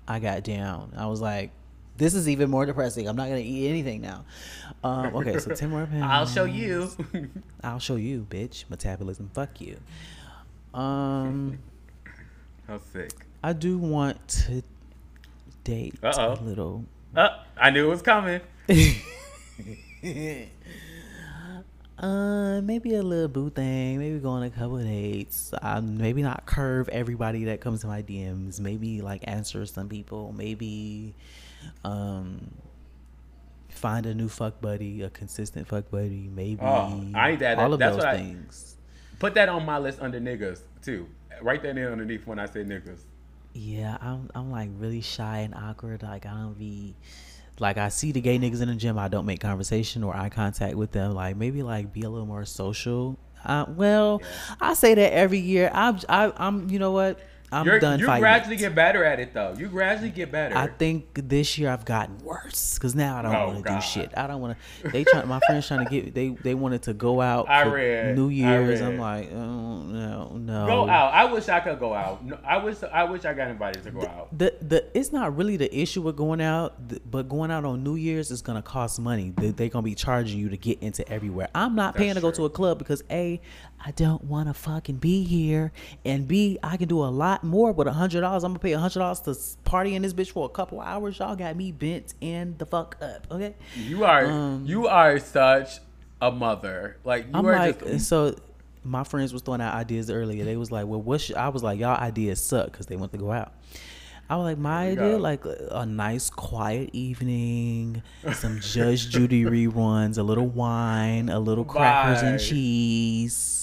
I 0.07 0.19
got 0.19 0.43
down. 0.43 0.93
I 0.97 1.07
was 1.07 1.21
like, 1.21 1.51
this 1.97 2.13
is 2.15 2.27
even 2.27 2.49
more 2.49 2.65
depressing. 2.65 3.07
I'm 3.07 3.15
not 3.15 3.27
gonna 3.27 3.37
eat 3.39 3.69
anything 3.69 4.01
now. 4.01 4.25
Um, 4.83 5.15
okay, 5.15 5.37
so 5.39 5.53
10 5.53 5.69
more 5.69 5.85
pounds. 5.85 6.03
I'll 6.09 6.25
show 6.25 6.45
you. 6.45 6.89
I'll 7.63 7.79
show 7.79 7.95
you, 7.95 8.25
bitch. 8.29 8.65
Metabolism. 8.69 9.29
Fuck 9.33 9.61
you. 9.61 9.77
Um, 10.73 11.59
How 12.67 12.79
sick. 12.91 13.11
I 13.43 13.53
do 13.53 13.77
want 13.77 14.27
to 14.27 14.63
date 15.63 15.95
Uh-oh. 16.01 16.33
a 16.33 16.43
little. 16.43 16.85
Uh, 17.15 17.29
I 17.57 17.69
knew 17.69 17.85
it 17.85 17.89
was 17.89 18.01
coming. 18.01 18.41
Uh, 21.99 22.59
maybe 22.61 22.95
a 22.95 23.03
little 23.03 23.27
boo 23.27 23.49
thing. 23.49 23.99
Maybe 23.99 24.17
go 24.19 24.29
on 24.29 24.43
a 24.43 24.49
couple 24.49 24.77
of 24.77 24.83
dates. 24.83 25.53
Um, 25.61 25.97
maybe 25.97 26.21
not 26.23 26.45
curve 26.45 26.89
everybody 26.89 27.45
that 27.45 27.61
comes 27.61 27.81
to 27.81 27.87
my 27.87 28.01
DMs. 28.01 28.59
Maybe 28.59 29.01
like 29.01 29.21
answer 29.27 29.65
some 29.65 29.87
people. 29.89 30.33
Maybe, 30.35 31.13
um, 31.85 32.51
find 33.69 34.05
a 34.05 34.13
new 34.13 34.27
fuck 34.29 34.59
buddy, 34.61 35.01
a 35.03 35.09
consistent 35.09 35.67
fuck 35.67 35.89
buddy. 35.91 36.29
Maybe 36.33 36.61
Oh, 36.61 37.03
I 37.13 37.31
need 37.31 37.39
that. 37.39 37.59
all 37.59 37.73
of 37.73 37.79
That's 37.79 37.95
those 37.95 38.03
what 38.05 38.15
I- 38.15 38.17
things. 38.17 38.77
Put 39.19 39.35
that 39.35 39.47
on 39.47 39.65
my 39.65 39.77
list 39.77 40.01
under 40.01 40.19
niggas 40.19 40.61
too. 40.81 41.07
Right 41.41 41.61
there 41.61 41.73
near 41.73 41.91
underneath 41.91 42.25
when 42.27 42.39
I 42.39 42.45
say 42.45 42.63
niggas. 42.63 42.99
Yeah, 43.53 43.97
I'm 44.01 44.29
I'm 44.35 44.51
like 44.51 44.69
really 44.77 45.01
shy 45.01 45.39
and 45.39 45.53
awkward. 45.55 46.03
Like 46.03 46.25
I 46.25 46.31
don't 46.31 46.57
be 46.57 46.95
like 47.59 47.77
I 47.77 47.89
see 47.89 48.11
the 48.11 48.21
gay 48.21 48.37
niggas 48.39 48.61
in 48.61 48.67
the 48.67 48.75
gym. 48.75 48.97
I 48.97 49.07
don't 49.07 49.25
make 49.25 49.39
conversation 49.39 50.03
or 50.03 50.15
eye 50.15 50.29
contact 50.29 50.75
with 50.75 50.91
them. 50.91 51.13
Like 51.13 51.35
maybe 51.37 51.63
like 51.63 51.93
be 51.93 52.01
a 52.01 52.09
little 52.09 52.25
more 52.25 52.45
social. 52.45 53.17
Uh, 53.45 53.65
well, 53.67 54.21
I 54.61 54.73
say 54.73 54.95
that 54.95 55.13
every 55.13 55.39
year. 55.39 55.69
I'm 55.73 55.99
I, 56.07 56.31
I'm 56.37 56.69
you 56.69 56.79
know 56.79 56.91
what 56.91 57.19
I'm 57.53 57.65
You're, 57.65 57.79
done 57.79 57.99
you 57.99 58.05
gradually 58.05 58.55
it. 58.55 58.59
get 58.59 58.75
better 58.75 59.03
at 59.03 59.19
it 59.19 59.33
though. 59.33 59.53
You 59.57 59.67
gradually 59.67 60.09
get 60.09 60.31
better. 60.31 60.57
I 60.57 60.67
think 60.67 61.05
this 61.27 61.57
year 61.57 61.69
I've 61.69 61.85
gotten 61.85 62.17
worse 62.19 62.75
because 62.75 62.95
now 62.95 63.17
I 63.17 63.21
don't 63.21 63.35
Oh, 63.35 63.47
want 63.47 63.65
to 63.65 63.73
do 63.75 63.81
shit. 63.81 64.11
I 64.17 64.27
don't 64.27 64.41
want 64.41 64.57
to. 64.83 64.89
They 64.91 65.03
try. 65.03 65.23
my 65.25 65.39
friends 65.47 65.67
trying 65.67 65.85
to 65.85 65.89
get. 65.89 66.13
They 66.13 66.29
they 66.29 66.55
wanted 66.55 66.81
to 66.83 66.93
go 66.93 67.21
out 67.21 67.49
I 67.49 67.63
read, 67.65 68.15
New 68.15 68.29
Year's. 68.29 68.81
read. 68.81 68.89
I'm 68.89 68.97
like, 68.97 69.31
oh, 69.31 69.83
no, 69.83 70.29
no. 70.37 70.65
go 70.65 70.89
out. 70.89 71.13
I 71.13 71.25
wish 71.31 71.47
I 71.49 71.59
could 71.59 71.79
go 71.79 71.93
out. 71.93 72.25
No, 72.25 72.37
I 72.45 72.57
wish 72.57 72.77
I 72.83 73.03
wish 73.03 73.25
I 73.25 73.33
got 73.33 73.49
invited 73.49 73.83
to 73.83 73.91
go 73.91 74.01
out. 74.01 74.37
the 74.37 74.55
the 74.61 74.85
it's 74.97 75.11
not 75.11 75.35
really 75.37 75.57
the 75.57 75.73
issue 75.77 76.01
with 76.01 76.15
going 76.17 76.41
out, 76.41 76.75
but 77.09 77.29
going 77.29 77.51
out 77.51 77.65
on 77.65 77.83
New 77.83 77.95
Year's 77.95 78.31
is 78.31 78.41
gonna 78.41 78.61
cost 78.61 78.99
money. 78.99 79.33
They, 79.35 79.51
they're 79.51 79.69
gonna 79.69 79.83
be 79.83 79.95
charging 79.95 80.39
you 80.39 80.49
to 80.49 80.57
get 80.57 80.81
into 80.81 81.07
everywhere. 81.11 81.49
I'm 81.53 81.75
not 81.75 81.95
paying 81.95 82.09
That's 82.15 82.19
to 82.19 82.21
go 82.21 82.31
to 82.31 82.45
a 82.45 82.49
club 82.49 82.77
because 82.79 83.03
a, 83.11 83.39
I 83.85 83.91
don't 83.91 84.23
want 84.23 84.47
to 84.47 84.53
fucking 84.53 84.95
be 84.97 85.23
here, 85.23 85.73
and 86.05 86.25
b, 86.25 86.57
I 86.63 86.77
can 86.77 86.87
do 86.87 87.03
a 87.03 87.07
lot 87.07 87.43
more 87.43 87.73
with 87.73 87.87
a 87.87 87.91
hundred 87.91 88.21
dollars. 88.21 88.43
I'm 88.45 88.51
gonna 88.51 88.59
pay 88.59 88.71
a 88.71 88.79
hundred 88.79 88.99
dollars 88.99 89.19
to 89.21 89.35
party 89.65 89.95
in 89.95 90.01
this 90.01 90.13
bitch 90.13 90.31
for 90.31 90.45
a 90.45 90.49
couple 90.49 90.79
hours. 90.79 91.19
Y'all 91.19 91.35
got 91.35 91.57
me 91.57 91.73
bent 91.73 92.13
in 92.21 92.55
the 92.57 92.65
fuck 92.65 92.95
up. 93.01 93.27
Okay, 93.29 93.55
You 93.75 94.05
are 94.05 94.25
Um, 94.25 94.65
you 94.65 94.87
are 94.87 95.19
such 95.19 95.79
a 96.21 96.31
mother. 96.31 96.97
Like 97.03 97.25
you 97.25 97.31
I'm 97.33 97.45
are 97.45 97.55
like 97.55 97.83
just 97.83 98.07
so. 98.07 98.35
My 98.85 99.03
friends 99.03 99.31
was 99.31 99.41
throwing 99.41 99.61
out 99.61 99.73
ideas 99.73 100.09
earlier. 100.09 100.45
They 100.45 100.57
was 100.57 100.71
like, 100.71 100.85
"Well, 100.85 101.01
what?" 101.01 101.21
Should, 101.21 101.35
I 101.35 101.49
was 101.49 101.63
like, 101.63 101.79
"Y'all 101.79 101.97
ideas 101.97 102.41
suck" 102.41 102.71
because 102.71 102.85
they 102.85 102.95
want 102.95 103.11
to 103.13 103.17
go 103.17 103.31
out. 103.31 103.53
I 104.29 104.37
was 104.37 104.45
like, 104.45 104.57
"My 104.57 104.87
idea, 104.89 105.17
like 105.17 105.43
a, 105.45 105.69
a 105.71 105.85
nice, 105.85 106.29
quiet 106.29 106.89
evening, 106.93 108.01
some 108.33 108.59
Judge 108.61 109.09
Judy 109.09 109.43
reruns, 109.43 110.17
a 110.17 110.23
little 110.23 110.47
wine, 110.47 111.29
a 111.29 111.39
little 111.39 111.65
crackers 111.65 112.23
and 112.23 112.39
cheese." 112.39 113.62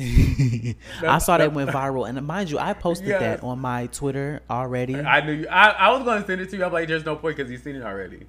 I 1.02 1.18
saw 1.18 1.38
that 1.38 1.52
went 1.52 1.70
viral, 1.78 2.08
and 2.08 2.26
mind 2.26 2.50
you, 2.50 2.58
I 2.58 2.72
posted 2.72 3.08
Yeah. 3.08 3.18
that 3.18 3.42
on 3.42 3.58
my 3.60 3.86
Twitter 3.88 4.40
already. 4.48 4.96
I, 4.96 5.18
I 5.18 5.20
knew 5.26 5.32
you. 5.32 5.48
I, 5.48 5.68
I 5.70 5.90
was 5.92 6.04
gonna 6.04 6.24
send 6.26 6.40
it 6.40 6.50
to 6.50 6.56
you. 6.56 6.64
I'm 6.64 6.72
like, 6.72 6.88
there's 6.88 7.04
no 7.04 7.16
point 7.16 7.36
because 7.36 7.50
you've 7.50 7.62
seen 7.62 7.76
it 7.76 7.82
already. 7.82 8.26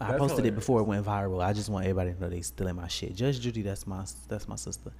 That's 0.00 0.18
posted 0.18 0.44
it 0.44 0.54
before 0.56 0.80
it 0.80 0.84
went 0.84 1.06
viral. 1.06 1.42
I 1.42 1.52
just 1.52 1.68
want 1.70 1.84
everybody 1.86 2.12
to 2.14 2.20
know 2.20 2.28
they 2.28 2.40
stealing 2.40 2.74
my 2.76 2.88
shit. 2.88 3.14
Judge 3.14 3.40
Judy, 3.40 3.62
that's 3.62 3.86
my 3.86 4.04
that's 4.28 4.48
my 4.48 4.56
sister. 4.56 4.90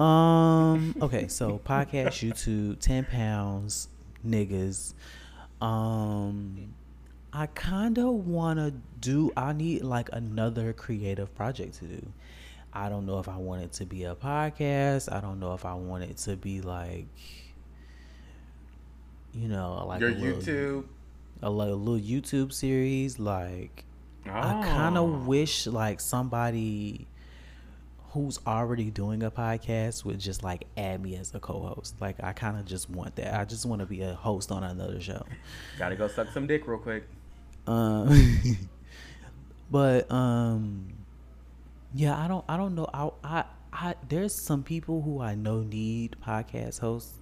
Um. 0.00 0.94
Okay, 1.02 1.28
so 1.28 1.60
podcast, 1.64 2.26
YouTube, 2.26 2.78
ten 2.80 3.04
pounds, 3.04 3.88
niggas. 4.26 4.94
Um. 5.60 6.74
I 7.32 7.46
kind 7.48 7.98
of 7.98 8.06
want 8.26 8.58
to 8.58 8.72
do. 9.00 9.30
I 9.36 9.52
need 9.52 9.82
like 9.82 10.08
another 10.12 10.72
creative 10.72 11.34
project 11.34 11.74
to 11.80 11.84
do. 11.84 12.06
I 12.76 12.88
don't 12.90 13.06
know 13.06 13.18
if 13.20 13.28
I 13.28 13.36
want 13.38 13.62
it 13.62 13.72
to 13.74 13.86
be 13.86 14.04
a 14.04 14.14
podcast. 14.14 15.10
I 15.10 15.20
don't 15.20 15.40
know 15.40 15.54
if 15.54 15.64
I 15.64 15.72
want 15.74 16.04
it 16.04 16.18
to 16.18 16.36
be 16.36 16.60
like, 16.60 17.06
you 19.32 19.48
know, 19.48 19.84
like 19.86 20.00
Your 20.00 20.10
a 20.10 20.14
little, 20.14 20.40
YouTube. 20.42 20.84
a 21.42 21.50
little, 21.50 21.78
little 21.78 22.00
YouTube 22.00 22.52
series. 22.52 23.18
Like, 23.18 23.84
I 24.26 24.62
kind 24.62 24.98
Oh. 24.98 25.06
of 25.14 25.26
wish 25.26 25.66
like 25.66 26.00
somebody 26.00 27.06
who's 28.10 28.38
already 28.46 28.90
doing 28.90 29.22
a 29.22 29.30
podcast 29.30 30.04
would 30.04 30.18
just 30.18 30.42
like 30.42 30.66
add 30.76 31.02
me 31.02 31.16
as 31.16 31.34
a 31.34 31.40
co-host. 31.40 31.94
Like, 32.00 32.22
I 32.22 32.32
kind 32.32 32.58
of 32.58 32.66
just 32.66 32.90
want 32.90 33.16
that. 33.16 33.38
I 33.38 33.44
just 33.44 33.64
want 33.66 33.80
to 33.80 33.86
be 33.86 34.02
a 34.02 34.14
host 34.14 34.50
on 34.52 34.64
another 34.64 35.00
show. 35.00 35.24
Gotta 35.78 35.96
go 35.96 36.08
suck 36.08 36.30
some 36.32 36.46
dick 36.46 36.66
real 36.66 36.78
quick. 36.78 37.04
Um, 37.66 38.58
but 39.70 40.10
um, 40.10 40.88
yeah, 41.94 42.18
I 42.18 42.28
don't, 42.28 42.44
I 42.48 42.56
don't 42.56 42.74
know. 42.74 42.88
I, 42.92 43.10
I, 43.24 43.44
I, 43.72 43.94
there's 44.08 44.34
some 44.34 44.62
people 44.62 45.02
who 45.02 45.20
I 45.20 45.34
know 45.34 45.60
need 45.60 46.16
podcast 46.26 46.80
hosts, 46.80 47.14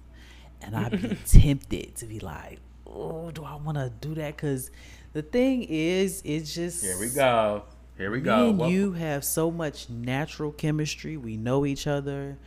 and 0.61 0.75
I'd 0.75 1.01
be 1.01 1.15
tempted 1.27 1.95
to 1.97 2.05
be 2.05 2.19
like, 2.19 2.59
oh, 2.87 3.31
do 3.31 3.43
I 3.43 3.55
want 3.55 3.77
to 3.77 3.91
do 4.01 4.15
that? 4.15 4.35
Because 4.35 4.71
the 5.13 5.21
thing 5.21 5.63
is, 5.63 6.21
it's 6.25 6.53
just 6.53 6.83
Here 6.83 6.97
we 6.99 7.09
go. 7.09 7.63
Here 7.97 8.11
we 8.11 8.17
Me 8.17 8.23
go. 8.23 8.49
and 8.49 8.69
you 8.71 8.91
have 8.93 9.23
so 9.23 9.49
much 9.51 9.89
natural 9.89 10.51
chemistry. 10.51 11.15
We 11.15 11.37
know 11.37 11.65
each 11.65 11.87
other. 11.87 12.37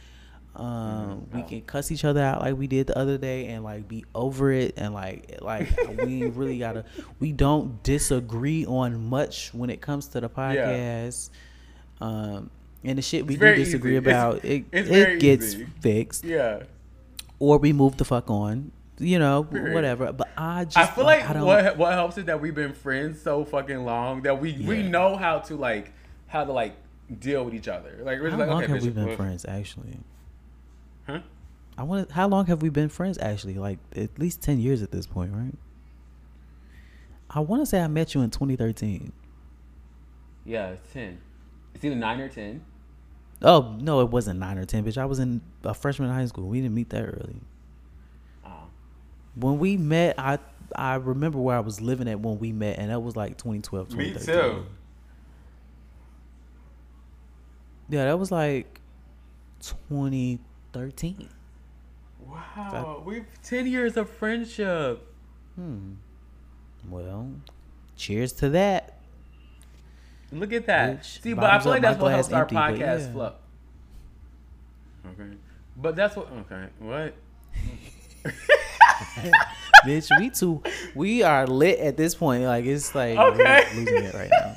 Um, 0.55 1.29
we 1.33 1.41
Oh. 1.41 1.45
can 1.45 1.61
cuss 1.63 1.91
each 1.93 2.05
other 2.05 2.21
out 2.21 2.41
like 2.41 2.57
we 2.57 2.67
did 2.67 2.89
the 2.89 2.99
other 2.99 3.17
day, 3.17 3.47
and 3.47 3.63
like 3.63 3.87
be 3.87 4.05
over 4.15 4.51
it, 4.51 4.75
and 4.77 4.93
like 4.93 5.39
like 5.41 5.69
we 6.05 6.27
really 6.27 6.59
gotta. 6.59 6.85
We 7.21 7.33
don't 7.33 7.83
disagree 7.83 8.67
on 8.67 9.07
much 9.09 9.55
when 9.55 9.71
it 9.71 9.81
comes 9.81 10.09
to 10.09 10.21
the 10.21 10.29
podcast. 10.29 11.31
Um, 12.01 12.51
and 12.85 12.97
the 12.99 13.03
shit 13.03 13.27
we 13.27 13.37
do 13.37 13.55
disagree 13.57 13.93
easy. 13.93 13.99
It's- 13.99 14.13
about, 14.15 14.45
it 14.45 14.65
it's 14.73 14.89
it 14.89 15.21
gets 15.21 15.45
easy. 15.47 15.67
fixed, 15.81 16.25
Yeah. 16.25 16.63
or 17.39 17.59
we 17.59 17.73
move 17.73 17.97
the 17.97 18.05
fuck 18.05 18.31
on. 18.31 18.73
You 19.01 19.19
know, 19.21 19.45
Period. 19.45 19.75
whatever. 19.75 20.13
But 20.13 20.29
I 20.37 20.65
just 20.65 20.77
I 20.77 20.87
feel 20.87 21.05
like 21.05 21.29
I 21.29 21.43
what 21.43 21.77
what 21.77 21.93
helps 21.93 22.19
is 22.19 22.25
that 22.27 22.41
we've 22.41 22.55
been 22.55 22.73
friends 22.73 23.21
so 23.23 23.45
fucking 23.45 23.85
long 23.85 24.23
that 24.23 24.41
we 24.41 24.53
we 24.55 24.83
know 24.83 25.17
how 25.17 25.39
to 25.41 25.57
like 25.57 25.93
how 26.27 26.45
to 26.45 26.53
like 26.53 26.75
deal 27.21 27.45
with 27.45 27.55
each 27.55 27.69
other. 27.69 28.01
Like 28.03 28.21
we're 28.21 28.31
how 28.31 28.39
like 28.39 28.49
long 28.49 28.63
okay, 28.65 28.73
have 28.73 28.83
we 28.83 28.91
been 28.91 29.07
well- 29.07 29.17
friends? 29.17 29.45
Actually, 29.49 29.99
Huh? 31.07 31.21
I 31.77 31.85
want. 31.85 32.09
to 32.09 32.15
How 32.15 32.27
long 32.27 32.47
have 32.47 32.61
we 32.61 32.71
been 32.71 32.89
friends? 32.89 33.19
Actually, 33.19 33.55
like 33.55 33.79
at 33.95 34.19
least 34.19 34.43
ten 34.43 34.59
years 34.59 34.83
at 34.83 34.91
this 34.91 35.07
point, 35.07 35.33
right? 35.33 35.55
I 37.31 37.39
want 37.41 37.63
to 37.63 37.67
say 37.67 37.81
I 37.81 37.87
met 37.89 38.15
you 38.15 38.21
in 38.23 38.31
2013. 38.31 39.13
Yeah, 40.45 40.75
ten. 40.93 41.19
It's 41.79 41.85
either 41.85 41.95
nine 41.95 42.19
or 42.19 42.29
ten. 42.29 42.61
Oh 43.41 43.77
no, 43.81 44.01
it 44.01 44.11
wasn't 44.11 44.41
nine 44.41 44.59
or 44.59 44.65
ten, 44.65 44.85
bitch. 44.85 44.99
I 44.99 45.05
was 45.05 45.21
in 45.21 45.41
a 45.63 45.73
freshman 45.73 46.09
in 46.09 46.15
high 46.17 46.27
school. 46.27 46.49
We 46.49 46.61
didn't 46.61 46.75
meet 46.75 46.91
that 46.91 47.05
early. 47.05 47.41
Oh. 48.45 48.65
when 49.37 49.61
we 49.61 49.77
met, 49.77 50.19
I 50.19 50.41
I 50.75 50.97
remember 50.97 51.39
where 51.39 51.57
I 51.57 51.61
was 51.61 51.81
living 51.81 52.09
at 52.09 52.19
when 52.19 52.41
we 52.41 52.51
met, 52.51 52.81
and 52.81 52.91
that 52.91 52.99
was 52.99 53.15
like 53.15 53.39
2012, 53.39 53.95
Me 53.95 54.13
too. 54.13 54.67
Yeah, 57.89 58.07
that 58.07 58.19
was 58.19 58.33
like 58.33 58.81
2013. 59.61 61.29
Wow, 62.27 63.05
we've 63.07 63.25
ten 63.45 63.69
years 63.69 63.97
of 63.97 64.11
friendship. 64.11 65.15
Hmm. 65.55 65.93
Well, 66.91 67.35
cheers 67.95 68.33
to 68.33 68.49
that. 68.49 68.98
Look 70.33 70.53
at 70.53 70.67
that. 70.67 71.01
Bitch, 71.01 71.23
See, 71.23 71.33
but 71.33 71.45
I 71.45 71.59
feel 71.59 71.73
like 71.73 71.83
my 71.83 71.89
that's 71.91 72.01
what 72.03 72.13
helps 72.13 72.33
our 72.33 72.43
empty, 72.43 72.55
podcast 72.57 72.79
yeah. 73.01 73.13
flow. 73.13 73.33
Okay, 75.07 75.37
but 75.77 75.97
that's 75.97 76.17
what. 76.17 76.29
Okay, 76.51 76.67
what? 76.81 77.15
Bitch, 79.87 80.09
we 80.19 80.31
too 80.31 80.63
we 80.95 81.23
are 81.23 81.47
lit 81.47 81.79
at 81.79 81.97
this 81.97 82.15
point. 82.15 82.43
Like 82.45 82.65
it's 82.65 82.95
like 82.95 83.17
Okay. 83.17 83.65
we're 83.73 83.79
losing 83.79 84.05
it 84.05 84.15
right 84.15 84.31
now. 84.31 84.55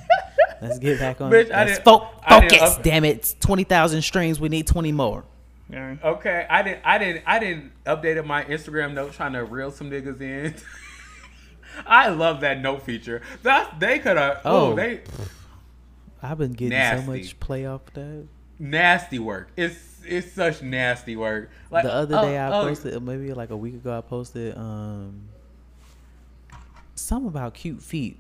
Let's 0.62 0.80
get 0.80 1.00
back 1.00 1.22
on. 1.22 1.32
Bitch, 1.32 1.52
I 1.52 1.66
let's 1.66 1.72
didn't- 1.78 1.86
fo- 1.86 2.08
I 2.24 2.40
didn't 2.42 2.60
focus. 2.60 2.78
damn 2.84 3.06
it, 3.06 3.36
twenty 3.40 3.64
thousand 3.64 4.02
streams. 4.02 4.40
We 4.40 4.50
need 4.50 4.68
twenty 4.68 4.92
more. 4.92 5.24
Okay, 5.74 6.46
I 6.50 6.64
didn't. 6.64 6.82
I 6.84 6.98
didn't. 6.98 7.24
I 7.26 7.40
didn't 7.40 7.72
updated 7.86 8.26
my 8.26 8.44
Instagram 8.44 8.94
note 8.94 9.14
trying 9.14 9.34
to 9.34 9.44
reel 9.46 9.72
some 9.72 9.90
niggas 9.90 10.20
in. 10.20 10.54
I 11.88 12.10
love 12.10 12.42
that 12.42 12.60
note 12.60 12.82
feature. 12.82 13.22
That 13.44 13.80
they 13.80 14.00
could 14.00 14.18
have. 14.18 14.42
Oh, 14.44 14.72
Oh. 14.72 14.76
they 14.76 15.00
I've 16.22 16.38
been 16.38 16.54
getting 16.54 16.78
Nasty. 16.78 17.06
so 17.06 17.12
much 17.12 17.40
play 17.40 17.66
off 17.66 17.82
that. 17.94 18.28
nasty 18.60 19.20
work. 19.20 19.50
It's 19.58 19.76
it's 20.06 20.32
such 20.34 20.62
nasty 20.62 21.16
work. 21.16 21.50
Like 21.70 21.84
the 21.84 21.94
other 21.94 22.16
oh, 22.18 22.22
day 22.24 22.38
I 22.38 22.48
oh, 22.50 22.68
posted, 22.68 23.02
maybe 23.04 23.34
like 23.34 23.50
a 23.50 23.58
week 23.58 23.76
ago, 23.76 23.98
I 23.98 24.02
posted 24.02 24.56
um 24.58 25.28
something 26.96 27.28
about 27.28 27.54
cute 27.54 27.82
feet. 27.82 28.18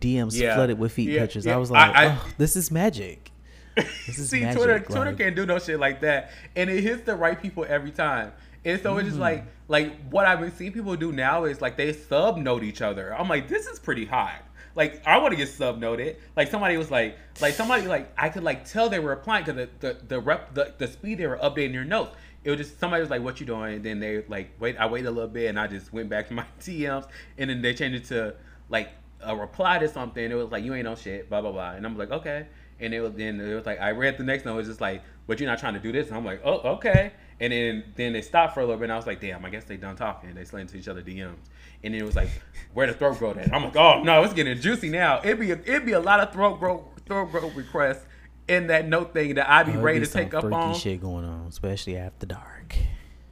DMs 0.00 0.34
Yeah. 0.36 0.54
flooded 0.56 0.78
with 0.78 0.92
feet 0.92 1.10
Yeah, 1.10 1.20
pictures. 1.20 1.46
yeah. 1.46 1.54
I 1.54 1.58
was 1.58 1.70
like, 1.70 1.94
I- 1.94 2.04
I- 2.04 2.06
"Ugh, 2.08 2.18
this 2.38 2.56
is 2.56 2.70
magic. 2.70 3.30
This 4.06 4.18
is 4.18 4.30
See, 4.30 4.40
magic. 4.40 4.56
Twitter, 4.56 4.80
Twitter 4.80 5.12
can't 5.12 5.36
do 5.36 5.46
no 5.46 5.58
shit 5.58 5.78
like 5.78 6.00
that, 6.00 6.30
and 6.56 6.68
it 6.70 6.82
hits 6.82 7.02
the 7.02 7.14
right 7.14 7.40
people 7.40 7.64
every 7.68 7.90
time. 7.92 8.32
And 8.64 8.80
so 8.82 8.90
Mm-hmm. 8.90 8.98
it's 9.00 9.08
just 9.10 9.20
like, 9.20 9.44
like 9.68 10.08
what 10.10 10.26
I've 10.26 10.40
been 10.40 10.50
seeing 10.56 10.72
people 10.72 10.96
do 10.96 11.12
now 11.12 11.44
is 11.44 11.60
like 11.60 11.76
they 11.76 11.92
sub 11.92 12.36
note 12.38 12.64
each 12.64 12.82
other. 12.82 13.14
I'm 13.14 13.28
like, 13.28 13.48
this 13.48 13.66
is 13.66 13.78
pretty 13.78 14.06
hot. 14.06 14.42
Like 14.76 15.04
I 15.06 15.16
want 15.18 15.32
to 15.32 15.36
get 15.36 15.48
sub 15.48 15.78
noted. 15.78 16.18
Like 16.36 16.48
somebody 16.48 16.76
was 16.76 16.90
like, 16.90 17.18
like 17.40 17.54
somebody 17.54 17.86
like 17.88 18.12
I 18.16 18.28
could 18.28 18.44
like 18.44 18.68
tell 18.68 18.90
they 18.90 18.98
were 18.98 19.12
applying 19.12 19.44
because 19.44 19.68
the 19.80 19.94
the 19.94 19.96
the 20.06 20.20
rep 20.20 20.54
the, 20.54 20.74
the 20.76 20.86
speed 20.86 21.18
they 21.18 21.26
were 21.26 21.38
updating 21.38 21.72
their 21.72 21.84
notes. 21.84 22.14
It 22.44 22.50
was 22.50 22.58
just 22.60 22.78
somebody 22.78 23.00
was 23.00 23.10
like, 23.10 23.22
"What 23.22 23.40
you 23.40 23.46
doing?" 23.46 23.76
And 23.76 23.84
then 23.84 23.98
they 23.98 24.22
like 24.28 24.50
wait. 24.60 24.76
I 24.76 24.86
waited 24.86 25.08
a 25.08 25.10
little 25.10 25.30
bit 25.30 25.48
and 25.48 25.58
I 25.58 25.66
just 25.66 25.92
went 25.92 26.10
back 26.10 26.28
to 26.28 26.34
my 26.34 26.44
DMs, 26.60 27.08
and 27.38 27.48
then 27.48 27.62
they 27.62 27.72
changed 27.74 28.02
it 28.02 28.04
to 28.08 28.34
like 28.68 28.90
a 29.22 29.34
reply 29.34 29.78
to 29.78 29.88
something. 29.88 30.30
It 30.30 30.34
was 30.34 30.52
like, 30.52 30.62
"You 30.62 30.74
ain't 30.74 30.84
no 30.84 30.94
shit," 30.94 31.30
blah 31.30 31.40
blah 31.40 31.52
blah. 31.52 31.70
And 31.72 31.86
I'm 31.86 31.96
like, 31.96 32.10
okay. 32.10 32.46
And 32.78 32.92
it 32.92 33.00
was 33.00 33.14
then 33.14 33.40
it 33.40 33.54
was 33.54 33.64
like 33.64 33.80
I 33.80 33.92
read 33.92 34.18
the 34.18 34.24
next 34.24 34.44
note. 34.44 34.52
It 34.52 34.58
was 34.58 34.66
just 34.68 34.82
like, 34.82 35.02
"But 35.26 35.40
you're 35.40 35.48
not 35.48 35.58
trying 35.58 35.74
to 35.74 35.80
do 35.80 35.90
this." 35.90 36.08
And 36.08 36.16
I'm 36.18 36.24
like, 36.24 36.42
"Oh, 36.44 36.58
okay." 36.74 37.12
And 37.40 37.52
then 37.52 37.84
then 37.96 38.12
they 38.14 38.22
stopped 38.22 38.54
for 38.54 38.60
a 38.60 38.64
little 38.64 38.78
bit. 38.78 38.84
and 38.84 38.92
I 38.92 38.96
was 38.96 39.06
like, 39.06 39.20
"Damn, 39.20 39.44
I 39.44 39.50
guess 39.50 39.64
they 39.64 39.76
done 39.76 39.96
talking." 39.96 40.34
They 40.34 40.44
slid 40.44 40.62
into 40.62 40.76
each 40.78 40.88
other 40.88 41.02
DMs. 41.02 41.36
And 41.84 41.92
then 41.92 42.00
it 42.00 42.04
was 42.04 42.16
like, 42.16 42.30
"Where 42.72 42.86
the 42.86 42.94
throat 42.94 43.18
growth 43.18 43.36
at?" 43.36 43.52
I'm 43.52 43.64
like, 43.64 43.76
"Oh 43.76 44.02
no, 44.02 44.22
it's 44.22 44.32
getting 44.34 44.58
juicy 44.60 44.88
now." 44.88 45.20
It'd 45.22 45.38
be 45.40 45.50
a, 45.50 45.56
it'd 45.58 45.84
be 45.84 45.92
a 45.92 46.00
lot 46.00 46.20
of 46.20 46.32
throat 46.32 46.58
growth 46.58 46.82
throat 47.06 47.30
growth 47.30 47.54
requests 47.54 48.06
in 48.48 48.68
that 48.68 48.88
note 48.88 49.12
thing 49.12 49.34
that 49.34 49.50
I'd 49.50 49.66
be 49.66 49.72
Oh, 49.72 49.80
ready 49.80 50.00
be 50.00 50.06
to 50.06 50.12
take 50.12 50.32
up 50.32 50.44
on. 50.44 50.74
shit 50.74 51.00
going 51.00 51.24
on, 51.24 51.46
especially 51.48 51.96
after 51.96 52.26
dark. 52.26 52.74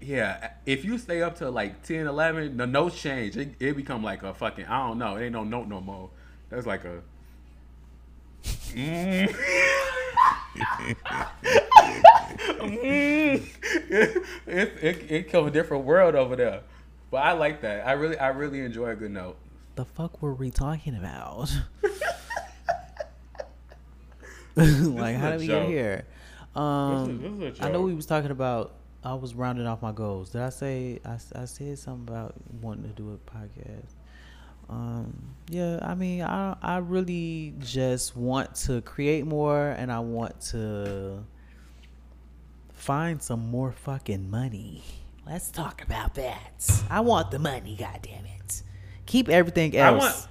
Yeah, 0.01 0.51
if 0.67 0.85
you 0.85 0.99
stay 0.99 1.23
up 1.23 1.37
to 1.37 1.49
like 1.51 1.83
10, 1.83 2.07
11, 2.07 2.59
the 2.59 2.67
notes 2.67 3.01
change. 3.01 3.39
It, 3.39 3.55
it 3.59 3.75
become 3.75 4.03
like 4.05 4.23
a 4.23 4.35
fucking 4.35 4.67
I 4.67 4.87
don't 4.87 4.99
know. 4.99 5.17
It 5.17 5.25
ain't 5.25 5.33
no 5.33 5.45
note 5.45 5.67
no 5.69 5.81
more. 5.81 6.11
That's 6.51 6.67
like 6.67 6.85
a. 6.85 7.01
Mm. 8.45 9.35
Mm. 12.61 13.43
it, 14.47 14.73
it, 14.83 15.11
it, 15.11 15.31
come 15.31 15.47
a 15.47 15.51
different 15.51 15.85
world 15.85 16.15
over 16.15 16.37
there, 16.37 16.63
but 17.11 17.19
I 17.19 17.33
like 17.33 17.61
that. 17.63 17.87
I 17.87 17.93
really 17.93 18.19
I 18.19 18.29
really 18.29 18.61
enjoy 18.61 18.91
a 18.91 18.97
good 18.97 19.11
note. 19.11 19.37
The 19.77 19.85
fuck 19.85 20.23
were 20.23 20.35
we 20.35 20.51
talking 20.51 20.97
about? 20.97 21.53
like, 24.57 25.17
how 25.17 25.31
did 25.33 25.41
we 25.41 25.47
joke. 25.49 25.63
get 25.63 25.69
here? 25.69 26.05
Um, 26.55 27.07
This 27.07 27.09
is- 27.33 27.39
this 27.41 27.55
is 27.59 27.61
I 27.61 27.71
know 27.71 27.83
we 27.83 27.95
was 27.95 28.07
talking 28.07 28.31
about. 28.31 28.75
I 29.03 29.13
was 29.15 29.35
rounding 29.35 29.67
off 29.67 29.83
my 29.83 29.93
goals. 29.93 30.31
Did 30.31 30.41
I 30.41 30.49
say 30.49 30.99
I, 31.05 31.19
I 31.35 31.45
said 31.45 31.79
something 31.79 32.09
about 32.09 32.35
wanting 32.63 32.85
to 32.85 32.91
do 32.91 33.13
a 33.13 33.19
podcast? 33.31 33.94
Um, 34.69 35.35
yeah, 35.51 35.79
I 35.83 35.95
mean, 35.95 36.23
I 36.23 36.57
I 36.63 36.79
really 36.79 37.55
just 37.61 38.17
want 38.17 38.55
to 38.67 38.81
create 38.83 39.27
more, 39.27 39.69
and 39.71 39.93
I 39.93 40.01
want 40.01 40.41
to 40.53 41.25
find 42.73 43.23
some 43.23 43.51
more 43.51 43.73
fucking 43.73 44.31
money. 44.31 44.83
Let's 45.27 45.51
talk 45.51 45.83
about 45.83 46.15
that. 46.15 46.85
I 46.91 47.01
want 47.01 47.31
the 47.31 47.39
money. 47.39 47.77
God 47.79 48.01
damn 48.03 48.25
it! 48.27 48.63
Keep 49.07 49.29
everything 49.29 49.77
else. 49.77 50.03
I 50.03 50.07
want- 50.07 50.29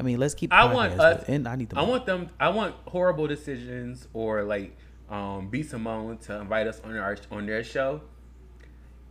I 0.00 0.04
mean, 0.04 0.20
let's 0.20 0.34
keep. 0.34 0.52
I 0.52 0.62
podcast, 0.68 0.74
want 0.74 1.00
us. 1.00 1.24
and 1.26 1.48
I 1.48 1.56
need 1.56 1.70
the. 1.70 1.78
I 1.78 1.82
want 1.82 2.06
them. 2.06 2.30
I 2.38 2.50
want 2.50 2.76
horrible 2.86 3.26
decisions 3.26 4.06
or 4.14 4.44
like 4.44 4.76
um, 5.10 5.48
B 5.48 5.64
Simone 5.64 6.18
to 6.18 6.36
invite 6.36 6.68
us 6.68 6.80
on 6.84 6.96
our 6.96 7.16
on 7.32 7.46
their 7.46 7.64
show, 7.64 8.00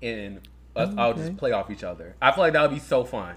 and 0.01 0.39
us 0.77 0.93
all 0.97 1.13
just 1.13 1.35
play 1.35 1.51
off 1.51 1.69
each 1.71 1.83
other. 1.83 2.15
I 2.21 2.31
feel 2.31 2.43
like 2.43 2.53
that 2.53 2.61
would 2.61 2.71
be 2.71 2.79
so 2.79 3.03
fun. 3.03 3.35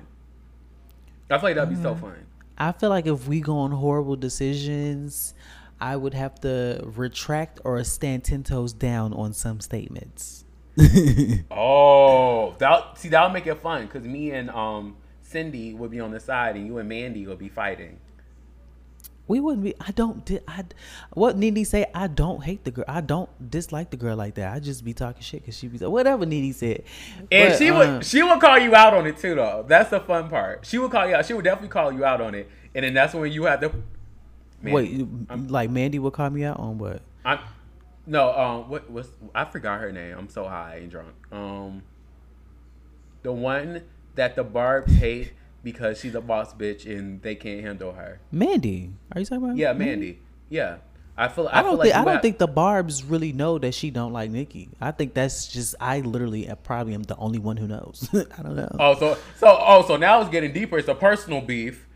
I 1.31 1.39
feel 1.39 1.49
like 1.49 1.55
that 1.57 1.69
would 1.69 1.77
be 1.77 1.83
so 1.83 1.95
Mm. 1.95 2.01
fun. 2.01 2.27
I 2.59 2.73
feel 2.73 2.91
like 2.91 3.07
if 3.07 3.27
we 3.29 3.41
go 3.41 3.57
on 3.59 3.71
horrible 3.71 4.17
decisions, 4.17 5.33
I 5.81 5.97
would 5.97 6.13
have 6.15 6.39
to 6.41 6.83
retract 6.85 7.61
or 7.65 7.83
stand 7.85 8.25
ten 8.25 8.43
toes 8.43 8.73
down 8.73 9.13
on 9.15 9.33
some 9.33 9.61
statements. 9.61 10.45
Oh, 11.51 12.55
that 12.59 12.99
see 12.99 13.09
that'll 13.09 13.31
make 13.31 13.47
it 13.47 13.61
fun 13.61 13.87
because 13.87 14.05
me 14.07 14.31
and 14.33 14.51
um 14.51 14.97
Cindy 15.23 15.75
would 15.75 15.91
be 15.91 16.01
on 16.01 16.11
the 16.11 16.21
side 16.21 16.57
and 16.57 16.67
you 16.67 16.79
and 16.79 16.89
Mandy 16.89 17.27
would 17.27 17.39
be 17.39 17.49
fighting. 17.49 17.99
We 19.31 19.39
wouldn't 19.39 19.63
be. 19.63 19.75
I 19.81 19.93
don't. 19.93 20.25
Di- 20.25 20.41
I 20.49 20.65
what 21.15 21.37
Nene 21.37 21.65
say? 21.65 21.87
I 21.95 22.09
don't 22.09 22.43
hate 22.43 22.65
the 22.65 22.73
girl. 22.73 22.85
I 22.89 23.01
don't 23.01 23.31
dislike 23.51 23.91
the 23.91 23.97
girl 23.97 24.17
like 24.17 24.35
that. 24.35 24.53
I 24.53 24.59
just 24.59 24.85
be 24.85 24.93
talking 24.93 25.23
shit 25.23 25.43
because 25.43 25.57
she 25.57 25.69
be 25.69 25.79
whatever 25.79 26.27
Nene 26.27 26.53
said. 26.53 26.83
And 27.31 27.51
But, 27.53 27.59
she 27.59 27.71
would 27.71 28.05
she 28.05 28.23
would 28.25 28.41
call 28.41 28.59
you 28.59 28.75
out 28.75 28.93
on 28.93 29.07
it 29.07 29.19
too 29.19 29.37
though. 29.37 29.65
That's 29.67 29.91
the 29.91 30.01
fun 30.01 30.29
part. 30.29 30.67
She 30.67 30.79
would 30.79 30.91
call 30.91 31.07
you 31.09 31.15
out. 31.15 31.25
She 31.27 31.33
would 31.33 31.45
definitely 31.45 31.69
call 31.69 31.93
you 31.93 32.05
out 32.05 32.21
on 32.21 32.35
it. 32.35 32.51
And 32.75 32.85
then 32.85 32.93
that's 32.93 33.15
when 33.15 33.31
you 33.31 33.45
have 33.45 33.61
to 33.61 33.73
Man, 34.63 34.75
wait. 34.75 34.91
you- 34.91 35.27
like 35.47 35.71
Mandy 35.71 36.01
would 36.01 36.13
call 36.13 36.29
me 36.31 36.43
out 36.45 36.59
on 36.59 36.79
what? 36.79 37.01
I'm 37.25 37.39
no, 38.07 38.37
um, 38.37 38.69
what 38.69 38.91
was 38.91 39.09
I 39.33 39.45
forgot 39.45 39.81
her 39.81 39.93
name. 39.93 40.17
I'm 40.19 40.29
so 40.29 40.49
high 40.49 40.79
and 40.83 40.91
drunk. 40.91 41.15
Um, 41.31 41.83
the 43.23 43.33
one 43.33 43.83
that 44.17 44.35
the 44.35 44.43
Barbs 44.43 44.93
hate 44.97 45.35
because 45.63 45.99
she's 46.01 46.15
a 46.15 46.21
boss 46.21 46.55
bitch 46.55 46.87
and 46.87 47.21
they 47.23 47.35
can't 47.35 47.61
handle 47.63 47.93
her. 47.93 48.21
Mandy. 48.33 48.93
Are 49.13 49.21
you 49.21 49.27
talking 49.27 49.45
about? 49.45 49.57
Yeah, 49.57 49.73
Mandy. 49.73 50.19
Yeah, 50.49 50.77
I 51.17 51.29
feel. 51.29 51.49
I, 51.49 51.59
I 51.61 51.63
don't 51.63 51.73
feel 51.73 51.83
think 51.83 51.95
like 51.95 52.01
I 52.01 52.05
don't 52.05 52.13
have- 52.15 52.23
think 52.23 52.39
the 52.39 52.47
Barb's 52.49 53.05
really 53.05 53.33
know 53.33 53.59
that 53.59 53.75
she 53.75 53.91
don't 53.91 54.13
like 54.13 54.31
Nicki. 54.31 54.69
I 54.81 54.91
think 54.91 55.15
that's 55.15 55.49
just 55.49 55.75
I 55.81 56.01
literally 56.01 56.51
probably 56.65 56.95
am 56.95 57.03
the 57.05 57.17
only 57.17 57.39
one 57.39 57.57
who 57.57 57.67
knows. 57.67 58.09
I 58.39 58.43
don't 58.43 58.57
know. 58.57 58.75
Oh, 58.79 58.95
so 58.99 59.19
so 59.37 59.57
oh, 59.61 59.85
so 59.87 59.97
now 59.97 60.21
it's 60.21 60.31
getting 60.31 60.53
deeper. 60.53 60.79
It's 60.79 60.89
a 60.89 60.95
personal 60.95 61.41
beef 61.41 61.87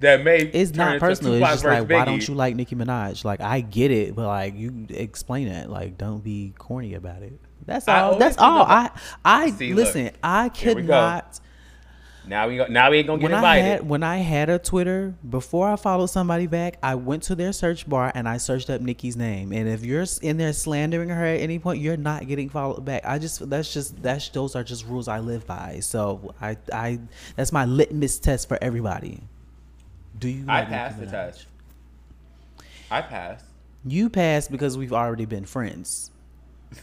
that 0.00 0.22
may 0.22 0.38
it's 0.38 0.74
not 0.74 1.00
personal. 1.00 1.34
It's 1.34 1.46
just 1.46 1.64
like 1.64 1.88
why 1.88 2.04
don't 2.04 2.26
you 2.26 2.34
like 2.34 2.56
Nicki 2.56 2.76
Minaj? 2.76 3.24
Like 3.24 3.40
I 3.40 3.60
get 3.62 3.90
it, 3.90 4.14
but 4.14 4.26
like 4.26 4.54
you 4.56 4.86
explain 4.90 5.48
it. 5.48 5.70
Like 5.70 5.96
don't 5.96 6.22
be 6.22 6.52
corny 6.58 6.94
about 6.94 7.22
it. 7.22 7.38
That's 7.66 7.88
all. 7.88 8.18
That's 8.18 8.36
all. 8.36 8.64
I 8.64 8.90
I 9.24 9.50
See, 9.50 9.72
look. 9.72 9.86
listen. 9.86 10.10
I 10.22 10.50
Here 10.54 10.74
we 10.74 10.82
could 10.82 10.88
go. 10.88 11.20
Now 12.26 12.48
we 12.48 12.56
go, 12.56 12.66
now 12.66 12.90
we 12.90 12.98
ain't 12.98 13.06
gonna 13.06 13.18
get 13.20 13.24
When 13.24 13.34
I 13.34 13.38
invited. 13.56 13.64
had 13.64 13.88
when 13.88 14.02
I 14.02 14.16
had 14.18 14.48
a 14.48 14.58
Twitter 14.58 15.14
before 15.28 15.68
I 15.68 15.76
followed 15.76 16.06
somebody 16.06 16.46
back, 16.46 16.78
I 16.82 16.94
went 16.94 17.22
to 17.24 17.34
their 17.34 17.52
search 17.52 17.86
bar 17.88 18.10
and 18.14 18.26
I 18.28 18.38
searched 18.38 18.70
up 18.70 18.80
Nicki's 18.80 19.14
name. 19.16 19.52
And 19.52 19.68
if 19.68 19.84
you're 19.84 20.06
in 20.22 20.38
there 20.38 20.52
slandering 20.54 21.10
her 21.10 21.24
at 21.24 21.40
any 21.40 21.58
point, 21.58 21.80
you're 21.80 21.98
not 21.98 22.26
getting 22.26 22.48
followed 22.48 22.84
back. 22.84 23.02
I 23.04 23.18
just 23.18 23.48
that's 23.50 23.72
just 23.74 24.02
that's 24.02 24.28
those 24.30 24.56
are 24.56 24.64
just 24.64 24.86
rules 24.86 25.06
I 25.06 25.18
live 25.20 25.46
by. 25.46 25.80
So 25.80 26.34
I 26.40 26.56
I 26.72 26.98
that's 27.36 27.52
my 27.52 27.66
litmus 27.66 28.18
test 28.18 28.48
for 28.48 28.58
everybody. 28.62 29.20
Do 30.18 30.28
you? 30.28 30.44
I 30.48 30.60
like 30.60 30.68
passed 30.68 30.98
the 31.00 31.06
test. 31.06 31.46
I 32.90 33.02
passed. 33.02 33.44
You 33.84 34.08
passed 34.08 34.50
because 34.50 34.78
we've 34.78 34.92
already 34.94 35.26
been 35.26 35.44
friends. 35.44 36.10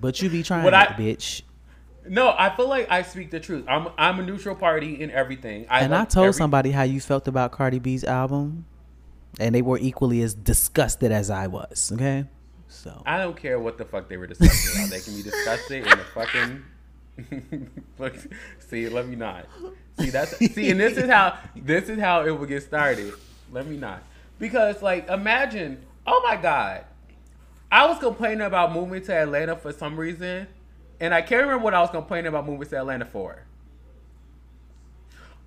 But 0.00 0.20
you 0.20 0.28
be 0.28 0.42
trying, 0.42 0.64
What 0.64 0.74
it, 0.74 0.76
I- 0.76 0.86
bitch. 0.88 1.42
No, 2.06 2.34
I 2.36 2.54
feel 2.54 2.68
like 2.68 2.90
I 2.90 3.02
speak 3.02 3.30
the 3.30 3.40
truth. 3.40 3.64
I'm 3.68 3.88
I'm 3.96 4.20
a 4.20 4.22
neutral 4.22 4.54
party 4.54 5.00
in 5.00 5.10
everything. 5.10 5.66
I 5.70 5.80
and 5.80 5.94
I 5.94 6.04
told 6.04 6.26
every- 6.28 6.38
somebody 6.38 6.70
how 6.70 6.82
you 6.82 7.00
felt 7.00 7.26
about 7.28 7.52
Cardi 7.52 7.78
B's 7.78 8.04
album, 8.04 8.66
and 9.40 9.54
they 9.54 9.62
were 9.62 9.78
equally 9.78 10.20
as 10.22 10.34
disgusted 10.34 11.12
as 11.12 11.30
I 11.30 11.46
was. 11.46 11.90
Okay, 11.94 12.26
so 12.68 13.02
I 13.06 13.18
don't 13.18 13.36
care 13.36 13.58
what 13.58 13.78
the 13.78 13.84
fuck 13.84 14.08
they 14.08 14.16
were 14.16 14.26
discussing 14.26 14.82
about. 14.82 14.90
They 14.90 15.00
can 15.00 15.16
be 15.16 15.22
disgusted 15.22 15.86
in 15.86 15.98
the 15.98 16.04
fucking 16.14 16.62
Look, 17.98 18.14
see, 18.58 18.88
let 18.88 19.06
me 19.06 19.16
not. 19.16 19.46
See 19.98 20.10
that's 20.10 20.36
see, 20.36 20.70
and 20.70 20.80
this 20.80 20.96
is 20.98 21.08
how 21.08 21.38
this 21.54 21.88
is 21.88 22.00
how 22.00 22.24
it 22.24 22.38
would 22.38 22.48
get 22.48 22.62
started. 22.64 23.14
Let 23.52 23.66
me 23.66 23.76
not, 23.76 24.02
because 24.38 24.82
like 24.82 25.08
imagine, 25.08 25.82
oh 26.06 26.20
my 26.26 26.36
god, 26.36 26.84
I 27.70 27.86
was 27.86 27.98
complaining 27.98 28.42
about 28.42 28.72
moving 28.72 29.02
to 29.04 29.14
Atlanta 29.14 29.54
for 29.56 29.72
some 29.72 29.96
reason, 29.96 30.48
and 31.04 31.12
I 31.12 31.20
can't 31.20 31.42
remember 31.42 31.62
what 31.62 31.74
I 31.74 31.82
was 31.82 31.90
complaining 31.90 32.28
about 32.28 32.46
moving 32.46 32.66
to 32.66 32.78
Atlanta 32.78 33.04
for. 33.04 33.44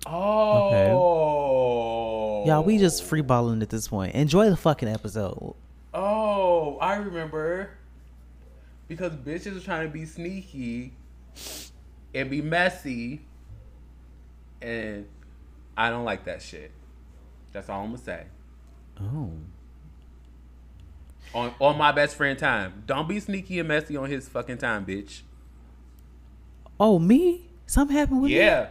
Oh, 0.06 0.84
Y'all, 2.46 2.62
we 2.62 2.78
just 2.78 3.02
free 3.02 3.22
balling 3.22 3.60
at 3.60 3.68
this 3.68 3.88
point. 3.88 4.14
Enjoy 4.14 4.48
the 4.50 4.56
fucking 4.56 4.88
episode. 4.88 5.56
Oh, 5.92 6.78
I 6.80 6.94
remember. 6.94 7.70
Because 8.86 9.12
bitches 9.14 9.56
are 9.56 9.60
trying 9.60 9.88
to 9.88 9.92
be 9.92 10.04
sneaky 10.06 10.92
and 12.14 12.30
be 12.30 12.40
messy. 12.40 13.22
And 14.62 15.08
I 15.76 15.90
don't 15.90 16.04
like 16.04 16.24
that 16.26 16.40
shit. 16.40 16.70
That's 17.52 17.68
all 17.68 17.80
I'm 17.80 17.86
gonna 17.90 17.98
say. 17.98 18.26
Oh. 19.00 19.32
On 21.34 21.52
on 21.58 21.76
my 21.76 21.90
best 21.90 22.14
friend 22.14 22.38
time. 22.38 22.84
Don't 22.86 23.08
be 23.08 23.18
sneaky 23.18 23.58
and 23.58 23.66
messy 23.66 23.96
on 23.96 24.08
his 24.08 24.28
fucking 24.28 24.58
time, 24.58 24.86
bitch. 24.86 25.22
Oh, 26.80 26.98
me? 26.98 27.48
Something 27.66 27.96
happened 27.96 28.22
with 28.22 28.30
me? 28.30 28.36
Yeah. 28.36 28.68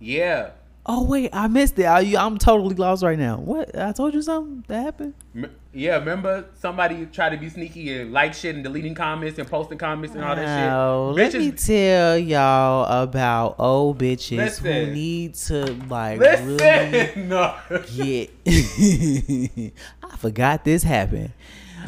Yeah. 0.00 0.50
Oh 0.84 1.04
wait, 1.04 1.30
I 1.32 1.46
missed 1.46 1.78
it. 1.78 1.84
I, 1.84 2.00
I'm 2.18 2.38
totally 2.38 2.74
lost 2.74 3.04
right 3.04 3.18
now. 3.18 3.36
What? 3.36 3.78
I 3.78 3.92
told 3.92 4.14
you 4.14 4.22
something 4.22 4.64
that 4.66 4.82
happened. 4.82 5.14
Yeah, 5.72 5.94
remember 5.98 6.46
somebody 6.54 7.06
tried 7.06 7.30
to 7.30 7.36
be 7.36 7.48
sneaky 7.48 8.00
and 8.00 8.12
like 8.12 8.34
shit 8.34 8.56
and 8.56 8.64
deleting 8.64 8.96
comments 8.96 9.38
and 9.38 9.48
posting 9.48 9.78
comments 9.78 10.16
and 10.16 10.24
all 10.24 10.34
that 10.34 11.14
shit. 11.14 11.16
let 11.16 11.34
me 11.34 11.52
tell 11.52 12.18
y'all 12.18 13.02
about 13.02 13.54
old 13.60 13.98
bitches 13.98 14.58
who 14.58 14.92
need 14.92 15.34
to 15.34 15.72
like 15.88 16.18
Listen, 16.18 16.56
really 16.56 17.12
no. 17.28 17.56
get. 17.94 18.30
I 20.02 20.16
forgot 20.16 20.64
this 20.64 20.82
happened. 20.82 21.32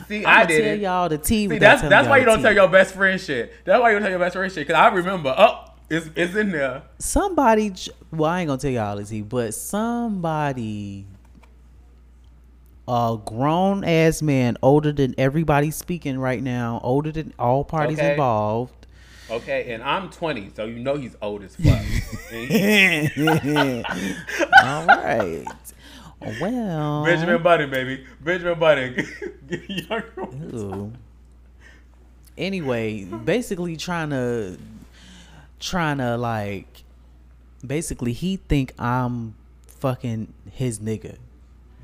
See, 0.08 0.24
I'm 0.24 0.42
I 0.42 0.46
did 0.46 0.62
tell 0.62 0.72
it. 0.74 0.80
y'all 0.80 1.08
the 1.08 1.18
tea. 1.18 1.48
See, 1.48 1.58
that's 1.58 1.82
that's 1.82 2.08
why 2.08 2.18
you 2.18 2.24
don't 2.24 2.38
tea. 2.38 2.44
tell 2.44 2.54
your 2.54 2.68
best 2.68 2.94
friend 2.94 3.20
shit. 3.20 3.52
That's 3.64 3.80
why 3.80 3.90
you 3.90 3.94
don't 3.94 4.02
tell 4.02 4.10
your 4.10 4.18
best 4.20 4.34
friend 4.36 4.52
shit. 4.52 4.66
Cause 4.66 4.76
I 4.76 4.88
remember, 4.88 5.34
oh, 5.36 5.64
it's 5.90 6.08
it's 6.16 6.34
in 6.34 6.50
there. 6.52 6.82
somebody. 6.98 7.72
Well, 8.10 8.30
I 8.30 8.40
ain't 8.40 8.48
gonna 8.48 8.60
tell 8.60 8.70
y'all 8.70 8.96
the 8.96 9.04
tea, 9.04 9.22
but 9.22 9.54
somebody, 9.54 11.06
a 12.86 13.18
grown 13.24 13.82
ass 13.84 14.20
man, 14.22 14.56
older 14.62 14.92
than 14.92 15.14
everybody 15.18 15.70
speaking 15.70 16.18
right 16.18 16.42
now, 16.42 16.80
older 16.82 17.12
than 17.12 17.32
all 17.38 17.64
parties 17.64 17.98
Okay. 17.98 18.10
involved. 18.12 18.72
Okay, 19.30 19.72
and 19.72 19.82
I'm 19.82 20.10
20, 20.10 20.50
so 20.54 20.66
you 20.66 20.80
know 20.80 20.96
he's 20.96 21.16
old 21.22 21.42
as 21.44 21.56
fuck. 21.56 21.80
All 24.64 24.86
right. 24.86 25.46
Well, 26.20 27.04
Benjamin 27.04 27.42
Button, 27.42 27.70
baby, 27.70 28.04
Benjamin 28.20 28.58
Button. 28.58 29.06
Younger-. 29.68 30.90
Anyway, 32.36 33.04
basically 33.04 33.76
trying 33.76 34.10
to 34.10 34.58
trying 35.60 35.98
to 35.98 36.16
like 36.16 36.84
basically 37.64 38.12
he 38.12 38.36
think 38.36 38.72
I'm 38.78 39.34
fucking 39.66 40.32
his 40.50 40.78
nigga. 40.80 41.16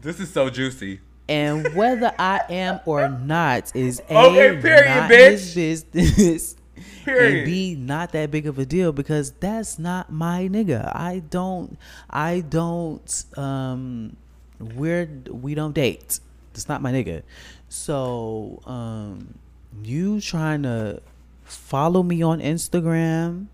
This 0.02 0.18
is 0.20 0.32
so 0.32 0.50
juicy. 0.50 1.00
And 1.28 1.72
whether 1.76 2.12
I 2.18 2.40
am 2.48 2.80
or 2.86 3.08
not 3.08 3.74
is 3.76 4.00
a 4.10 4.16
Okay, 4.16 4.60
period, 4.60 4.86
not 4.86 5.10
bitch. 5.10 5.54
his 5.54 5.84
business. 5.84 6.56
Period. 7.04 7.34
And 7.34 7.44
B 7.46 7.74
not 7.74 8.12
that 8.12 8.30
big 8.30 8.46
of 8.46 8.58
a 8.58 8.66
deal 8.66 8.92
because 8.92 9.32
that's 9.32 9.78
not 9.78 10.12
my 10.12 10.48
nigga. 10.48 10.94
I 10.94 11.22
don't 11.30 11.78
I 12.08 12.40
don't 12.40 13.24
um 13.36 14.16
we're 14.58 15.08
we 15.30 15.54
don't 15.54 15.74
date. 15.74 16.20
It's 16.54 16.68
not 16.68 16.82
my 16.82 16.92
nigga. 16.92 17.22
So 17.68 18.60
um 18.66 19.34
you 19.82 20.20
trying 20.20 20.62
to 20.64 21.00
follow 21.44 22.02
me 22.02 22.22
on 22.22 22.40
Instagram 22.40 23.46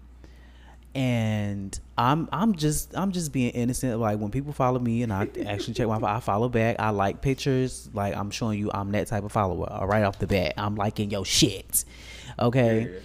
and 0.97 1.79
I'm 1.99 2.27
I'm 2.33 2.55
just 2.55 2.97
I'm 2.97 3.13
just 3.13 3.31
being 3.31 3.51
innocent. 3.51 4.01
Like 4.01 4.19
when 4.19 4.31
people 4.31 4.55
follow 4.55 4.79
me 4.79 5.03
and 5.03 5.13
I 5.13 5.29
actually 5.45 5.75
check 5.75 5.87
my 5.89 6.01
I 6.03 6.21
follow 6.21 6.49
back. 6.49 6.77
I 6.79 6.89
like 6.89 7.21
pictures. 7.21 7.91
Like 7.93 8.17
I'm 8.17 8.31
showing 8.31 8.59
you 8.59 8.71
I'm 8.73 8.93
that 8.93 9.07
type 9.07 9.23
of 9.23 9.31
follower. 9.31 9.87
Right 9.87 10.05
off 10.05 10.19
the 10.19 10.27
bat, 10.27 10.55
I'm 10.57 10.75
liking 10.75 11.11
your 11.11 11.27
shit. 11.27 11.85
Okay. 12.39 12.85
Period. 12.85 13.03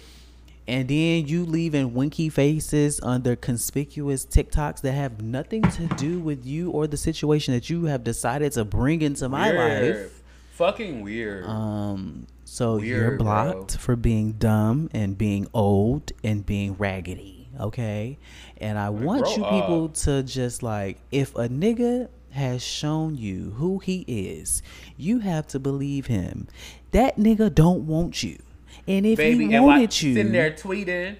And 0.68 0.88
then 0.88 1.26
you 1.26 1.44
leaving 1.44 1.92
winky 1.92 2.28
faces 2.28 3.00
under 3.02 3.34
conspicuous 3.36 4.24
TikToks 4.24 4.80
that 4.82 4.92
have 4.92 5.20
nothing 5.20 5.62
to 5.62 5.86
do 5.96 6.20
with 6.20 6.46
you 6.46 6.70
or 6.70 6.86
the 6.86 6.96
situation 6.96 7.52
that 7.54 7.68
you 7.68 7.86
have 7.86 8.04
decided 8.04 8.52
to 8.52 8.64
bring 8.64 9.02
into 9.02 9.28
my 9.28 9.50
Weird. 9.50 9.96
life. 9.96 10.22
Fucking 10.52 11.00
weird. 11.02 11.46
Um, 11.46 12.26
so 12.44 12.76
you're 12.76 13.08
Weird, 13.08 13.18
bro. 13.18 13.24
blocked 13.24 13.76
for 13.78 13.96
being 13.96 14.32
dumb 14.32 14.88
and 14.92 15.18
being 15.18 15.48
old 15.52 16.12
and 16.22 16.46
being 16.46 16.74
raggedy. 16.76 17.48
Okay, 17.60 18.18
and 18.58 18.78
I 18.78 18.88
want 18.90 19.24
grow 19.24 19.32
you 19.36 19.42
people 19.44 19.84
up. 19.86 19.94
to 19.94 20.22
just 20.22 20.62
like, 20.62 20.98
if 21.10 21.34
a 21.34 21.48
nigga 21.48 22.08
has 22.30 22.62
shown 22.62 23.14
you 23.16 23.50
who 23.58 23.78
he 23.78 24.04
is, 24.08 24.62
you 24.96 25.18
have 25.18 25.46
to 25.48 25.58
believe 25.58 26.06
him. 26.06 26.48
That 26.92 27.18
nigga 27.18 27.54
don't 27.54 27.86
want 27.86 28.22
you, 28.22 28.38
and 28.86 29.06
if 29.06 29.16
baby, 29.16 29.48
he 29.48 29.54
and 29.54 29.64
wanted 29.64 30.02
you, 30.02 30.14
sitting 30.14 30.32
there 30.32 30.50
tweeting, 30.50 31.16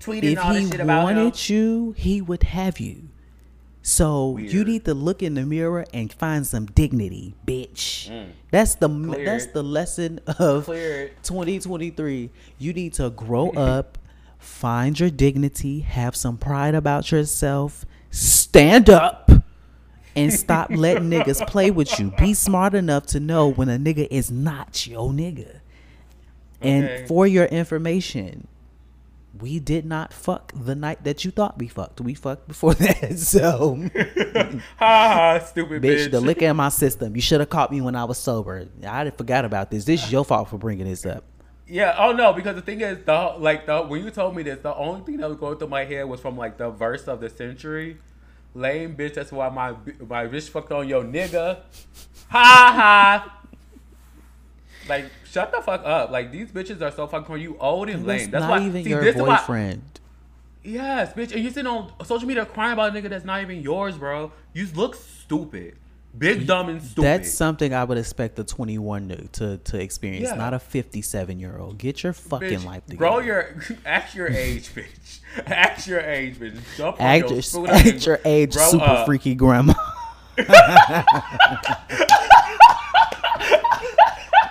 tweeting 0.00 0.32
if 0.32 0.44
all 0.44 0.52
he 0.52 0.60
this 0.60 0.70
shit 0.70 0.80
about 0.80 1.08
him. 1.08 1.16
wanted 1.16 1.48
you, 1.48 1.94
he 1.96 2.20
would 2.20 2.42
have 2.44 2.80
you. 2.80 3.08
So 3.86 4.38
you 4.38 4.64
need 4.64 4.86
to 4.86 4.94
look 4.94 5.22
in 5.22 5.34
the 5.34 5.44
mirror 5.44 5.84
and 5.92 6.10
find 6.10 6.46
some 6.46 6.64
dignity, 6.64 7.34
bitch. 7.46 8.10
That's 8.50 8.76
the 8.76 8.88
Mm. 8.88 9.12
Clear 9.12 9.24
that's 9.26 9.46
the 9.46 9.62
lesson 9.62 10.20
of 10.38 10.64
Clear 10.64 11.02
it. 11.02 11.22
2023. 11.22 12.30
You 12.58 12.72
need 12.72 12.94
to 12.94 13.10
grow 13.10 13.50
up, 13.50 13.98
find 14.38 14.98
your 14.98 15.10
dignity, 15.10 15.80
have 15.80 16.16
some 16.16 16.38
pride 16.38 16.74
about 16.74 17.12
yourself, 17.12 17.84
stand 18.10 18.88
up, 18.88 19.30
and 20.16 20.32
stop 20.32 20.70
letting 20.70 21.10
niggas 21.10 21.46
play 21.46 21.70
with 21.70 21.98
you. 21.98 22.10
Be 22.18 22.32
smart 22.32 22.74
enough 22.74 23.04
to 23.08 23.20
know 23.20 23.48
when 23.48 23.68
a 23.68 23.76
nigga 23.76 24.08
is 24.10 24.30
not 24.30 24.86
your 24.86 25.10
nigga. 25.10 25.60
And 26.64 26.84
Okay. 26.84 27.06
for 27.06 27.26
your 27.26 27.44
information, 27.46 28.48
we 29.40 29.58
did 29.58 29.84
not 29.84 30.12
fuck 30.12 30.52
the 30.54 30.74
night 30.74 31.02
that 31.04 31.24
you 31.24 31.30
thought 31.30 31.58
we 31.58 31.66
fucked. 31.68 32.00
We 32.00 32.14
fucked 32.14 32.46
before 32.48 32.74
that. 32.84 33.18
So, 33.18 33.76
ha 33.94 34.58
ha, 34.78 35.38
stupid 35.44 35.82
bitch, 35.82 36.06
bitch. 36.06 36.10
the 36.12 36.20
liquor 36.20 36.46
in 36.46 36.56
my 36.56 36.68
system. 36.68 37.16
You 37.16 37.22
should 37.22 37.40
have 37.40 37.50
caught 37.50 37.70
me 37.72 37.80
when 37.80 37.96
I 37.96 38.04
was 38.04 38.18
sober. 38.18 38.68
I 38.86 39.10
forgot 39.10 39.44
about 39.44 39.70
this. 39.70 39.84
This 39.84 40.04
is 40.04 40.12
your 40.12 40.24
fault 40.24 40.48
for 40.50 40.58
bringing 40.58 40.86
this 40.86 41.04
up. 41.04 41.24
Yeah. 41.66 41.94
Oh 41.98 42.12
no, 42.12 42.32
because 42.32 42.54
the 42.56 42.62
thing 42.62 42.80
is, 42.82 42.98
the 43.04 43.34
like 43.38 43.66
the 43.66 43.82
when 43.82 44.04
you 44.04 44.10
told 44.10 44.36
me 44.36 44.42
this, 44.42 44.60
the 44.62 44.74
only 44.74 45.00
thing 45.00 45.16
that 45.16 45.28
was 45.28 45.38
going 45.38 45.58
through 45.58 45.68
my 45.68 45.84
head 45.84 46.04
was 46.04 46.20
from 46.20 46.36
like 46.36 46.56
the 46.58 46.70
verse 46.70 47.08
of 47.08 47.20
the 47.20 47.30
century. 47.30 47.98
Lame 48.54 48.94
bitch. 48.94 49.14
That's 49.14 49.32
why 49.32 49.48
my 49.48 49.72
my 50.06 50.26
bitch 50.26 50.48
fucked 50.50 50.70
on 50.72 50.86
your 50.88 51.02
nigga. 51.02 51.60
Ha 52.28 52.72
ha. 52.76 53.40
Like 54.88 55.06
shut 55.34 55.52
the 55.52 55.60
fuck 55.60 55.82
up. 55.84 56.10
Like 56.10 56.32
these 56.32 56.50
bitches 56.50 56.80
are 56.80 56.90
so 56.92 57.06
fucking 57.06 57.26
corny. 57.26 57.42
you 57.42 57.58
old 57.58 57.90
and 57.90 58.06
lame. 58.06 58.30
That's 58.30 58.42
not 58.42 58.60
why. 58.60 58.66
even 58.66 58.84
see, 58.84 58.90
your 58.90 59.02
this 59.04 59.16
is 59.16 59.22
why- 59.22 59.36
boyfriend. 59.38 59.82
Yes, 60.66 61.12
bitch. 61.12 61.30
And 61.34 61.44
you 61.44 61.50
sitting 61.50 61.66
on 61.66 61.92
social 62.06 62.26
media 62.26 62.46
crying 62.46 62.72
about 62.72 62.96
a 62.96 62.98
nigga 62.98 63.10
that's 63.10 63.26
not 63.26 63.42
even 63.42 63.60
yours, 63.60 63.98
bro. 63.98 64.32
You 64.54 64.66
look 64.74 64.94
stupid. 64.94 65.76
Big, 66.16 66.46
dumb, 66.46 66.68
and 66.70 66.80
stupid. 66.80 67.04
That's 67.04 67.30
something 67.30 67.74
I 67.74 67.82
would 67.84 67.98
expect 67.98 68.38
a 68.38 68.44
21 68.44 69.08
to 69.08 69.16
to, 69.28 69.58
to 69.58 69.78
experience, 69.80 70.28
Yeah. 70.28 70.36
not 70.36 70.54
a 70.54 70.58
57 70.60 71.38
year 71.40 71.58
old. 71.58 71.76
Get 71.76 72.02
your 72.04 72.12
fucking 72.14 72.60
Bitch, 72.60 72.64
life 72.64 72.84
together. 72.86 72.98
Bro, 72.98 73.18
your 73.18 73.56
act 73.84 74.14
your 74.14 74.28
age, 74.28 74.70
bitch. 74.74 75.18
Act 75.44 75.86
your 75.88 76.00
age, 76.00 76.36
bitch. 76.38 76.56
Jump 76.76 76.96
act 77.00 77.30
your 77.30 77.40
your, 77.66 77.74
act 77.74 77.86
and 77.86 78.06
your 78.06 78.20
age, 78.24 78.52
grow 78.54 78.68
super 78.70 78.84
up. 78.84 79.06
freaky 79.06 79.34
grandma. 79.34 79.74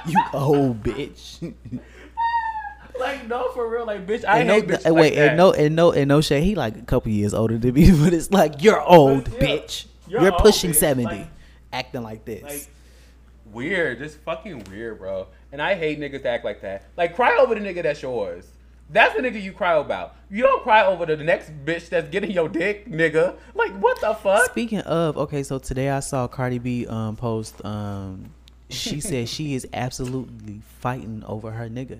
you 0.08 0.22
old 0.34 0.84
bitch. 0.84 1.54
Like 3.00 3.28
no, 3.28 3.50
for 3.54 3.68
real, 3.68 3.88
like 3.88 4.06
bitch. 4.06 4.24
I 4.24 4.40
And 4.40 4.50
hate 4.52 4.68
no, 4.68 4.76
bitches 4.78 4.86
and 4.86 4.94
like 4.94 5.02
wait, 5.02 5.16
that. 5.16 5.30
and 5.30 5.38
no, 5.38 5.52
and 5.52 5.76
no, 5.76 5.92
and 5.94 6.08
no 6.08 6.22
shade. 6.22 6.44
He 6.44 6.54
like 6.54 6.78
a 6.78 6.82
couple 6.84 7.12
years 7.12 7.34
older 7.34 7.58
than 7.58 7.74
me, 7.74 7.90
but 8.04 8.14
it's 8.14 8.30
like 8.32 8.62
you're 8.62 8.82
old, 8.82 9.28
still, 9.28 9.40
bitch. 9.40 9.86
you're 10.08 10.22
You're, 10.22 10.32
old, 10.34 10.42
pushing 10.42 10.72
bitch. 10.72 10.76
70, 10.76 11.06
Like- 11.06 11.28
acting 11.74 12.04
like 12.04 12.24
this. 12.24 12.44
like 12.44 12.68
weird, 13.52 13.98
just 13.98 14.20
fucking 14.20 14.66
weird, 14.70 15.00
bro. 15.00 15.26
And 15.52 15.60
I 15.60 15.74
hate 15.74 16.00
niggas 16.00 16.22
that 16.22 16.28
act 16.36 16.46
like 16.46 16.62
that. 16.62 16.84
Like 16.96 17.16
cry 17.16 17.36
over 17.40 17.56
the 17.56 17.62
nigga 17.62 17.82
that's 17.82 18.02
yours. 18.02 18.46
That's 18.92 19.16
the 19.16 19.24
nigga 19.24 19.42
you 19.42 19.54
cry 19.54 19.74
about. 19.76 20.16
You 20.30 20.44
don't 20.44 20.62
cry 20.62 20.86
over 20.86 21.08
the 21.08 21.18
next 21.18 21.52
bitch 21.66 21.90
that's 21.90 22.10
getting 22.10 22.30
your 22.30 22.48
dick, 22.48 22.88
nigga. 22.88 23.36
Like 23.56 23.72
what 23.80 24.00
the 24.02 24.14
fuck? 24.14 24.46
Speaking 24.52 24.82
of, 24.82 25.18
okay, 25.18 25.42
so 25.42 25.58
today 25.58 25.90
I 25.90 26.00
saw 26.00 26.28
Cardi 26.28 26.60
B 26.60 26.86
um 26.86 27.16
post 27.16 27.60
um 27.66 28.30
she 28.74 29.00
said 29.02 29.30
she 29.30 29.54
is 29.56 29.68
absolutely 29.74 30.62
fighting 30.80 31.24
over 31.26 31.52
her 31.52 31.70
nigga. 31.70 32.00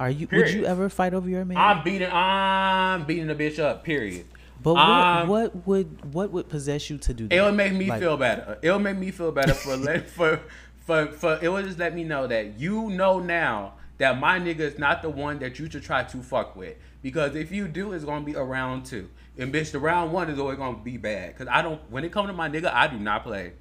Are 0.00 0.10
you? 0.10 0.28
Would 0.32 0.50
you 0.50 0.64
ever 0.66 0.88
fight 0.88 1.14
over 1.14 1.28
your 1.28 1.44
man? 1.44 1.56
I'm 1.56 1.84
beating. 1.84 2.10
I'm 2.10 3.04
beating 3.04 3.26
the 3.28 3.34
bitch 3.34 3.58
up. 3.58 3.84
Period. 3.84 4.26
but 4.62 4.74
what, 4.74 4.82
um, 4.82 5.28
what 5.28 5.66
would 5.66 6.12
what 6.12 6.30
would 6.32 6.48
possess 6.48 6.90
you 6.90 6.98
to 6.98 7.14
do 7.14 7.28
that? 7.28 7.36
It 7.36 7.42
would 7.42 7.54
make 7.54 7.72
me 7.72 7.86
Like, 7.86 8.00
feel 8.00 8.16
better. 8.16 8.58
It 8.60 8.70
would 8.70 8.80
make 8.80 8.98
me 8.98 9.10
feel 9.10 9.30
better 9.32 9.54
for 9.54 9.76
let 9.76 10.08
for 10.16 10.40
for 10.84 11.06
for. 11.06 11.38
It 11.40 11.48
would 11.48 11.64
just 11.64 11.78
let 11.78 11.94
me 11.94 12.02
know 12.04 12.26
that 12.26 12.58
you 12.58 12.90
know 12.90 13.20
now 13.20 13.74
that 13.98 14.18
my 14.18 14.40
nigga 14.40 14.60
is 14.60 14.78
not 14.78 15.02
the 15.02 15.10
one 15.10 15.38
that 15.38 15.58
you 15.58 15.70
should 15.70 15.82
try 15.84 16.02
to 16.02 16.16
fuck 16.18 16.56
with. 16.56 16.76
Because 17.00 17.36
if 17.36 17.52
you 17.52 17.68
do, 17.68 17.92
it's 17.92 18.04
gonna 18.04 18.24
be 18.24 18.34
a 18.34 18.42
round 18.42 18.86
two. 18.86 19.08
And 19.38 19.52
bitch, 19.54 19.70
the 19.70 19.78
round 19.78 20.12
one 20.12 20.28
is 20.28 20.38
always 20.38 20.58
gonna 20.58 20.78
be 20.78 20.96
bad. 20.96 21.36
Cause 21.38 21.46
I 21.48 21.62
don't. 21.62 21.80
When 21.90 22.04
it 22.04 22.10
comes 22.10 22.28
to 22.28 22.32
my 22.32 22.48
nigga, 22.48 22.72
I 22.72 22.88
do 22.88 22.98
not 22.98 23.22
play. 23.24 23.52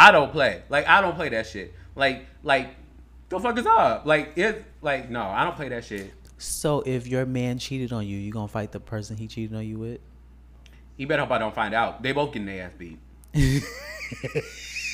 I 0.00 0.12
don't 0.12 0.32
play. 0.32 0.62
Like 0.70 0.88
I 0.88 1.02
don't 1.02 1.14
play 1.14 1.28
that 1.28 1.46
shit. 1.46 1.74
Like 1.94 2.26
like. 2.42 2.74
The 3.28 3.38
fuck 3.38 3.56
is 3.58 3.66
up? 3.66 4.06
Like 4.06 4.36
it. 4.36 4.64
Like 4.80 5.10
no, 5.10 5.22
I 5.22 5.44
don't 5.44 5.54
play 5.54 5.68
that 5.68 5.84
shit. 5.84 6.12
So 6.38 6.82
if 6.86 7.06
your 7.06 7.26
man 7.26 7.58
cheated 7.58 7.92
on 7.92 8.06
you, 8.06 8.16
you 8.18 8.32
gonna 8.32 8.48
fight 8.48 8.72
the 8.72 8.80
person 8.80 9.18
he 9.18 9.28
cheated 9.28 9.54
on 9.54 9.66
you 9.66 9.78
with? 9.78 10.00
You 10.96 11.06
better 11.06 11.22
hope 11.22 11.30
I 11.32 11.38
don't 11.38 11.54
find 11.54 11.74
out. 11.74 12.02
They 12.02 12.12
both 12.12 12.32
getting 12.32 12.46
their 12.46 12.64
ass 12.64 12.72
beat. 12.78 12.98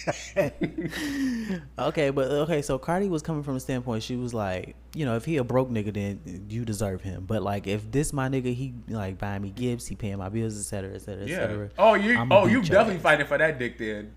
Okay, 1.78 2.11
but 2.11 2.31
okay, 2.31 2.62
so 2.62 2.78
Cardi 2.78 3.09
was 3.09 3.23
coming 3.23 3.43
from 3.43 3.57
a 3.57 3.61
standpoint. 3.61 4.03
She 4.03 4.16
was 4.16 4.33
like, 4.35 4.77
you 4.95 5.05
know, 5.05 5.16
if 5.16 5.24
he 5.24 5.37
a 5.37 5.45
broke 5.45 5.70
nigga, 5.70 5.93
then 5.93 6.47
you 6.49 6.65
deserve 6.65 7.03
him. 7.03 7.24
But 7.27 7.43
like, 7.43 7.66
if 7.66 7.91
this 7.91 8.12
my 8.12 8.28
nigga, 8.28 8.55
he 8.55 8.74
like 8.89 9.19
buying 9.19 9.43
me 9.43 9.51
gifts, 9.51 9.87
he 9.87 9.95
paying 9.95 10.19
my 10.19 10.28
bills, 10.28 10.59
etc., 10.59 10.95
etc., 10.95 11.24
etc. 11.24 11.65
Yeah. 11.65 11.69
Oh, 11.78 11.95
you. 11.95 12.27
Oh, 12.31 12.47
you 12.47 12.62
definitely 12.62 12.97
ass. 12.97 13.03
fighting 13.03 13.27
for 13.27 13.39
that 13.39 13.59
dick 13.59 13.78
then, 13.78 14.12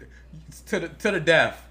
to 0.67 0.79
the 0.79 0.89
to 0.89 1.11
the 1.11 1.19
death. 1.19 1.65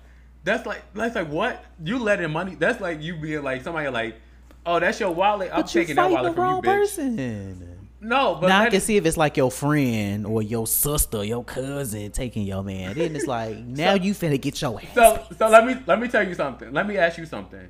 That's 0.45 0.67
like 0.67 0.83
that's 0.95 1.15
like 1.15 1.29
what 1.29 1.65
you 1.83 1.99
letting 1.99 2.31
money. 2.31 2.55
That's 2.55 2.81
like 2.81 3.03
you 3.03 3.17
being 3.17 3.43
like 3.43 3.63
somebody 3.63 3.89
like, 3.89 4.21
oh, 4.67 4.79
that's 4.79 5.01
your 5.01 5.11
wallet. 5.13 5.51
I'm 5.53 5.63
But 5.63 5.69
taking 5.69 5.97
that 5.97 6.11
wallet 6.11 6.33
the 6.33 6.37
from 6.37 6.57
you, 6.57 6.63
bitch. 6.63 6.65
person. 6.65 7.78
No, 8.01 8.39
but 8.41 8.49
now 8.49 8.63
I 8.63 8.71
can 8.71 8.81
see 8.81 8.97
if 8.97 9.07
it's 9.07 9.17
like 9.17 9.37
your 9.37 9.51
friend 9.51 10.25
or 10.25 10.41
your 10.41 10.67
sister, 10.69 11.25
your 11.25 11.43
cousin 11.43 12.13
taking 12.13 12.45
your 12.45 12.63
man. 12.63 12.97
Then 12.97 13.17
it's 13.17 13.27
like 13.27 13.59
now 13.65 13.95
you 13.95 14.15
finna 14.15 14.41
get 14.41 14.61
your 14.63 14.81
ass. 14.81 14.95
So 14.95 15.27
so 15.37 15.49
let 15.49 15.67
me 15.67 15.77
let 15.87 16.01
me 16.01 16.07
tell 16.07 16.27
you 16.27 16.35
something. 16.35 16.73
Let 16.73 16.87
me 16.87 16.97
ask 16.97 17.19
you 17.19 17.27
something. 17.27 17.69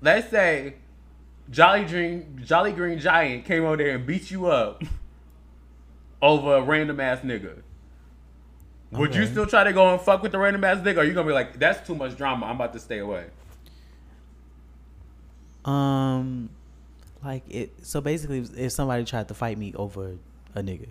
Let's 0.00 0.30
say 0.30 0.76
Jolly 1.50 1.84
Green 1.84 2.40
Jolly 2.42 2.72
Green 2.72 2.98
Giant 2.98 3.44
came 3.44 3.64
over 3.64 3.76
there 3.76 3.94
and 3.96 4.06
beat 4.06 4.30
you 4.30 4.46
up 4.46 4.82
over 6.22 6.56
a 6.56 6.62
random 6.62 6.98
ass 6.98 7.20
nigga. 7.20 7.62
Would 8.92 9.14
you 9.14 9.26
still 9.26 9.46
try 9.46 9.64
to 9.64 9.72
go 9.72 9.92
and 9.92 10.00
fuck 10.00 10.22
with 10.22 10.32
the 10.32 10.38
random 10.38 10.64
ass 10.64 10.78
nigga? 10.78 10.98
Or 10.98 11.04
you 11.04 11.12
gonna 11.12 11.26
be 11.26 11.34
like, 11.34 11.58
that's 11.58 11.86
too 11.86 11.94
much 11.94 12.16
drama. 12.16 12.46
I'm 12.46 12.56
about 12.56 12.72
to 12.72 12.80
stay 12.80 12.98
away. 12.98 13.26
Um, 15.66 16.48
like 17.26 17.44
it. 17.48 17.84
So 17.86 18.00
basically, 18.00 18.38
if 18.56 18.72
somebody 18.72 19.04
tried 19.04 19.28
to 19.28 19.34
fight 19.34 19.58
me 19.58 19.72
over 19.74 20.16
a 20.54 20.62
nigga, 20.62 20.88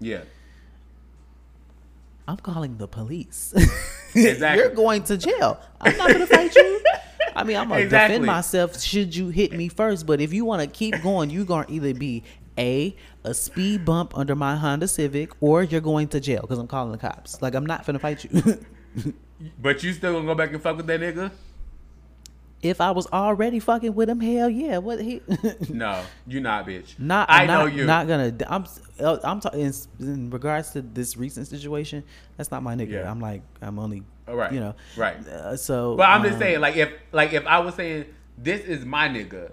Yeah. 0.00 0.22
I'm 2.28 2.36
calling 2.36 2.76
the 2.78 2.88
police. 2.88 3.52
Exactly. 4.12 4.60
You're 4.64 4.74
going 4.74 5.04
to 5.04 5.16
jail. 5.16 5.60
I'm 5.80 5.96
not 5.96 6.10
gonna 6.10 6.26
fight 6.26 6.52
you. 6.56 6.80
I 7.36 7.44
mean, 7.44 7.56
I'm 7.56 7.68
gonna 7.68 7.80
Exactly. 7.82 8.14
defend 8.14 8.26
myself 8.26 8.80
should 8.80 9.14
you 9.14 9.28
hit 9.28 9.52
me 9.52 9.68
first. 9.68 10.04
But 10.04 10.20
if 10.20 10.32
you 10.32 10.44
want 10.44 10.62
to 10.62 10.66
keep 10.66 11.00
going, 11.00 11.30
you're 11.30 11.44
gonna 11.44 11.66
either 11.68 11.94
be 11.94 12.24
a 12.58 12.96
a 13.22 13.32
speed 13.34 13.84
bump 13.84 14.18
under 14.18 14.34
my 14.34 14.56
Honda 14.56 14.88
Civic, 14.88 15.30
or 15.40 15.62
you're 15.62 15.80
going 15.80 16.08
to 16.08 16.18
jail 16.18 16.40
because 16.40 16.58
I'm 16.58 16.66
calling 16.66 16.90
the 16.90 16.98
cops. 16.98 17.40
Like 17.40 17.54
I'm 17.54 17.64
not 17.66 17.86
gonna 17.86 18.00
fight 18.00 18.24
you. 18.24 18.64
But 19.62 19.82
you 19.84 19.92
still 19.92 20.12
gonna 20.14 20.26
go 20.26 20.34
back 20.34 20.52
and 20.52 20.60
fuck 20.60 20.76
with 20.76 20.86
that 20.88 21.00
nigga? 21.00 21.30
If 22.62 22.80
I 22.80 22.90
was 22.90 23.06
already 23.06 23.58
fucking 23.58 23.94
with 23.94 24.10
him, 24.10 24.20
hell 24.20 24.50
yeah. 24.50 24.78
What 24.78 25.00
he? 25.00 25.22
No, 25.70 26.02
you 26.26 26.40
not, 26.40 26.66
bitch. 26.66 26.98
Not, 26.98 27.30
I 27.30 27.42
I'm 27.42 27.46
know 27.46 27.64
not, 27.64 27.74
you. 27.74 27.84
Not 27.86 28.08
gonna. 28.08 28.36
I'm. 28.48 28.66
I'm 29.24 29.40
talking 29.40 29.60
in, 29.60 29.72
in 30.00 30.30
regards 30.30 30.70
to 30.72 30.82
this 30.82 31.16
recent 31.16 31.46
situation. 31.46 32.04
That's 32.36 32.50
not 32.50 32.62
my 32.62 32.74
nigga. 32.74 32.90
Yeah. 32.90 33.10
I'm 33.10 33.20
like. 33.20 33.42
I'm 33.62 33.78
only. 33.78 34.02
All 34.28 34.36
right. 34.36 34.52
You 34.52 34.60
know. 34.60 34.74
right. 34.96 35.16
Uh, 35.26 35.56
so. 35.56 35.96
but 35.96 36.08
I'm 36.08 36.22
just 36.22 36.34
um, 36.34 36.40
saying, 36.40 36.60
like 36.60 36.76
if 36.76 36.92
like 37.12 37.32
if 37.32 37.46
I 37.46 37.60
was 37.60 37.74
saying 37.74 38.06
this 38.36 38.60
is 38.62 38.84
my 38.84 39.08
nigga, 39.08 39.52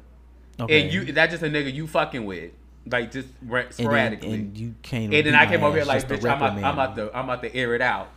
Okay. 0.60 0.82
and 0.82 0.94
you 0.94 1.12
that's 1.14 1.32
just 1.32 1.44
a 1.44 1.48
nigga 1.48 1.74
you 1.74 1.88
fucking 1.88 2.26
with, 2.26 2.52
like 2.86 3.12
just 3.12 3.30
ra- 3.42 3.62
and 3.62 3.70
then, 3.70 3.86
sporadically, 3.86 4.34
and 4.34 4.58
you 4.58 4.76
came. 4.82 5.14
And 5.14 5.26
then 5.26 5.36
I 5.36 5.46
came 5.46 5.64
over 5.64 5.78
here 5.78 5.86
like, 5.86 6.08
bitch, 6.08 6.30
I'm 6.30 6.38
about, 6.38 6.58
I'm 6.58 6.74
about 6.74 6.96
to, 6.98 7.18
I'm 7.18 7.26
about 7.26 7.42
to 7.44 7.56
air 7.56 7.74
it 7.76 7.82
out. 7.82 8.10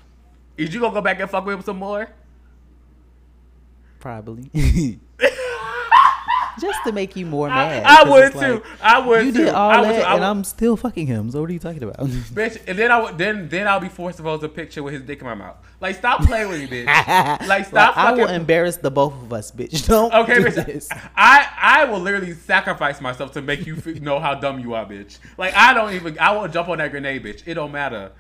Is 0.57 0.75
you 0.75 0.81
gonna 0.81 0.95
go 0.95 1.01
back 1.01 1.21
and 1.21 1.31
fuck 1.31 1.45
with 1.47 1.55
him 1.57 1.63
some 1.63 1.79
more? 1.79 2.09
Probably. 4.01 4.51
Just 6.61 6.79
to 6.85 6.93
make 6.93 7.17
you 7.17 7.25
more 7.25 7.49
mad. 7.49 7.85
I 7.87 8.11
would 8.11 8.25
it's 8.25 8.35
too. 8.35 8.41
like, 8.55 8.65
I 8.83 8.99
would 8.99 9.25
You 9.25 9.33
too. 9.33 9.39
did 9.45 9.49
all 9.55 9.71
I 9.71 9.83
that, 9.83 9.99
too. 10.01 10.05
I 10.05 10.11
and 10.13 10.21
would- 10.21 10.27
I'm 10.27 10.45
still 10.45 10.77
fucking 10.77 11.07
him. 11.07 11.31
So 11.31 11.41
what 11.41 11.49
are 11.49 11.53
you 11.55 11.59
talking 11.59 11.83
about? 11.83 11.97
bitch. 12.01 12.61
And 12.67 12.79
then 12.79 12.91
I 12.91 13.01
would, 13.01 13.17
then 13.17 13.49
then 13.49 13.67
I'll 13.67 13.81
be 13.81 13.89
forced 13.89 14.19
to 14.19 14.23
post 14.25 14.43
a 14.45 14.49
picture 14.49 14.83
with 14.83 14.93
his 14.93 15.03
dick 15.03 15.21
in 15.21 15.27
my 15.27 15.35
mouth. 15.35 15.57
Like, 15.81 15.97
stop 15.97 16.23
playing 16.27 16.49
with 16.51 16.61
me, 16.71 16.85
bitch. 16.85 17.47
Like, 17.47 17.67
stop 17.67 17.97
I 17.97 18.13
will 18.13 18.29
embarrass 18.29 18.77
the 18.77 18.91
both 18.91 19.15
of 19.15 19.33
us, 19.33 19.53
bitch. 19.53 19.87
Don't 19.87 20.13
Okay, 20.13 20.35
do 20.35 20.45
bitch. 20.47 20.67
this. 20.67 20.89
I 21.17 21.47
I 21.59 21.85
will 21.87 22.01
literally 22.01 22.35
sacrifice 22.35 23.01
myself 23.01 23.33
to 23.33 23.43
make 23.43 23.65
you 23.65 23.77
know 24.01 24.19
how 24.19 24.35
dumb 24.35 24.59
you 24.59 24.75
are, 24.75 24.85
bitch. 24.85 25.19
Like 25.39 25.55
I 25.55 25.73
don't 25.73 25.95
even. 25.95 26.19
I 26.19 26.33
will 26.37 26.49
jump 26.49 26.69
on 26.69 26.79
that 26.79 26.91
grenade, 26.91 27.25
bitch. 27.25 27.43
It 27.47 27.55
don't 27.55 27.73
matter. 27.73 28.13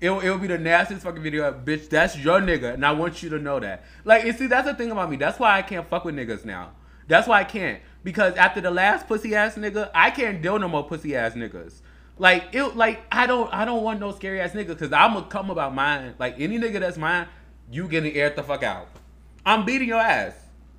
It'll, 0.00 0.20
it'll 0.20 0.38
be 0.38 0.46
the 0.46 0.58
nastiest 0.58 1.04
fucking 1.04 1.22
video, 1.22 1.50
bitch. 1.52 1.88
That's 1.88 2.18
your 2.18 2.40
nigga, 2.40 2.74
and 2.74 2.84
I 2.84 2.92
want 2.92 3.22
you 3.22 3.30
to 3.30 3.38
know 3.38 3.58
that. 3.60 3.84
Like, 4.04 4.24
you 4.24 4.32
see, 4.32 4.46
that's 4.46 4.68
the 4.68 4.74
thing 4.74 4.90
about 4.90 5.10
me. 5.10 5.16
That's 5.16 5.38
why 5.38 5.56
I 5.56 5.62
can't 5.62 5.88
fuck 5.88 6.04
with 6.04 6.14
niggas 6.14 6.44
now. 6.44 6.72
That's 7.08 7.28
why 7.28 7.40
I 7.40 7.44
can't 7.44 7.80
because 8.06 8.34
after 8.36 8.60
the 8.60 8.70
last 8.70 9.08
pussy 9.08 9.34
ass 9.34 9.56
nigga, 9.56 9.90
I 9.92 10.10
can't 10.10 10.40
deal 10.40 10.60
no 10.60 10.68
more 10.68 10.84
pussy 10.84 11.16
ass 11.16 11.34
niggas. 11.34 11.80
Like 12.18 12.54
it, 12.54 12.76
like 12.76 13.02
I 13.10 13.26
don't, 13.26 13.52
I 13.52 13.64
don't 13.64 13.82
want 13.82 13.98
no 13.98 14.12
scary 14.12 14.40
ass 14.40 14.52
nigga 14.52 14.68
because 14.68 14.92
I'm 14.92 15.14
gonna 15.14 15.26
come 15.26 15.50
about 15.50 15.74
mine. 15.74 16.14
Like 16.16 16.40
any 16.40 16.56
nigga 16.56 16.78
that's 16.78 16.96
mine, 16.96 17.26
you 17.68 17.88
getting 17.88 18.14
aired 18.14 18.36
the 18.36 18.44
fuck 18.44 18.62
out. 18.62 18.88
I'm 19.44 19.64
beating 19.64 19.88
your 19.88 20.00
ass. 20.00 20.34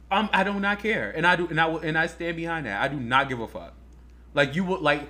I'm, 0.09 0.29
I 0.31 0.45
do 0.45 0.57
not 0.57 0.79
care, 0.79 1.11
and 1.11 1.27
I 1.27 1.35
do, 1.35 1.47
and 1.47 1.59
I 1.59 1.67
and 1.67 1.97
I 1.97 2.07
stand 2.07 2.37
behind 2.37 2.65
that. 2.65 2.81
I 2.81 2.87
do 2.87 2.97
not 2.97 3.27
give 3.27 3.41
a 3.41 3.47
fuck. 3.47 3.73
Like 4.33 4.55
you 4.55 4.63
would, 4.63 4.79
like 4.79 5.01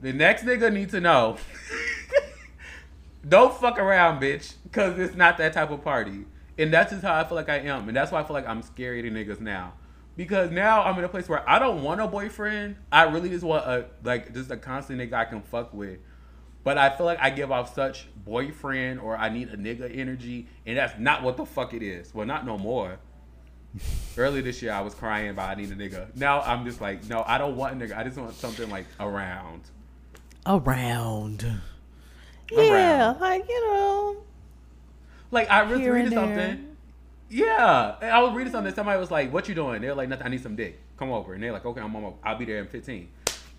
the 0.00 0.14
next 0.14 0.44
nigga 0.44 0.72
need 0.72 0.88
to 0.90 1.00
know. 1.00 1.36
Don't 3.26 3.54
fuck 3.54 3.78
around, 3.78 4.20
bitch, 4.20 4.54
because 4.64 4.98
it's 4.98 5.14
not 5.14 5.38
that 5.38 5.52
type 5.52 5.70
of 5.70 5.82
party. 5.82 6.24
And 6.56 6.72
that's 6.72 6.90
just 6.90 7.04
how 7.04 7.14
I 7.14 7.24
feel 7.24 7.36
like 7.36 7.48
I 7.48 7.58
am, 7.58 7.88
and 7.88 7.96
that's 7.96 8.10
why 8.10 8.20
I 8.20 8.24
feel 8.24 8.34
like 8.34 8.48
I'm 8.48 8.62
scary 8.62 9.02
to 9.02 9.10
niggas 9.10 9.40
now. 9.40 9.74
Because 10.16 10.50
now 10.50 10.82
I'm 10.82 10.98
in 10.98 11.04
a 11.04 11.08
place 11.08 11.28
where 11.28 11.48
I 11.48 11.60
don't 11.60 11.84
want 11.84 12.00
a 12.00 12.08
boyfriend. 12.08 12.74
I 12.90 13.04
really 13.04 13.28
just 13.28 13.44
want 13.44 13.64
a 13.64 13.86
like 14.02 14.34
just 14.34 14.50
a 14.50 14.56
constant 14.56 15.00
nigga 15.00 15.12
I 15.12 15.24
can 15.24 15.40
fuck 15.42 15.72
with. 15.72 16.00
But 16.64 16.76
I 16.76 16.90
feel 16.90 17.06
like 17.06 17.20
I 17.20 17.30
give 17.30 17.52
off 17.52 17.74
such 17.74 18.08
boyfriend 18.24 18.98
or 18.98 19.16
I 19.16 19.28
need 19.28 19.48
a 19.50 19.56
nigga 19.56 19.96
energy, 19.96 20.48
and 20.66 20.76
that's 20.76 20.98
not 20.98 21.22
what 21.22 21.36
the 21.36 21.46
fuck 21.46 21.72
it 21.72 21.82
is. 21.82 22.12
Well, 22.12 22.26
not 22.26 22.44
no 22.44 22.58
more. 22.58 22.98
Earlier 24.16 24.42
this 24.42 24.60
year, 24.60 24.72
I 24.72 24.80
was 24.80 24.94
crying 24.94 25.28
about 25.28 25.50
I 25.50 25.54
need 25.54 25.70
a 25.70 25.76
nigga. 25.76 26.14
Now 26.16 26.40
I'm 26.40 26.64
just 26.64 26.80
like, 26.80 27.08
no, 27.08 27.22
I 27.24 27.38
don't 27.38 27.56
want 27.56 27.80
a 27.80 27.86
nigga. 27.86 27.96
I 27.96 28.02
just 28.02 28.16
want 28.16 28.34
something 28.34 28.68
like 28.68 28.86
around. 28.98 29.62
Around. 30.44 31.60
Yeah, 32.50 32.72
Around. 33.10 33.20
like 33.20 33.48
you 33.48 33.66
know. 33.68 34.16
Like 35.30 35.48
I 35.50 35.62
was 35.64 35.80
reading 35.80 36.10
something. 36.12 36.76
Yeah, 37.30 37.96
and 38.00 38.10
I 38.10 38.20
was 38.22 38.32
reading 38.34 38.52
something. 38.52 38.74
Somebody 38.74 38.98
was 38.98 39.10
like, 39.10 39.32
"What 39.32 39.48
you 39.48 39.54
doing?" 39.54 39.82
They're 39.82 39.94
like, 39.94 40.08
"Nothing. 40.08 40.26
I 40.26 40.30
need 40.30 40.42
some 40.42 40.56
dick. 40.56 40.80
Come 40.98 41.10
over." 41.10 41.34
And 41.34 41.42
they're 41.42 41.52
like, 41.52 41.66
"Okay, 41.66 41.80
I'm 41.80 41.94
on. 41.94 42.14
I'll 42.24 42.38
be 42.38 42.46
there 42.46 42.58
in 42.58 42.66
15." 42.68 43.08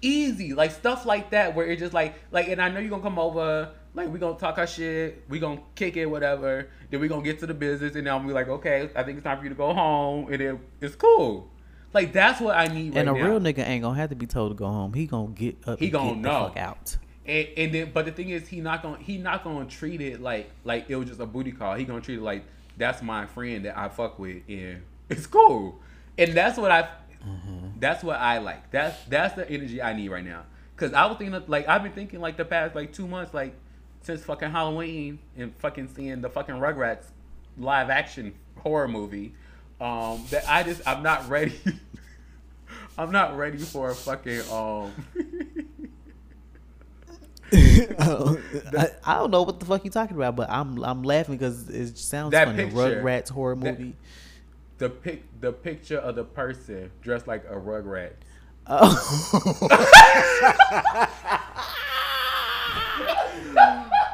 Easy, 0.01 0.53
like 0.53 0.71
stuff 0.71 1.05
like 1.05 1.31
that, 1.31 1.55
where 1.55 1.67
it's 1.67 1.79
just 1.81 1.93
like, 1.93 2.15
like, 2.31 2.47
and 2.47 2.61
I 2.61 2.69
know 2.69 2.79
you're 2.79 2.89
gonna 2.89 3.03
come 3.03 3.19
over. 3.19 3.69
Like 3.93 4.11
we 4.11 4.17
gonna 4.17 4.37
talk 4.39 4.57
our 4.57 4.65
shit. 4.65 5.23
We 5.29 5.39
gonna 5.39 5.61
kick 5.75 5.97
it, 5.97 6.05
whatever. 6.07 6.69
Then 6.89 6.99
we 7.01 7.07
gonna 7.07 7.21
get 7.21 7.39
to 7.41 7.47
the 7.47 7.53
business, 7.53 7.95
and 7.95 8.07
then 8.07 8.13
I'm 8.13 8.25
be 8.25 8.33
like, 8.33 8.47
"Okay, 8.47 8.89
I 8.95 9.03
think 9.03 9.17
it's 9.17 9.23
time 9.23 9.37
for 9.37 9.43
you 9.43 9.49
to 9.49 9.55
go 9.55 9.71
home." 9.73 10.31
And 10.31 10.41
then 10.41 10.59
it's 10.81 10.95
cool. 10.95 11.49
Like 11.93 12.11
that's 12.13 12.39
what 12.41 12.55
I 12.55 12.67
need 12.67 12.95
right 12.95 13.01
And 13.01 13.09
a 13.09 13.13
now. 13.13 13.27
real 13.27 13.39
nigga 13.39 13.67
ain't 13.67 13.83
gonna 13.83 13.99
have 13.99 14.09
to 14.09 14.15
be 14.15 14.25
told 14.25 14.51
to 14.51 14.55
go 14.55 14.67
home. 14.67 14.93
He 14.93 15.05
gonna 15.05 15.27
get 15.31 15.57
up. 15.67 15.77
He 15.79 15.85
and 15.85 15.93
gonna 15.93 16.09
get 16.13 16.17
know. 16.21 16.43
the 16.43 16.47
fuck 16.49 16.57
out. 16.57 16.97
And, 17.29 17.47
and 17.57 17.73
then, 17.73 17.91
but 17.93 18.05
the 18.05 18.11
thing 18.11 18.31
is, 18.31 18.47
he 18.47 18.59
not 18.59 18.81
gonna 18.81 18.97
he 18.97 19.19
not 19.19 19.43
gonna 19.43 19.69
treat 19.69 20.01
it 20.01 20.19
like 20.19 20.49
like 20.63 20.89
it 20.89 20.95
was 20.95 21.09
just 21.09 21.19
a 21.19 21.27
booty 21.27 21.51
call. 21.51 21.75
He 21.75 21.83
gonna 21.83 22.01
treat 22.01 22.17
it 22.17 22.23
like 22.23 22.43
that's 22.75 23.03
my 23.03 23.27
friend 23.27 23.65
that 23.65 23.77
I 23.77 23.87
fuck 23.89 24.17
with, 24.17 24.41
and 24.47 24.81
it's 25.09 25.27
cool. 25.27 25.79
And 26.17 26.33
that's 26.33 26.57
what 26.57 26.71
I, 26.71 26.89
that's 27.79 28.03
what 28.03 28.19
I 28.19 28.39
like. 28.39 28.71
That's 28.71 28.97
that's 29.05 29.35
the 29.35 29.47
energy 29.47 29.79
I 29.79 29.93
need 29.93 30.09
right 30.09 30.25
now. 30.25 30.45
Cause 30.75 30.91
I 30.93 31.05
was 31.05 31.17
thinking 31.17 31.35
of, 31.35 31.47
like 31.47 31.67
I've 31.67 31.83
been 31.83 31.91
thinking 31.91 32.19
like 32.19 32.35
the 32.35 32.45
past 32.45 32.73
like 32.73 32.93
two 32.93 33.07
months 33.07 33.33
like 33.33 33.53
since 34.01 34.23
fucking 34.23 34.49
Halloween 34.49 35.19
and 35.37 35.53
fucking 35.57 35.89
seeing 35.89 36.21
the 36.21 36.29
fucking 36.29 36.55
Rugrats 36.55 37.05
live 37.59 37.91
action 37.91 38.33
horror 38.57 38.87
movie, 38.87 39.35
um 39.79 40.25
that 40.31 40.49
I 40.49 40.63
just 40.63 40.81
I'm 40.87 41.03
not 41.03 41.29
ready. 41.29 41.53
I'm 42.97 43.11
not 43.11 43.37
ready 43.37 43.59
for 43.59 43.91
a 43.91 43.95
fucking 43.95 44.41
um. 44.51 44.93
Oh, 48.01 48.39
I, 48.77 48.89
I 49.03 49.13
don't 49.15 49.31
know 49.31 49.41
what 49.43 49.59
the 49.59 49.65
fuck 49.65 49.83
you're 49.83 49.91
talking 49.91 50.15
about, 50.15 50.35
but 50.35 50.49
I'm 50.49 50.83
I'm 50.83 51.03
laughing 51.03 51.35
because 51.37 51.69
it 51.69 51.97
sounds 51.97 52.31
That 52.31 52.47
funny. 52.47 52.63
picture. 52.65 52.77
Rugrats 53.01 53.29
horror 53.29 53.55
That- 53.55 53.79
movie. 53.79 53.95
the 54.77 54.89
pic 54.89 55.23
the 55.41 55.51
picture 55.51 55.97
of 55.97 56.15
the 56.15 56.23
person 56.23 56.91
dressed 57.01 57.27
like 57.27 57.43
a 57.49 57.55
rugrat. 57.55 58.11
Oh. 58.67 58.95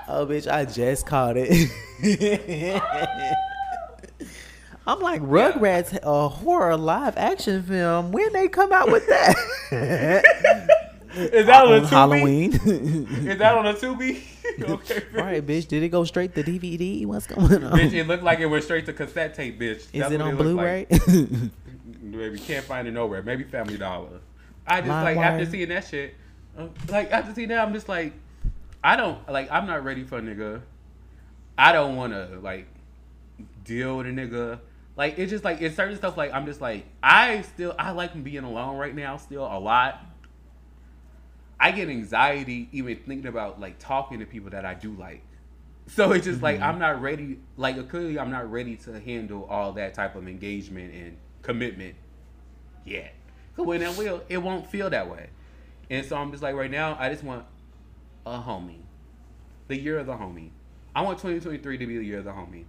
oh, 0.08 0.26
bitch, 0.28 0.52
I 0.52 0.66
just 0.66 1.06
caught 1.06 1.36
it. 1.38 1.70
I'm 4.88 5.00
like, 5.00 5.22
Rugrats, 5.22 5.98
a 6.04 6.30
horror 6.30 6.78
live 6.78 7.18
action 7.18 7.64
film. 7.64 8.12
When 8.12 8.32
they 8.34 8.48
come 8.48 8.72
out 8.72 8.92
with 8.92 9.06
that? 9.08 9.36
Is 11.16 11.46
that 11.46 11.66
on, 11.66 11.74
on 11.74 11.78
a 11.78 11.82
Tubi? 11.82 11.90
Halloween. 11.90 12.54
Is 13.28 13.38
that 13.38 13.58
on 13.58 13.66
a 13.66 13.74
Tubi? 13.74 14.22
okay. 14.62 15.04
right, 15.14 15.46
bitch. 15.46 15.68
Did 15.68 15.84
it 15.84 15.90
go 15.90 16.04
straight 16.04 16.36
to 16.36 16.44
DVD? 16.44 17.06
What's 17.06 17.28
going 17.28 17.64
on? 17.64 17.78
Bitch, 17.78 17.94
it 17.94 18.08
looked 18.08 18.24
like 18.24 18.40
it 18.40 18.46
went 18.48 18.64
straight 18.64 18.86
to 18.86 18.94
cassette 18.94 19.34
tape, 19.34 19.60
bitch. 19.60 19.78
Is 19.78 19.92
That's 19.94 20.12
it 20.12 20.22
on 20.22 20.36
Blu-ray? 20.36 20.88
Like. 20.90 21.52
Maybe 22.02 22.40
can't 22.40 22.66
find 22.66 22.88
it 22.88 22.92
nowhere. 22.92 23.24
Maybe 23.24 23.44
Family 23.44 23.78
Dollar. 23.78 24.20
I 24.68 24.82
just 24.82 24.90
like 24.90 25.18
after 25.18 25.46
seeing 25.46 25.70
that 25.70 25.86
shit, 25.86 26.16
uh, 26.58 26.68
like 26.90 27.12
after 27.12 27.34
seeing 27.34 27.50
that, 27.50 27.60
I'm 27.60 27.74
just 27.74 27.90
like, 27.90 28.14
I 28.84 28.96
don't 28.96 29.28
like. 29.30 29.52
I'm 29.52 29.68
not 29.68 29.84
ready 29.84 30.04
for 30.04 30.18
a 30.18 30.22
nigga. 30.22 30.62
I 31.58 31.72
don't 31.72 31.96
want 31.96 32.14
to 32.14 32.40
like 32.42 32.68
deal 33.64 33.98
with 33.98 34.08
a 34.08 34.10
nigga. 34.10 34.60
Like 34.96 35.20
it's 35.20 35.30
just 35.30 35.44
like 35.44 35.62
it's 35.62 35.76
certain 35.76 35.98
stuff. 35.98 36.18
Like 36.18 36.34
I'm 36.34 36.46
just 36.46 36.62
like 36.62 36.86
I 37.04 37.42
still 37.42 37.76
I 37.78 37.92
like 37.92 38.24
being 38.24 38.44
alone 38.44 38.78
right 38.78 38.96
now 38.96 39.18
still 39.18 39.46
a 39.46 39.60
lot. 39.60 40.00
I 41.66 41.72
get 41.72 41.90
anxiety 41.90 42.70
even 42.74 42.96
thinking 43.08 43.26
about 43.26 43.60
like 43.60 43.80
talking 43.80 44.20
to 44.20 44.26
people 44.28 44.52
that 44.52 44.66
I 44.66 44.76
do 44.76 44.94
like. 44.94 45.24
So 45.88 46.12
it's 46.12 46.26
just 46.26 46.44
like 46.44 46.58
mm-hmm. 46.58 46.64
I'm 46.64 46.78
not 46.78 47.02
ready. 47.02 47.40
Like 47.58 47.90
clearly, 47.90 48.20
I'm 48.20 48.30
not 48.30 48.52
ready 48.52 48.76
to 48.76 49.00
handle 49.00 49.46
all 49.46 49.72
that 49.72 49.96
type 49.96 50.16
of 50.16 50.28
engagement 50.28 50.94
and 50.94 51.18
commitment 51.42 51.96
yet. 52.86 53.16
Cause 53.56 53.66
when 53.66 53.82
it 53.82 53.98
will, 53.98 54.22
it 54.30 54.38
won't 54.38 54.68
feel 54.68 54.92
that 54.92 55.10
way. 55.10 55.32
And 55.90 56.06
so 56.06 56.18
I'm 56.18 56.30
just 56.30 56.44
like 56.44 56.54
right 56.54 56.70
now, 56.70 56.98
I 57.00 57.10
just 57.10 57.24
want 57.24 57.48
a 58.28 58.38
homie, 58.38 58.82
the 59.68 59.76
year 59.76 59.98
of 59.98 60.06
the 60.06 60.14
homie. 60.14 60.52
I 60.96 61.02
want 61.02 61.18
2023 61.18 61.80
to 61.80 61.88
be 61.88 61.98
the 61.98 62.06
year 62.06 62.20
of 62.20 62.26
the 62.26 62.32
homie. 62.32 62.66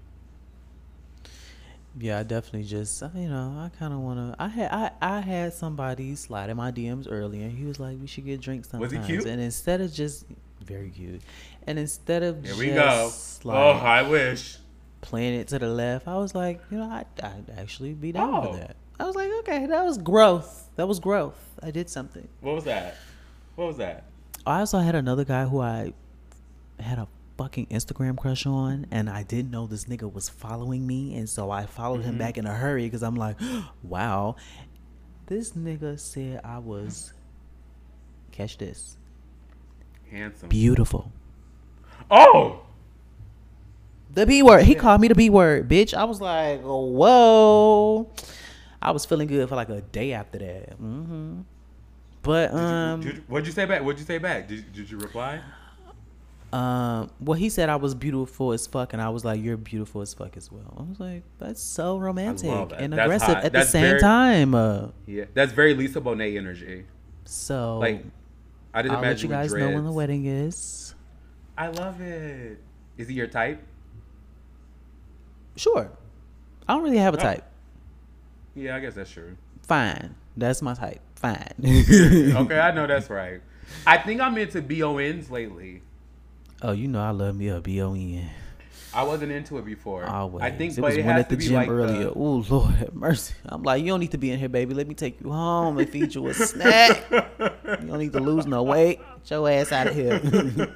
Yeah, 1.99 2.19
I 2.19 2.23
definitely 2.25 2.65
just 2.65 3.03
you 3.15 3.29
know 3.29 3.57
I 3.59 3.71
kind 3.79 3.93
of 3.95 4.01
want 4.01 4.19
to. 4.37 4.43
I 4.43 4.49
had 4.49 4.71
I, 4.73 4.91
I 5.01 5.21
had 5.21 5.55
somebody 5.55 6.15
slide 6.15 6.51
in 6.51 6.57
my 6.57 6.71
DMs 6.71 7.07
earlier. 7.11 7.45
And 7.45 7.57
he 7.57 7.65
was 7.65 7.81
like, 7.81 7.99
"We 8.01 8.07
should 8.07 8.27
get 8.27 8.41
drinks 8.41 8.71
Was 8.73 8.91
sometimes." 8.91 9.07
he 9.07 9.15
cute? 9.15 9.27
And 9.27 9.41
instead 9.41 9.81
of 9.81 9.93
just 9.93 10.27
very 10.63 10.91
cute, 10.91 11.23
and 11.67 11.79
instead 11.79 12.23
of 12.23 12.37
Here 12.43 12.49
just 12.49 12.59
we 12.59 12.67
go. 12.71 13.11
Oh, 13.11 13.49
like 13.49 13.57
oh, 13.57 13.71
I 13.87 14.03
wish. 14.03 14.59
playing 15.01 15.41
it 15.41 15.49
to 15.49 15.59
the 15.59 15.69
left, 15.69 16.07
I 16.07 16.17
was 16.19 16.35
like, 16.35 16.61
you 16.71 16.77
know, 16.79 16.85
I 16.85 17.05
I'd 17.23 17.51
actually 17.57 17.95
be 17.95 18.13
down 18.13 18.35
Oh. 18.35 18.53
for 18.53 18.57
that. 18.59 18.77
I 19.01 19.05
was 19.05 19.15
like, 19.15 19.31
okay, 19.41 19.67
that 19.67 19.85
was 19.85 19.97
growth. 19.99 20.69
That 20.77 20.89
was 20.89 21.01
growth. 21.01 21.39
I 21.63 21.71
did 21.71 21.89
something. 21.89 22.27
What 22.41 22.55
was 22.57 22.65
that? 22.65 22.97
What 23.55 23.69
was 23.69 23.77
that? 23.79 24.05
I 24.47 24.61
also 24.61 24.79
had 24.81 24.95
another 24.95 25.25
guy 25.25 25.45
who 25.47 25.61
I 25.61 25.93
had 26.79 26.99
a 26.99 27.09
fucking 27.37 27.67
Instagram 27.67 28.17
crush 28.17 28.47
on, 28.47 28.87
and 28.91 29.11
I 29.11 29.23
didn't 29.23 29.51
know 29.51 29.67
this 29.67 29.85
nigga 29.85 30.11
was 30.13 30.29
following 30.29 30.87
me, 30.87 31.15
and 31.17 31.29
so 31.29 31.51
I 31.51 31.67
followed 31.67 32.03
him 32.05 32.17
back 32.19 32.39
in 32.39 32.47
a 32.47 32.55
hurry 32.55 32.85
because 32.85 33.03
I'm 33.03 33.17
like, 33.17 33.37
wow, 33.83 34.37
this 35.27 35.53
nigga 35.53 35.99
said 35.99 36.41
I 36.45 36.59
was, 36.59 37.13
catch 38.33 38.57
this, 38.59 38.97
Handsome. 40.11 40.49
beautiful. 40.49 41.13
Oh, 42.11 42.61
The 44.15 44.25
B 44.27 44.43
word. 44.43 44.63
He 44.65 44.75
called 44.75 45.01
me 45.01 45.09
the 45.09 45.15
B 45.15 45.29
word, 45.29 45.69
bitch. 45.69 45.93
I 45.93 46.05
was 46.05 46.21
like, 46.21 46.63
whoa. 46.63 48.11
I 48.81 48.93
was 48.93 49.05
feeling 49.05 49.27
good 49.27 49.49
for 49.49 49.57
like 49.57 49.69
a 49.69 49.81
day 49.81 50.13
after 50.13 50.39
that. 50.39 50.75
hmm 50.75 51.41
But 52.23 52.53
Did 52.53 52.57
you- 52.59 52.65
um, 52.65 53.01
did 53.01 53.17
you- 53.17 53.25
what'd 53.27 53.47
you 53.47 53.53
say 53.53 53.65
back? 53.67 53.83
What'd 53.83 53.99
you 53.99 54.07
say 54.07 54.19
back? 54.19 54.49
Did, 54.49 54.73
did 54.73 54.91
you 54.91 54.99
reply? 54.99 55.41
Um, 56.57 57.11
well, 57.21 57.39
he 57.39 57.49
said 57.51 57.69
I 57.69 57.77
was 57.77 57.95
beautiful 57.95 58.53
as 58.53 58.67
fuck, 58.67 58.93
and 58.95 59.03
I 59.03 59.11
was 59.11 59.25
like, 59.25 59.43
"You're 59.43 59.57
beautiful 59.59 60.01
as 60.01 60.15
fuck 60.15 60.37
as 60.37 60.51
well." 60.51 60.75
I 60.79 60.83
was 60.89 60.99
like, 60.99 61.23
"That's 61.39 61.61
so 61.63 61.99
romantic 61.99 62.49
that. 62.71 62.81
and 62.81 62.93
That's 62.95 63.03
aggressive 63.05 63.35
hot. 63.35 63.45
at 63.45 63.53
That's 63.53 63.67
the 63.67 63.73
same 63.73 63.83
very- 63.83 64.01
time." 64.01 64.55
Uh, 64.55 64.89
Yeah, 65.07 65.25
that's 65.35 65.53
very 65.53 65.75
Lisa 65.75 66.01
Bonet 66.01 66.37
energy. 66.37 66.87
so 67.25 67.79
Like, 67.79 68.05
I 68.73 68.81
didn't 68.83 68.95
I'll 68.97 69.03
let 69.03 69.23
you 69.23 69.29
imagine 69.29 69.31
guys 69.31 69.53
know 69.53 69.71
when 69.75 69.85
the 69.85 69.93
wedding 69.93 70.25
is. 70.27 70.95
I 71.59 71.69
love 71.69 72.01
it. 72.01 72.59
Is 72.97 73.09
he 73.09 73.15
your 73.15 73.27
type? 73.27 73.61
Sure, 75.57 75.91
I 76.69 76.75
don't 76.75 76.83
really 76.83 76.99
have 76.99 77.15
a 77.15 77.19
Oh. 77.19 77.23
type. 77.23 77.45
Yeah, 78.55 78.77
I 78.77 78.81
guess 78.81 78.95
that's 78.95 79.11
true. 79.11 79.37
Fine, 79.63 80.15
that's 80.37 80.63
my 80.63 80.75
type. 80.75 81.01
Fine. 81.17 81.53
okay, 81.65 82.59
I 82.59 82.73
know 82.73 82.87
that's 82.93 83.11
right. 83.11 83.41
I 83.87 83.99
think 83.99 84.21
I'm 84.21 84.39
into 84.39 84.63
BONs 84.63 85.31
lately. 85.31 85.83
Oh, 86.63 86.73
you 86.73 86.89
know 86.89 87.01
I 87.01 87.11
love 87.11 87.37
me 87.37 87.49
a 87.49 87.61
B 87.61 87.81
O 87.83 87.95
N. 87.95 88.31
I 88.95 89.03
wasn't 89.03 89.31
into 89.31 89.59
it 89.59 89.67
before. 89.67 90.07
Always. 90.07 90.43
I 90.43 90.51
think, 90.51 90.73
it 90.73 90.81
but 90.81 90.89
was 90.89 90.97
it 90.97 91.05
one 91.05 91.17
at 91.17 91.29
the 91.29 91.37
gym 91.37 91.53
like 91.53 91.69
earlier. 91.69 92.05
The, 92.05 92.13
Oh 92.15 92.45
Lord 92.49 92.75
have 92.77 92.95
mercy. 92.95 93.35
I'm 93.45 93.63
like, 93.63 93.83
you 93.83 93.89
don't 93.89 94.01
need 94.01 94.13
to 94.13 94.19
be 94.19 94.31
in 94.31 94.39
here, 94.39 94.49
baby. 94.49 94.73
Let 94.73 94.89
me 94.89 94.95
take 94.95 95.21
you 95.21 95.31
home 95.31 95.77
and 95.79 95.89
feed 95.89 96.15
you 96.15 96.27
a 96.29 96.35
snack. 96.35 97.05
you 97.11 97.87
don't 97.87 97.99
need 97.99 98.15
to 98.15 98.21
lose 98.21 98.47
no 98.47 98.63
weight. 98.63 99.01
Get 99.25 99.31
your 99.31 99.51
ass 99.51 99.71
out 99.71 99.89
of 99.89 99.95
here. 99.95 100.19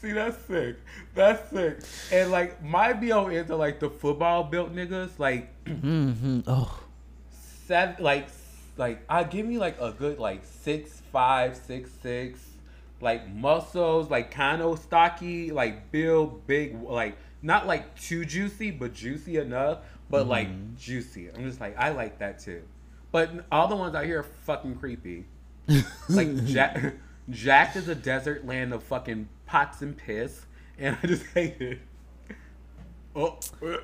See, 0.00 0.12
that's 0.12 0.36
sick. 0.46 0.76
That's 1.14 1.50
sick. 1.50 1.78
And 2.10 2.32
like 2.32 2.62
my 2.64 2.94
BONs 2.94 3.50
are 3.50 3.56
like 3.56 3.78
the 3.78 3.90
football 3.90 4.42
built 4.42 4.74
niggas. 4.74 5.10
Like 5.18 5.64
mm-hmm. 5.64 6.40
Oh, 6.48 6.80
seven, 7.68 8.02
like 8.02 8.28
like 8.76 9.04
I 9.08 9.22
give 9.22 9.46
me 9.46 9.58
like 9.58 9.80
a 9.80 9.92
good 9.92 10.18
like 10.18 10.42
six 10.44 11.00
five, 11.12 11.56
six 11.56 11.90
six, 12.02 12.40
like 13.00 13.32
muscles, 13.32 14.10
like 14.10 14.30
kind 14.30 14.62
of 14.62 14.78
stocky, 14.78 15.50
like 15.50 15.90
build 15.90 16.46
big, 16.46 16.80
like 16.82 17.16
not 17.42 17.66
like 17.66 17.98
too 18.00 18.24
juicy, 18.24 18.70
but 18.70 18.92
juicy 18.92 19.38
enough, 19.38 19.78
but 20.10 20.26
like 20.26 20.76
juicy. 20.76 21.30
I'm 21.30 21.44
just 21.44 21.60
like 21.60 21.76
I 21.78 21.90
like 21.90 22.18
that 22.18 22.38
too. 22.38 22.62
But 23.12 23.46
all 23.50 23.68
the 23.68 23.76
ones 23.76 23.94
out 23.94 24.04
here 24.04 24.20
are 24.20 24.26
fucking 24.44 24.76
creepy. 24.76 25.24
Like 26.08 26.44
Jack, 26.46 26.94
Jack 27.30 27.76
is 27.76 27.88
a 27.88 27.94
desert 27.94 28.44
land 28.44 28.72
of 28.72 28.82
fucking 28.82 29.28
pots 29.46 29.82
and 29.82 29.96
piss, 29.96 30.46
and 30.78 30.96
I 31.00 31.06
just 31.06 31.24
hate 31.26 31.60
it. 31.60 31.78
Oh. 33.14 33.38
uh, 33.62 33.76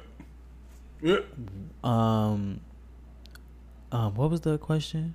uh. 1.07 1.87
um, 1.87 2.61
um, 3.93 4.15
what 4.15 4.31
was 4.31 4.41
the 4.41 4.59
question? 4.59 5.15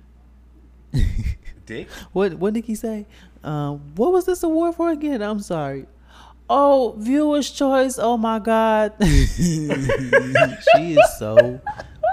Dick? 1.66 1.88
What 2.12 2.34
What 2.34 2.54
did 2.54 2.64
he 2.64 2.74
say? 2.74 3.06
Um, 3.44 3.80
what 3.96 4.12
was 4.12 4.26
this 4.26 4.42
award 4.42 4.76
for 4.76 4.90
again? 4.90 5.22
I'm 5.22 5.40
sorry. 5.40 5.86
Oh, 6.48 6.94
viewers' 6.98 7.50
choice. 7.50 7.98
Oh 7.98 8.16
my 8.16 8.38
god, 8.38 8.92
she 9.02 10.94
is 10.94 11.18
so 11.18 11.60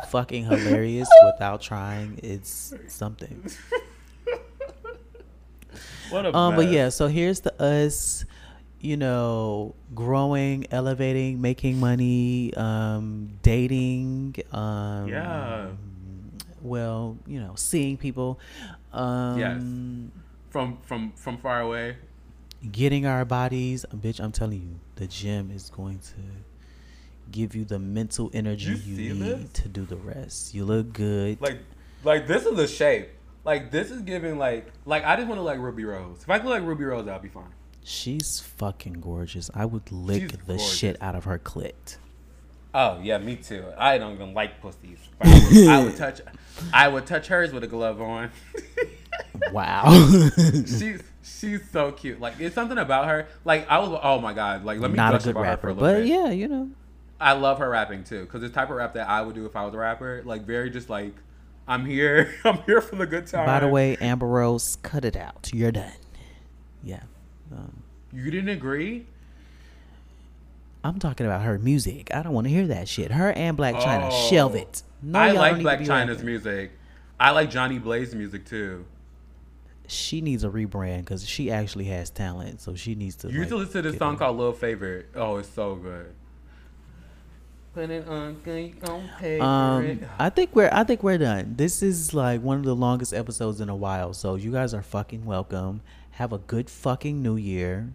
fucking 0.08 0.46
hilarious 0.46 1.10
without 1.26 1.62
trying. 1.62 2.20
It's 2.24 2.74
something. 2.88 3.44
What 6.10 6.26
a 6.26 6.36
Um, 6.36 6.56
but 6.56 6.70
yeah, 6.70 6.90
so 6.90 7.08
here's 7.08 7.42
the 7.42 7.62
us, 7.62 8.26
you 8.80 8.98
know, 8.98 9.76
growing, 9.94 10.66
elevating, 10.72 11.42
making 11.42 11.80
money, 11.80 12.54
um, 12.56 13.30
dating, 13.44 14.36
um, 14.52 15.08
Yeah. 15.08 15.68
Well, 16.62 17.18
you 17.28 17.40
know, 17.40 17.54
seeing 17.56 17.96
people, 17.98 18.40
um, 18.92 20.12
from 20.50 20.78
from 20.82 21.12
from 21.14 21.38
far 21.38 21.62
away. 21.62 21.98
getting 22.72 23.06
our 23.06 23.26
bodies. 23.26 23.86
Bitch, 23.96 24.20
I'm 24.20 24.32
telling 24.32 24.62
you, 24.62 24.80
the 24.96 25.08
gym 25.08 25.52
is 25.52 25.70
going 25.70 26.00
to 26.00 26.16
give 27.32 27.56
you 27.56 27.64
the 27.66 27.78
mental 27.80 28.30
energy 28.34 28.72
You 28.74 28.96
you, 28.96 29.14
need 29.14 29.22
this? 29.22 29.52
to 29.62 29.70
do 29.70 29.86
the 29.86 29.96
rest. 29.98 30.54
You 30.54 30.66
look 30.66 30.94
good. 30.94 31.40
Like 31.42 31.60
like 32.04 32.28
this 32.28 32.46
is 32.46 32.56
the 32.56 32.68
shape. 32.68 33.10
Like 33.46 33.72
this 33.72 33.92
is 33.92 34.02
giving 34.02 34.38
like 34.38 34.68
like 34.86 35.04
I 35.06 35.16
just 35.16 35.28
want 35.28 35.40
to 35.40 35.44
like 35.44 35.60
Ruby 35.60 35.86
Rose. 35.86 36.22
If 36.24 36.30
I 36.30 36.40
could 36.40 36.50
like 36.50 36.64
Ruby 36.64 36.84
Rose, 36.86 37.08
I'll 37.08 37.20
be 37.20 37.30
fine. 37.30 37.54
She's 37.84 38.40
fucking 38.40 38.94
gorgeous. 39.02 39.50
I 39.56 39.66
would 39.66 39.92
lick 39.92 40.22
She's 40.24 40.32
the 40.32 40.38
gorgeous. 40.58 40.74
shit 40.78 40.98
out 41.02 41.16
of 41.16 41.24
her 41.26 41.40
clit. 41.40 41.98
Oh 42.74 43.00
yeah, 43.02 43.18
me 43.18 43.36
too. 43.36 43.64
I 43.78 43.98
don't 43.98 44.14
even 44.14 44.34
like 44.34 44.62
pussies. 44.62 45.00
I, 45.22 45.28
would, 45.52 45.68
I 45.68 45.84
would 45.84 45.96
touch. 46.04 46.22
I 46.74 46.88
would 46.88 47.06
touch 47.08 47.28
hers 47.28 47.52
with 47.54 47.64
a 47.64 47.68
glove 47.68 48.02
on. 48.02 48.30
Wow. 49.52 49.92
she's 50.66 51.02
she's 51.24 51.62
so 51.72 51.92
cute. 51.92 52.20
Like 52.20 52.40
it's 52.40 52.54
something 52.56 52.78
about 52.78 53.08
her. 53.08 53.28
Like 53.46 53.70
I 53.70 53.80
was. 53.80 54.00
Oh 54.04 54.20
my 54.20 54.34
god. 54.34 54.64
Like 54.66 54.80
let 54.80 54.92
me 54.92 54.98
Not 54.98 55.16
a 55.16 55.18
good 55.20 55.30
about 55.32 55.46
her 55.46 55.58
for 55.58 55.68
rapper, 55.68 55.70
a 55.70 55.74
little 55.74 55.88
but 55.90 55.98
bit. 56.02 56.08
yeah, 56.08 56.30
you 56.30 56.48
know. 56.48 56.70
I 57.20 57.34
love 57.34 57.58
her 57.60 57.70
rapping 57.70 58.04
too, 58.04 58.22
because 58.22 58.44
it's 58.44 58.54
the 58.54 58.60
type 58.60 58.70
of 58.70 58.76
rap 58.78 58.94
that 58.94 59.10
I 59.10 59.22
would 59.22 59.36
do 59.36 59.46
if 59.46 59.56
I 59.56 59.66
was 59.66 59.74
a 59.74 59.78
rapper. 59.78 60.22
Like 60.26 60.44
very 60.46 60.70
just 60.70 60.90
like, 60.90 61.14
I'm 61.68 61.86
here, 61.86 62.34
I'm 62.46 62.60
here 62.64 62.80
for 62.82 62.96
the 62.96 63.06
good 63.08 63.28
time. 63.28 63.46
By 63.46 63.60
the 63.60 63.68
way, 63.68 63.98
Amber 64.00 64.28
Rose, 64.28 64.78
cut 64.84 65.04
it 65.04 65.16
out. 65.18 65.50
You're 65.54 65.72
done. 65.72 65.92
Yeah. 66.84 67.02
Um, 67.52 67.84
you 68.14 68.30
didn't 68.32 68.50
agree. 68.50 69.06
I'm 70.84 70.98
talking 71.00 71.26
about 71.26 71.42
her 71.42 71.60
music. 71.60 72.14
I 72.14 72.24
don't 72.24 72.34
want 72.34 72.48
to 72.48 72.52
hear 72.54 72.68
that 72.68 72.88
shit. 72.88 73.12
Her 73.12 73.32
and 73.34 73.58
Blac 73.58 73.76
Chyna, 73.82 74.10
Oh. 74.12 74.30
shelve 74.30 74.56
it. 74.56 74.82
No, 75.02 75.20
I 75.20 75.32
like 75.32 75.56
Blac 75.58 75.80
Chyna's 75.86 76.10
rapping. 76.18 76.26
music. 76.26 76.72
I 77.20 77.32
like 77.32 77.50
Johnny 77.50 77.80
Blaze 77.80 78.16
music 78.16 78.46
too. 78.46 78.86
She 79.90 80.22
needs 80.22 80.44
a 80.44 80.50
rebrand 80.50 81.00
because 81.00 81.28
she 81.28 81.52
actually 81.52 81.86
has 81.86 82.10
talent. 82.10 82.62
So 82.62 82.76
she 82.76 82.96
needs 82.96 83.16
to. 83.18 83.30
You 83.32 83.40
used 83.40 83.50
to 83.50 83.58
listen 83.58 83.84
to 83.84 83.90
this 83.92 83.98
song 84.00 84.14
in. 84.14 84.20
called 84.20 84.38
Little 84.38 84.54
Favorite. 84.54 85.08
Oh, 85.16 85.38
it's 85.38 85.50
so 85.50 85.76
good. 85.76 86.14
Put 87.74 87.90
it 87.92 88.08
on, 88.08 88.36
on 88.88 89.10
paper. 89.20 89.44
Um, 89.44 90.00
I 90.18 90.30
think 90.30 90.56
we're 90.56 90.70
I 90.72 90.84
think 90.84 91.04
we're 91.04 91.18
done. 91.18 91.54
This 91.56 91.84
is 91.84 92.14
like 92.14 92.42
one 92.42 92.58
of 92.58 92.64
the 92.66 92.76
longest 92.76 93.14
episodes 93.14 93.62
in 93.62 93.70
a 93.70 93.76
while. 93.76 94.14
So 94.14 94.36
you 94.36 94.52
guys 94.52 94.74
are 94.74 94.82
fucking 94.82 95.26
welcome. 95.26 95.82
Have 96.12 96.34
a 96.34 96.40
good 96.40 96.70
fucking 96.70 97.22
new 97.22 97.36
year. 97.36 97.94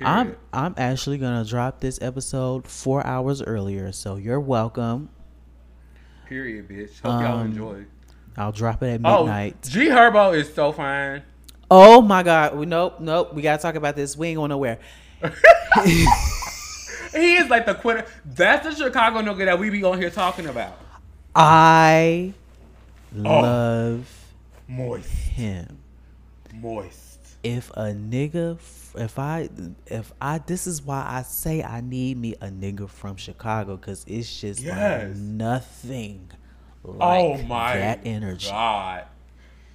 I'm 0.00 0.36
I'm 0.52 0.74
actually 0.76 1.18
gonna 1.18 1.44
drop 1.44 1.80
this 1.80 1.98
episode 2.00 2.66
four 2.66 3.04
hours 3.06 3.42
earlier, 3.42 3.92
so 3.92 4.16
you're 4.16 4.40
welcome. 4.40 5.10
Period, 6.26 6.68
bitch. 6.68 7.00
Hope 7.00 7.20
y'all 7.22 7.38
Um, 7.38 7.46
enjoy. 7.46 7.84
I'll 8.38 8.52
drop 8.52 8.82
it 8.82 8.94
at 8.94 9.00
Oh, 9.04 9.24
midnight. 9.24 9.62
G 9.64 9.86
Herbo 9.88 10.34
is 10.34 10.52
so 10.54 10.72
fine. 10.72 11.22
Oh, 11.70 12.00
my 12.00 12.22
god! 12.22 12.56
We, 12.56 12.64
nope, 12.66 13.00
nope. 13.00 13.34
We 13.34 13.42
gotta 13.42 13.60
talk 13.60 13.74
about 13.74 13.96
this. 13.96 14.16
We 14.16 14.28
ain't 14.28 14.36
going 14.36 14.48
nowhere. 14.50 14.78
He 17.12 17.36
is 17.36 17.48
like 17.48 17.64
the 17.66 17.74
quitter. 17.74 18.04
That's 18.24 18.66
the 18.66 18.74
Chicago 18.84 19.20
nigga 19.20 19.46
that 19.46 19.58
we 19.58 19.70
be 19.70 19.82
on 19.82 19.98
here 19.98 20.10
talking 20.10 20.46
about. 20.46 20.78
I 21.34 22.34
Oh. 23.16 23.20
love 23.20 24.24
Moist, 24.68 25.08
him. 25.08 25.78
moist. 26.52 27.18
if 27.42 27.70
a 27.70 27.92
nigga 27.94 28.58
if 28.96 29.18
i 29.18 29.48
if 29.86 30.12
i 30.20 30.36
this 30.38 30.66
is 30.66 30.82
why 30.82 31.06
i 31.08 31.22
say 31.22 31.62
i 31.62 31.80
need 31.80 32.18
me 32.18 32.34
a 32.42 32.48
nigga 32.48 32.86
from 32.88 33.16
chicago 33.16 33.76
because 33.76 34.04
it's 34.06 34.40
just 34.40 34.62
like 34.66 35.08
nothing 35.16 36.30
like 36.92 37.18
oh 37.20 37.42
my 37.44 37.76
that 37.76 38.00
energy 38.04 38.48
god. 38.48 39.04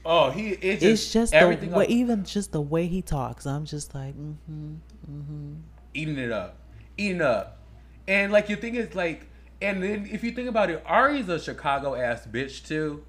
Oh, 0.06 0.32
he 0.32 0.50
it's 0.50 0.82
just, 0.82 0.84
it's 0.84 1.14
just 1.14 1.34
everything 1.34 1.70
the 1.70 1.78
way 1.78 1.86
even 1.88 2.26
just 2.26 2.52
the 2.52 2.60
way 2.60 2.88
he 2.88 3.02
talks 3.02 3.46
i'm 3.46 3.64
just 3.66 3.96
like 3.96 4.16
mm-hmm 4.16 5.54
eating 5.94 6.18
it 6.18 6.32
up, 6.32 6.58
eating 6.98 7.22
up, 7.22 7.60
and 8.08 8.32
like 8.32 8.50
your 8.50 8.58
thing 8.58 8.76
is 8.76 8.96
like, 8.96 9.28
and 9.62 9.82
then 9.82 10.08
if 10.12 10.24
you 10.24 10.32
think 10.32 10.50
about 10.50 10.70
it, 10.70 10.84
Ari's 10.86 11.30
a 11.30 11.40
Chicago 11.40 11.96
ass 11.96 12.28
bitch 12.30 12.68
too. 12.68 13.04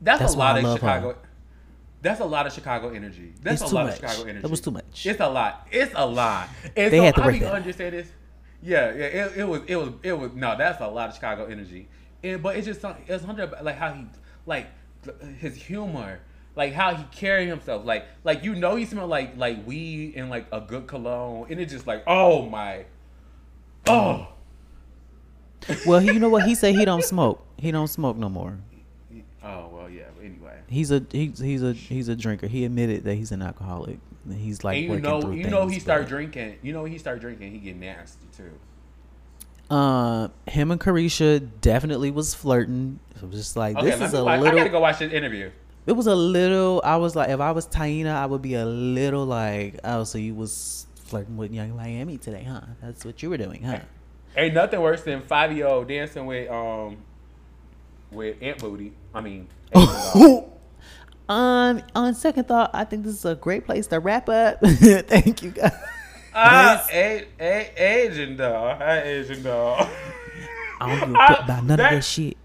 That's, 0.00 0.20
That's 0.20 0.34
a 0.34 0.38
lot 0.38 0.58
of 0.58 0.64
love 0.64 0.80
her. 0.80 0.86
Chicago. 0.86 1.16
That's 2.02 2.20
a 2.20 2.24
lot 2.24 2.46
of 2.46 2.52
Chicago 2.52 2.90
energy. 2.90 3.32
That's 3.42 3.62
It's 3.62 3.70
a 3.70 3.72
too 3.72 3.76
lot 3.76 3.86
much. 3.86 3.94
of 3.94 4.00
Chicago 4.00 4.22
energy. 4.28 4.42
That 4.42 4.50
was 4.50 4.60
too 4.60 4.70
much. 4.70 5.06
It's 5.06 5.20
a 5.20 5.28
lot. 5.28 5.66
It's 5.70 5.92
a 5.96 6.06
lot. 6.06 6.48
And 6.76 6.92
They 6.92 6.98
so 6.98 7.04
had 7.04 7.14
to 7.14 7.20
how 7.22 7.26
work 7.26 7.34
do 7.34 7.38
you 7.40 7.44
that 7.46 7.54
understand 7.54 7.94
this? 7.94 8.08
Yeah, 8.62 8.92
yeah. 8.92 9.04
It, 9.04 9.36
it 9.38 9.44
was, 9.44 9.62
it 9.66 9.76
was, 9.76 9.90
it 10.02 10.12
was. 10.12 10.32
No, 10.34 10.56
that's 10.56 10.80
a 10.80 10.86
lot 10.86 11.08
of 11.08 11.14
Chicago 11.14 11.46
energy. 11.46 11.88
But 12.42 12.56
it's 12.56 12.66
just 12.66 12.84
it's 13.06 13.24
about 13.24 13.64
like 13.64 13.76
how 13.76 13.92
he 13.92 14.04
like 14.44 14.68
his 15.40 15.54
humor, 15.54 16.20
like 16.54 16.72
how 16.72 16.94
he 16.94 17.04
carried 17.04 17.48
himself, 17.48 17.84
like 17.84 18.06
like 18.24 18.44
you 18.44 18.54
know 18.54 18.76
he 18.76 18.84
smelled 18.84 19.10
like 19.10 19.36
like 19.36 19.66
weed 19.66 20.14
and 20.16 20.30
like 20.30 20.46
a 20.52 20.60
good 20.60 20.86
cologne, 20.86 21.46
and 21.50 21.60
it's 21.60 21.72
just 21.72 21.86
like 21.86 22.02
oh 22.06 22.48
my, 22.48 22.84
oh. 23.88 24.28
well 25.86 26.02
you 26.02 26.18
know 26.18 26.28
what 26.28 26.44
he 26.44 26.54
said 26.54 26.74
he 26.74 26.84
don't 26.84 27.02
smoke 27.02 27.44
he 27.56 27.72
don't 27.72 27.88
smoke 27.88 28.16
no 28.16 28.28
more 28.28 28.58
Oh 29.46 29.68
well, 29.72 29.88
yeah. 29.88 30.04
Anyway, 30.20 30.58
he's 30.66 30.90
a 30.90 31.04
he's 31.12 31.38
he's 31.38 31.62
a 31.62 31.72
he's 31.72 32.08
a 32.08 32.16
drinker 32.16 32.48
he 32.48 32.64
admitted 32.64 33.04
that 33.04 33.14
he's 33.14 33.30
an 33.30 33.42
alcoholic 33.42 33.98
he's 34.34 34.64
like 34.64 34.76
and 34.76 34.94
you 34.94 35.00
know, 35.00 35.30
you 35.30 35.48
know, 35.48 35.68
he 35.68 35.78
start 35.78 36.08
drinking. 36.08 36.58
You 36.62 36.72
know, 36.72 36.84
he 36.84 36.98
start 36.98 37.20
drinking. 37.20 37.52
He 37.52 37.58
get 37.58 37.76
nasty 37.76 38.26
too. 38.36 38.50
Uh, 39.70 40.28
him 40.46 40.70
and 40.70 40.80
Caresha 40.80 41.46
definitely 41.60 42.10
was 42.10 42.34
flirting. 42.34 43.00
I 43.20 43.24
was 43.26 43.34
just 43.36 43.56
like 43.56 43.76
Okay, 43.76 43.90
this 43.90 44.00
is 44.00 44.14
a 44.14 44.22
watch- 44.24 44.38
I 44.38 44.42
little. 44.42 44.58
gotta 44.58 44.70
go 44.70 44.80
watch 44.80 44.98
this 45.00 45.12
interview. 45.12 45.50
It 45.86 45.92
was 45.92 46.06
a 46.06 46.14
little. 46.14 46.80
I 46.84 46.96
was 46.96 47.14
like, 47.16 47.30
if 47.30 47.40
I 47.40 47.52
was 47.52 47.66
Taina, 47.66 48.14
I 48.14 48.26
would 48.26 48.42
be 48.42 48.54
a 48.54 48.64
little 48.64 49.24
like, 49.24 49.78
oh, 49.84 50.04
so 50.04 50.18
you 50.18 50.34
was 50.34 50.86
flirting 50.96 51.36
with 51.36 51.52
Yung 51.52 51.76
Miami 51.76 52.18
today, 52.18 52.42
huh? 52.42 52.60
That's 52.82 53.04
what 53.04 53.22
you 53.22 53.30
were 53.30 53.36
doing, 53.36 53.62
huh? 53.62 53.78
Ain't 54.36 54.54
nothing 54.54 54.80
worse 54.80 55.02
than 55.02 55.22
five 55.22 55.52
year 55.52 55.66
old 55.66 55.88
dancing 55.88 56.26
with 56.26 56.50
um 56.50 56.98
with 58.10 58.36
Aunt 58.42 58.58
Booty. 58.58 58.92
I 59.14 59.20
mean, 59.20 59.48
um, 61.28 61.82
on 61.94 62.14
second 62.14 62.46
thought, 62.48 62.70
I 62.74 62.84
think 62.84 63.04
this 63.04 63.14
is 63.14 63.24
a 63.24 63.34
great 63.34 63.64
place 63.64 63.86
to 63.88 63.98
wrap 64.00 64.28
up. 64.28 64.60
Thank 64.64 65.42
you, 65.42 65.50
guys. 65.52 65.72
Ah, 66.36 66.86
a, 66.92 67.26
a, 67.40 67.72
Asian 67.76 68.36
doll, 68.36 68.76
Hi, 68.76 69.02
Asian 69.02 69.42
doll. 69.42 69.88
I 70.80 70.88
don't 70.88 71.00
give 71.00 71.10
a 71.10 71.14
fuck 71.14 71.44
about 71.44 71.64
none 71.64 71.78
that, 71.78 71.92
of 71.92 71.96
that 71.96 72.04
shit. 72.04 72.36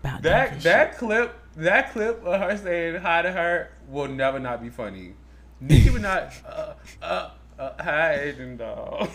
About 0.00 0.22
That 0.22 0.60
that 0.60 0.98
clip, 0.98 1.34
that 1.56 1.92
clip 1.92 2.22
of 2.24 2.40
her 2.40 2.56
saying 2.56 3.00
hi 3.00 3.22
to 3.22 3.32
her 3.32 3.70
will 3.88 4.08
never 4.08 4.38
not 4.38 4.62
be 4.62 4.68
funny. 4.68 5.14
Nicki 5.60 5.90
would 5.90 6.02
not. 6.02 6.32
Uh, 6.46 6.74
uh, 7.02 7.30
uh, 7.58 7.82
hi, 7.82 8.20
Asian 8.20 8.56
doll. 8.56 9.08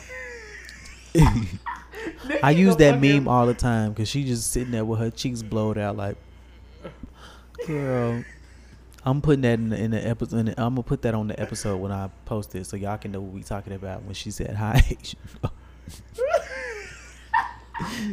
I 2.44 2.52
use 2.52 2.76
that 2.78 3.00
meme 3.00 3.28
all 3.28 3.46
the 3.46 3.54
time 3.54 3.92
because 3.92 4.10
she 4.10 4.24
just 4.24 4.52
sitting 4.52 4.72
there 4.72 4.86
with 4.86 5.00
her 5.00 5.12
cheeks 5.12 5.44
blowed 5.44 5.78
out 5.78 5.98
like, 5.98 6.16
girl. 7.68 8.24
I'm 9.04 9.22
putting 9.22 9.42
that 9.42 9.54
in 9.54 9.70
the, 9.70 9.78
in 9.78 9.92
the 9.92 10.08
episode. 10.08 10.38
In 10.38 10.46
the, 10.48 10.52
I'm 10.62 10.76
gonna 10.76 10.84
put 10.84 11.02
that 11.04 11.14
on 11.14 11.28
the 11.28 11.40
episode 11.40 11.78
when 11.78 11.92
I 11.92 12.10
post 12.26 12.54
it, 12.56 12.66
so 12.66 12.78
y'all 12.78 12.98
can 12.98 13.12
know 13.12 13.22
what 13.22 13.34
we 13.34 13.42
talking 13.44 13.74
about 13.74 14.04
when 14.04 14.14
she 14.14 14.32
said 14.32 14.56
hi. 14.56 14.82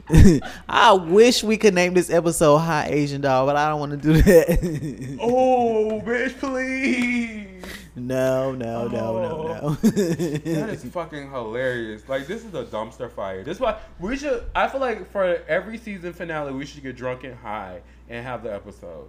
I 0.68 0.92
wish 0.92 1.42
we 1.44 1.56
could 1.58 1.74
name 1.74 1.92
this 1.94 2.08
episode 2.10 2.58
"Hi 2.58 2.88
Asian 2.88 3.20
Doll," 3.20 3.44
but 3.46 3.56
I 3.56 3.68
don't 3.68 3.80
want 3.80 3.92
to 3.92 3.98
do 3.98 4.22
that. 4.22 5.18
Oh, 5.20 6.00
bitch, 6.04 6.38
please. 6.38 7.64
no, 7.96 8.52
no, 8.52 8.88
no, 8.88 8.88
no, 8.88 9.42
no. 9.42 9.60
Oh, 9.62 9.74
that 9.82 10.70
is 10.70 10.84
fucking 10.84 11.30
hilarious. 11.30 12.08
Like 12.08 12.26
this 12.26 12.44
is 12.44 12.54
a 12.54 12.64
dumpster 12.64 13.10
fire. 13.10 13.42
This 13.44 13.56
is 13.56 13.60
why 13.60 13.78
we 13.98 14.16
should. 14.16 14.44
I 14.54 14.68
feel 14.68 14.80
like 14.80 15.10
for 15.10 15.24
every 15.48 15.76
season 15.76 16.12
finale, 16.14 16.52
we 16.52 16.64
should 16.64 16.82
get 16.82 16.96
drunk 16.96 17.24
and 17.24 17.34
high 17.34 17.82
and 18.08 18.24
have 18.24 18.42
the 18.42 18.54
episode. 18.54 19.08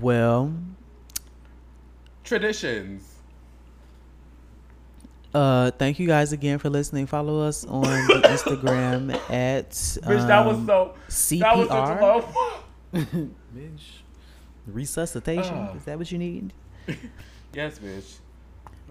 Well, 0.00 0.52
Traditions. 2.24 3.14
uh, 5.34 5.70
thank 5.72 5.98
you 5.98 6.06
guys 6.06 6.32
again 6.32 6.58
for 6.58 6.68
listening. 6.70 7.06
Follow 7.06 7.40
us 7.40 7.64
on 7.64 7.82
the 7.82 8.20
Instagram 8.24 9.14
at 9.30 9.70
Bitch, 9.70 10.26
that 10.26 10.44
was 10.46 10.56
um, 10.58 10.66
so. 10.66 10.94
That 11.38 11.56
was 11.56 11.68
such 11.68 11.98
CPR. 11.98 12.00
low. 12.00 12.24
Bitch. 13.56 13.80
Resuscitation. 14.66 15.54
Oh. 15.72 15.76
Is 15.76 15.84
that 15.84 15.98
what 15.98 16.10
you 16.12 16.18
need? 16.18 16.52
yes, 17.54 17.78
bitch. 17.78 18.18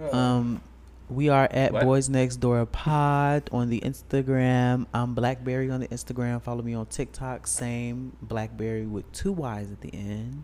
Uh, 0.01 0.15
Um, 0.15 0.61
we 1.09 1.29
are 1.29 1.47
at 1.51 1.71
What? 1.71 1.83
Boys 1.83 2.09
Next 2.09 2.37
Door 2.37 2.65
Pod 2.67 3.49
on 3.51 3.69
the 3.69 3.79
Instagram. 3.81 4.85
I'm 4.93 5.13
Blackberry 5.13 5.69
on 5.69 5.79
the 5.79 5.87
Instagram. 5.89 6.41
Follow 6.41 6.61
me 6.63 6.73
on 6.73 6.87
TikTok. 6.87 7.45
Same 7.47 8.15
Blackberry 8.21 8.85
with 8.87 9.11
two 9.11 9.31
Y's 9.31 9.71
at 9.71 9.81
the 9.81 9.93
end. 9.93 10.43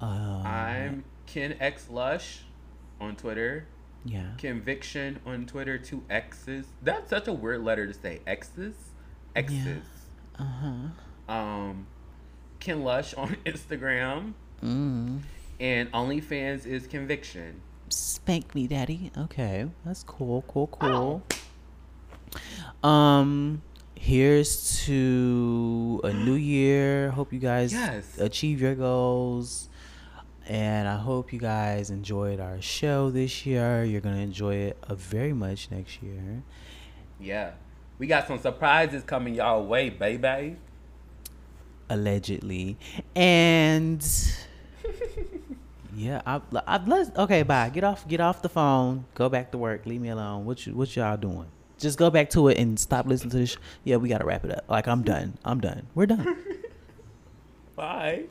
Um, 0.00 0.46
I'm 0.46 1.04
Ken 1.26 1.56
X 1.60 1.88
Lush 1.90 2.40
on 3.00 3.16
Twitter. 3.16 3.66
yeah. 4.04 4.30
Conviction 4.38 5.18
on 5.26 5.46
Twitter. 5.46 5.78
Two 5.78 6.04
X's. 6.08 6.66
That's 6.82 7.10
such 7.10 7.26
a 7.28 7.32
weird 7.32 7.62
letter 7.64 7.86
to 7.86 7.94
say. 7.94 8.20
X's. 8.26 8.74
X's. 9.34 9.82
Uh 10.38 10.44
huh. 11.28 11.32
Um, 11.32 11.86
Ken 12.60 12.82
Lush 12.82 13.14
on 13.14 13.36
Instagram. 13.46 14.34
Mm. 14.62 15.20
And 15.60 15.90
OnlyFans 15.92 16.64
is 16.66 16.86
Conviction. 16.86 17.60
Spank 17.88 18.54
me, 18.54 18.66
daddy. 18.66 19.10
Okay, 19.16 19.66
that's 19.84 20.02
cool. 20.04 20.44
Cool. 20.48 20.68
Cool. 20.68 21.22
Um. 22.88 23.62
Here's 24.00 24.84
to 24.84 26.00
a 26.04 26.12
new 26.12 26.34
year. 26.34 27.10
Hope 27.10 27.32
you 27.32 27.40
guys 27.40 27.72
Yes. 27.72 28.16
achieve 28.18 28.60
your 28.60 28.76
goals. 28.76 29.68
And 30.48 30.88
I 30.88 30.96
hope 30.96 31.30
you 31.30 31.38
guys 31.38 31.90
enjoyed 31.90 32.40
our 32.40 32.58
show 32.62 33.10
this 33.10 33.44
year. 33.44 33.84
You're 33.84 34.00
going 34.00 34.14
to 34.16 34.22
enjoy 34.22 34.54
it 34.54 34.78
uh, 34.88 34.94
very 34.94 35.34
much 35.34 35.70
next 35.70 36.02
year. 36.02 36.42
Yeah. 37.20 37.50
We 37.98 38.06
got 38.06 38.26
some 38.26 38.38
surprises 38.38 39.02
coming 39.02 39.34
y'all 39.34 39.66
way, 39.66 39.90
baby. 39.90 40.56
Allegedly. 41.90 42.78
And 43.14 44.02
yeah, 45.94 46.22
I, 46.24 46.40
I, 46.66 46.82
let's, 46.86 47.14
okay, 47.14 47.42
bye. 47.42 47.68
Get 47.68 47.84
off, 47.84 48.08
get 48.08 48.20
off 48.20 48.40
the 48.40 48.48
phone. 48.48 49.04
Go 49.14 49.28
back 49.28 49.50
to 49.52 49.58
work. 49.58 49.84
Leave 49.84 50.00
me 50.00 50.08
alone. 50.08 50.46
What 50.46 50.66
you, 50.66 50.74
what 50.74 50.96
y'all 50.96 51.18
doing? 51.18 51.48
Just 51.78 51.98
go 51.98 52.08
back 52.08 52.30
to 52.30 52.48
it 52.48 52.56
and 52.56 52.80
stop 52.80 53.04
listening 53.06 53.30
to 53.32 53.38
this. 53.38 53.58
Yeah, 53.84 53.96
we 53.96 54.08
got 54.08 54.18
to 54.18 54.24
wrap 54.24 54.46
it 54.46 54.50
up. 54.50 54.64
Like, 54.66 54.88
I'm 54.88 55.02
done. 55.02 55.36
I'm 55.44 55.60
done. 55.60 55.88
We're 55.94 56.06
done. 56.06 56.38
Bye. 57.78 58.26